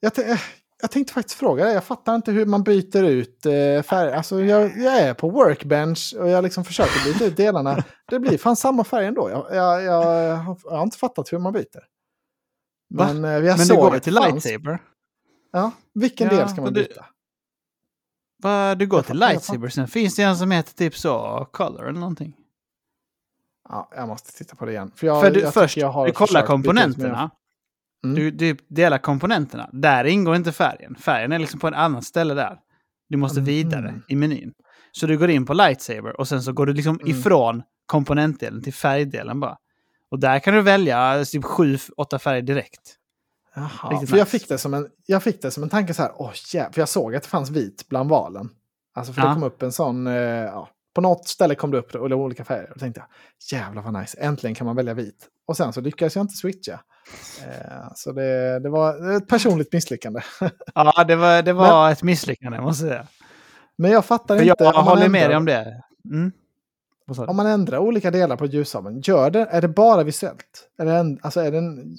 Jag, 0.00 0.18
eh, 0.18 0.38
jag 0.82 0.90
tänkte 0.90 1.12
faktiskt 1.12 1.38
fråga 1.38 1.64
dig. 1.64 1.74
Jag 1.74 1.84
fattar 1.84 2.14
inte 2.14 2.32
hur 2.32 2.46
man 2.46 2.62
byter 2.62 3.02
ut 3.04 3.46
eh, 3.46 3.82
färg. 3.82 4.12
Alltså 4.12 4.40
jag, 4.44 4.62
jag 4.78 4.98
är 4.98 5.14
på 5.14 5.30
workbench 5.30 6.14
och 6.18 6.28
jag 6.28 6.44
liksom 6.44 6.64
försöker 6.64 7.04
byta 7.12 7.24
ut 7.24 7.36
delarna. 7.36 7.84
Det 8.08 8.20
blir 8.20 8.38
fan 8.38 8.56
samma 8.56 8.84
färg 8.84 9.06
ändå. 9.06 9.30
Jag, 9.30 9.54
jag, 9.56 9.82
jag, 9.82 10.36
har, 10.36 10.82
inte 10.82 10.98
fattat 10.98 11.32
hur 11.32 11.38
man 11.38 11.52
byter. 11.52 11.84
Men, 12.94 13.24
eh, 13.24 13.30
jag 13.30 13.42
Men 13.42 13.58
du 13.58 13.64
såg 13.64 13.78
går 13.78 13.96
att 13.96 14.02
till 14.02 14.14
det 14.14 14.20
fanns- 14.22 14.44
lightsaber. 14.44 14.78
Ja, 15.52 15.70
vilken 15.94 16.28
Ja, 16.30 16.36
del 16.36 16.48
ska 16.48 16.62
man 16.62 16.72
du- 16.72 16.82
byta? 16.82 17.06
Va, 18.42 18.74
du 18.74 18.86
går 18.86 19.02
till 19.02 19.16
lightsaber, 19.18 19.68
sen 19.68 19.88
finns 19.88 20.16
det 20.16 20.22
en 20.22 20.36
som 20.36 20.50
heter 20.50 20.74
typ 20.74 20.96
så, 20.96 21.44
color 21.52 21.88
eller 21.88 22.00
någonting. 22.00 22.36
Ja, 23.70 23.88
jag 23.96 24.08
måste 24.08 24.32
titta 24.32 24.56
på 24.56 24.64
det 24.64 24.72
igen. 24.72 24.92
För, 24.96 25.06
jag, 25.06 25.20
För 25.22 25.30
du, 25.30 25.40
jag 25.40 25.54
först, 25.54 25.76
jag 25.76 26.06
du 26.06 26.12
kollar 26.12 26.40
jag- 26.40 26.46
komponenterna. 26.46 27.30
Mm. 28.04 28.16
Du, 28.16 28.30
du 28.30 28.56
delar 28.68 28.98
komponenterna. 28.98 29.70
Där 29.72 30.04
ingår 30.04 30.36
inte 30.36 30.52
färgen. 30.52 30.94
Färgen 30.96 31.32
är 31.32 31.38
liksom 31.38 31.60
på 31.60 31.68
ett 31.68 31.74
annat 31.74 32.04
ställe 32.04 32.34
där. 32.34 32.58
Du 33.08 33.16
måste 33.16 33.40
vidare 33.40 34.00
i 34.08 34.16
menyn. 34.16 34.52
Så 34.92 35.06
du 35.06 35.18
går 35.18 35.30
in 35.30 35.46
på 35.46 35.54
lightsaber 35.54 36.20
och 36.20 36.28
sen 36.28 36.42
så 36.42 36.52
går 36.52 36.66
du 36.66 36.72
liksom 36.72 36.94
Mm. 37.00 37.10
ifrån 37.18 37.62
komponentdelen 37.86 38.62
till 38.62 38.74
färgdelen 38.74 39.40
bara. 39.40 39.56
Och 40.10 40.18
där 40.18 40.38
kan 40.38 40.54
du 40.54 40.62
välja 40.62 41.24
typ 41.24 41.44
sju, 41.44 41.78
åtta 41.96 42.18
färger 42.18 42.42
direkt. 42.42 42.96
Jaha, 43.54 43.90
Riktigt 43.90 44.10
för 44.10 44.16
jag 44.16 44.24
nice. 44.26 44.38
fick, 44.38 44.48
det 44.48 44.58
som 44.58 44.74
en, 44.74 44.88
jag 45.06 45.22
fick 45.22 45.42
det 45.42 45.50
som 45.50 45.62
en 45.62 45.68
tanke 45.68 45.94
så 45.94 46.02
här, 46.02 46.12
åh 46.14 46.30
jävlar, 46.54 46.72
för 46.72 46.80
jag 46.80 46.88
såg 46.88 47.14
att 47.14 47.22
det 47.22 47.28
fanns 47.28 47.50
vit 47.50 47.86
bland 47.88 48.10
valen. 48.10 48.48
Alltså 48.94 49.12
för 49.12 49.20
det 49.22 49.26
Ja. 49.28 49.34
kom 49.34 49.42
upp 49.42 49.62
en 49.62 49.72
sån, 49.72 50.06
eh, 50.06 50.14
ja, 50.14 50.68
på 50.94 51.00
något 51.00 51.28
ställe 51.28 51.54
kom 51.54 51.70
det 51.70 51.78
upp 51.78 51.94
och 51.94 52.08
det 52.08 52.16
var 52.16 52.24
olika 52.24 52.44
färger. 52.44 52.72
Och 52.72 52.80
tänkte 52.80 53.00
jag, 53.00 53.58
jävlar 53.58 53.82
vad 53.82 54.00
nice, 54.00 54.18
äntligen 54.20 54.54
kan 54.54 54.66
man 54.66 54.76
välja 54.76 54.94
vit. 54.94 55.28
Och 55.46 55.56
sen 55.56 55.72
så 55.72 55.80
lyckades 55.80 56.16
jag 56.16 56.22
inte 56.22 56.34
switcha. 56.34 56.80
Eh, 57.46 57.92
så 57.94 58.12
det, 58.12 58.60
det 58.60 58.68
var 58.68 59.16
ett 59.16 59.28
personligt 59.28 59.72
misslyckande. 59.72 60.20
Ja, 60.74 61.04
det 61.04 61.16
var, 61.16 61.42
det 61.42 61.52
var 61.52 61.90
ett 61.90 62.02
misslyckande 62.02 62.60
måste 62.60 62.84
jag 62.84 62.92
säga. 62.92 63.06
Men 63.76 63.90
jag 63.90 64.04
fattar 64.04 64.36
För 64.36 64.44
inte. 64.44 64.64
jag 64.64 64.72
håller 64.72 65.08
med 65.08 65.30
dig 65.30 65.36
om 65.36 65.44
det. 65.44 65.82
Mm. 66.04 66.32
Om 67.18 67.36
man 67.36 67.46
ändrar 67.46 67.78
olika 67.78 68.10
delar 68.10 68.36
på 68.36 68.46
ljussabeln, 68.46 69.00
gör 69.00 69.30
det, 69.30 69.48
är 69.50 69.60
det 69.60 69.68
bara 69.68 70.02
visuellt? 70.02 70.70
Är 70.78 70.84
det 70.84 70.92
en, 70.92 71.18
alltså 71.22 71.40
är 71.40 71.52
det 71.52 71.58
en, 71.58 71.98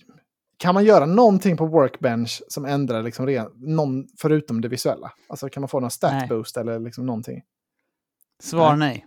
kan 0.58 0.74
man 0.74 0.86
göra 0.86 1.06
någonting 1.06 1.58
på 1.58 1.66
Workbench 1.66 2.42
som 2.48 2.66
ändrar 2.66 3.04
liksom 3.04 3.26
ren, 3.26 3.48
någon, 3.56 4.08
förutom 4.18 4.62
det 4.62 4.68
visuella? 4.68 5.12
Alltså 5.30 5.50
kan 5.50 5.62
man 5.62 5.68
få 5.68 5.80
någon 5.80 5.92
stat 5.92 6.30
boost 6.30 6.58
eller 6.58 6.80
liksom 6.80 7.06
någonting? 7.06 7.42
Svar 8.42 8.76
nej. 8.76 9.06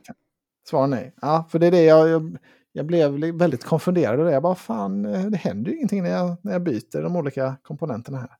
Svar 0.68 0.86
nej. 0.86 1.14
Ja, 1.20 1.46
för 1.50 1.58
det 1.58 1.66
är 1.66 1.70
det 1.70 1.82
jag, 1.82 2.08
jag, 2.08 2.38
jag 2.72 2.86
blev 2.86 3.34
väldigt 3.34 3.64
konfunderad 3.64 4.20
över. 4.20 4.32
Jag 4.32 4.42
bara, 4.42 4.54
fan, 4.54 5.04
eh, 5.04 5.26
det 5.26 5.36
händer 5.36 5.70
ju 5.70 5.76
ingenting 5.76 6.02
när 6.02 6.10
jag, 6.10 6.36
när 6.42 6.52
jag 6.52 6.62
byter 6.62 7.02
de 7.02 7.16
olika 7.16 7.56
komponenterna 7.62 8.18
här. 8.18 8.30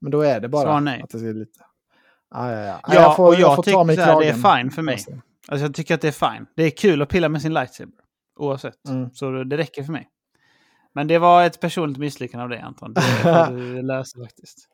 Men 0.00 0.10
då 0.10 0.20
är 0.20 0.40
det 0.40 0.48
bara 0.48 0.62
Svar 0.62 0.80
nej. 0.80 1.02
att 1.02 1.10
det 1.10 1.28
är 1.28 1.34
lite... 1.34 1.60
Ja, 2.30 2.52
ja, 2.52 2.60
ja. 2.60 2.80
Ja, 2.94 3.16
och 3.18 3.34
jag 3.34 3.56
får 3.56 3.62
tycker 3.62 3.84
mig 3.84 3.94
i 3.94 3.96
så 3.96 4.02
här, 4.02 4.20
det 4.20 4.28
är 4.28 4.58
fine 4.58 4.70
för 4.70 4.82
mig. 4.82 4.98
Alltså 5.48 5.66
jag 5.66 5.74
tycker 5.74 5.94
att 5.94 6.00
det 6.00 6.08
är 6.08 6.30
fine. 6.30 6.46
Det 6.54 6.62
är 6.62 6.70
kul 6.70 7.02
att 7.02 7.08
pilla 7.08 7.28
med 7.28 7.42
sin 7.42 7.54
lightsaber. 7.54 7.94
Oavsett. 8.36 8.88
Mm. 8.88 9.10
Så 9.10 9.44
det 9.44 9.56
räcker 9.56 9.82
för 9.82 9.92
mig. 9.92 10.08
Men 10.92 11.08
det 11.08 11.18
var 11.18 11.44
ett 11.44 11.60
personligt 11.60 11.98
misslyckande 11.98 12.42
av 12.42 12.48
dig 12.48 12.60
Anton. 12.60 12.94
Det 12.94 13.00
får 13.00 13.50
du 13.56 13.82
lösa 13.82 14.18
faktiskt. 14.20 14.68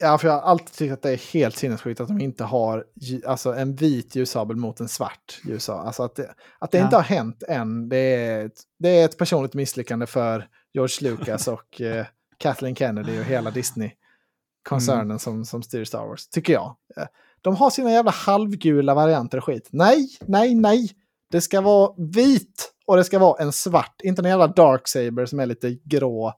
Ja, 0.00 0.18
för 0.18 0.28
jag 0.28 0.34
har 0.34 0.40
alltid 0.42 0.72
tyckt 0.72 0.92
att 0.92 1.02
det 1.02 1.10
är 1.12 1.32
helt 1.32 1.56
sinnessjukt 1.56 2.00
att 2.00 2.08
de 2.08 2.20
inte 2.20 2.44
har 2.44 2.84
alltså, 3.26 3.54
en 3.54 3.74
vit 3.74 4.14
ljussabel 4.16 4.56
mot 4.56 4.80
en 4.80 4.88
svart 4.88 5.40
ljussabel. 5.44 5.86
Alltså 5.86 6.02
att 6.02 6.14
det, 6.16 6.34
att 6.58 6.70
det 6.70 6.78
Ja. 6.78 6.84
inte 6.84 6.96
har 6.96 7.02
hänt 7.02 7.42
än, 7.48 7.88
det 7.88 7.96
är, 7.96 8.46
ett, 8.46 8.62
det 8.78 8.88
är 8.88 9.04
ett 9.04 9.18
personligt 9.18 9.54
misslyckande 9.54 10.06
för 10.06 10.48
George 10.74 11.10
Lucas 11.10 11.48
och 11.48 11.80
eh, 11.80 12.06
Kathleen 12.38 12.76
Kennedy 12.76 13.20
och 13.20 13.24
hela 13.24 13.50
Disney-koncernen 13.50 15.04
Mm. 15.04 15.18
som, 15.18 15.44
som 15.44 15.62
styr 15.62 15.84
Star 15.84 16.06
Wars, 16.06 16.28
tycker 16.28 16.52
jag. 16.52 16.76
Eh, 16.96 17.06
De 17.40 17.56
har 17.56 17.70
sina 17.70 17.90
jävla 17.90 18.10
halvgula 18.10 18.94
varianter 18.94 19.38
och 19.38 19.44
skit. 19.44 19.68
Nej, 19.72 20.08
nej, 20.26 20.54
nej! 20.54 20.90
Det 21.30 21.40
ska 21.40 21.60
vara 21.60 21.94
vit 21.98 22.72
och 22.86 22.96
det 22.96 23.04
ska 23.04 23.18
vara 23.18 23.42
en 23.42 23.52
svart, 23.52 24.00
inte 24.04 24.22
en 24.22 24.28
jävla 24.28 24.46
Darksaber 24.46 25.26
som 25.26 25.40
är 25.40 25.46
lite 25.46 25.70
grå. 25.84 26.32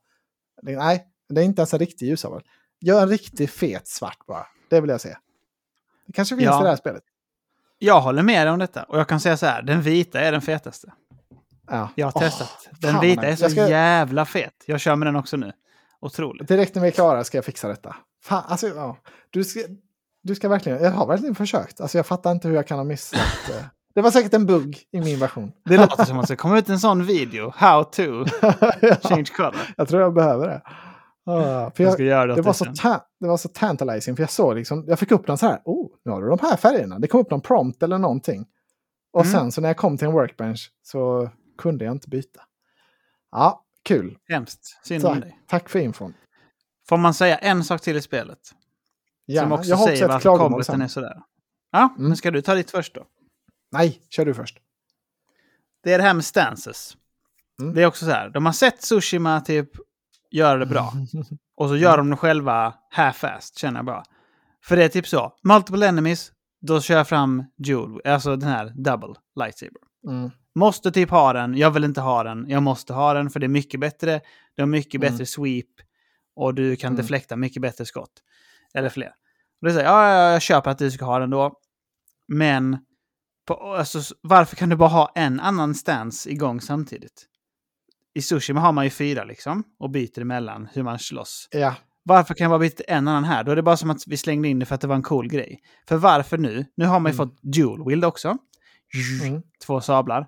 Nej, 0.62 1.06
det 1.28 1.40
är 1.40 1.44
inte 1.44 1.60
ens 1.60 1.72
en 1.72 1.78
riktig 1.78 2.06
ljussabel. 2.06 2.42
Gör 2.80 3.02
en 3.02 3.08
riktigt 3.08 3.50
fet 3.50 3.88
svart 3.88 4.26
bara. 4.26 4.46
Det 4.70 4.80
vill 4.80 4.90
jag 4.90 5.00
se. 5.00 5.16
Det 6.06 6.12
kanske 6.12 6.36
finns 6.36 6.46
Ja. 6.46 6.60
i 6.60 6.62
det 6.62 6.68
här 6.68 6.76
spelet. 6.76 7.02
Jag 7.78 8.00
håller 8.00 8.22
med 8.22 8.46
dig 8.46 8.52
om 8.52 8.58
detta. 8.58 8.82
Och 8.82 8.98
jag 8.98 9.08
kan 9.08 9.20
säga 9.20 9.36
så 9.36 9.46
här. 9.46 9.62
Den 9.62 9.82
vita 9.82 10.20
är 10.20 10.32
den 10.32 10.40
fetaste. 10.42 10.92
Ja. 11.70 11.88
Jag 11.94 12.06
har 12.06 12.12
Åh, 12.16 12.22
testat. 12.22 12.68
Den 12.80 13.00
vita 13.00 13.22
är 13.22 13.36
så 13.36 13.50
ska- 13.50 13.68
jävla 13.68 14.24
fet. 14.24 14.54
Jag 14.66 14.80
kör 14.80 14.96
med 14.96 15.08
den 15.08 15.16
också 15.16 15.36
nu. 15.36 15.52
Otroligt. 16.00 16.48
Direkt 16.48 16.74
när 16.74 16.82
vi 16.82 16.88
är 16.88 16.92
klara 16.92 17.24
ska 17.24 17.38
jag 17.38 17.44
fixa 17.44 17.68
detta. 17.68 17.96
Fan, 18.22 18.42
alltså, 18.48 18.68
ja. 18.68 18.96
du, 19.30 19.44
ska, 19.44 19.60
du 20.22 20.34
ska 20.34 20.48
verkligen, 20.48 20.82
jag 20.82 20.90
har 20.90 21.06
verkligen 21.06 21.34
försökt. 21.34 21.80
Alltså, 21.80 21.98
jag 21.98 22.06
fattar 22.06 22.32
inte 22.32 22.48
hur 22.48 22.54
jag 22.54 22.66
kan 22.66 22.78
ha 22.78 22.84
missat. 22.84 23.20
eh. 23.50 23.64
Det 23.94 24.00
var 24.00 24.10
säkert 24.10 24.34
en 24.34 24.46
bugg 24.46 24.78
i 24.92 25.00
min 25.00 25.18
version. 25.18 25.52
Det 25.64 25.76
låter 25.76 26.04
som 26.04 26.18
att 26.18 26.28
det 26.28 26.36
kommer 26.36 26.58
ut 26.58 26.68
en 26.68 26.80
sån 26.80 27.04
video. 27.04 27.52
How 27.56 27.84
to 27.84 28.02
ja, 28.80 28.96
change 29.02 29.26
color. 29.36 29.56
jag 29.76 29.88
tror 29.88 30.02
jag 30.02 30.14
behöver 30.14 30.48
det. 30.48 30.62
För 31.24 31.72
Jag 31.84 32.00
jag, 32.00 32.00
göra 32.00 32.26
det, 32.26 32.34
det, 32.34 32.42
var 32.42 32.52
så 32.52 32.64
ta- 32.64 33.06
det 33.20 33.26
var 33.28 33.36
så 33.36 33.48
tantalizing, 33.48 34.16
för 34.16 34.22
jag 34.22 34.30
såg 34.30 34.54
liksom, 34.56 34.84
jag 34.88 34.98
fick 34.98 35.10
upp 35.10 35.26
den 35.26 35.38
så 35.38 35.46
här, 35.46 35.60
oh, 35.64 35.90
nu 36.04 36.10
har 36.12 36.22
du 36.22 36.28
de 36.28 36.38
här 36.42 36.56
färgerna. 36.56 36.98
Det 36.98 37.08
kom 37.08 37.20
upp 37.20 37.30
någon 37.30 37.40
prompt 37.40 37.82
eller 37.82 37.98
någonting. 37.98 38.46
Och 39.12 39.20
Mm. 39.24 39.32
sen 39.32 39.52
så 39.52 39.60
när 39.60 39.68
jag 39.68 39.76
kom 39.76 39.96
till 39.98 40.06
en 40.06 40.12
workbench 40.12 40.72
så 40.82 41.30
kunde 41.58 41.84
jag 41.84 41.92
inte 41.94 42.08
byta. 42.08 42.40
Ja, 43.30 43.64
kul. 43.84 44.18
Hemskt. 44.28 44.78
Synd 44.86 45.04
om 45.06 45.20
dig. 45.20 45.40
tack 45.46 45.68
för 45.68 45.78
infon. 45.78 46.14
Får 46.88 46.96
man 46.96 47.14
säga 47.14 47.36
en 47.38 47.64
sak 47.64 47.80
till 47.80 47.96
i 47.96 48.02
spelet? 48.02 48.38
Ja, 49.26 49.42
som 49.42 49.52
också 49.52 49.70
jag 49.70 49.76
har 49.76 49.86
säger 49.86 49.96
också 49.96 50.04
ett 50.18 50.24
varför 50.24 50.38
kombaten 50.38 50.82
är 50.82 50.88
sådär. 50.88 51.22
Ja, 51.72 51.94
Mm. 51.96 52.08
men 52.08 52.16
ska 52.16 52.30
du 52.30 52.42
ta 52.42 52.54
ditt 52.54 52.70
först 52.70 52.94
då? 52.94 53.06
Nej, 53.72 54.00
kör 54.10 54.24
du 54.24 54.34
först. 54.34 54.58
Det 55.82 55.92
är 55.92 55.98
det 55.98 56.04
här 56.04 56.14
med 56.14 56.24
stances. 56.24 56.96
Mm. 57.62 57.74
Det 57.74 57.82
är 57.82 57.86
också 57.86 58.04
så 58.04 58.10
här, 58.10 58.30
de 58.30 58.46
har 58.46 58.52
sett 58.52 58.82
Sushima 58.82 59.40
typ 59.40 59.70
göra 60.30 60.58
det 60.58 60.66
bra. 60.66 60.92
Och 61.56 61.68
så 61.68 61.76
gör 61.76 61.96
de 61.96 62.10
det 62.10 62.16
själva 62.16 62.74
half-fast, 62.90 63.58
känner 63.58 63.78
jag 63.78 63.86
bara. 63.86 64.02
För 64.64 64.76
det 64.76 64.84
är 64.84 64.88
typ 64.88 65.06
så, 65.08 65.32
multiple 65.44 65.88
enemies, 65.88 66.32
då 66.60 66.80
kör 66.80 66.96
jag 66.96 67.08
fram 67.08 67.44
Jewel, 67.58 68.00
alltså 68.04 68.36
den 68.36 68.48
här 68.48 68.72
double 68.76 69.14
lightsaber. 69.36 69.80
Mm. 70.08 70.30
Måste 70.54 70.92
typ 70.92 71.10
ha 71.10 71.32
den, 71.32 71.56
jag 71.56 71.70
vill 71.70 71.84
inte 71.84 72.00
ha 72.00 72.22
den, 72.22 72.46
jag 72.48 72.62
måste 72.62 72.92
ha 72.92 73.14
den 73.14 73.30
för 73.30 73.40
det 73.40 73.46
är 73.46 73.48
mycket 73.48 73.80
bättre. 73.80 74.20
Det 74.56 74.62
har 74.62 74.66
mycket 74.66 74.94
Mm. 75.02 75.12
bättre 75.12 75.26
sweep 75.26 75.66
och 76.36 76.54
du 76.54 76.76
kan 76.76 76.92
Mm. 76.92 76.96
deflekta 77.02 77.36
mycket 77.36 77.62
bättre 77.62 77.84
skott. 77.86 78.12
Eller 78.74 78.88
fler. 78.88 79.08
Och 79.60 79.66
det 79.66 79.68
är 79.68 79.72
så 79.72 79.78
här, 79.80 79.86
ja, 79.86 80.08
ja, 80.08 80.32
jag 80.32 80.42
köper 80.42 80.70
att 80.70 80.78
du 80.78 80.90
ska 80.90 81.04
ha 81.04 81.18
den 81.18 81.30
då. 81.30 81.52
Men 82.28 82.78
på, 83.46 83.54
alltså, 83.54 84.14
varför 84.22 84.56
kan 84.56 84.68
du 84.68 84.76
bara 84.76 84.88
ha 84.88 85.12
en 85.14 85.40
annan 85.40 85.74
stance 85.74 86.30
igång 86.30 86.60
samtidigt? 86.60 87.26
I 88.14 88.22
Sushima 88.22 88.60
har 88.60 88.72
man 88.72 88.84
ju 88.84 88.90
fyra 88.90 89.24
liksom 89.24 89.64
och 89.78 89.90
byter 89.90 90.20
emellan 90.20 90.68
hur 90.72 90.82
man 90.82 90.98
slåss. 90.98 91.48
Ja, 91.50 91.74
Varför 92.02 92.34
kan 92.34 92.44
jag 92.44 92.50
bara 92.50 92.58
byta 92.58 92.82
en 92.88 93.08
annan 93.08 93.24
här? 93.24 93.44
Då 93.44 93.52
är 93.52 93.56
det 93.56 93.62
bara 93.62 93.76
som 93.76 93.90
att 93.90 94.02
vi 94.06 94.16
slängde 94.16 94.48
in 94.48 94.58
det 94.58 94.66
för 94.66 94.74
att 94.74 94.80
det 94.80 94.86
var 94.86 94.94
en 94.94 95.02
cool 95.02 95.28
grej. 95.28 95.60
För 95.88 95.96
varför 95.96 96.38
nu? 96.38 96.66
Nu 96.76 96.84
har 96.86 97.00
man 97.00 97.12
ju 97.12 97.16
Mm. 97.16 97.28
fått 97.28 97.38
dual 97.42 97.88
wield 97.88 98.04
också. 98.04 98.36
mm. 99.24 99.42
Två 99.66 99.80
sablar. 99.80 100.26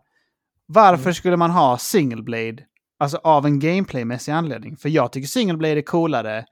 Varför 0.66 1.02
Mm. 1.04 1.14
skulle 1.14 1.36
man 1.36 1.50
ha 1.50 1.78
single 1.78 2.22
blade? 2.22 2.56
Alltså 2.98 3.16
av 3.24 3.46
en 3.46 3.58
gameplaymässig 3.58 4.32
anledning. 4.32 4.76
För 4.76 4.88
jag 4.88 5.12
tycker 5.12 5.28
single 5.28 5.56
blade 5.56 5.78
är 5.78 5.82
coolare. 5.82 6.44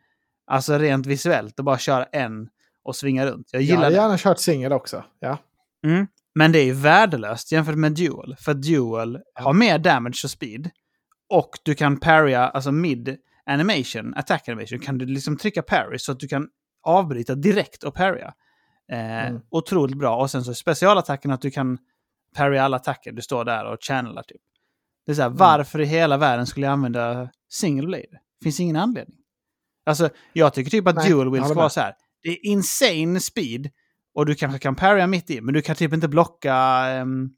Alltså 0.46 0.78
rent 0.78 1.06
visuellt. 1.06 1.58
Och 1.58 1.64
bara 1.64 1.78
köra 1.78 2.04
en 2.04 2.48
och 2.84 2.96
svinga 2.96 3.26
runt. 3.26 3.48
Jag 3.52 3.62
jag 3.62 3.66
gillar 3.66 3.82
hade 3.82 3.94
det. 3.96 4.00
gärna 4.02 4.18
kört 4.18 4.38
singel 4.38 4.72
också. 4.72 5.04
Ja. 5.20 5.38
Mm. 5.86 6.06
Men 6.34 6.52
det 6.52 6.58
är 6.58 6.64
ju 6.64 6.72
värdelöst 6.72 7.52
jämfört 7.52 7.74
med 7.76 7.92
dual. 7.92 8.36
För 8.38 8.54
dual 8.54 9.18
Ja. 9.34 9.42
har 9.42 9.52
mer 9.52 9.78
damage 9.78 10.20
och 10.24 10.30
speed. 10.30 10.70
Och 11.30 11.50
du 11.62 11.74
kan 11.74 11.96
parrya, 12.00 12.48
alltså 12.48 12.72
mid 12.72 13.16
animation, 13.46 14.14
attack 14.16 14.48
animation, 14.48 14.78
kan 14.78 14.98
du 14.98 15.06
liksom 15.06 15.36
trycka 15.36 15.62
parry 15.62 15.98
så 15.98 16.12
att 16.12 16.20
du 16.20 16.28
kan 16.28 16.48
avbryta 16.82 17.34
direkt 17.34 17.82
och 17.82 17.94
parrya. 17.94 18.34
Eh, 18.92 19.26
Mm. 19.28 19.40
Otroligt 19.50 19.96
bra. 19.98 20.16
Och 20.16 20.30
sen 20.30 20.44
så 20.44 20.54
specialattacken 20.54 21.30
att 21.30 21.40
du 21.40 21.50
kan 21.50 21.78
parrya 22.36 22.64
alla 22.64 22.76
attacker. 22.76 23.12
Du 23.12 23.22
står 23.22 23.44
där 23.44 23.64
och 23.72 23.78
channelar 23.84 24.22
typ. 24.22 24.40
Det 25.06 25.12
är 25.12 25.16
så 25.16 25.22
här, 25.22 25.28
Mm. 25.28 25.36
varför 25.38 25.80
i 25.80 25.84
hela 25.84 26.16
världen 26.16 26.46
skulle 26.46 26.66
jag 26.66 26.72
använda 26.72 27.28
single 27.50 27.86
blade? 27.86 28.20
Finns 28.42 28.60
ingen 28.60 28.76
anledning. 28.76 29.16
Alltså, 29.86 30.10
jag 30.32 30.54
tycker 30.54 30.70
typ 30.70 30.86
att 30.88 30.94
Nej, 30.96 31.10
dual 31.10 31.30
wheel 31.32 31.44
ska 31.44 31.54
vara 31.54 31.68
så 31.70 31.80
här. 31.80 31.94
Det 32.22 32.28
är 32.28 32.46
insane 32.46 33.20
speed 33.20 33.70
och 34.14 34.26
du 34.26 34.34
kanske 34.34 34.58
kan 34.58 34.76
parrya 34.76 35.06
mitt 35.06 35.30
i, 35.30 35.40
men 35.40 35.54
du 35.54 35.62
kan 35.62 35.76
typ 35.76 35.92
inte 35.92 36.08
blocka 36.08 36.84
um, 37.02 37.30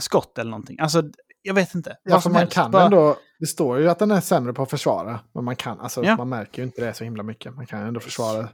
skott 0.00 0.38
eller 0.38 0.50
någonting. 0.50 0.78
Alltså, 0.80 1.02
jag 1.42 1.54
vet 1.54 1.74
inte. 1.74 1.96
Ja, 2.02 2.20
för 2.20 2.30
man 2.30 2.38
helst. 2.38 2.54
kan 2.54 2.70
Bara- 2.70 2.84
ändå, 2.84 3.16
det 3.38 3.46
står 3.46 3.78
ju 3.78 3.88
att 3.90 3.98
den 3.98 4.10
är 4.10 4.20
sämre 4.20 4.52
på 4.52 4.62
att 4.62 4.70
försvara. 4.70 5.20
Men 5.34 5.44
man 5.44 5.56
kan, 5.56 5.80
alltså 5.80 6.04
Ja. 6.04 6.16
man 6.16 6.28
märker 6.28 6.62
ju 6.62 6.66
inte 6.66 6.84
det 6.86 6.94
så 6.94 7.04
himla 7.04 7.22
mycket. 7.22 7.54
Man 7.54 7.66
kan 7.66 7.82
ändå 7.82 8.00
försvara 8.00 8.48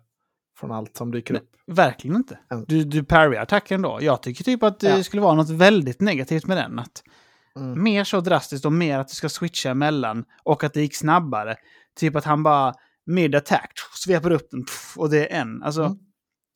från 0.59 0.71
allt 0.73 0.97
som 0.97 1.11
dyker 1.11 1.35
Nej, 1.35 1.43
upp. 1.43 1.49
Verkligen 1.77 2.17
inte. 2.17 2.39
Du, 2.67 2.85
du 2.85 3.05
parryar 3.05 3.43
attacken 3.43 3.83
då. 3.83 3.99
Jag 4.01 4.23
tycker 4.23 4.45
typ 4.45 4.63
att 4.63 4.81
det 4.81 4.89
Ja. 4.97 5.03
skulle 5.03 5.23
vara 5.23 5.35
något 5.35 5.51
väldigt 5.51 6.01
negativt 6.01 6.47
med 6.47 6.57
den. 6.57 6.79
Att 6.79 7.03
Mm. 7.57 7.83
Mer 7.83 8.05
så 8.05 8.21
drastiskt 8.21 8.65
och 8.65 8.73
mer 8.73 8.99
att 8.99 9.09
du 9.09 9.15
ska 9.15 9.29
switcha 9.29 9.71
emellan 9.71 10.25
och 10.43 10.65
att 10.65 10.75
det 10.75 10.81
gick 10.81 10.97
snabbare. 10.97 11.57
Typ 11.97 12.17
att 12.17 12.25
han 12.25 12.43
bara 12.43 12.75
mid-attack 13.07 13.73
sveper 13.95 14.31
upp 14.31 14.51
den 14.51 14.65
och 14.97 15.11
det 15.11 15.33
är 15.33 15.41
en. 15.41 15.63
Alltså, 15.63 15.83
Mm. 15.83 15.99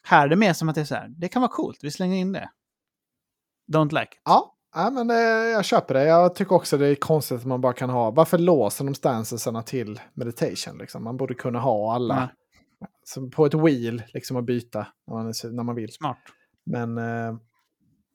här 0.07 0.25
är 0.25 0.29
det 0.29 0.37
mer 0.37 0.53
som 0.53 0.69
att 0.69 0.75
det 0.75 0.81
är 0.81 0.85
så 0.85 0.95
här. 0.95 1.09
Det 1.09 1.29
kan 1.29 1.43
vara 1.43 1.51
coolt, 1.53 1.79
vi 1.83 1.91
slänger 1.91 2.17
in 2.17 2.33
det. 2.33 2.51
Don't 3.73 3.91
like 3.93 4.03
it. 4.15 4.21
Ja, 4.25 4.52
ja 4.74 4.90
men 4.90 5.11
eh, 5.11 5.16
jag 5.53 5.65
köper 5.65 5.94
det. 5.94 6.05
Jag 6.05 6.35
tycker 6.35 6.55
också 6.55 6.78
det 6.78 6.86
är 6.86 6.94
konstigt 6.94 7.39
att 7.39 7.44
man 7.47 7.61
bara 7.61 7.73
kan 7.73 7.90
ha, 7.90 8.11
varför 8.11 8.39
låser 8.39 8.85
de 8.85 8.94
stancesarna 8.94 9.62
till 9.62 10.01
meditation? 10.15 10.78
Liksom? 10.78 11.05
Man 11.05 11.16
borde 11.16 11.35
kunna 11.35 11.59
ha 11.61 11.94
alla 11.94 12.15
som 13.05 13.31
på 13.31 13.47
ett 13.47 13.55
wheel 13.55 14.03
liksom 14.15 14.36
att 14.36 14.44
byta 14.44 14.86
när 15.07 15.15
man, 15.15 15.27
är- 15.28 15.51
när 15.51 15.62
man 15.62 15.74
vill. 15.74 15.93
Smart. 15.93 16.19
Men 16.66 16.99
eh, 16.99 17.35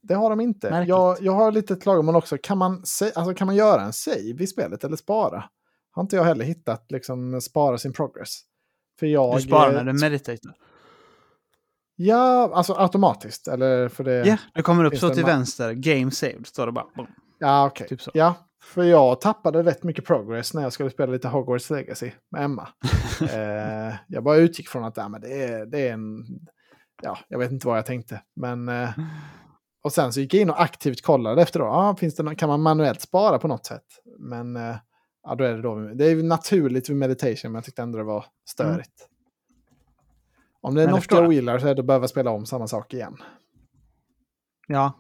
det 0.01 0.13
har 0.13 0.29
de 0.29 0.39
inte. 0.39 0.69
Märkligt. 0.69 0.89
Jag, 0.89 1.17
jag 1.21 1.31
har 1.31 1.51
lite 1.51 1.75
klagomål 1.75 2.15
också. 2.15 2.38
Kan 2.43 2.57
man, 2.57 2.73
alltså, 3.15 3.34
kan 3.34 3.45
man 3.47 3.55
göra 3.55 3.81
en 3.81 3.93
save 3.93 4.43
i 4.43 4.47
spelet 4.47 4.84
eller 4.84 4.95
spara? 4.95 5.43
Har 5.91 6.01
inte 6.03 6.15
jag 6.15 6.23
heller 6.23 6.45
hittat 6.45 6.91
liksom 6.91 7.41
spara 7.41 7.77
sin 7.77 7.93
progress. 7.93 8.39
För 8.99 9.07
jag... 9.07 9.38
Du 9.38 9.41
sparar 9.41 9.69
eh, 9.69 9.84
när 9.84 9.93
du 9.93 9.99
mediterar. 9.99 10.53
Ja, 11.99 12.52
alltså 12.53 12.74
automatiskt. 12.74 13.48
Eller 13.48 13.90
för 13.90 14.03
det... 14.03 14.28
Ja, 14.28 14.38
det 14.53 14.61
kommer 14.61 14.84
upp 14.84 14.98
så 14.98 15.10
till 15.10 15.26
vänster. 15.26 15.74
Game 15.74 16.11
saved 16.11 16.48
står 16.48 16.65
det 16.65 16.72
bara. 16.72 16.86
Boom. 16.95 17.07
Ja, 17.40 17.65
okej. 17.68 17.88
Typ 17.88 18.02
så. 18.02 18.11
Ja, 18.14 18.36
För 18.64 18.84
jag 18.84 19.22
tappade 19.22 19.64
rätt 19.64 19.84
mycket 19.84 20.06
progress 20.06 20.53
när 20.53 20.61
jag 20.61 20.74
skulle 20.74 20.90
spela 20.90 21.11
lite 21.11 21.28
Hogwarts 21.28 21.69
Legacy 21.69 22.11
med 22.32 22.44
Emma. 22.44 22.68
eh, 23.22 23.95
jag 24.07 24.24
bara 24.24 24.38
utgick 24.38 24.69
från 24.69 24.84
att 24.84 24.98
ja, 24.98 25.10
men 25.10 25.22
det, 25.22 25.44
är, 25.44 25.65
det 25.65 25.88
är 25.88 25.94
en... 25.94 26.26
Ja, 27.03 27.18
jag 27.28 27.40
vet 27.40 27.52
inte 27.52 27.68
vad 27.68 27.78
jag 27.78 27.86
tänkte. 27.86 28.22
Men, 28.36 28.69
eh, 28.69 28.90
och 29.84 29.94
sen 29.94 30.14
så 30.14 30.19
gick 30.19 30.34
jag 30.34 30.41
in 30.41 30.49
och 30.49 30.61
aktivt 30.61 31.02
kollade 31.02 31.41
efter 31.41 31.60
då. 31.60 31.65
Ah, 31.65 31.95
finns 31.95 32.15
det 32.15 32.24
no 32.24 32.36
kan 32.36 32.49
man 32.49 32.61
manuellt 32.61 33.02
spara 33.02 33.40
på 33.40 33.48
något 33.48 33.65
sätt? 33.65 33.86
Men 34.19 34.56
eh, 34.56 34.76
ja, 35.24 35.36
då 35.36 35.44
är 35.44 35.53
det, 35.53 35.61
då, 35.61 35.76
det 35.76 36.06
är 36.06 36.24
naturligt 36.24 36.90
vid 36.90 36.98
meditation, 36.98 37.52
men 37.52 37.56
jag 37.56 37.64
tyckte 37.64 37.82
ändå 37.82 37.98
det 37.98 38.03
var 38.03 38.26
störigt. 38.49 39.07
Mm. 39.07 39.16
Om 40.68 40.76
det 40.76 40.84
är 40.84 40.88
något 40.88 41.11
jag 41.11 41.27
ogillar 41.27 41.60
så 41.60 41.68
är 41.68 41.76
det 41.76 41.80
att 41.80 41.85
behöva 41.85 42.07
spela 42.07 42.31
om 42.31 42.45
samma 42.45 42.68
sak 42.68 42.94
igen. 42.94 43.18
Ja, 44.68 44.94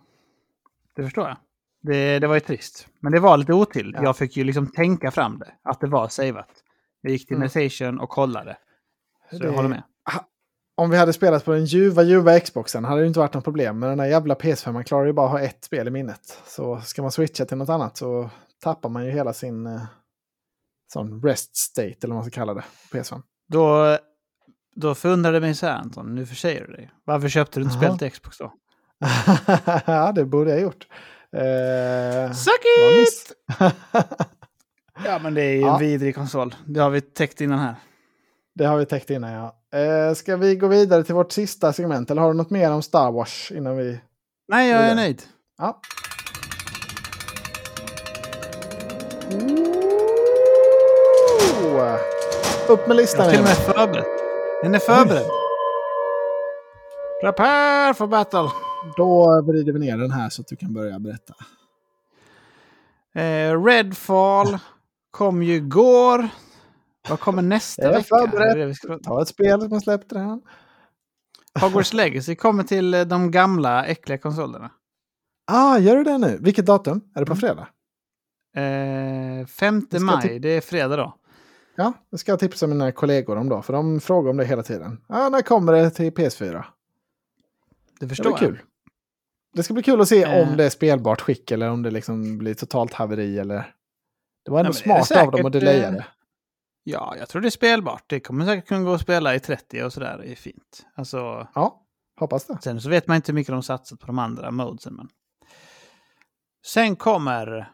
det 0.95 1.03
förstår 1.03 1.27
jag. 1.27 1.37
Det, 1.81 2.19
det 2.19 2.27
var 2.27 2.33
ju 2.35 2.39
trist. 2.39 2.87
Men 2.99 3.11
det 3.11 3.19
var 3.19 3.37
lite 3.37 3.53
otill. 3.53 3.93
Ja. 3.95 4.03
Jag 4.03 4.17
fick 4.17 4.37
ju 4.37 4.43
liksom 4.43 4.67
tänka 4.67 5.11
fram 5.11 5.39
det, 5.39 5.51
att 5.63 5.81
det 5.81 5.87
var 5.87 6.07
savat. 6.07 6.49
Jag 7.01 7.11
gick 7.11 7.27
till 7.27 7.35
mm. 7.35 7.49
meditation 7.55 7.99
och 7.99 8.09
kollade. 8.09 8.57
Så 9.31 9.37
det... 9.37 9.45
jag 9.45 9.53
håller 9.53 9.69
med. 9.69 9.83
Om 10.75 10.89
vi 10.89 10.97
hade 10.97 11.13
spelat 11.13 11.45
på 11.45 11.51
den 11.51 11.65
ljuva, 11.65 12.03
ljuva 12.03 12.39
Xboxen 12.39 12.85
hade 12.85 13.01
det 13.01 13.07
inte 13.07 13.19
varit 13.19 13.33
något 13.33 13.43
problem. 13.43 13.79
Men 13.79 13.89
den 13.89 13.99
här 13.99 14.07
jävla 14.07 14.35
PS5, 14.35 14.71
man 14.71 14.83
klarar 14.83 15.05
ju 15.05 15.13
bara 15.13 15.25
att 15.25 15.31
ha 15.31 15.39
ett 15.39 15.63
spel 15.63 15.87
i 15.87 15.91
minnet. 15.91 16.41
Så 16.45 16.81
ska 16.81 17.01
man 17.01 17.11
switcha 17.11 17.45
till 17.45 17.57
något 17.57 17.69
annat 17.69 17.97
så 17.97 18.29
tappar 18.63 18.89
man 18.89 19.05
ju 19.05 19.11
hela 19.11 19.33
sin 19.33 19.67
eh, 19.67 19.83
sån 20.93 21.21
rest 21.21 21.55
state, 21.55 21.97
eller 22.03 22.07
vad 22.07 22.15
man 22.15 22.23
ska 22.23 22.39
kalla 22.39 22.53
det, 22.53 22.63
på 22.91 22.97
PS5. 22.97 23.21
Då, 23.47 23.97
då 24.77 24.95
förundrade 24.95 25.39
mig 25.39 25.55
så 25.55 25.65
här, 25.65 25.77
Anton, 25.77 26.15
nu 26.15 26.25
försäger 26.25 26.65
du 26.67 26.73
dig. 26.73 26.91
Varför 27.05 27.29
köpte 27.29 27.59
du 27.59 27.63
inte 27.63 27.75
spelet 27.75 27.99
till 27.99 28.11
Xbox 28.11 28.37
då? 28.37 28.53
ja, 29.85 30.11
det 30.11 30.25
borde 30.25 30.51
jag 30.51 30.61
gjort. 30.61 30.87
Eh, 31.31 32.33
Suck 32.33 32.65
it! 33.01 33.33
ja, 35.05 35.19
men 35.19 35.33
det 35.33 35.41
är 35.41 35.53
ju 35.53 35.61
ja. 35.61 35.73
en 35.73 35.79
vidrig 35.79 36.15
konsol. 36.15 36.55
Det 36.65 36.79
har 36.79 36.89
vi 36.89 37.01
täckt 37.01 37.41
innan 37.41 37.59
här. 37.59 37.75
Det 38.55 38.65
har 38.65 38.77
vi 38.77 38.85
täckt 38.85 39.09
innan, 39.09 39.31
ja. 39.31 39.55
Eh, 39.79 40.13
ska 40.13 40.37
vi 40.37 40.55
gå 40.55 40.67
vidare 40.67 41.03
till 41.03 41.15
vårt 41.15 41.31
sista 41.31 41.73
segment? 41.73 42.11
Eller 42.11 42.21
har 42.21 42.31
du 42.31 42.37
något 42.37 42.49
mer 42.49 42.71
om 42.71 42.81
Star 42.81 43.11
Wars 43.11 43.51
innan 43.55 43.77
vi... 43.77 43.99
Nej, 44.47 44.69
jag 44.69 44.81
är 44.81 44.95
nöjd. 44.95 45.21
Ja. 45.57 45.81
Oh. 51.63 51.97
Upp 52.67 52.87
med 52.87 52.97
listan. 52.97 53.25
Jag 53.25 53.33
är 53.33 53.37
till 53.37 53.39
och 53.39 53.47
med 53.47 53.57
förberedd. 53.57 54.26
Den 54.61 54.75
är 54.75 54.79
förberedd. 54.79 55.29
Prepare 57.21 57.93
for 57.93 58.07
battle. 58.07 58.49
Då 58.97 59.41
vrider 59.41 59.73
vi 59.73 59.79
ner 59.79 59.97
den 59.97 60.11
här 60.11 60.29
så 60.29 60.41
att 60.41 60.47
du 60.47 60.55
kan 60.55 60.73
börja 60.73 60.99
berätta. 60.99 61.33
Eh, 63.15 63.63
Redfall 63.63 64.57
kom 65.11 65.43
ju 65.43 65.55
igår. 65.55 66.29
Vad 67.09 67.19
kommer 67.19 67.41
nästa 67.41 67.83
jag 67.83 67.91
vecka? 67.91 68.03
Förberett. 68.03 69.03
Ta 69.03 69.21
ett 69.21 69.27
spel 69.27 69.61
som 69.61 69.71
har 69.71 69.79
släppt 69.79 70.13
redan. 70.13 70.41
Hogwarts 71.61 71.93
Legacy 71.93 72.35
kommer 72.35 72.63
till 72.63 72.93
eh, 72.93 73.01
de 73.01 73.31
gamla 73.31 73.85
äckliga 73.85 74.17
konsolerna. 74.17 74.71
Ah, 75.51 75.77
gör 75.77 75.95
du 75.95 76.03
det 76.03 76.17
nu? 76.17 76.37
Vilket 76.41 76.65
datum? 76.65 77.01
Är 77.15 77.19
det 77.19 77.25
på 77.25 77.33
mm. 77.33 77.39
fredag? 77.39 77.67
Eh, 78.55 79.45
5 79.45 79.87
maj, 79.99 80.39
det 80.39 80.49
är 80.49 80.61
fredag 80.61 80.95
då. 80.95 81.13
Ja, 81.79 81.93
det 82.11 82.17
ska 82.17 82.31
jag 82.31 82.39
tipsa 82.39 82.67
mina 82.67 82.91
kollegor 82.91 83.35
om 83.35 83.49
då, 83.49 83.61
för 83.61 83.73
de 83.73 83.99
frågar 83.99 84.29
om 84.29 84.37
det 84.37 84.45
hela 84.45 84.63
tiden. 84.63 85.01
Ah, 85.07 85.29
när 85.29 85.41
kommer 85.41 85.73
det 85.73 85.89
till 85.89 86.11
PS4? 86.11 86.63
Det 87.99 88.07
förstår 88.07 88.23
det 88.23 88.29
jag. 88.29 88.39
Kul. 88.39 88.59
Det 89.53 89.63
ska 89.63 89.73
bli 89.73 89.83
kul 89.83 90.01
att 90.01 90.07
se 90.07 90.23
eh. 90.23 90.41
om 90.41 90.57
det 90.57 90.65
är 90.65 90.69
spelbart 90.69 91.21
skick 91.21 91.51
eller 91.51 91.69
om 91.69 91.83
det 91.83 91.91
liksom 91.91 92.37
blir 92.37 92.53
totalt 92.53 92.93
haveri 92.93 93.39
eller... 93.39 93.73
Det 94.45 94.51
var 94.51 94.59
ändå 94.59 94.71
Nej, 94.71 94.81
smart 94.81 95.07
säkert, 95.07 95.23
av 95.23 95.31
dem 95.31 95.45
att 95.45 95.51
delaya 95.51 95.91
det. 95.91 96.05
Ja, 96.83 97.15
jag 97.19 97.29
tror 97.29 97.41
det 97.41 97.47
är 97.47 97.49
spelbart. 97.49 98.03
Det 98.07 98.19
kommer 98.19 98.45
säkert 98.45 98.67
kunna 98.67 98.83
gå 98.83 98.93
att 98.93 99.01
spela 99.01 99.35
i 99.35 99.39
30 99.39 99.83
och 99.83 99.93
sådär. 99.93 100.17
Det 100.23 100.31
är 100.31 100.35
fint. 100.35 100.85
Alltså, 100.95 101.47
ja, 101.55 101.85
hoppas 102.19 102.45
det. 102.45 102.57
Sen 102.63 102.81
så 102.81 102.89
vet 102.89 103.07
man 103.07 103.15
inte 103.15 103.31
hur 103.31 103.35
mycket 103.35 103.53
de 103.53 103.63
satsat 103.63 103.99
på 103.99 104.07
de 104.07 104.19
andra 104.19 104.51
modesen. 104.51 104.93
Men... 104.95 105.09
Sen 106.65 106.95
kommer 106.95 107.71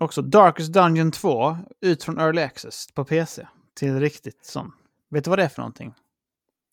också 0.00 0.22
Darkest 0.22 0.72
Dungeon 0.72 1.12
2 1.12 1.56
ut 1.80 2.04
från 2.04 2.20
Early 2.20 2.42
Access 2.42 2.86
på 2.94 3.04
PC. 3.04 3.46
Till 3.74 4.00
riktigt 4.00 4.44
sån. 4.44 4.72
Vet 5.10 5.24
du 5.24 5.30
vad 5.30 5.38
det 5.38 5.44
är 5.44 5.48
för 5.48 5.62
någonting? 5.62 5.94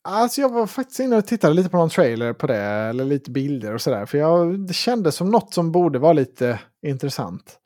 Alltså 0.04 0.40
jag 0.40 0.48
var 0.48 0.66
faktiskt 0.66 1.00
inne 1.00 1.16
och 1.16 1.26
tittade 1.26 1.54
lite 1.54 1.70
på 1.70 1.76
någon 1.76 1.90
trailer 1.90 2.32
på 2.32 2.46
det, 2.46 2.56
eller 2.56 3.04
lite 3.04 3.30
bilder 3.30 3.74
och 3.74 3.80
sådär. 3.80 4.06
För 4.06 4.18
jag, 4.18 4.60
det 4.60 4.74
kändes 4.74 5.14
som 5.14 5.30
något 5.30 5.54
som 5.54 5.72
borde 5.72 5.98
vara 5.98 6.12
lite 6.12 6.60
intressant. 6.82 7.58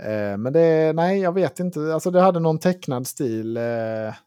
Eh, 0.00 0.36
men 0.36 0.52
det, 0.52 0.92
nej, 0.92 1.20
jag 1.20 1.32
vet 1.32 1.60
inte. 1.60 1.94
Alltså 1.94 2.10
det 2.10 2.20
hade 2.20 2.40
någon 2.40 2.58
tecknad 2.58 3.06
stil 3.06 3.56
eh, 3.56 3.62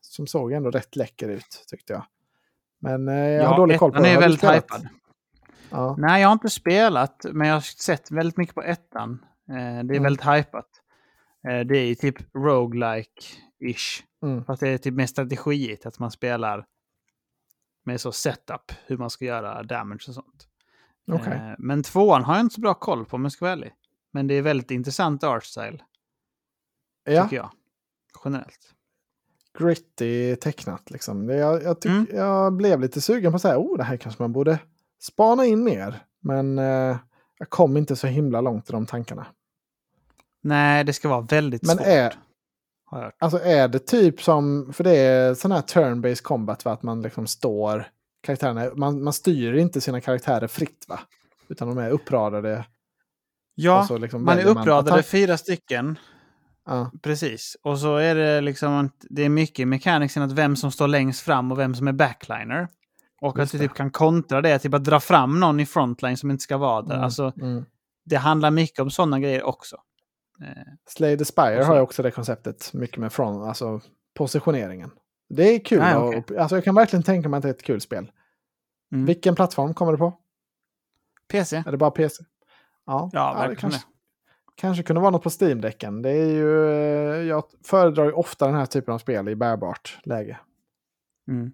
som 0.02 0.28
såg 0.28 0.52
ändå 0.52 0.72
rätt 0.72 0.96
läcker 0.96 1.30
ut, 1.30 1.66
tyckte 1.68 1.94
jag. 1.94 2.06
Men 2.82 3.08
eh, 3.08 3.16
jag 3.16 3.44
ja, 3.44 3.48
har 3.48 3.58
dålig 3.58 3.80
koll 3.80 3.92
på 3.92 4.02
det. 4.02 4.10
är 4.10 4.20
väldigt 4.20 4.44
hypad. 4.44 4.88
Ja. 5.70 5.96
Nej, 5.98 6.22
jag 6.22 6.28
har 6.28 6.34
inte 6.34 6.50
spelat, 6.50 7.26
men 7.32 7.48
jag 7.48 7.56
har 7.56 7.62
sett 7.62 8.12
väldigt 8.12 8.38
mycket 8.38 8.56
på 8.56 8.64
ettan. 8.64 9.26
Eh, 9.50 9.56
det 9.56 9.60
är 9.60 9.80
mm. 9.80 10.04
väldigt 10.04 10.26
hypat. 10.26 10.70
Eh, 11.48 11.60
det 11.60 11.78
är 11.78 11.96
typ 11.96 12.34
roguelike-ish. 12.34 14.04
Mm. 14.24 14.46
Fast 14.46 14.60
det 14.60 14.70
är 14.70 14.78
typ 14.78 14.94
mer 14.94 15.06
strategiigt, 15.06 15.86
att 15.86 16.00
man 16.00 16.12
spelar 16.12 16.66
med 17.84 18.02
så 18.02 18.12
setup, 18.12 18.72
hur 18.86 18.98
man 18.98 19.10
ska 19.10 19.26
göra 19.26 19.64
damage 19.64 20.06
och 20.08 20.14
sånt. 20.14 20.48
Okay. 21.08 21.34
Eh, 21.34 21.56
men 21.58 21.84
tvåan 21.84 22.24
har 22.24 22.36
jag 22.36 22.42
inte 22.42 22.56
så 22.56 22.62
bra 22.62 22.74
koll 22.74 23.06
på 23.06 23.16
om 23.16 23.24
jag 23.24 23.32
ska 23.32 23.46
vara 23.46 23.54
ärlig. 23.54 23.74
Men 24.12 24.28
det 24.28 24.34
är 24.34 24.42
väldigt 24.42 24.72
intressant 24.72 25.24
art 25.24 25.44
style. 25.44 25.80
Ja. 27.04 27.24
Tycker 27.24 27.36
jag. 27.36 27.52
Generellt. 28.26 28.74
Gritty 29.60 30.36
tecknat 30.36 30.92
liksom. 30.92 31.30
Jag, 31.30 31.64
jag, 31.64 31.82
tyck, 31.82 31.92
mm. 31.92 32.08
jag 32.14 32.54
blev 32.54 32.82
lite 32.82 33.02
sugen 33.02 33.32
på 33.32 33.36
att 33.36 33.42
säga, 33.42 33.58
oh 33.58 33.78
det 33.78 33.84
här 33.84 33.98
kanske 33.98 34.24
man 34.24 34.34
borde 34.34 34.60
spana 35.00 35.46
in 35.46 35.64
mer. 35.64 36.04
Men 36.20 36.60
eh, 36.60 36.98
jag 37.40 37.50
kom 37.50 37.78
inte 37.78 37.96
så 37.96 38.08
himla 38.08 38.42
långt 38.42 38.70
i 38.70 38.72
de 38.74 38.86
tankarna. 38.86 39.26
Nej, 40.42 40.84
det 40.84 40.94
ska 40.94 41.10
vara 41.10 41.22
väldigt 41.22 41.64
Men 41.64 41.78
svårt. 41.78 41.88
Är, 41.88 42.14
Alltså 43.20 43.40
är 43.40 43.68
det 43.68 43.80
typ 43.80 44.22
som, 44.22 44.74
för 44.74 44.84
det 44.84 44.98
är 44.98 45.34
sån 45.34 45.52
här 45.52 45.62
turn-based 45.62 46.24
combat, 46.24 46.66
va? 46.66 46.72
att 46.72 46.84
man 46.84 47.02
liksom 47.02 47.28
står 47.28 47.88
karaktärerna, 48.22 48.72
man, 48.76 49.04
man 49.04 49.14
styr 49.14 49.54
inte 49.54 49.82
sina 49.82 50.02
karaktärer 50.02 50.48
fritt 50.48 50.86
va? 50.88 51.00
Utan 51.48 51.68
de 51.68 51.78
är 51.78 51.90
uppradade. 51.90 52.66
Ja, 53.56 53.88
liksom 54.00 54.26
man 54.26 54.40
är 54.40 54.46
uppradade 54.46 54.92
man 54.92 55.04
fyra 55.04 55.38
stycken. 55.38 56.00
Ja. 56.66 56.92
Precis. 57.02 57.58
Och 57.64 57.80
så 57.80 57.98
är 57.98 58.16
det 58.16 58.42
liksom, 58.42 58.90
det 59.00 59.24
är 59.24 59.30
mycket 59.30 59.68
mechanicsen 59.68 60.24
att 60.24 60.32
vem 60.32 60.56
som 60.56 60.72
står 60.72 60.88
längst 60.88 61.22
fram 61.22 61.52
och 61.52 61.60
vem 61.60 61.76
som 61.76 61.88
är 61.88 61.92
backliner. 61.92 62.68
Och 63.24 63.40
Just 63.40 63.54
att 63.54 63.62
du 63.62 63.68
typ 63.68 63.78
kan 63.78 63.92
kontra 63.92 64.42
det, 64.42 64.60
typ 64.60 64.74
att 64.74 64.84
dra 64.84 65.00
fram 65.00 65.40
någon 65.40 65.60
i 65.60 65.66
frontline 65.66 66.18
som 66.18 66.32
inte 66.32 66.44
ska 66.44 66.58
vara 66.58 66.82
där. 66.82 66.94
Mm. 66.94 67.04
Alltså, 67.04 67.34
mm. 67.42 67.66
Det 68.06 68.16
handlar 68.16 68.52
mycket 68.52 68.80
om 68.80 68.90
sådana 68.90 69.20
grejer 69.20 69.44
också. 69.44 69.78
Eh, 70.42 70.64
Slay 70.90 71.18
the 71.18 71.26
Spire 71.26 71.64
har 71.64 71.76
ju 71.76 71.82
också 71.82 72.04
det 72.04 72.12
konceptet, 72.12 72.74
mycket 72.74 72.98
med 72.98 73.14
från, 73.14 73.44
alltså 73.44 73.82
positioneringen. 74.14 74.92
Det 75.30 75.56
är 75.56 75.60
kul. 75.60 75.82
Ah, 75.82 76.08
okay. 76.08 76.20
och, 76.20 76.32
alltså 76.42 76.56
jag 76.56 76.64
kan 76.64 76.76
verkligen 76.76 77.04
tänka 77.04 77.30
mig 77.30 77.38
att 77.38 77.44
det 77.44 77.50
är 77.50 77.54
ett 77.54 77.64
kul 77.64 77.82
spel. 77.82 78.12
Mm. 78.92 79.06
Vilken 79.06 79.36
plattform 79.36 79.74
kommer 79.74 79.92
det 79.92 79.98
på? 79.98 80.14
PC. 81.32 81.64
Är 81.66 81.72
det 81.72 81.78
bara 81.78 81.92
PC? 81.92 82.24
Ja, 82.86 83.10
ja, 83.14 83.42
ja 83.42 83.48
det 83.48 83.56
kanske, 83.56 83.82
kanske 84.56 84.84
kunde 84.84 85.02
vara 85.02 85.12
något 85.12 85.24
på 85.24 85.30
Steam-däcken. 85.30 86.02
Det 86.02 86.12
är 86.12 86.30
ju, 86.30 86.70
eh, 86.70 87.28
jag 87.28 87.44
föredrar 87.66 88.06
ju 88.06 88.12
ofta 88.12 88.46
den 88.46 88.56
här 88.56 88.66
typen 88.66 88.94
av 88.94 88.98
spel 88.98 89.30
i 89.30 89.36
bärbart 89.36 90.00
läge. 90.04 90.40
Mm. 91.28 91.52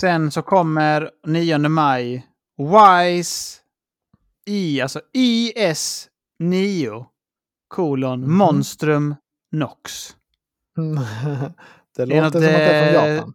Sen 0.00 0.30
så 0.30 0.42
kommer 0.42 1.10
9 1.26 1.58
maj 1.58 2.26
Wise 2.58 3.60
i, 4.46 4.80
alltså 4.80 5.00
IS 5.12 6.08
9 6.38 7.06
kolon 7.68 8.24
mm. 8.24 8.36
Monstrum 8.36 9.14
Nox. 9.52 10.16
det, 11.96 12.06
låter 12.06 12.22
något, 12.22 12.32
som 12.32 12.42
att 12.42 12.42
det 12.42 12.50
är 12.50 12.92
från 12.92 13.14
Japan. 13.14 13.34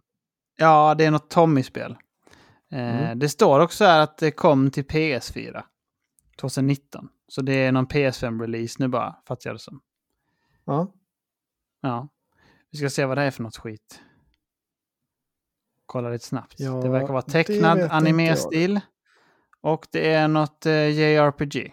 Ja, 0.56 0.94
det 0.94 1.04
är 1.04 1.10
något 1.10 1.30
Tommy-spel. 1.30 1.96
Eh, 2.72 3.04
mm. 3.04 3.18
Det 3.18 3.28
står 3.28 3.60
också 3.60 3.84
här 3.84 4.00
att 4.00 4.18
det 4.18 4.30
kom 4.30 4.70
till 4.70 4.84
PS4 4.84 5.62
2019. 6.40 7.08
Så 7.28 7.42
det 7.42 7.52
är 7.52 7.72
någon 7.72 7.86
PS5-release 7.86 8.76
nu 8.78 8.88
bara, 8.88 9.16
fattar 9.28 9.50
jag 9.50 9.54
det 9.54 9.60
som. 9.60 9.80
Ja. 10.64 10.92
Ja. 11.80 12.08
Vi 12.70 12.78
ska 12.78 12.90
se 12.90 13.04
vad 13.04 13.18
det 13.18 13.22
är 13.22 13.30
för 13.30 13.42
något 13.42 13.56
skit. 13.56 14.00
Kolla 15.92 16.08
lite 16.10 16.26
snabbt. 16.26 16.54
Ja, 16.60 16.70
det 16.72 16.88
verkar 16.88 17.08
vara 17.12 17.22
tecknad 17.22 17.80
anime-stil. 17.90 18.80
Och 19.60 19.86
det 19.90 20.12
är 20.12 20.28
något 20.28 20.66
eh, 20.66 20.88
JRPG. 20.88 21.72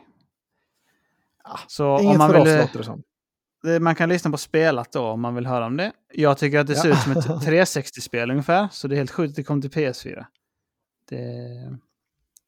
Så 1.68 2.00
Inget 2.00 2.12
om 2.12 2.18
man 2.18 2.30
för 2.30 2.40
vill, 2.46 2.54
oss 2.56 2.62
låter 2.62 2.78
det 2.80 2.84
som. 2.86 3.04
Man 3.84 3.96
kan 3.96 4.10
lyssna 4.10 4.32
på 4.32 4.38
spelat 4.38 4.92
då 4.92 5.06
om 5.08 5.22
man 5.22 5.36
vill 5.36 5.46
höra 5.46 5.66
om 5.66 5.78
det. 5.78 5.92
Jag 6.14 6.38
tycker 6.38 6.60
att 6.60 6.68
det 6.68 6.76
ser 6.76 6.90
ut 6.90 6.98
som 7.00 7.12
ett 7.12 7.26
360-spel 7.28 8.32
ungefär, 8.32 8.68
så 8.72 8.88
det 8.88 8.96
är 8.96 8.98
helt 8.98 9.12
sjukt 9.12 9.30
att 9.32 9.36
det 9.36 9.44
kommer 9.44 9.62
till 9.62 9.72
PS4. 9.72 10.26
Det... 11.10 11.78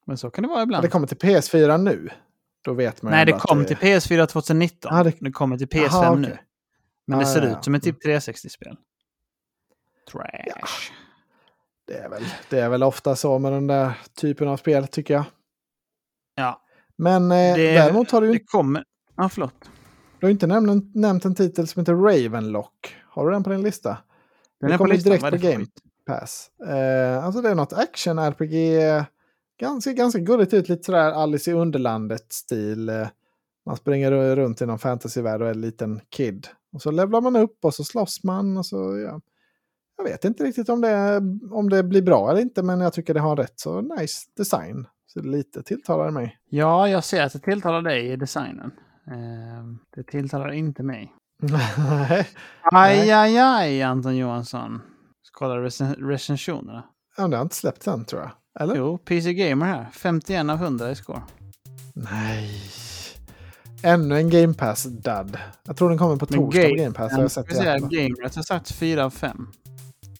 Men 0.06 0.18
så 0.18 0.30
kan 0.30 0.42
det 0.42 0.48
vara 0.48 0.62
ibland. 0.62 0.84
det 0.84 0.88
kommer 0.88 1.06
till 1.06 1.16
PS4 1.18 1.78
nu? 1.78 2.08
då 2.64 2.72
vet 2.74 3.02
man 3.02 3.12
Nej, 3.12 3.26
det 3.26 3.32
kom 3.32 3.64
till 3.64 3.76
PS4 3.76 4.26
2019. 4.26 4.96
Ja, 4.96 5.02
det- 5.04 5.12
det... 5.20 5.32
kommer 5.32 5.58
till 5.58 5.68
PS5 5.68 5.86
Aha, 5.88 6.14
nu. 6.14 6.26
okej. 6.26 6.42
Men 7.06 7.18
det 7.18 7.24
Ja, 7.24 7.32
ser 7.34 7.42
ja, 7.42 7.48
ja. 7.48 7.58
ut 7.58 7.64
som 7.64 7.74
ett 7.74 7.82
typ 7.82 8.04
360-spel. 8.06 8.76
Trash. 10.12 10.92
Det 11.86 11.94
är, 11.98 12.08
väl, 12.08 12.22
det 12.50 12.58
är 12.60 12.68
väl 12.68 12.82
ofta 12.82 13.16
så 13.16 13.38
med 13.38 13.52
den 13.52 13.66
där 13.66 13.92
typen 14.20 14.48
av 14.48 14.56
spel 14.56 14.86
tycker 14.86 15.14
jag. 15.14 15.24
Ja, 16.34 16.60
Men 16.98 17.22
eh, 17.32 17.54
Det- 17.56 17.72
däremot 17.74 18.10
har 18.10 18.20
du, 18.20 18.26
ju- 18.26 18.32
det 18.32 18.44
kommer... 18.44 18.84
Ja, 19.16 19.28
förlåt. 19.28 19.54
du 20.20 20.26
har 20.26 20.30
inte 20.30 20.46
nämnt, 20.46 20.94
nämnt 20.94 21.24
en 21.24 21.34
titel 21.34 21.66
som 21.68 21.80
heter 21.80 21.94
Ravenlock. 21.94 22.96
Har 23.08 23.26
du 23.26 23.32
den 23.32 23.44
på 23.44 23.50
din 23.50 23.62
lista? 23.62 23.98
Den 24.60 24.70
på 24.70 24.78
kommer 24.78 24.96
direkt 24.96 25.30
på 25.30 25.36
Game. 25.36 25.66
Pass. 26.06 26.50
Eh, 26.68 27.24
alltså 27.24 27.40
det 27.42 27.48
är 27.50 27.54
något 27.54 27.72
action-RPG. 27.72 29.04
Ganska, 29.60 29.92
ganska 29.92 30.18
gulligt 30.20 30.54
ut, 30.54 30.68
lite 30.68 30.82
sådär 30.84 31.12
Alice 31.12 31.50
i 31.50 31.54
Underlandet-stil. 31.54 32.88
Eh, 32.88 33.08
man 33.66 33.76
springer 33.76 34.36
runt 34.36 34.60
i 34.62 34.66
någon 34.66 34.78
fantasyvärld 34.78 35.42
och 35.42 35.46
är 35.48 35.50
en 35.54 35.60
liten 35.60 36.00
kid. 36.08 36.46
Och 36.72 36.82
så 36.82 36.90
levlar 36.90 37.20
man 37.20 37.36
upp 37.36 37.64
och 37.64 37.74
så 37.74 37.84
slåss 37.84 38.24
man. 38.24 38.56
Och 38.56 38.66
så, 38.66 38.98
ja. 38.98 39.20
Jag 39.96 40.04
vet 40.04 40.24
inte 40.24 40.44
riktigt 40.44 40.68
om 40.68 40.80
det, 40.80 41.16
om 41.50 41.68
det 41.70 41.82
blir 41.82 42.02
bra 42.02 42.30
eller 42.30 42.40
inte, 42.40 42.62
men 42.62 42.80
jag 42.80 42.92
tycker 42.92 43.14
det 43.14 43.20
har 43.20 43.36
rätt 43.36 43.60
så 43.60 43.80
nice 43.80 44.14
design. 44.36 44.86
Så 45.06 45.20
det 45.20 45.28
lite 45.28 45.62
tilltalar 45.62 46.10
mig. 46.10 46.36
Ja, 46.50 46.88
jag 46.88 47.04
ser 47.04 47.22
att 47.22 47.32
det 47.32 47.38
tilltalar 47.38 47.82
dig 47.82 48.06
i 48.12 48.16
designen. 48.16 48.70
Ehm, 49.06 49.78
det 49.96 50.02
tilltalar 50.02 50.50
inte 50.52 50.82
mig. 50.82 51.12
Nej. 51.42 52.28
Aj, 52.62 53.10
aj, 53.10 53.38
aj, 53.38 53.82
Anton 53.82 54.16
Johansson. 54.16 54.80
Kolla 55.32 55.54
recen- 55.56 56.08
recensionerna. 56.08 56.84
Ja, 57.16 57.28
det 57.28 57.36
har 57.36 57.42
inte 57.42 57.54
släppt 57.56 57.86
än 57.86 58.04
tror 58.04 58.22
jag. 58.22 58.30
Eller? 58.62 58.76
Jo, 58.76 58.98
PC 58.98 59.34
Gamer 59.34 59.66
här. 59.66 59.86
51 59.92 60.50
av 60.50 60.56
100 60.56 60.90
i 60.90 60.94
score. 60.94 61.22
Nej. 61.94 62.50
Ännu 63.84 64.16
en 64.16 64.30
Game 64.30 64.54
Pass-dud. 64.54 65.38
Jag 65.66 65.76
tror 65.76 65.88
den 65.88 65.98
kommer 65.98 66.16
på 66.16 66.26
torsdag 66.26 66.62
på 66.68 66.74
Game- 66.76 66.92
Pass. 66.92 67.12
har 67.12 67.20
Jag 67.22 67.30
sett 67.30 67.46
Jag 67.48 67.56
säga, 67.56 67.78
det. 67.78 68.36
Har 68.36 68.42
sagt 68.42 68.72
4 68.72 69.04
av 69.04 69.10
5. 69.10 69.46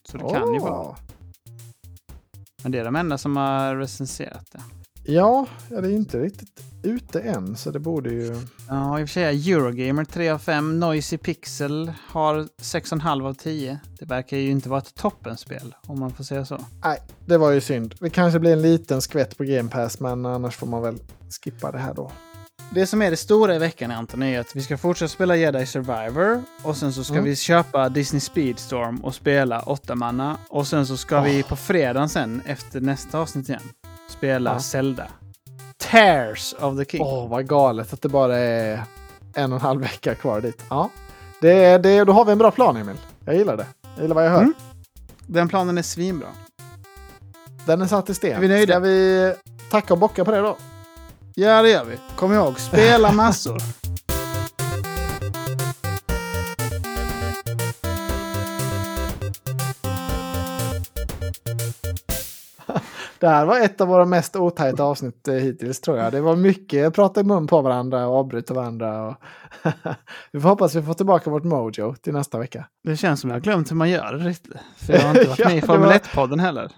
Så 0.09 0.17
det 0.17 0.29
kan 0.29 0.53
ju 0.53 0.59
vara. 0.59 0.95
Men 2.63 2.71
det 2.71 2.79
är 2.79 2.83
de 2.83 2.95
enda 2.95 3.17
som 3.17 3.37
har 3.37 3.75
recenserat 3.75 4.51
det. 4.51 4.61
Ja, 5.05 5.45
det 5.69 5.75
är 5.75 5.89
inte 5.89 6.19
riktigt 6.19 6.63
ute 6.83 7.19
än, 7.19 7.55
så 7.55 7.71
det 7.71 7.79
borde 7.79 8.09
ju... 8.09 8.41
Ja, 8.69 8.99
i 8.99 9.03
och 9.03 9.09
för 9.09 9.13
sig 9.13 9.51
Eurogamer 9.51 10.05
3 10.05 10.29
av 10.29 10.39
5. 10.39 10.79
Noisy 10.79 11.17
Pixel 11.17 11.93
har 12.07 12.35
6,5 12.35 13.27
av 13.27 13.33
10. 13.33 13.79
Det 13.99 14.05
verkar 14.05 14.37
ju 14.37 14.51
inte 14.51 14.69
vara 14.69 14.79
ett 14.79 14.95
toppenspel, 14.95 15.75
om 15.87 15.99
man 15.99 16.11
får 16.11 16.23
säga 16.23 16.45
så. 16.45 16.59
Nej, 16.83 16.99
det 17.25 17.37
var 17.37 17.51
ju 17.51 17.61
synd. 17.61 17.95
Det 17.99 18.09
kanske 18.09 18.39
blir 18.39 18.53
en 18.53 18.61
liten 18.61 19.01
skvätt 19.01 19.37
på 19.37 19.43
Game 19.43 19.69
Pass, 19.69 19.99
men 19.99 20.25
annars 20.25 20.55
får 20.55 20.67
man 20.67 20.81
väl 20.81 20.99
skippa 21.43 21.71
det 21.71 21.77
här 21.77 21.93
då. 21.93 22.11
Det 22.71 22.87
som 22.87 23.01
är 23.01 23.11
det 23.11 23.17
stora 23.17 23.55
i 23.55 23.59
veckan 23.59 23.91
Anton 23.91 24.23
är 24.23 24.39
att 24.39 24.55
vi 24.55 24.61
ska 24.61 24.77
fortsätta 24.77 25.09
spela 25.09 25.35
Jedi 25.35 25.65
Survivor 25.65 26.43
och 26.63 26.77
sen 26.77 26.93
så 26.93 27.03
ska 27.03 27.13
Mm. 27.13 27.25
vi 27.25 27.35
köpa 27.35 27.89
Disney 27.89 28.19
Speedstorm 28.19 28.97
och 29.03 29.15
spela 29.15 29.59
åtta 29.59 29.95
manna 29.95 30.37
och 30.49 30.67
sen 30.67 30.87
så 30.87 30.97
ska 30.97 31.21
vi 31.21 31.43
på 31.43 31.55
fredagen 31.55 32.09
sen 32.09 32.41
efter 32.45 32.81
nästa 32.81 33.19
avsnitt 33.19 33.49
igen 33.49 33.61
spela 34.09 34.53
Ja. 34.53 34.59
Zelda. 34.59 35.07
Tears 35.77 36.55
of 36.59 36.77
the 36.77 36.85
King. 36.85 37.01
Åh, 37.01 37.29
vad 37.29 37.47
galet 37.47 37.93
att 37.93 38.01
det 38.01 38.09
bara 38.09 38.37
är 38.37 38.83
en 39.35 39.51
och 39.53 39.57
en 39.59 39.61
halv 39.65 39.81
vecka 39.81 40.15
kvar 40.15 40.41
dit. 40.41 40.63
Ja, 40.69 40.89
det, 41.41 41.77
det, 41.77 42.03
då 42.03 42.13
har 42.13 42.25
vi 42.25 42.31
en 42.31 42.37
bra 42.37 42.51
plan, 42.51 42.77
Emil. 42.77 42.95
Jag 43.25 43.35
gillar 43.35 43.57
det. 43.57 43.65
Jag 43.95 44.01
gillar 44.01 44.15
vad 44.15 44.25
jag 44.25 44.31
hör. 44.31 44.41
Mm. 44.41 44.53
Den 45.27 45.47
planen 45.49 45.77
är 45.77 45.81
svinbra. 45.81 46.27
Den 47.65 47.81
är 47.81 47.85
satt 47.87 48.09
i 48.09 48.13
sten. 48.13 48.35
Är 48.35 48.39
vi 48.39 48.47
nöjda? 48.47 48.73
Ska 48.73 48.79
vi 48.79 49.33
tacka 49.71 49.93
och 49.93 49.99
bocka 49.99 50.25
på 50.25 50.31
det 50.31 50.39
då? 50.39 50.57
Ja, 51.35 51.61
det 51.61 51.69
gör 51.69 51.85
vi. 51.85 51.97
Kom 52.15 52.33
ihåg, 52.33 52.59
spela 52.59 53.11
massor. 53.11 53.57
Det 63.19 63.27
här 63.29 63.45
var 63.45 63.59
ett 63.59 63.81
av 63.81 63.87
våra 63.87 64.05
mest 64.05 64.35
otajta 64.35 64.83
avsnitt 64.83 65.27
eh, 65.27 65.33
hittills 65.33 65.81
tror 65.81 65.97
jag. 65.97 66.11
Det 66.11 66.21
var 66.21 66.35
mycket 66.35 66.93
prata 66.93 67.19
i 67.19 67.23
mun 67.23 67.47
på 67.47 67.61
varandra 67.61 68.07
och 68.07 68.15
avbryta 68.17 68.53
varandra. 68.53 69.07
Och 69.07 69.15
vi 70.31 70.39
får 70.39 70.49
hoppas 70.49 70.75
vi 70.75 70.81
får 70.81 70.93
tillbaka 70.93 71.29
vårt 71.29 71.43
mojo 71.43 71.95
till 71.95 72.13
nästa 72.13 72.37
vecka. 72.39 72.65
Det 72.83 72.97
känns 72.97 73.21
som 73.21 73.29
jag 73.29 73.35
har 73.35 73.41
glömt 73.41 73.71
hur 73.71 73.75
man 73.75 73.89
gör 73.89 74.13
det 74.13 74.25
riktigt. 74.25 74.53
För 74.77 74.93
jag 74.93 75.01
har 75.01 75.09
inte 75.09 75.23
varit 75.29 75.39
Ja, 75.39 75.47
med 75.47 75.57
i 75.57 75.61
Formel 75.61 75.87
var- 75.87 75.93
1-podden 75.93 76.39
heller. 76.39 76.71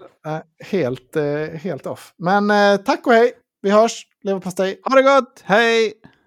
Helt, 0.64 1.16
eh, 1.16 1.24
helt 1.60 1.86
off. 1.86 2.12
Men 2.18 2.50
eh, 2.50 2.76
tack 2.76 3.06
och 3.06 3.12
hej. 3.12 3.32
Vi 3.62 3.70
hörs. 3.70 4.06
Leverpastej. 4.26 4.80
Ha 4.82 4.96
det 4.96 5.02
gott! 5.02 5.42
Hej! 5.44 5.92